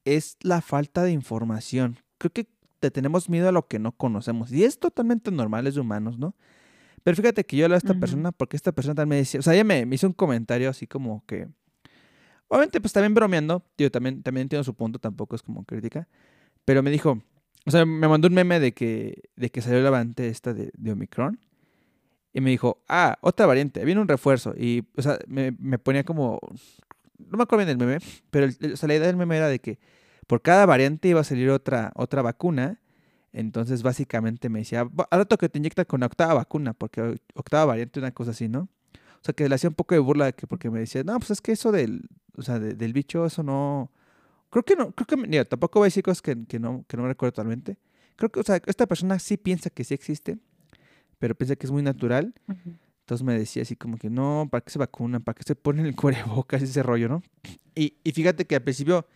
es 0.05 0.39
la 0.41 0.63
falta 0.63 1.03
de 1.03 1.13
información. 1.13 1.99
Creo 2.19 2.33
que 2.33 2.49
te 2.81 2.91
tenemos 2.91 3.29
miedo 3.29 3.49
a 3.49 3.53
lo 3.53 3.67
que 3.67 3.79
no 3.79 3.93
conocemos. 3.93 4.53
Y 4.53 4.65
es 4.65 4.79
totalmente 4.79 5.31
normal, 5.31 5.67
es 5.67 5.75
de 5.75 5.81
humanos, 5.81 6.19
¿no? 6.19 6.35
Pero 7.03 7.17
fíjate 7.17 7.45
que 7.45 7.57
yo 7.57 7.67
hablo 7.67 7.75
a 7.75 7.79
esta 7.79 7.95
persona 7.95 8.33
porque 8.33 8.57
esta 8.57 8.73
persona 8.73 8.95
también 8.95 9.11
me 9.11 9.17
decía, 9.19 9.41
o 9.41 9.43
sea, 9.43 9.55
ella 9.55 9.63
me, 9.63 9.87
hizo 9.93 10.09
un 10.09 10.13
comentario 10.13 10.69
así 10.69 10.87
como 10.87 11.25
que, 11.27 11.49
obviamente 12.49 12.81
pues 12.81 12.93
también 12.93 13.15
bromeando, 13.15 13.65
yo 13.79 13.91
también, 13.91 14.23
también 14.23 14.43
entiendo 14.43 14.65
su 14.65 14.75
punto, 14.75 14.99
tampoco 14.99 15.37
es 15.37 15.43
como 15.43 15.65
crítica, 15.65 16.09
pero 16.65 16.83
me 16.83 16.91
dijo, 16.91 17.23
o 17.67 17.71
sea, 17.71 17.85
me 17.85 18.07
mandó 18.07 18.29
un 18.29 18.35
meme 18.35 18.61
de 18.61 18.73
que, 18.73 19.23
de 19.35 19.51
que 19.51 19.61
salió 19.61 19.83
la 19.83 19.91
variante 19.91 20.29
esta 20.29 20.55
de, 20.55 20.71
Omicron. 20.91 21.41
Y 22.33 22.41
me 22.41 22.51
dijo, 22.51 22.83
ah, 22.89 23.17
otra 23.23 23.47
variante, 23.47 23.85
viene 23.85 24.01
un 24.01 24.09
refuerzo. 24.09 24.55
Y, 24.57 24.87
o 24.97 25.03
sea, 25.03 25.19
me, 25.27 25.53
ponía 25.79 26.05
como, 26.05 26.39
no 27.19 27.37
me 27.37 27.43
acuerdo 27.43 27.65
bien 27.65 27.79
del 27.79 27.89
meme, 27.89 27.99
pero 28.31 28.47
la 28.61 28.95
idea 28.95 29.07
del 29.07 29.17
meme 29.17 29.37
era 29.37 29.49
de 29.49 29.59
que 29.59 29.79
por 30.27 30.43
cada 30.43 30.67
variante 30.67 31.09
iba 31.09 31.21
a 31.21 31.25
salir 31.25 31.51
otra, 31.51 31.93
otra 31.97 32.23
vacuna. 32.23 32.81
Entonces, 33.33 33.83
básicamente 33.83 34.49
me 34.49 34.61
decía, 34.61 34.89
ahora 35.11 35.25
toca 35.25 35.47
que 35.47 35.49
te 35.49 35.59
inyecta 35.59 35.85
con 35.85 36.01
la 36.01 36.07
octava 36.07 36.35
vacuna, 36.35 36.73
porque 36.73 37.17
octava 37.35 37.65
variante, 37.65 37.99
una 37.99 38.13
cosa 38.13 38.31
así, 38.31 38.49
¿no? 38.49 38.69
O 39.27 39.29
sea, 39.29 39.35
que 39.35 39.49
le 39.49 39.57
hacía 39.57 39.69
un 39.69 39.75
poco 39.75 39.93
de 39.97 39.99
burla, 39.99 40.31
que 40.31 40.47
porque 40.47 40.71
me 40.71 40.79
decía, 40.79 41.03
no, 41.03 41.19
pues 41.19 41.33
es 41.33 41.41
que 41.41 41.51
eso 41.51 41.73
del, 41.73 42.09
o 42.37 42.43
sea, 42.43 42.61
del 42.61 42.93
bicho, 42.93 43.27
eso 43.27 43.43
no... 43.43 43.91
Creo 44.51 44.63
que 44.65 44.77
no, 44.77 44.93
creo 44.93 45.05
que, 45.05 45.17
mira, 45.17 45.45
tampoco 45.45 45.81
voy 45.81 45.87
a 45.87 45.89
decir 45.89 46.05
cosas 46.05 46.23
que, 46.23 46.37
no, 46.61 46.85
que 46.87 46.97
no 46.97 47.03
me 47.03 47.09
recuerdo 47.09 47.33
totalmente. 47.33 47.77
Creo 48.15 48.31
que, 48.31 48.39
o 48.39 48.45
sea, 48.45 48.63
esta 48.67 48.87
persona 48.87 49.19
sí 49.19 49.37
piensa 49.37 49.69
que 49.69 49.83
sí 49.83 49.95
existe, 49.95 50.39
pero 51.19 51.35
piensa 51.35 51.57
que 51.57 51.67
es 51.67 51.73
muy 51.73 51.83
natural. 51.83 52.35
Entonces 53.01 53.25
me 53.25 53.37
decía 53.37 53.63
así 53.63 53.75
como 53.75 53.99
que, 53.99 54.11
no, 54.11 54.47
¿para 54.49 54.61
qué 54.61 54.71
se 54.71 54.79
vacunan? 54.79 55.25
¿Para 55.25 55.35
qué 55.35 55.43
se 55.43 55.57
ponen 55.57 55.87
el 55.87 55.97
cubrebocas 55.97 56.63
y 56.63 56.67
ese 56.67 56.85
rollo, 56.85 57.09
no? 57.09 57.25
Y, 57.75 57.97
y 58.05 58.13
fíjate 58.13 58.45
que 58.45 58.55
al 58.55 58.63
principio 58.63 59.09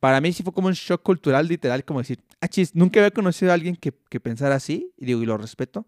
para 0.00 0.20
mí 0.20 0.34
sí 0.34 0.42
fue 0.42 0.52
como 0.52 0.68
un 0.68 0.74
shock 0.74 1.02
cultural, 1.02 1.48
literal, 1.48 1.82
como 1.82 2.00
decir, 2.00 2.20
ah, 2.42 2.48
chis, 2.48 2.74
nunca 2.74 3.00
había 3.00 3.10
conocido 3.10 3.52
a 3.52 3.54
alguien 3.54 3.74
que, 3.74 3.94
que 4.10 4.20
pensara 4.20 4.56
así, 4.56 4.92
y 4.98 5.06
digo, 5.06 5.22
y 5.22 5.24
lo 5.24 5.38
respeto. 5.38 5.86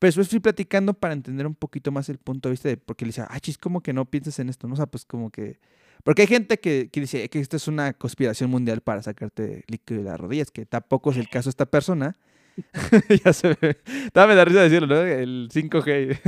Pero 0.00 0.08
después 0.08 0.28
fui 0.30 0.40
platicando 0.40 0.94
para 0.94 1.12
entender 1.12 1.46
un 1.46 1.54
poquito 1.54 1.92
más 1.92 2.08
el 2.08 2.18
punto 2.18 2.48
de 2.48 2.54
vista 2.54 2.68
de, 2.70 2.78
porque 2.78 3.04
le 3.04 3.10
decía, 3.10 3.28
ah, 3.30 3.38
chis, 3.38 3.58
¿cómo 3.58 3.82
que 3.82 3.92
no 3.92 4.06
piensas 4.06 4.38
en 4.38 4.48
esto? 4.48 4.66
¿No? 4.66 4.72
O 4.72 4.76
sea, 4.76 4.86
pues 4.86 5.04
como 5.04 5.30
que... 5.30 5.60
Porque 6.02 6.22
hay 6.22 6.28
gente 6.28 6.58
que, 6.58 6.88
que 6.90 7.00
dice 7.00 7.28
que 7.28 7.38
esto 7.38 7.58
es 7.58 7.68
una 7.68 7.92
conspiración 7.92 8.50
mundial 8.50 8.80
para 8.80 9.02
sacarte 9.02 9.62
líquido 9.68 10.02
de 10.02 10.08
las 10.08 10.18
rodillas, 10.18 10.50
que 10.50 10.64
tampoco 10.64 11.10
es 11.10 11.18
el 11.18 11.28
caso 11.28 11.48
de 11.48 11.50
esta 11.50 11.66
persona. 11.66 12.16
ya 13.24 13.34
se 13.34 13.56
ve. 13.60 13.76
Dame 14.14 14.34
la 14.34 14.44
risa 14.46 14.62
decirlo, 14.62 14.86
¿no? 14.86 15.02
El 15.02 15.50
5G. 15.52 16.18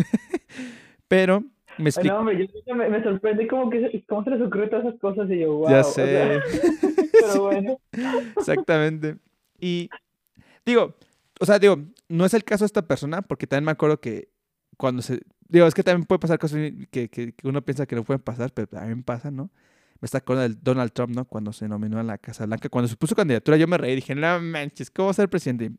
Pero 1.08 1.42
me 1.78 1.90
No, 2.04 2.18
hombre, 2.18 2.46
yo 2.66 2.74
me, 2.74 2.90
me, 2.90 3.02
sorprende 3.02 3.46
cómo, 3.46 3.70
que, 3.70 4.04
cómo 4.06 4.22
se 4.24 4.30
les 4.30 4.42
ocurre 4.42 4.68
todas 4.68 4.84
esas 4.84 5.00
cosas 5.00 5.30
y 5.30 5.38
yo, 5.38 5.54
wow. 5.54 5.70
Ya 5.70 5.82
sé. 5.82 6.40
pero 7.12 7.42
bueno. 7.42 7.78
Exactamente. 8.36 9.16
Y 9.58 9.88
digo, 10.66 10.94
o 11.40 11.46
sea, 11.46 11.58
digo, 11.58 11.78
no 12.12 12.24
es 12.24 12.34
el 12.34 12.44
caso 12.44 12.64
de 12.64 12.66
esta 12.66 12.82
persona, 12.82 13.22
porque 13.22 13.46
también 13.46 13.64
me 13.64 13.72
acuerdo 13.72 14.00
que 14.00 14.28
cuando 14.76 15.02
se... 15.02 15.20
Digo, 15.48 15.66
es 15.66 15.74
que 15.74 15.82
también 15.82 16.06
puede 16.06 16.18
pasar 16.18 16.38
cosas 16.38 16.58
que, 16.90 17.08
que, 17.08 17.32
que 17.32 17.48
uno 17.48 17.62
piensa 17.62 17.86
que 17.86 17.96
no 17.96 18.04
pueden 18.04 18.22
pasar, 18.22 18.52
pero 18.52 18.66
también 18.66 19.02
pasan, 19.02 19.36
¿no? 19.36 19.50
Me 20.00 20.06
está 20.06 20.18
acordando 20.18 20.48
del 20.48 20.62
Donald 20.62 20.92
Trump, 20.92 21.14
¿no? 21.14 21.24
Cuando 21.24 21.52
se 21.52 21.68
nominó 21.68 22.00
a 22.00 22.02
la 22.02 22.18
Casa 22.18 22.44
Blanca. 22.44 22.68
Cuando 22.68 22.88
se 22.88 22.96
puso 22.96 23.14
candidatura, 23.14 23.56
yo 23.56 23.68
me 23.68 23.78
reí. 23.78 23.94
Dije, 23.94 24.14
no 24.14 24.40
manches, 24.40 24.90
¿cómo 24.90 25.06
va 25.06 25.10
a 25.12 25.14
ser 25.14 25.28
presidente? 25.28 25.70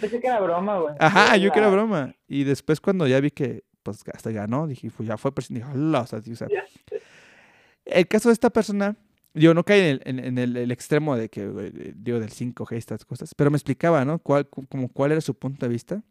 Pensé 0.00 0.18
que 0.18 0.26
era 0.26 0.40
broma, 0.40 0.78
güey. 0.78 0.94
Ajá, 0.98 1.36
yo 1.36 1.52
que 1.52 1.58
era 1.60 1.68
broma. 1.68 2.12
Y 2.26 2.42
después 2.42 2.80
cuando 2.80 3.06
ya 3.06 3.20
vi 3.20 3.30
que 3.30 3.62
pues 3.82 4.02
hasta 4.12 4.30
ganó, 4.30 4.66
dije, 4.66 4.90
pues 4.96 5.08
ya 5.08 5.16
fue 5.16 5.32
presidente, 5.32 5.66
dije, 5.68 6.32
o 6.32 6.36
sea, 6.36 6.48
el 7.84 8.08
caso 8.08 8.28
de 8.28 8.32
esta 8.32 8.50
persona, 8.50 8.96
yo 9.34 9.54
no 9.54 9.64
caí 9.64 9.80
en 9.80 10.18
el, 10.18 10.38
en, 10.38 10.38
el, 10.38 10.70
extremo 10.70 11.16
de 11.16 11.28
que, 11.28 11.42
eh, 11.42 11.92
digo, 11.96 12.20
del 12.20 12.30
5G, 12.30 12.76
estas 12.76 13.04
cosas, 13.04 13.34
pero 13.34 13.50
me 13.50 13.56
explicaba, 13.56 14.04
¿no? 14.04 14.18
Cuál, 14.18 14.48
como 14.48 14.88
cuál 14.88 15.12
era 15.12 15.20
su 15.20 15.34
punto 15.34 15.66
de 15.66 15.72
vista. 15.72 16.02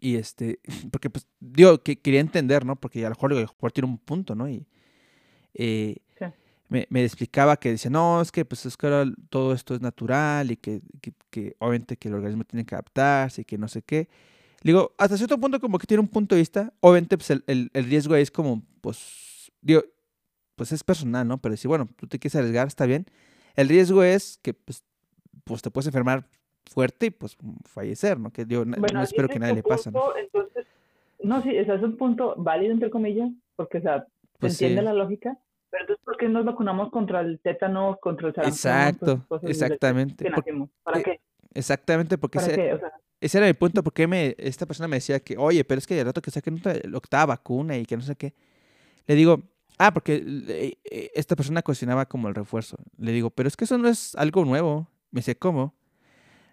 Y 0.00 0.16
este, 0.16 0.60
porque 0.90 1.10
pues, 1.10 1.26
digo, 1.40 1.82
que 1.82 1.98
quería 1.98 2.20
entender, 2.20 2.64
¿no? 2.64 2.76
Porque 2.76 3.00
a 3.04 3.08
lo 3.08 3.14
mejor, 3.14 3.54
a 3.62 3.70
tiene 3.70 3.88
un 3.88 3.98
punto, 3.98 4.34
¿no? 4.34 4.48
Y 4.48 4.66
eh, 5.54 5.96
me, 6.68 6.86
me, 6.88 7.04
explicaba 7.04 7.58
que 7.58 7.70
decía, 7.70 7.90
no, 7.90 8.22
es 8.22 8.32
que 8.32 8.46
pues 8.46 8.64
es 8.64 8.78
que 8.78 8.86
ahora 8.86 9.12
todo 9.28 9.52
esto 9.52 9.74
es 9.74 9.82
natural 9.82 10.50
y 10.50 10.56
que, 10.56 10.80
que, 11.02 11.12
que 11.28 11.54
obviamente 11.58 11.98
que 11.98 12.08
el 12.08 12.14
organismo 12.14 12.44
tiene 12.44 12.64
que 12.64 12.74
adaptarse 12.74 13.42
y 13.42 13.44
que 13.44 13.58
no 13.58 13.68
sé 13.68 13.82
qué 13.82 14.08
digo, 14.62 14.94
hasta 14.98 15.16
cierto 15.16 15.38
punto 15.38 15.60
como 15.60 15.78
que 15.78 15.86
tiene 15.86 16.00
un 16.00 16.08
punto 16.08 16.34
de 16.34 16.40
vista. 16.40 16.72
Obviamente, 16.80 17.16
pues 17.16 17.30
el, 17.30 17.44
el, 17.46 17.70
el, 17.74 17.84
riesgo 17.84 18.14
es 18.14 18.30
como, 18.30 18.62
pues, 18.80 19.52
digo, 19.60 19.82
pues 20.62 20.70
es 20.70 20.84
personal, 20.84 21.26
¿no? 21.26 21.38
Pero 21.38 21.56
si, 21.56 21.66
bueno, 21.66 21.88
tú 21.96 22.06
te 22.06 22.20
quieres 22.20 22.36
arriesgar, 22.36 22.68
está 22.68 22.86
bien. 22.86 23.04
El 23.56 23.68
riesgo 23.68 24.04
es 24.04 24.38
que, 24.42 24.54
pues, 24.54 24.84
pues 25.42 25.60
te 25.60 25.72
puedes 25.72 25.88
enfermar 25.88 26.24
fuerte 26.70 27.06
y, 27.06 27.10
pues, 27.10 27.36
fallecer, 27.64 28.20
¿no? 28.20 28.30
Que 28.30 28.46
yo 28.46 28.64
no 28.64 29.02
espero 29.02 29.28
que 29.28 29.40
nadie 29.40 29.56
le 29.56 29.64
pase, 29.64 29.90
¿no? 29.90 30.16
Entonces, 30.16 30.64
no, 31.20 31.42
sí, 31.42 31.50
ese 31.56 31.74
es 31.74 31.82
un 31.82 31.96
punto 31.96 32.34
válido, 32.36 32.72
entre 32.72 32.90
comillas, 32.90 33.28
porque, 33.56 33.78
o 33.78 33.82
sea, 33.82 34.02
se 34.02 34.08
pues 34.38 34.52
entiende 34.52 34.82
la 34.82 34.92
lógica, 34.92 35.36
Pero 35.70 35.82
entonces, 35.82 36.04
¿por 36.04 36.16
qué 36.16 36.28
nos 36.28 36.44
vacunamos 36.44 36.90
contra 36.90 37.22
el 37.22 37.40
tétano, 37.40 37.98
contra 38.00 38.28
el 38.28 38.34
sarampión? 38.34 38.54
Exacto, 38.54 39.26
exactamente. 39.42 40.30
¿Para 40.84 41.00
eh, 41.00 41.02
qué? 41.02 41.20
Exactamente, 41.54 42.18
porque 42.18 42.38
ese, 42.38 42.78
ese, 43.20 43.38
era 43.38 43.48
mi 43.48 43.54
punto, 43.54 43.82
porque 43.82 44.06
me, 44.06 44.36
esta 44.38 44.64
persona 44.64 44.86
me 44.86 44.98
decía 44.98 45.18
que, 45.18 45.36
oye, 45.36 45.64
pero 45.64 45.80
es 45.80 45.88
que 45.88 45.98
el 45.98 46.06
rato 46.06 46.22
que 46.22 46.30
saquen 46.30 46.62
la 46.62 46.96
octava 46.96 47.26
vacuna 47.26 47.76
y 47.76 47.84
que 47.84 47.96
no 47.96 48.02
sé 48.02 48.14
qué. 48.14 48.32
Le 49.08 49.16
digo, 49.16 49.42
ah, 49.78 49.92
porque 49.92 50.22
eh, 50.24 51.10
esta 51.14 51.36
persona 51.36 51.62
cocinaba 51.62 52.06
como 52.06 52.28
el 52.28 52.34
refuerzo. 52.34 52.76
Le 52.98 53.12
digo, 53.12 53.30
pero 53.30 53.48
es 53.48 53.56
que 53.56 53.64
eso 53.64 53.78
no 53.78 53.88
es 53.88 54.14
algo 54.16 54.44
nuevo. 54.44 54.88
Me 55.10 55.20
dice, 55.20 55.36
¿cómo? 55.36 55.74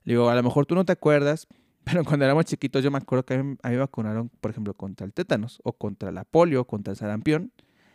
Le 0.04 0.14
digo, 0.14 0.30
a 0.30 0.36
lo 0.36 0.44
mejor 0.44 0.66
tú 0.66 0.76
no 0.76 0.86
te 0.86 0.92
acuerdas, 0.92 1.48
pero 1.84 2.04
cuando 2.04 2.26
éramos 2.26 2.46
chiquitos 2.46 2.84
yo 2.84 2.92
me 2.92 2.98
acuerdo 2.98 3.26
que 3.26 3.36
a 3.36 3.44
mí, 3.44 3.58
me 3.64 3.78
vacunaron, 3.78 4.30
por 4.42 4.52
ejemplo, 4.52 4.74
contra 4.74 5.06
el 5.06 5.14
tétanos, 5.14 5.62
o 5.64 5.74
contra 5.74 6.12
la 6.12 6.24
polio, 6.24 6.66
contra 6.66 6.92
el 6.92 6.98
sarampión. 6.98 7.52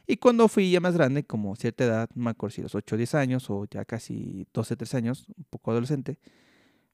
Y 0.06 0.18
cuando 0.18 0.48
fui 0.48 0.70
ya 0.70 0.80
más 0.80 0.94
grande, 0.94 1.24
como 1.24 1.56
cierta 1.56 1.84
edad, 1.84 2.10
no 2.14 2.24
me 2.24 2.30
acuerdo 2.30 2.54
si 2.54 2.62
los 2.62 2.74
8 2.74 2.94
o 2.94 2.98
10 2.98 3.14
años, 3.14 3.48
o 3.48 3.66
ya 3.70 3.84
casi 3.84 4.46
12, 4.52 4.76
13 4.76 4.96
años, 4.98 5.26
un 5.36 5.44
poco 5.48 5.70
adolescente, 5.70 6.18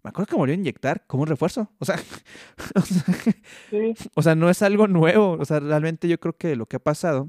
me 0.03 0.09
acuerdo 0.11 0.29
que 0.29 0.35
me 0.37 0.39
volvió 0.39 0.55
a 0.55 0.59
inyectar 0.59 1.05
como 1.07 1.25
un 1.25 1.29
refuerzo. 1.29 1.71
O 1.79 1.85
sea, 1.85 1.97
o 4.15 4.23
sea, 4.23 4.35
no 4.35 4.49
es 4.49 4.63
algo 4.63 4.87
nuevo. 4.87 5.33
O 5.33 5.45
sea, 5.45 5.61
realmente 5.61 6.09
yo 6.09 6.19
creo 6.19 6.37
que 6.37 6.57
lo 6.57 6.67
que 6.67 6.77
ha 6.77 6.81
pasado, 6.81 7.29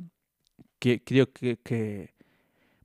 que 0.82 1.04
creo 1.04 1.32
que, 1.32 1.58
que 1.58 2.10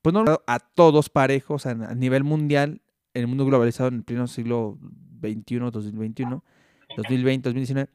pues 0.03 0.13
no 0.13 0.25
a 0.47 0.61
todos 0.61 1.09
parejos, 1.09 1.65
a 1.65 1.95
nivel 1.95 2.25
mundial, 2.25 2.83
en 3.15 3.23
el 3.23 3.27
mundo 3.27 3.47
globalizado 3.47 3.89
en 3.89 3.97
el 3.97 4.03
pleno 4.05 4.27
siglo 4.27 4.79
XXI, 5.23 5.59
2021, 5.73 6.45
2020, 6.95 7.49
2019, 7.49 7.91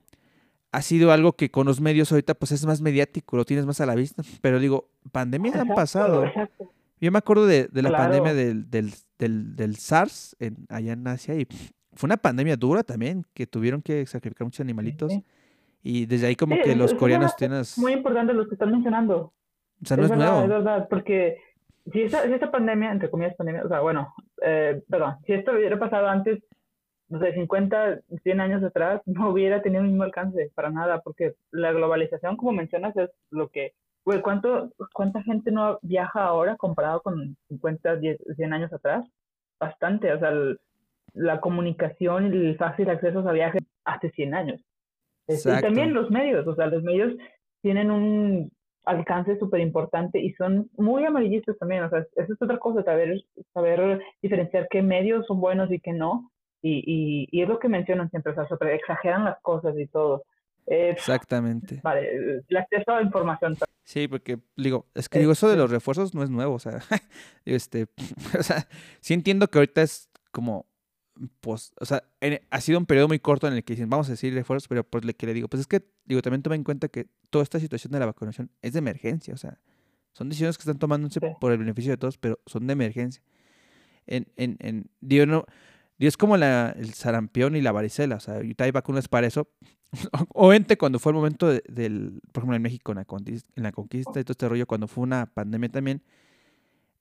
ha 0.72 0.82
sido 0.82 1.12
algo 1.12 1.34
que 1.34 1.52
con 1.52 1.68
los 1.68 1.80
medios 1.82 2.12
ahorita 2.12 2.34
pues 2.34 2.52
es 2.52 2.66
más 2.66 2.82
mediático, 2.82 3.38
lo 3.38 3.46
tienes 3.46 3.68
más 3.68 3.80
a 3.80 3.86
la 3.86 3.94
vista. 3.94 4.24
Pero 4.42 4.60
digo, 4.60 4.90
pandemias 5.12 5.56
han 5.56 5.68
pasado. 5.68 6.26
Yo 7.00 7.12
me 7.12 7.20
acuerdo 7.20 7.46
de, 7.46 7.70
la 7.72 7.92
pandemia 7.92 8.34
del, 8.34 8.70
del, 8.72 8.92
del, 9.56 9.76
SARS 9.76 10.36
en, 10.40 10.66
allá 10.70 10.94
en 10.94 11.08
Asia 11.08 11.36
y 11.36 11.46
fue 11.94 12.08
una 12.08 12.18
pandemia 12.18 12.58
dura 12.58 12.84
también, 12.84 13.24
que 13.36 13.46
tuvieron 13.46 13.84
que 13.84 14.04
sacrificar 14.08 14.46
muchos 14.46 14.62
animalitos. 14.62 15.14
Y 15.84 16.08
desde 16.08 16.28
ahí 16.28 16.36
como 16.36 16.56
que 16.64 16.76
los 16.76 16.94
coreanos 16.96 17.36
tienen... 17.36 17.64
Muy 17.78 17.94
importante 17.94 18.34
lo 18.34 18.48
que 18.48 18.56
están 18.56 18.72
mencionando. 18.72 19.34
O 19.84 19.86
sea, 19.86 19.98
no 19.98 20.04
es, 20.06 20.12
nuevo. 20.12 20.42
Es 20.42 20.50
verdad, 20.50 20.88
porque 20.90 21.40
si 21.92 22.04
esta, 22.04 22.24
si 22.24 22.34
esta 22.34 22.52
pandemia, 22.52 22.92
entre 22.92 23.10
comillas 23.10 23.36
pandemia, 23.36 23.64
o 23.64 23.68
sea, 23.68 23.80
bueno, 23.82 24.14
eh, 24.42 24.82
perdón, 24.90 25.16
si 25.26 25.34
esto 25.34 25.54
hubiera 25.54 25.80
pasado 25.80 26.08
antes, 26.08 26.40
no 27.10 27.20
sé, 27.20 27.34
50, 27.34 28.02
100 28.24 28.42
años 28.42 28.64
atrás, 28.64 29.02
no 29.06 29.30
hubiera 29.30 29.62
tenido 29.62 29.82
el 29.82 29.90
mismo 29.90 30.04
alcance, 30.04 30.52
para 30.56 30.70
nada, 30.70 31.02
porque 31.02 31.34
la 31.52 31.72
globalización, 31.72 32.38
como 32.38 32.52
mencionas, 32.52 32.96
es 32.98 33.10
lo 33.32 33.50
que, 33.50 33.74
güey, 34.06 34.22
¿cuánto, 34.22 34.72
¿cuánta 34.94 35.22
gente 35.24 35.52
no 35.52 35.80
viaja 35.82 36.24
ahora 36.24 36.56
comparado 36.56 37.02
con 37.02 37.36
50, 37.50 37.98
10, 37.98 38.18
100 38.36 38.54
años 38.54 38.74
atrás? 38.74 39.06
Bastante, 39.60 40.12
o 40.14 40.20
sea, 40.20 40.32
la 41.14 41.40
comunicación 41.42 42.34
y 42.34 42.38
el 42.38 42.58
fácil 42.58 42.90
acceso 42.90 43.28
a 43.28 43.32
viajes 43.32 43.62
hace 43.84 44.10
100 44.12 44.34
años. 44.34 44.62
Este, 45.28 45.54
y 45.54 45.62
también 45.62 45.94
los 45.94 46.10
medios, 46.10 46.48
o 46.48 46.56
sea, 46.56 46.68
los 46.68 46.84
medios 46.84 47.14
tienen 47.62 47.92
un 47.92 48.52
alcance 48.86 49.38
súper 49.38 49.62
importante 49.62 50.20
y 50.20 50.34
son 50.34 50.70
muy 50.78 51.06
amarillistas 51.06 51.58
también, 51.58 51.84
o 51.84 51.90
sea, 51.90 52.00
eso 52.16 52.34
es 52.34 52.42
otra 52.42 52.58
cosa, 52.58 52.84
saber, 52.84 53.24
saber 53.54 54.02
diferenciar 54.22 54.68
qué 54.70 54.82
medios 54.82 55.26
son 55.28 55.40
buenos 55.40 55.72
y 55.72 55.80
qué 55.80 55.94
no, 55.94 56.32
y, 56.64 57.28
y, 57.32 57.42
es 57.42 57.48
lo 57.48 57.60
que 57.60 57.68
mencionan 57.68 58.10
siempre, 58.10 58.34
o 58.34 58.36
sea, 58.36 58.48
sobre, 58.48 58.76
exageran 58.76 59.26
las 59.26 59.40
cosas 59.42 59.76
y 59.78 59.88
todo. 59.88 60.24
Exactamente. 60.68 61.82
Vale, 61.84 62.44
el 62.48 62.58
acceso 62.58 62.92
a 62.94 63.02
información. 63.02 63.58
Sí, 63.84 64.08
porque 64.08 64.40
digo, 64.56 64.86
es 64.94 65.10
que 65.10 65.20
digo, 65.20 65.32
eso 65.32 65.48
de 65.48 65.54
este 65.54 65.62
los 65.62 65.72
refuerzos 65.72 66.14
no 66.14 66.24
es 66.24 66.30
nuevo, 66.30 66.56
o 66.56 66.60
sea, 66.60 66.80
este, 67.46 67.88
o 68.40 68.44
sea, 68.44 68.68
sí 69.00 69.14
entiendo 69.14 69.48
que 69.48 69.58
ahorita 69.58 69.82
es 69.82 70.10
como 70.32 70.66
pues, 71.42 71.74
o 71.80 71.86
sea, 71.86 72.04
ha 72.50 72.62
sido 72.62 72.80
un 72.80 72.86
periodo 72.86 73.08
muy 73.08 73.20
corto 73.20 73.48
en 73.48 73.54
el 73.54 73.64
que 73.64 73.74
dicen, 73.74 73.90
vamos 73.90 74.08
a 74.08 74.12
decir 74.12 74.34
refuerzos, 74.34 74.68
pero 74.68 74.84
pues 74.84 75.06
le, 75.06 75.14
que 75.14 75.26
le 75.26 75.34
digo, 75.34 75.48
pues 75.48 75.62
es 75.62 75.68
que, 75.68 75.84
digo, 76.06 76.22
también 76.22 76.42
toma 76.42 76.56
en 76.56 76.64
cuenta 76.64 76.88
que 76.88 77.08
toda 77.30 77.44
esta 77.44 77.60
situación 77.60 77.92
de 77.92 78.00
la 78.00 78.06
vacunación 78.06 78.50
es 78.62 78.74
de 78.74 78.80
emergencia, 78.80 79.34
o 79.34 79.38
sea, 79.38 79.60
son 80.14 80.30
decisiones 80.30 80.58
que 80.58 80.62
están 80.62 80.80
tomándose 80.80 81.20
por 81.40 81.52
el 81.52 81.58
beneficio 81.58 81.92
de 81.92 81.98
todos, 81.98 82.18
pero 82.18 82.40
son 82.46 82.68
de 82.68 82.74
emergencia. 82.74 83.24
En, 84.08 84.28
en, 84.36 84.58
en, 84.60 84.90
digo, 85.00 85.26
no, 85.26 85.46
digo, 85.98 86.10
es 86.10 86.18
como 86.18 86.38
la, 86.38 86.76
el 86.78 86.94
sarampión 86.94 87.56
y 87.56 87.62
la 87.62 87.72
varicela, 87.72 88.16
o 88.16 88.20
sea, 88.20 88.36
ahorita 88.36 88.66
hay 88.66 88.72
vacunas 88.72 89.08
para 89.08 89.28
eso. 89.28 89.50
Obviamente 90.34 90.78
cuando 90.78 91.00
fue 91.00 91.12
el 91.12 91.18
momento 91.18 91.48
del, 91.48 92.22
por 92.32 92.42
ejemplo, 92.42 92.56
en 92.56 92.62
México, 92.62 92.92
en 92.92 92.98
la, 92.98 93.06
en 93.56 93.64
la 93.64 93.72
conquista 93.72 94.20
y 94.20 94.24
todo 94.24 94.32
este 94.32 94.50
rollo, 94.50 94.66
cuando 94.66 94.88
fue 94.88 95.04
una 95.04 95.28
pandemia 95.28 95.70
también, 95.70 96.02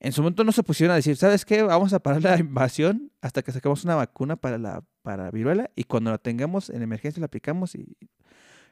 en 0.03 0.11
su 0.11 0.23
momento 0.23 0.43
no 0.43 0.51
se 0.51 0.63
pusieron 0.63 0.93
a 0.93 0.95
decir, 0.95 1.15
¿sabes 1.15 1.45
qué? 1.45 1.61
Vamos 1.61 1.93
a 1.93 1.99
parar 1.99 2.23
la 2.23 2.37
invasión 2.39 3.11
hasta 3.21 3.43
que 3.43 3.51
saquemos 3.51 3.83
una 3.85 3.95
vacuna 3.95 4.35
para 4.35 4.57
la 4.57 4.83
para 5.03 5.29
viruela 5.31 5.69
y 5.75 5.83
cuando 5.83 6.11
la 6.11 6.17
tengamos 6.17 6.69
en 6.69 6.81
emergencia 6.81 7.21
la 7.21 7.25
aplicamos 7.25 7.75
y 7.75 7.97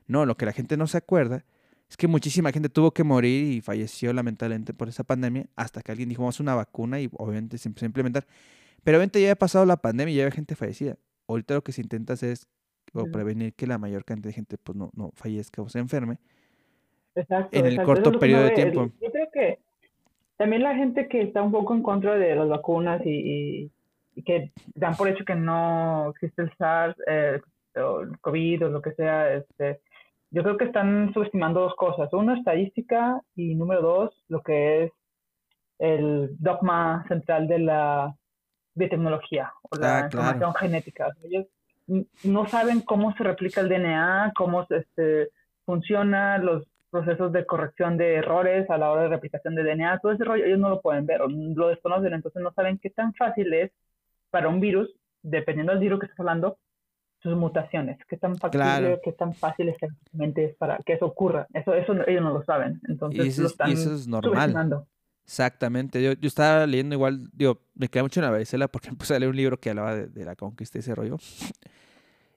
no, 0.08 0.26
lo 0.26 0.38
que 0.38 0.46
la 0.46 0.54
gente 0.54 0.76
no 0.76 0.88
se 0.88 0.98
acuerda 0.98 1.46
es 1.88 1.98
que 1.98 2.08
muchísima 2.08 2.52
gente 2.52 2.70
tuvo 2.70 2.92
que 2.92 3.04
morir 3.04 3.52
y 3.54 3.62
falleció 3.62 4.12
lamentablemente 4.12 4.74
por 4.74 4.90
esa 4.90 5.04
pandemia 5.04 5.48
hasta 5.56 5.82
que 5.82 5.92
alguien 5.92 6.10
dijo, 6.10 6.24
vamos 6.24 6.40
a 6.40 6.44
una 6.44 6.56
vacuna 6.56 7.00
y 7.00 7.10
obviamente 7.14 7.58
se 7.58 7.68
empezó 7.68 7.86
a 7.86 7.88
implementar. 7.88 8.28
Pero 8.84 8.98
obviamente 8.98 9.22
ya 9.22 9.32
ha 9.32 9.36
pasado 9.36 9.66
la 9.66 9.78
pandemia 9.78 10.14
y 10.14 10.18
ya 10.18 10.24
había 10.24 10.36
gente 10.36 10.56
fallecida. 10.56 10.98
Ahorita 11.28 11.56
lo 11.56 11.64
que 11.64 11.72
se 11.72 11.82
intenta 11.82 12.14
hacer 12.14 12.32
es 12.32 12.48
prevenir 13.12 13.54
que 13.54 13.68
la 13.68 13.78
mayor 13.78 14.04
cantidad 14.04 14.30
de 14.30 14.34
gente 14.34 14.58
pues 14.58 14.76
no, 14.76 14.92
no 14.96 15.12
fallezca 15.16 15.62
o 15.62 15.70
se 15.70 15.80
enferme 15.80 16.20
en 17.16 17.66
el 17.66 17.82
corto 17.84 18.12
periodo 18.20 18.44
de 18.44 18.52
tiempo. 18.52 18.92
Yo 19.02 19.12
creo 19.12 19.30
que 19.32 19.60
también 20.40 20.64
la 20.64 20.74
gente 20.74 21.10
que 21.10 21.22
está 21.22 21.42
un 21.44 21.52
poco 21.52 21.74
en 21.74 21.84
contra 21.84 22.16
de 22.16 22.34
las 22.34 22.48
vacunas 22.48 23.02
y, 23.04 23.70
que 24.26 24.52
dan 24.74 24.96
por 24.96 25.10
hecho 25.10 25.26
que 25.26 25.36
no 25.36 26.12
existe 26.12 26.44
el 26.44 26.54
SARS, 26.58 26.96
eh, 27.08 27.42
o 27.76 28.02
el 28.02 28.18
COVID 28.20 28.66
o 28.66 28.70
lo 28.70 28.82
que 28.82 28.94
sea, 28.94 29.34
este, 29.34 29.82
yo 30.32 30.42
creo 30.44 30.58
que 30.58 30.66
están 30.66 31.14
subestimando 31.14 31.60
dos 31.60 31.76
cosas. 31.76 32.12
Uno, 32.14 32.34
estadística 32.34 33.22
y 33.36 33.54
número 33.56 33.82
dos, 33.82 34.24
lo 34.30 34.42
que 34.42 34.86
es 34.86 34.92
el 35.78 36.30
dogma 36.40 37.04
central 37.10 37.50
de 37.50 37.60
la 37.60 38.16
biotecnología 38.76 39.52
o 39.64 39.76
la 39.76 40.00
ah, 40.00 40.06
información 40.06 40.54
genética. 40.56 41.08
Ellos 41.22 41.48
no 42.24 42.48
saben 42.48 42.80
cómo 42.80 43.14
se 43.18 43.24
replica 43.26 43.60
el 43.60 43.68
DNA, 43.68 44.32
cómo 44.38 44.66
este, 44.70 45.32
funciona, 45.66 46.38
los 46.38 46.66
procesos 46.90 47.32
de 47.32 47.46
corrección 47.46 47.98
de 47.98 48.16
errores 48.16 48.70
a 48.70 48.78
la 48.78 48.92
hora 48.92 49.04
de 49.04 49.10
replicación 49.10 49.56
de 49.56 49.64
DNA, 49.64 50.00
todo 50.00 50.12
ese 50.12 50.24
rollo 50.24 50.46
ellos 50.46 50.60
no 50.60 50.70
lo 50.70 50.82
pueden 50.82 51.06
ver 51.06 51.22
o 51.22 51.28
lo 51.28 51.68
desconocen, 51.68 52.14
entonces 52.14 52.42
no 52.42 52.52
saben 52.54 52.80
qué 52.80 52.90
tan 52.90 53.14
fácil 53.14 53.54
es 53.54 53.72
para 54.30 54.50
un 54.50 54.60
virus, 54.60 54.90
dependiendo 55.22 55.72
del 55.72 55.82
virus 55.82 56.00
que 56.00 56.06
estás 56.08 56.20
hablando, 56.20 56.58
sus 57.22 57.36
mutaciones, 57.36 57.98
qué 58.08 58.18
tan 58.18 58.38
fácil, 58.38 58.62
qué 59.04 59.12
tan 59.12 59.34
fácil 59.34 59.70
es 59.70 60.56
para 60.58 60.78
que 60.86 60.94
eso 60.94 61.06
ocurra. 61.06 61.48
Eso, 61.54 61.74
eso 61.74 61.94
ellos 62.08 62.24
no 62.24 62.34
lo 62.34 62.44
saben, 62.44 62.80
entonces 62.88 63.26
y 63.26 63.28
eso, 63.28 63.46
están 63.46 63.72
eso 63.72 63.94
es 63.94 64.08
normal. 64.08 64.86
Exactamente, 65.26 66.02
yo, 66.02 66.14
yo 66.14 66.28
estaba 66.28 66.66
leyendo 66.66 66.96
igual, 66.96 67.30
digo, 67.34 67.62
me 67.76 67.88
queda 67.88 68.04
mucho 68.04 68.20
en 68.20 68.26
la 68.26 68.32
varicela 68.32 68.68
porque 68.68 68.90
puse 68.98 69.16
a 69.16 69.20
leer 69.20 69.30
un 69.30 69.36
libro 69.36 69.60
que 69.60 69.70
hablaba 69.70 69.96
de, 69.96 70.26
la 70.26 70.36
conquista 70.36 70.78
y 70.78 70.80
ese 70.80 70.96
rollo. 70.96 71.18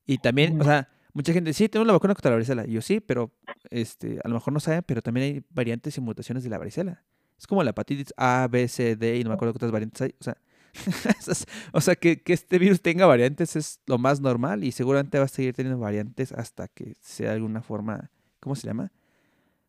Y 0.04 0.18
también, 0.18 0.60
o 0.60 0.64
sea, 0.64 0.88
mucha 1.12 1.32
gente, 1.32 1.52
sí, 1.52 1.68
tengo 1.68 1.84
la 1.84 1.92
vacuna 1.92 2.14
contra 2.14 2.30
la 2.30 2.36
varicela. 2.36 2.66
Y 2.66 2.72
yo 2.72 2.82
sí, 2.82 3.00
pero 3.00 3.32
este, 3.70 4.18
a 4.24 4.28
lo 4.28 4.34
mejor 4.34 4.52
no 4.52 4.60
saben, 4.60 4.82
pero 4.86 5.02
también 5.02 5.26
hay 5.26 5.44
variantes 5.50 5.96
y 5.96 6.00
mutaciones 6.00 6.44
de 6.44 6.50
la 6.50 6.58
varicela. 6.58 7.02
Es 7.38 7.46
como 7.46 7.62
la 7.62 7.70
hepatitis 7.70 8.14
A, 8.16 8.48
B, 8.50 8.68
C, 8.68 8.96
D 8.96 9.18
y 9.18 9.24
no 9.24 9.30
me 9.30 9.34
acuerdo 9.34 9.52
cuántas 9.52 9.72
variantes 9.72 10.00
hay. 10.00 10.14
O 10.20 10.24
sea, 10.24 10.36
o 11.72 11.80
sea 11.80 11.96
que, 11.96 12.22
que, 12.22 12.32
este 12.32 12.58
virus 12.58 12.80
tenga 12.80 13.04
variantes 13.06 13.56
es 13.56 13.80
lo 13.86 13.98
más 13.98 14.20
normal 14.20 14.64
y 14.64 14.72
seguramente 14.72 15.18
va 15.18 15.24
a 15.24 15.28
seguir 15.28 15.54
teniendo 15.54 15.78
variantes 15.78 16.32
hasta 16.32 16.68
que 16.68 16.94
sea 17.00 17.30
de 17.30 17.36
alguna 17.36 17.62
forma, 17.62 18.10
¿cómo 18.40 18.54
se 18.54 18.66
llama? 18.66 18.90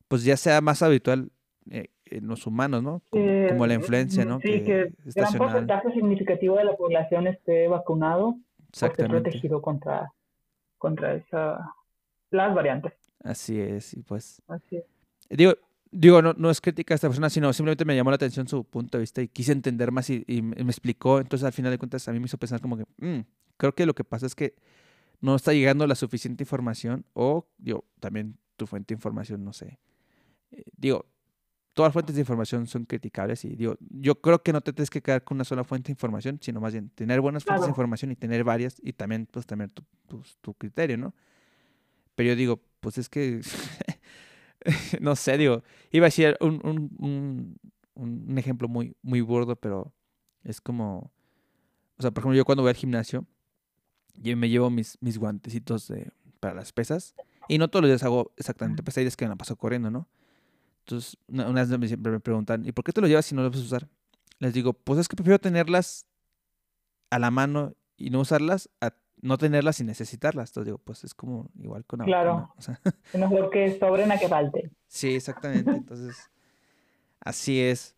Pues 0.07 0.23
ya 0.23 0.37
sea 0.37 0.61
más 0.61 0.81
habitual 0.81 1.31
eh, 1.69 1.87
en 2.05 2.27
los 2.27 2.47
humanos, 2.47 2.83
¿no? 2.83 3.01
Como, 3.09 3.67
la 3.67 3.73
influencia, 3.73 4.23
¿no? 4.23 4.39
Sí, 4.39 4.63
que, 4.63 4.63
que 4.63 4.93
gran 5.15 5.33
porcentaje 5.33 5.91
significativo 5.91 6.57
de 6.57 6.65
la 6.65 6.75
población 6.75 7.27
esté 7.27 7.67
vacunado 7.67 8.27
o 8.27 8.85
esté 8.85 9.07
protegido 9.07 9.61
contra 9.61 10.11
contra 10.83 11.13
esa, 11.13 11.73
las 12.29 12.53
variantes. 12.53 12.91
Así 13.23 13.57
es, 13.57 13.93
y 13.93 14.03
pues. 14.03 14.41
Así 14.49 14.75
es. 14.75 14.83
Digo, 15.29 15.53
digo 15.89 16.21
no, 16.21 16.33
no 16.33 16.49
es 16.49 16.59
crítica 16.59 16.93
a 16.93 16.95
esta 16.95 17.07
persona, 17.07 17.29
sino 17.29 17.53
simplemente 17.53 17.85
me 17.85 17.95
llamó 17.95 18.09
la 18.11 18.17
atención 18.17 18.49
su 18.49 18.65
punto 18.65 18.97
de 18.97 19.03
vista 19.03 19.21
y 19.21 19.29
quise 19.29 19.53
entender 19.53 19.93
más 19.93 20.09
y, 20.09 20.25
me 20.41 20.61
explicó. 20.63 21.21
Entonces, 21.21 21.45
al 21.45 21.53
final 21.53 21.71
de 21.71 21.77
cuentas, 21.77 22.05
a 22.09 22.11
mí 22.11 22.19
me 22.19 22.25
hizo 22.25 22.37
pensar 22.37 22.59
como 22.59 22.75
que, 22.75 22.83
mm, 22.97 23.21
creo 23.55 23.73
que 23.73 23.85
lo 23.85 23.95
que 23.95 24.03
pasa 24.03 24.25
es 24.25 24.35
que 24.35 24.55
no 25.21 25.35
está 25.35 25.53
llegando 25.53 25.87
la 25.87 25.95
suficiente 25.95 26.43
información 26.43 27.05
o, 27.13 27.47
digo, 27.57 27.85
también 28.01 28.37
tu 28.57 28.67
fuente 28.67 28.93
de 28.93 28.97
información, 28.97 29.45
no 29.45 29.53
sé. 29.53 29.79
Eh, 30.51 30.65
digo, 30.75 31.05
todas 31.73 31.89
las 31.89 31.93
fuentes 31.93 32.15
de 32.15 32.21
información 32.21 32.67
son 32.67 32.85
criticables 32.85 33.43
y 33.45 33.55
digo, 33.55 33.77
yo 33.89 34.21
creo 34.21 34.43
que 34.43 34.53
no 34.53 34.61
te 34.61 34.73
tienes 34.73 34.89
que 34.89 35.01
quedar 35.01 35.23
con 35.23 35.37
una 35.37 35.43
sola 35.43 35.63
fuente 35.63 35.87
de 35.87 35.93
información, 35.93 36.39
sino 36.41 36.61
más 36.61 36.73
bien 36.73 36.89
tener 36.89 37.19
buenas 37.19 37.43
fuentes 37.43 37.65
de 37.65 37.69
información 37.69 38.11
y 38.11 38.15
tener 38.15 38.43
varias 38.43 38.75
y 38.81 38.93
también 38.93 39.27
pues 39.29 39.45
tener 39.45 39.71
tu, 39.71 39.83
tu, 40.41 40.53
criterio, 40.53 40.97
¿no? 40.97 41.15
Pero 42.15 42.29
yo 42.29 42.35
digo, 42.35 42.61
pues 42.79 42.99
es 42.99 43.09
que, 43.09 43.41
no 45.01 45.15
sé, 45.15 45.37
digo, 45.37 45.63
iba 45.91 46.05
a 46.05 46.07
decir 46.07 46.37
un, 46.41 46.61
un, 46.63 47.57
un, 47.95 48.37
ejemplo 48.37 48.67
muy, 48.67 48.95
muy 49.01 49.21
burdo, 49.21 49.55
pero 49.55 49.91
es 50.43 50.61
como, 50.61 51.11
o 51.97 52.01
sea, 52.01 52.11
por 52.11 52.21
ejemplo, 52.21 52.37
yo 52.37 52.45
cuando 52.45 52.61
voy 52.61 52.69
al 52.69 52.75
gimnasio, 52.75 53.25
yo 54.15 54.37
me 54.37 54.47
llevo 54.47 54.69
mis, 54.69 54.97
mis 55.01 55.17
guantecitos 55.17 55.87
de, 55.87 56.11
para 56.39 56.53
las 56.53 56.71
pesas 56.71 57.15
y 57.47 57.57
no 57.57 57.67
todos 57.67 57.81
los 57.81 57.89
días 57.89 58.03
hago 58.03 58.31
exactamente 58.37 58.83
pesas, 58.83 58.99
hay 58.99 59.05
días 59.05 59.17
que 59.17 59.25
me 59.25 59.29
la 59.29 59.37
paso 59.37 59.55
corriendo, 59.55 59.89
¿no? 59.89 60.07
Entonces, 60.85 61.17
una, 61.27 61.49
vez 61.51 61.69
me, 61.69 61.87
siempre 61.87 62.11
me 62.11 62.19
preguntan, 62.19 62.65
¿y 62.65 62.73
por 62.73 62.83
qué 62.83 62.91
te 62.91 62.99
lo 62.99 63.07
llevas 63.07 63.25
si 63.25 63.33
no 63.33 63.41
lo 63.41 63.49
vas 63.49 63.59
a 63.59 63.63
usar? 63.63 63.87
Les 64.39 64.53
digo, 64.53 64.73
pues 64.73 64.99
es 64.99 65.07
que 65.07 65.15
prefiero 65.15 65.39
tenerlas 65.39 66.05
a 67.09 67.19
la 67.19 67.31
mano 67.31 67.73
y 67.95 68.09
no 68.09 68.19
usarlas 68.19 68.69
a 68.81 68.93
no 69.21 69.37
tenerlas 69.37 69.79
y 69.79 69.85
necesitarlas. 69.85 70.49
Entonces 70.49 70.65
digo, 70.65 70.77
pues 70.79 71.05
es 71.05 71.13
como 71.13 71.49
igual 71.57 71.85
con 71.85 72.01
Claro. 72.01 72.53
O 72.57 73.17
Mejor 73.17 73.49
que 73.49 73.79
sobren 73.79 74.11
a 74.11 74.17
que 74.17 74.27
falte. 74.27 74.69
Sí, 74.87 75.15
exactamente. 75.15 75.71
Entonces, 75.71 76.29
así 77.21 77.61
es. 77.61 77.95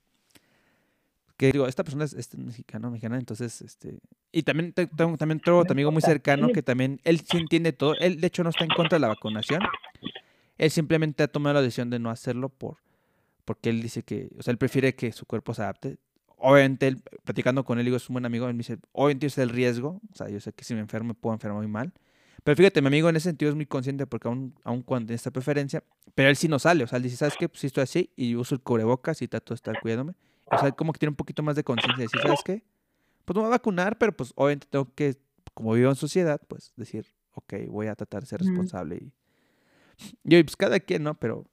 Que 1.38 1.52
digo, 1.52 1.68
esta 1.68 1.84
persona 1.84 2.06
es, 2.06 2.38
mexicano, 2.38 2.92
mexicana, 2.92 3.18
entonces, 3.18 3.62
este, 3.62 3.98
y 4.32 4.44
también 4.44 4.72
tengo 4.72 5.18
también 5.18 5.42
otro 5.46 5.66
amigo 5.70 5.92
muy 5.92 6.02
cercano 6.02 6.48
que 6.54 6.64
también, 6.64 7.02
él 7.04 7.20
sí 7.20 7.36
entiende 7.36 7.74
todo, 7.74 7.94
él 7.96 8.22
de 8.22 8.28
hecho 8.28 8.42
no 8.42 8.52
está 8.52 8.64
en 8.64 8.70
contra 8.70 8.96
de 8.96 9.02
la 9.02 9.10
vacunación, 9.10 9.60
él 10.58 10.72
simplemente 10.72 11.24
ha 11.24 11.28
tomado 11.28 11.56
la 11.56 11.62
decisión 11.62 11.90
de 11.90 12.00
no 12.00 12.10
hacerlo 12.10 12.50
por, 12.50 12.78
porque 13.46 13.70
él 13.70 13.82
dice 13.82 14.04
que, 14.04 14.30
o 14.38 14.44
sea, 14.44 14.52
él 14.52 14.58
prefiere 14.58 14.96
que 14.96 15.12
su 15.12 15.26
cuerpo 15.26 15.54
se 15.54 15.62
adapte, 15.62 15.98
obviamente, 16.38 16.88
él, 16.88 17.02
platicando 17.24 17.64
con 17.64 17.80
él, 17.80 17.86
digo, 17.86 17.98
es 17.98 18.10
un 18.10 18.16
buen 18.16 18.26
amigo, 18.26 18.48
él 18.48 18.54
me 18.54 18.60
dice, 18.60 18.78
obviamente 18.92 19.28
es 19.28 19.38
el 19.38 19.50
riesgo, 19.50 20.02
o 20.12 20.16
sea, 20.16 20.30
yo 20.30 20.40
sé 20.40 20.54
que 20.54 20.64
si 20.64 20.74
me 20.74 20.80
enfermo 20.80 21.10
me 21.10 21.14
puedo 21.14 21.34
enfermar 21.34 21.60
muy 21.60 21.72
mal. 21.72 21.94
Pero 22.44 22.56
fíjate, 22.58 22.80
mi 22.82 22.88
amigo 22.88 23.10
en 23.10 23.16
ese 23.16 23.30
sentido 23.30 23.50
es 23.50 23.56
muy 23.56 23.66
consciente 23.66 24.06
porque 24.06 24.28
aún, 24.28 24.54
aún 24.64 24.84
cuando 24.84 25.08
tiene 25.08 25.16
esta 25.16 25.32
preferencia, 25.32 25.84
pero 26.14 26.30
él 26.30 26.36
sí 26.36 26.48
no 26.48 26.60
sale, 26.60 26.84
o 26.84 26.88
sea, 26.88 26.98
él 26.98 27.04
dice, 27.04 27.18
¿sabes 27.18 27.36
qué? 27.40 27.50
Pues 27.50 27.62
sí 27.62 27.68
estoy 27.68 27.84
así 27.84 28.12
y 28.16 28.36
uso 28.36 28.54
el 28.54 28.62
cubrebocas 28.62 29.22
y 29.24 29.28
trato 29.28 29.54
de 29.54 29.56
estar 29.56 29.82
cuidándome. 29.82 30.14
O 30.46 30.58
sea, 30.60 30.72
como 30.72 30.94
que 30.94 31.00
tiene 31.00 31.10
un 31.10 31.16
poquito 31.16 31.42
más 31.42 31.56
de 31.56 31.64
conciencia 31.64 31.98
de 31.98 32.04
decir, 32.04 32.22
¿sabes 32.22 32.42
qué? 32.46 32.64
Pues 33.26 33.36
no 33.36 33.42
me 33.42 33.48
voy 33.48 33.54
a 33.56 33.58
vacunar, 33.58 33.98
pero 33.98 34.16
pues 34.16 34.32
obviamente 34.36 34.68
tengo 34.70 34.94
que, 34.94 35.18
como 35.56 35.74
vivo 35.74 35.90
en 35.90 35.96
sociedad, 35.96 36.40
pues 36.48 36.72
decir, 36.76 37.08
ok, 37.34 37.54
voy 37.68 37.88
a 37.88 37.96
tratar 37.96 38.22
de 38.22 38.28
ser 38.28 38.42
responsable. 38.42 38.98
Y, 38.98 39.14
y 40.24 40.44
pues 40.44 40.56
cada 40.56 40.80
quien, 40.80 41.04
¿no? 41.04 41.16
Pero, 41.16 41.46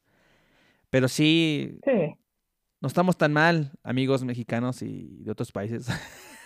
pero 0.91 1.09
sí, 1.09 1.79
sí 1.85 2.17
no 2.83 2.89
estamos 2.89 3.17
tan 3.17 3.33
mal, 3.33 3.71
amigos 3.85 4.25
mexicanos 4.25 4.83
y 4.83 5.23
de 5.23 5.31
otros 5.31 5.53
países. 5.53 5.87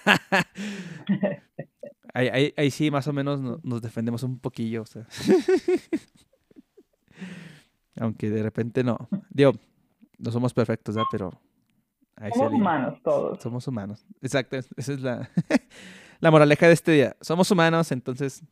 ahí, 2.12 2.70
sí, 2.70 2.90
más 2.90 3.08
o 3.08 3.14
menos 3.14 3.40
nos 3.64 3.80
defendemos 3.80 4.22
un 4.22 4.38
poquillo. 4.38 4.82
O 4.82 4.86
sea. 4.86 5.06
Aunque 7.98 8.28
de 8.28 8.42
repente 8.42 8.84
no. 8.84 9.08
Digo, 9.30 9.52
no 10.18 10.30
somos 10.30 10.52
perfectos, 10.52 10.94
¿verdad? 10.94 11.08
Pero... 11.10 11.40
somos 12.34 12.52
humanos 12.52 13.02
todos. 13.02 13.42
Somos 13.42 13.66
humanos. 13.66 14.06
Exacto, 14.20 14.58
esa 14.58 14.92
es 14.92 15.00
la, 15.00 15.30
la 16.20 16.30
moraleja 16.30 16.66
de 16.66 16.74
este 16.74 16.92
día. 16.92 17.16
Somos 17.22 17.50
humanos, 17.50 17.90
entonces... 17.92 18.42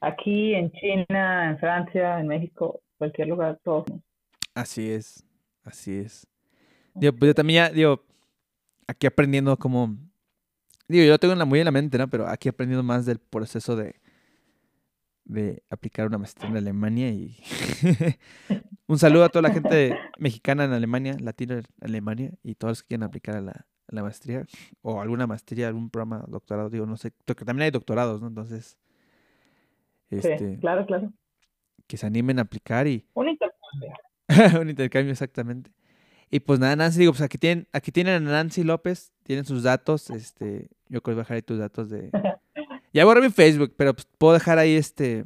Aquí, 0.00 0.54
en 0.54 0.70
China, 0.72 1.50
en 1.50 1.58
Francia, 1.58 2.20
en 2.20 2.28
México, 2.28 2.80
cualquier 2.96 3.28
lugar, 3.28 3.58
todos. 3.64 3.86
Así 4.54 4.90
es. 4.90 5.24
Así 5.64 5.98
es. 5.98 6.26
Digo, 6.94 7.12
pues 7.12 7.28
yo 7.28 7.34
también 7.34 7.64
ya, 7.64 7.70
digo, 7.70 8.04
aquí 8.86 9.06
aprendiendo 9.06 9.56
como... 9.56 9.96
Digo, 10.88 11.04
yo 11.04 11.10
lo 11.12 11.18
tengo 11.18 11.46
muy 11.46 11.58
en 11.58 11.66
la 11.66 11.70
mente, 11.70 11.98
¿no? 11.98 12.08
Pero 12.08 12.26
aquí 12.26 12.48
aprendiendo 12.48 12.82
más 12.82 13.04
del 13.04 13.18
proceso 13.18 13.76
de, 13.76 13.96
de 15.24 15.62
aplicar 15.68 16.06
una 16.06 16.18
maestría 16.18 16.50
en 16.50 16.56
Alemania 16.56 17.10
y... 17.10 17.36
Un 18.88 18.98
saludo 18.98 19.24
a 19.24 19.28
toda 19.28 19.42
la 19.42 19.52
gente 19.52 19.94
mexicana 20.18 20.64
en 20.64 20.72
Alemania, 20.72 21.14
latina 21.20 21.58
en 21.58 21.64
Alemania 21.82 22.32
y 22.42 22.54
todos 22.54 22.70
los 22.70 22.82
que 22.82 22.88
quieran 22.88 23.06
aplicar 23.06 23.36
a 23.36 23.42
la, 23.42 24.02
maestría 24.02 24.46
o 24.80 25.02
alguna 25.02 25.26
maestría, 25.26 25.68
algún 25.68 25.90
programa, 25.90 26.24
doctorado, 26.26 26.70
digo, 26.70 26.86
no 26.86 26.96
sé, 26.96 27.12
porque 27.26 27.44
también 27.44 27.64
hay 27.64 27.70
doctorados, 27.70 28.22
¿no? 28.22 28.28
Entonces... 28.28 28.78
Este, 30.10 30.38
sí, 30.38 30.56
claro, 30.60 30.86
claro. 30.86 31.12
Que 31.86 31.96
se 31.96 32.06
animen 32.06 32.38
a 32.38 32.42
aplicar 32.42 32.86
y... 32.86 33.04
Un 33.14 33.28
intercambio. 33.28 33.92
un 34.60 34.70
intercambio, 34.70 35.12
exactamente. 35.12 35.70
Y 36.30 36.40
pues 36.40 36.58
nada, 36.60 36.76
Nancy, 36.76 37.00
digo, 37.00 37.12
pues 37.12 37.22
aquí 37.22 37.38
tienen, 37.38 37.66
aquí 37.72 37.90
tienen 37.90 38.26
a 38.26 38.30
Nancy 38.30 38.62
López, 38.62 39.12
tienen 39.22 39.46
sus 39.46 39.62
datos, 39.62 40.10
este, 40.10 40.68
yo 40.88 41.02
creo 41.02 41.16
que 41.16 41.20
dejar 41.20 41.36
ahí 41.36 41.42
tus 41.42 41.58
datos 41.58 41.90
de... 41.90 42.10
Ya 42.90 43.04
borré 43.04 43.20
mi 43.20 43.28
Facebook, 43.28 43.74
pero 43.76 43.92
pues 43.92 44.08
puedo 44.16 44.32
dejar 44.32 44.58
ahí 44.58 44.74
este... 44.74 45.24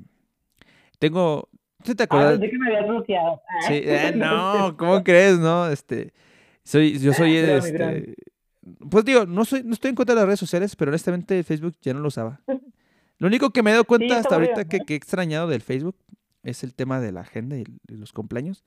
Tengo... 0.98 1.48
¿Tú 1.84 1.94
te 1.94 2.02
acuerdas? 2.02 2.38
Ah, 2.38 2.40
que 2.40 2.58
me 2.58 2.66
habías 2.66 2.88
bloqueado. 2.88 3.40
Sí, 3.66 3.74
eh, 3.84 4.12
no, 4.16 4.76
¿cómo 4.76 5.02
crees, 5.02 5.38
no? 5.38 5.68
Este, 5.68 6.12
soy, 6.64 6.98
yo 6.98 7.12
soy, 7.12 7.36
este... 7.36 8.14
Pues 8.90 9.04
digo, 9.04 9.26
no, 9.26 9.44
soy, 9.44 9.62
no 9.64 9.72
estoy 9.72 9.90
en 9.90 9.94
contra 9.94 10.14
de 10.14 10.20
las 10.20 10.26
redes 10.26 10.40
sociales, 10.40 10.76
pero 10.76 10.90
honestamente 10.90 11.42
Facebook 11.42 11.74
ya 11.80 11.94
no 11.94 12.00
lo 12.00 12.08
usaba. 12.08 12.40
Lo 13.22 13.28
único 13.28 13.50
que 13.50 13.62
me 13.62 13.70
he 13.70 13.74
dado 13.74 13.84
cuenta 13.84 14.18
hasta 14.18 14.34
ahorita 14.34 14.64
que, 14.64 14.80
que, 14.80 14.94
he 14.94 14.96
extrañado 14.96 15.46
del 15.46 15.62
Facebook 15.62 15.94
es 16.42 16.64
el 16.64 16.74
tema 16.74 16.98
de 16.98 17.12
la 17.12 17.20
agenda 17.20 17.56
y 17.56 17.64
los 17.86 18.12
cumpleaños. 18.12 18.64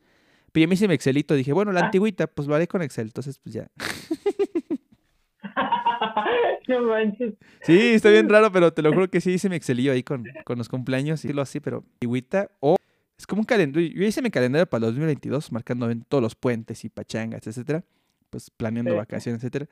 Pero 0.54 0.64
ya 0.64 0.68
me 0.70 0.76
hice 0.76 0.88
mi 0.88 0.94
Excelito, 0.94 1.36
dije, 1.36 1.52
bueno, 1.52 1.74
la 1.74 1.82
ah. 1.82 1.86
antigüita, 1.88 2.28
pues 2.28 2.48
lo 2.48 2.56
haré 2.56 2.66
con 2.66 2.82
Excel, 2.82 3.08
entonces 3.08 3.38
pues 3.38 3.54
ya. 3.54 3.70
no 6.70 6.84
manches. 6.84 7.34
Sí, 7.64 7.96
está 7.96 8.10
bien 8.10 8.30
raro, 8.30 8.50
pero 8.50 8.72
te 8.72 8.82
lo 8.82 8.94
juro 8.94 9.10
que 9.10 9.20
sí 9.20 9.34
hice 9.34 9.50
mi 9.50 9.58
Excelillo 9.58 9.92
ahí 9.92 10.04
con, 10.04 10.24
con 10.46 10.58
los 10.58 10.70
cumpleaños 10.70 11.26
y 11.26 11.34
lo 11.34 11.42
así, 11.42 11.60
pero 11.60 11.80
antigüita 11.80 12.50
o... 12.62 12.78
Es 13.20 13.28
como 13.28 13.42
un 13.42 13.46
calendario. 13.46 13.90
Yo 13.90 14.06
hice 14.06 14.22
mi 14.22 14.32
calendario 14.32 14.68
para 14.68 14.86
el 14.86 14.94
2022, 14.94 15.52
marcando 15.52 15.92
en 15.92 16.04
todos 16.04 16.22
los 16.22 16.36
puentes 16.36 16.86
y 16.86 16.90
pachangas, 16.90 17.46
etcétera. 17.46 17.84
Pues 18.30 18.50
planeando 18.52 18.96
vacaciones, 18.96 19.44
etcétera. 19.44 19.68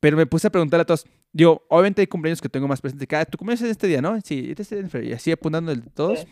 Pero 0.00 0.16
me 0.16 0.26
puse 0.26 0.46
a 0.46 0.50
preguntar 0.50 0.80
a 0.80 0.84
todos. 0.84 1.06
Digo, 1.32 1.62
obviamente 1.68 2.00
hay 2.00 2.06
cumpleaños 2.06 2.40
que 2.40 2.48
tengo 2.48 2.66
más 2.66 2.80
presente. 2.80 3.06
Cada, 3.06 3.26
tu 3.26 3.36
cumpleaños 3.36 3.62
es 3.62 3.70
este 3.70 3.86
día, 3.86 4.00
¿no? 4.00 4.18
Sí, 4.22 4.48
este 4.50 4.62
es 4.62 4.72
este 4.72 5.04
Y 5.04 5.12
así 5.12 5.30
apuntando 5.30 5.70
el 5.70 5.82
de 5.82 5.90
todos. 5.90 6.26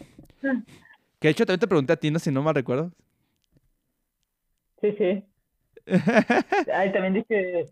Que 1.20 1.28
de 1.28 1.32
hecho 1.32 1.44
también 1.44 1.60
te 1.60 1.68
pregunté 1.68 1.92
a 1.92 1.96
ti, 1.96 2.10
no 2.10 2.18
si 2.18 2.30
no 2.30 2.42
mal 2.42 2.54
recuerdo. 2.54 2.90
Sí, 4.80 4.94
sí. 4.96 5.24
Ahí 6.74 6.92
también 6.92 7.14
dije, 7.14 7.66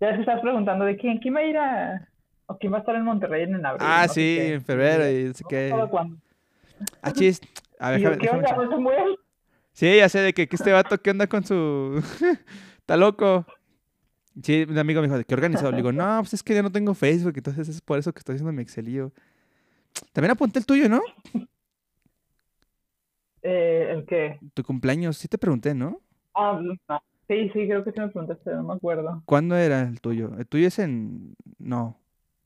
ya 0.00 0.14
se 0.14 0.20
estás 0.20 0.40
preguntando 0.40 0.84
de 0.84 0.96
quién, 0.96 1.18
quién 1.18 1.34
va 1.34 1.40
a 1.40 1.44
ir 1.44 1.56
a, 1.56 2.08
o 2.46 2.56
quién 2.58 2.72
va 2.72 2.78
a 2.78 2.80
estar 2.80 2.94
en 2.94 3.04
Monterrey 3.04 3.44
en 3.44 3.66
abril. 3.66 3.86
Ah, 3.86 4.06
sí, 4.08 4.38
en 4.40 4.62
febrero 4.62 5.10
y 5.10 5.24
no 5.24 5.34
sé 5.34 5.44
qué. 5.48 5.74
¿Cuándo? 5.90 6.16
Ah, 7.02 7.12
chis. 7.12 7.40
A 7.78 7.90
ver, 7.90 8.00
déjame, 8.00 8.18
¿Qué 8.18 8.28
onda? 8.30 8.56
Sí, 9.72 9.96
ya 9.96 10.08
sé 10.08 10.20
de 10.20 10.32
que, 10.32 10.46
que 10.46 10.56
este 10.56 10.72
vato, 10.72 10.98
¿qué 10.98 11.10
onda 11.10 11.26
con 11.26 11.44
su...? 11.44 12.02
Está 12.78 12.96
loco. 12.96 13.44
Sí, 14.42 14.66
un 14.68 14.78
amigo 14.78 15.00
me 15.00 15.06
dijo, 15.06 15.18
¿de 15.18 15.24
qué 15.24 15.34
organizado? 15.34 15.70
Le 15.70 15.76
digo, 15.76 15.92
no, 15.92 16.18
pues 16.20 16.34
es 16.34 16.42
que 16.42 16.54
ya 16.54 16.62
no 16.62 16.72
tengo 16.72 16.94
Facebook, 16.94 17.34
entonces 17.36 17.68
es 17.68 17.80
por 17.80 17.98
eso 17.98 18.12
que 18.12 18.18
estoy 18.18 18.34
haciendo 18.34 18.52
mi 18.52 18.62
Excelio. 18.62 19.12
También 20.12 20.32
apunté 20.32 20.58
el 20.58 20.66
tuyo, 20.66 20.88
¿no? 20.88 21.00
Eh, 23.42 23.88
¿El 23.90 24.06
qué? 24.06 24.40
Tu 24.54 24.64
cumpleaños, 24.64 25.18
sí 25.18 25.28
te 25.28 25.38
pregunté, 25.38 25.74
¿no? 25.74 26.00
Ah, 26.34 26.60
no. 26.60 27.02
Sí, 27.28 27.48
sí, 27.50 27.66
creo 27.66 27.84
que 27.84 27.92
sí 27.92 28.00
me 28.00 28.08
preguntaste, 28.08 28.50
no 28.54 28.64
me 28.64 28.74
acuerdo. 28.74 29.22
¿Cuándo 29.24 29.56
era 29.56 29.82
el 29.82 30.00
tuyo? 30.00 30.32
El 30.38 30.46
tuyo 30.46 30.66
es 30.66 30.78
en... 30.78 31.36
No. 31.58 31.98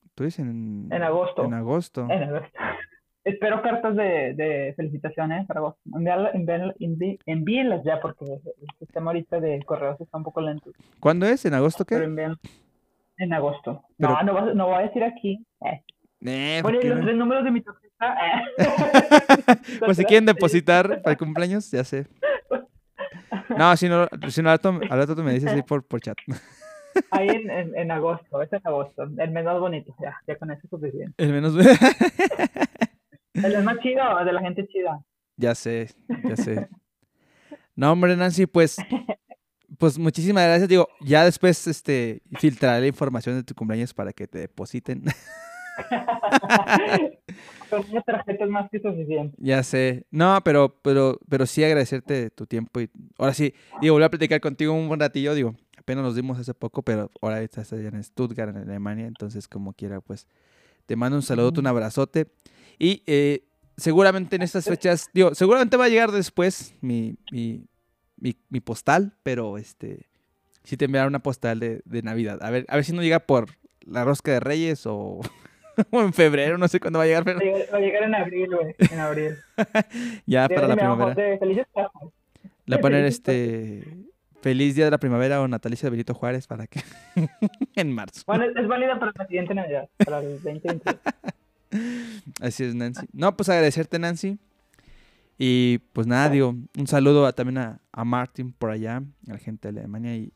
El 0.03 0.09
tuyo 0.11 0.27
es 0.27 0.39
en... 0.39 0.87
En 0.91 1.03
agosto. 1.03 1.43
En 1.43 1.53
agosto. 1.53 2.07
En 2.09 2.23
agosto. 2.23 2.59
Espero 3.29 3.61
cartas 3.61 3.95
de, 3.95 4.33
de 4.33 4.73
felicitaciones 4.75 5.45
para 5.45 5.61
vos. 5.61 5.75
envíenlas 7.25 7.83
ya 7.83 7.99
porque 8.01 8.25
el 8.25 8.67
sistema 8.79 9.11
ahorita 9.11 9.39
de 9.39 9.61
correos 9.63 10.01
está 10.01 10.17
un 10.17 10.23
poco 10.23 10.41
lento. 10.41 10.71
¿Cuándo 10.99 11.25
es? 11.25 11.45
¿En 11.45 11.53
agosto 11.53 11.85
qué? 11.85 11.95
Pero 11.97 12.37
en 13.19 13.33
agosto. 13.33 13.83
No, 13.97 14.23
no, 14.23 14.53
no 14.53 14.67
voy 14.67 14.75
a 14.75 14.87
decir 14.87 15.03
aquí. 15.03 15.45
Eh. 15.61 15.83
Eh, 16.25 16.61
los 16.63 17.01
tres 17.01 17.15
números 17.15 17.43
de 17.43 17.51
mi 17.51 17.61
tarjeta. 17.61 18.15
Eh. 18.57 19.57
pues 19.79 19.97
si 19.97 20.05
quieren 20.05 20.25
depositar 20.25 21.01
para 21.01 21.11
el 21.11 21.17
cumpleaños, 21.17 21.69
ya 21.69 21.83
sé. 21.83 22.07
No, 23.57 23.75
si 23.77 23.89
no, 23.89 24.07
si 24.29 24.41
no 24.41 24.49
al 24.49 24.59
rato, 24.59 25.15
tú 25.15 25.23
me 25.23 25.33
dices 25.33 25.51
ahí 25.51 25.61
por, 25.61 25.83
por 25.83 26.01
chat. 26.01 26.17
Ahí 27.11 27.29
en, 27.29 27.49
en, 27.49 27.77
en, 27.77 27.91
agosto, 27.91 28.41
es 28.41 28.51
en 28.51 28.61
agosto. 28.63 29.03
El 29.03 29.31
menos 29.31 29.59
bonito, 29.59 29.95
ya, 30.01 30.17
ya 30.27 30.35
con 30.37 30.51
eso 30.51 30.61
es 30.63 30.69
suficiente. 30.69 31.13
El 31.23 31.31
menos 31.31 31.53
El 33.33 33.63
más 33.63 33.79
chido, 33.79 34.03
de 34.25 34.33
la 34.33 34.41
gente 34.41 34.67
chida. 34.67 35.03
Ya 35.37 35.55
sé, 35.55 35.89
ya 36.27 36.35
sé. 36.35 36.67
No, 37.75 37.93
hombre, 37.93 38.15
Nancy, 38.17 38.45
pues, 38.45 38.75
pues 39.77 39.97
muchísimas 39.97 40.43
gracias. 40.43 40.67
Digo, 40.67 40.89
ya 40.99 41.23
después 41.23 41.65
este, 41.65 42.21
filtraré 42.37 42.81
la 42.81 42.87
información 42.87 43.37
de 43.37 43.43
tu 43.43 43.55
cumpleaños 43.55 43.93
para 43.93 44.11
que 44.11 44.27
te 44.27 44.39
depositen. 44.39 45.03
Con 47.69 47.85
una 47.89 48.01
tarjeta 48.01 48.43
es 48.43 48.49
más 48.49 48.69
que 48.69 48.81
suficiente. 48.81 49.37
Ya 49.39 49.63
sé. 49.63 50.05
No, 50.11 50.41
pero, 50.43 50.77
pero, 50.81 51.19
pero 51.29 51.45
sí 51.45 51.63
agradecerte 51.63 52.31
tu 52.31 52.45
tiempo. 52.45 52.81
y 52.81 52.89
Ahora 53.17 53.33
sí, 53.33 53.53
digo, 53.79 53.93
volver 53.93 54.07
a 54.07 54.11
platicar 54.11 54.41
contigo 54.41 54.73
un 54.73 54.89
buen 54.89 54.99
ratillo. 54.99 55.33
Digo, 55.33 55.55
apenas 55.77 56.03
nos 56.03 56.15
dimos 56.15 56.37
hace 56.37 56.53
poco, 56.53 56.81
pero 56.81 57.09
ahora 57.21 57.41
estás 57.41 57.71
allá 57.71 57.87
en 57.87 58.03
Stuttgart, 58.03 58.55
en 58.55 58.63
Alemania. 58.63 59.07
Entonces, 59.07 59.47
como 59.47 59.71
quiera, 59.73 60.01
pues 60.01 60.27
te 60.85 60.97
mando 60.97 61.15
un 61.15 61.23
saludo, 61.23 61.53
un 61.59 61.67
abrazote. 61.67 62.27
Y 62.79 63.03
eh, 63.05 63.43
seguramente 63.77 64.35
en 64.35 64.41
estas 64.41 64.65
fechas, 64.65 65.09
digo, 65.13 65.35
seguramente 65.35 65.77
va 65.77 65.85
a 65.85 65.89
llegar 65.89 66.11
después 66.11 66.73
mi, 66.81 67.17
mi, 67.31 67.65
mi, 68.17 68.35
mi 68.49 68.59
postal, 68.61 69.13
pero 69.21 69.57
este 69.57 70.07
sí 70.63 70.77
te 70.77 70.85
enviaré 70.85 71.07
una 71.07 71.19
postal 71.19 71.59
de, 71.59 71.81
de, 71.85 72.01
Navidad. 72.01 72.39
A 72.41 72.49
ver, 72.49 72.65
a 72.69 72.75
ver 72.75 72.85
si 72.85 72.93
no 72.93 73.01
llega 73.01 73.19
por 73.19 73.47
la 73.81 74.05
rosca 74.05 74.31
de 74.31 74.39
Reyes 74.39 74.85
o, 74.85 75.19
en 75.91 76.13
febrero, 76.13 76.57
no 76.57 76.67
sé 76.67 76.79
cuándo 76.79 76.99
va 76.99 77.05
a 77.05 77.07
llegar. 77.07 77.23
Pero... 77.25 77.39
Va 77.39 77.77
a 77.77 77.81
llegar 77.81 78.03
en 78.03 78.15
abril, 78.15 78.55
güey, 78.55 78.75
en 78.77 78.99
abril. 78.99 79.35
ya 80.25 80.47
para 80.47 80.67
la 80.67 80.75
primavera. 80.75 81.37
Felices 81.39 81.67
La 82.65 82.79
poner 82.79 83.05
este 83.05 83.83
Feliz 84.41 84.75
Día 84.75 84.85
de 84.85 84.91
la 84.91 84.99
Primavera 84.99 85.41
o 85.41 85.47
Natalicia 85.47 85.87
de 85.87 85.91
Benito 85.91 86.13
Juárez 86.13 86.47
para 86.47 86.67
que 86.67 86.81
en 87.75 87.91
marzo. 87.91 88.23
Bueno, 88.25 88.45
es 88.45 88.67
válida 88.67 88.97
para 88.99 89.11
la 89.15 89.27
siguiente 89.27 89.53
Navidad, 89.53 89.89
para 89.97 90.19
el 90.19 90.41
2020. 90.41 90.97
Así 92.41 92.63
es, 92.63 92.75
Nancy. 92.75 93.05
No, 93.13 93.35
pues 93.35 93.49
agradecerte, 93.49 93.99
Nancy. 93.99 94.37
Y 95.37 95.79
pues 95.93 96.05
nada, 96.05 96.29
digo, 96.29 96.53
un 96.77 96.87
saludo 96.87 97.31
también 97.33 97.59
a, 97.59 97.79
a, 97.91 98.03
Martin 98.03 98.51
por 98.51 98.71
allá, 98.71 98.97
a 98.97 99.31
la 99.31 99.37
gente 99.37 99.71
de 99.71 99.79
Alemania. 99.79 100.15
Y 100.15 100.33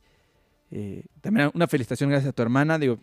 eh, 0.72 1.04
también 1.22 1.52
una 1.54 1.68
felicitación 1.68 2.10
gracias 2.10 2.30
a 2.30 2.34
tu 2.34 2.42
hermana. 2.42 2.80
Digo, 2.80 2.98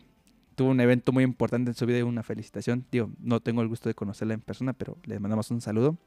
tuvo 0.54 0.70
un 0.70 0.80
evento 0.80 1.12
muy 1.12 1.24
importante 1.24 1.70
en 1.70 1.74
su 1.74 1.84
vida 1.86 1.98
y 1.98 2.02
una 2.02 2.22
felicitación. 2.22 2.86
Digo, 2.90 3.10
no 3.18 3.40
tengo 3.40 3.60
el 3.62 3.68
gusto 3.68 3.88
de 3.88 3.94
conocerla 3.94 4.34
en 4.34 4.40
persona, 4.40 4.72
pero 4.72 4.96
le 5.04 5.20
mandamos 5.20 5.50
un 5.50 5.60
saludo. 5.60 5.98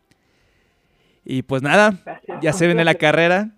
Y 1.26 1.44
pues 1.44 1.62
nada, 1.62 2.00
ya 2.42 2.54
se 2.54 2.66
viene 2.66 2.84
la 2.84 2.96
carrera. 2.96 3.56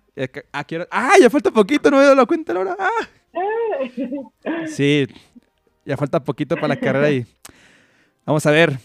¿A 0.52 0.64
¡Ah! 0.90 1.12
Ya 1.20 1.28
falta 1.30 1.50
poquito, 1.50 1.90
no 1.90 1.96
me 1.96 2.02
he 2.02 2.04
dado 2.04 2.16
la 2.16 2.26
cuenta 2.26 2.52
ahora. 2.52 2.76
¡Ah! 2.78 2.90
Sí, 4.66 5.06
ya 5.84 5.96
falta 5.96 6.22
poquito 6.22 6.56
para 6.56 6.68
la 6.68 6.80
carrera 6.80 7.10
y 7.10 7.26
vamos 8.26 8.44
a 8.44 8.50
ver. 8.50 8.78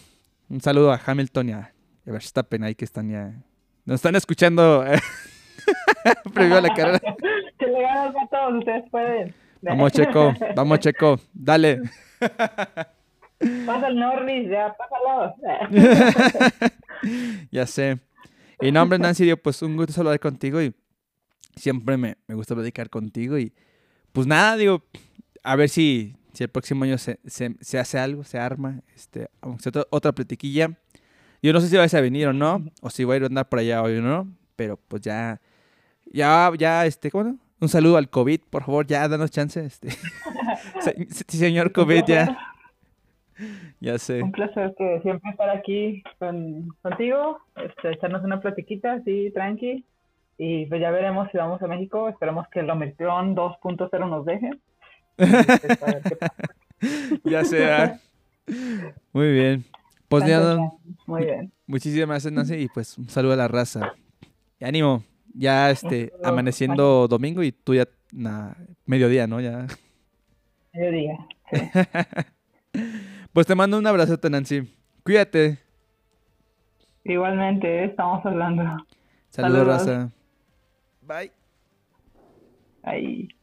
Un 0.48 0.60
saludo 0.60 0.92
a 0.92 1.00
Hamilton 1.04 1.48
y 1.48 1.52
a 1.52 1.72
Verstappen 2.04 2.64
ahí 2.64 2.74
que 2.74 2.84
están 2.84 3.10
ya. 3.10 3.32
Nos 3.84 3.96
están 3.96 4.14
escuchando 4.16 4.84
previo 6.34 6.58
a 6.58 6.60
la 6.60 6.74
carrera. 6.74 7.00
Que 7.58 7.66
le 7.66 7.82
ganas 7.82 8.14
a 8.16 8.26
todos, 8.28 8.58
ustedes 8.58 8.84
pueden. 8.90 9.34
Vamos, 9.60 9.92
Checo, 9.92 10.34
vamos, 10.56 10.78
Checo, 10.80 11.20
dale. 11.32 11.80
Pasa 13.66 13.88
el 13.88 13.96
Norris, 13.96 14.50
ya, 14.50 14.74
pásalo. 14.74 15.34
ya 17.50 17.66
sé. 17.66 17.98
Y 18.60 18.70
no, 18.70 18.82
hombre, 18.82 18.98
Nancy, 18.98 19.34
pues 19.36 19.62
un 19.62 19.76
gusto 19.76 19.92
saludar 19.92 20.20
contigo 20.20 20.62
y 20.62 20.74
siempre 21.56 21.96
me, 21.96 22.16
me 22.26 22.34
gusta 22.34 22.54
platicar 22.54 22.88
contigo 22.90 23.38
y 23.38 23.52
pues 24.12 24.26
nada, 24.26 24.56
digo, 24.56 24.82
a 25.42 25.56
ver 25.56 25.68
si, 25.68 26.14
si 26.42 26.44
el 26.44 26.50
próximo 26.50 26.82
año 26.84 26.98
se, 26.98 27.20
se, 27.24 27.78
hace 27.78 27.98
algo, 27.98 28.24
se 28.24 28.36
arma, 28.36 28.80
este, 28.96 29.28
otra, 29.40 29.84
otra 29.90 30.12
platiquilla. 30.12 30.70
Yo 31.40 31.52
no 31.52 31.60
sé 31.60 31.68
si 31.68 31.76
vais 31.76 31.94
a 31.94 32.00
venir 32.00 32.26
o 32.26 32.32
no, 32.32 32.64
o 32.80 32.90
si 32.90 33.04
voy 33.04 33.14
a 33.14 33.16
ir 33.18 33.22
a 33.22 33.26
andar 33.26 33.48
por 33.48 33.60
allá 33.60 33.82
hoy 33.82 33.98
o 33.98 34.02
no, 34.02 34.26
pero 34.56 34.76
pues 34.88 35.02
ya, 35.02 35.40
ya, 36.06 36.50
ya, 36.58 36.84
este, 36.86 37.10
¿cómo 37.10 37.36
Un 37.60 37.68
saludo 37.68 37.96
al 37.96 38.10
COVID, 38.10 38.40
por 38.50 38.64
favor, 38.64 38.86
ya, 38.86 39.06
danos 39.06 39.30
chance, 39.30 39.64
este. 39.64 39.90
señor 41.28 41.72
COVID, 41.72 42.04
ya. 42.06 42.36
Ya 43.80 43.98
sé. 43.98 44.22
Un 44.22 44.30
placer 44.30 44.72
que 44.78 45.00
siempre 45.02 45.32
estar 45.32 45.50
aquí 45.50 46.04
con, 46.20 46.68
contigo, 46.82 47.38
este, 47.56 47.92
echarnos 47.92 48.22
una 48.22 48.40
platiquita 48.40 48.92
así, 48.92 49.32
tranqui. 49.32 49.84
Y 50.38 50.66
pues 50.66 50.80
ya 50.80 50.92
veremos 50.92 51.28
si 51.32 51.38
vamos 51.38 51.60
a 51.60 51.66
México. 51.66 52.08
Esperamos 52.08 52.46
que 52.48 52.60
el 52.60 52.70
Omicron 52.70 53.34
2.0 53.34 54.08
nos 54.08 54.24
deje. 54.24 54.50
ya 57.24 57.44
sea. 57.44 58.00
Muy 59.12 59.32
bien. 59.32 59.64
Pues 60.08 60.24
Muy 61.06 61.24
bien. 61.24 61.52
Muchísimas 61.66 62.08
gracias, 62.08 62.32
Nancy. 62.32 62.54
Y 62.54 62.68
pues 62.68 62.98
un 62.98 63.08
saludo 63.08 63.32
a 63.32 63.36
la 63.36 63.48
raza. 63.48 63.94
Y 64.58 64.64
ánimo. 64.64 65.02
Ya 65.34 65.70
este, 65.70 66.12
amaneciendo 66.22 67.08
domingo 67.08 67.42
y 67.42 67.52
tú 67.52 67.74
ya 67.74 67.88
mediodía, 68.84 69.26
¿no? 69.26 69.40
Ya. 69.40 69.66
Mediodía. 70.74 71.18
pues 73.32 73.46
te 73.46 73.54
mando 73.54 73.78
un 73.78 73.86
abrazo, 73.86 74.18
Nancy. 74.28 74.70
Cuídate. 75.02 75.58
Igualmente, 77.04 77.84
estamos 77.84 78.24
hablando. 78.24 78.62
Saludos, 79.30 79.66
raza. 79.66 80.10
Bye. 81.00 81.32
Bye. 82.84 83.41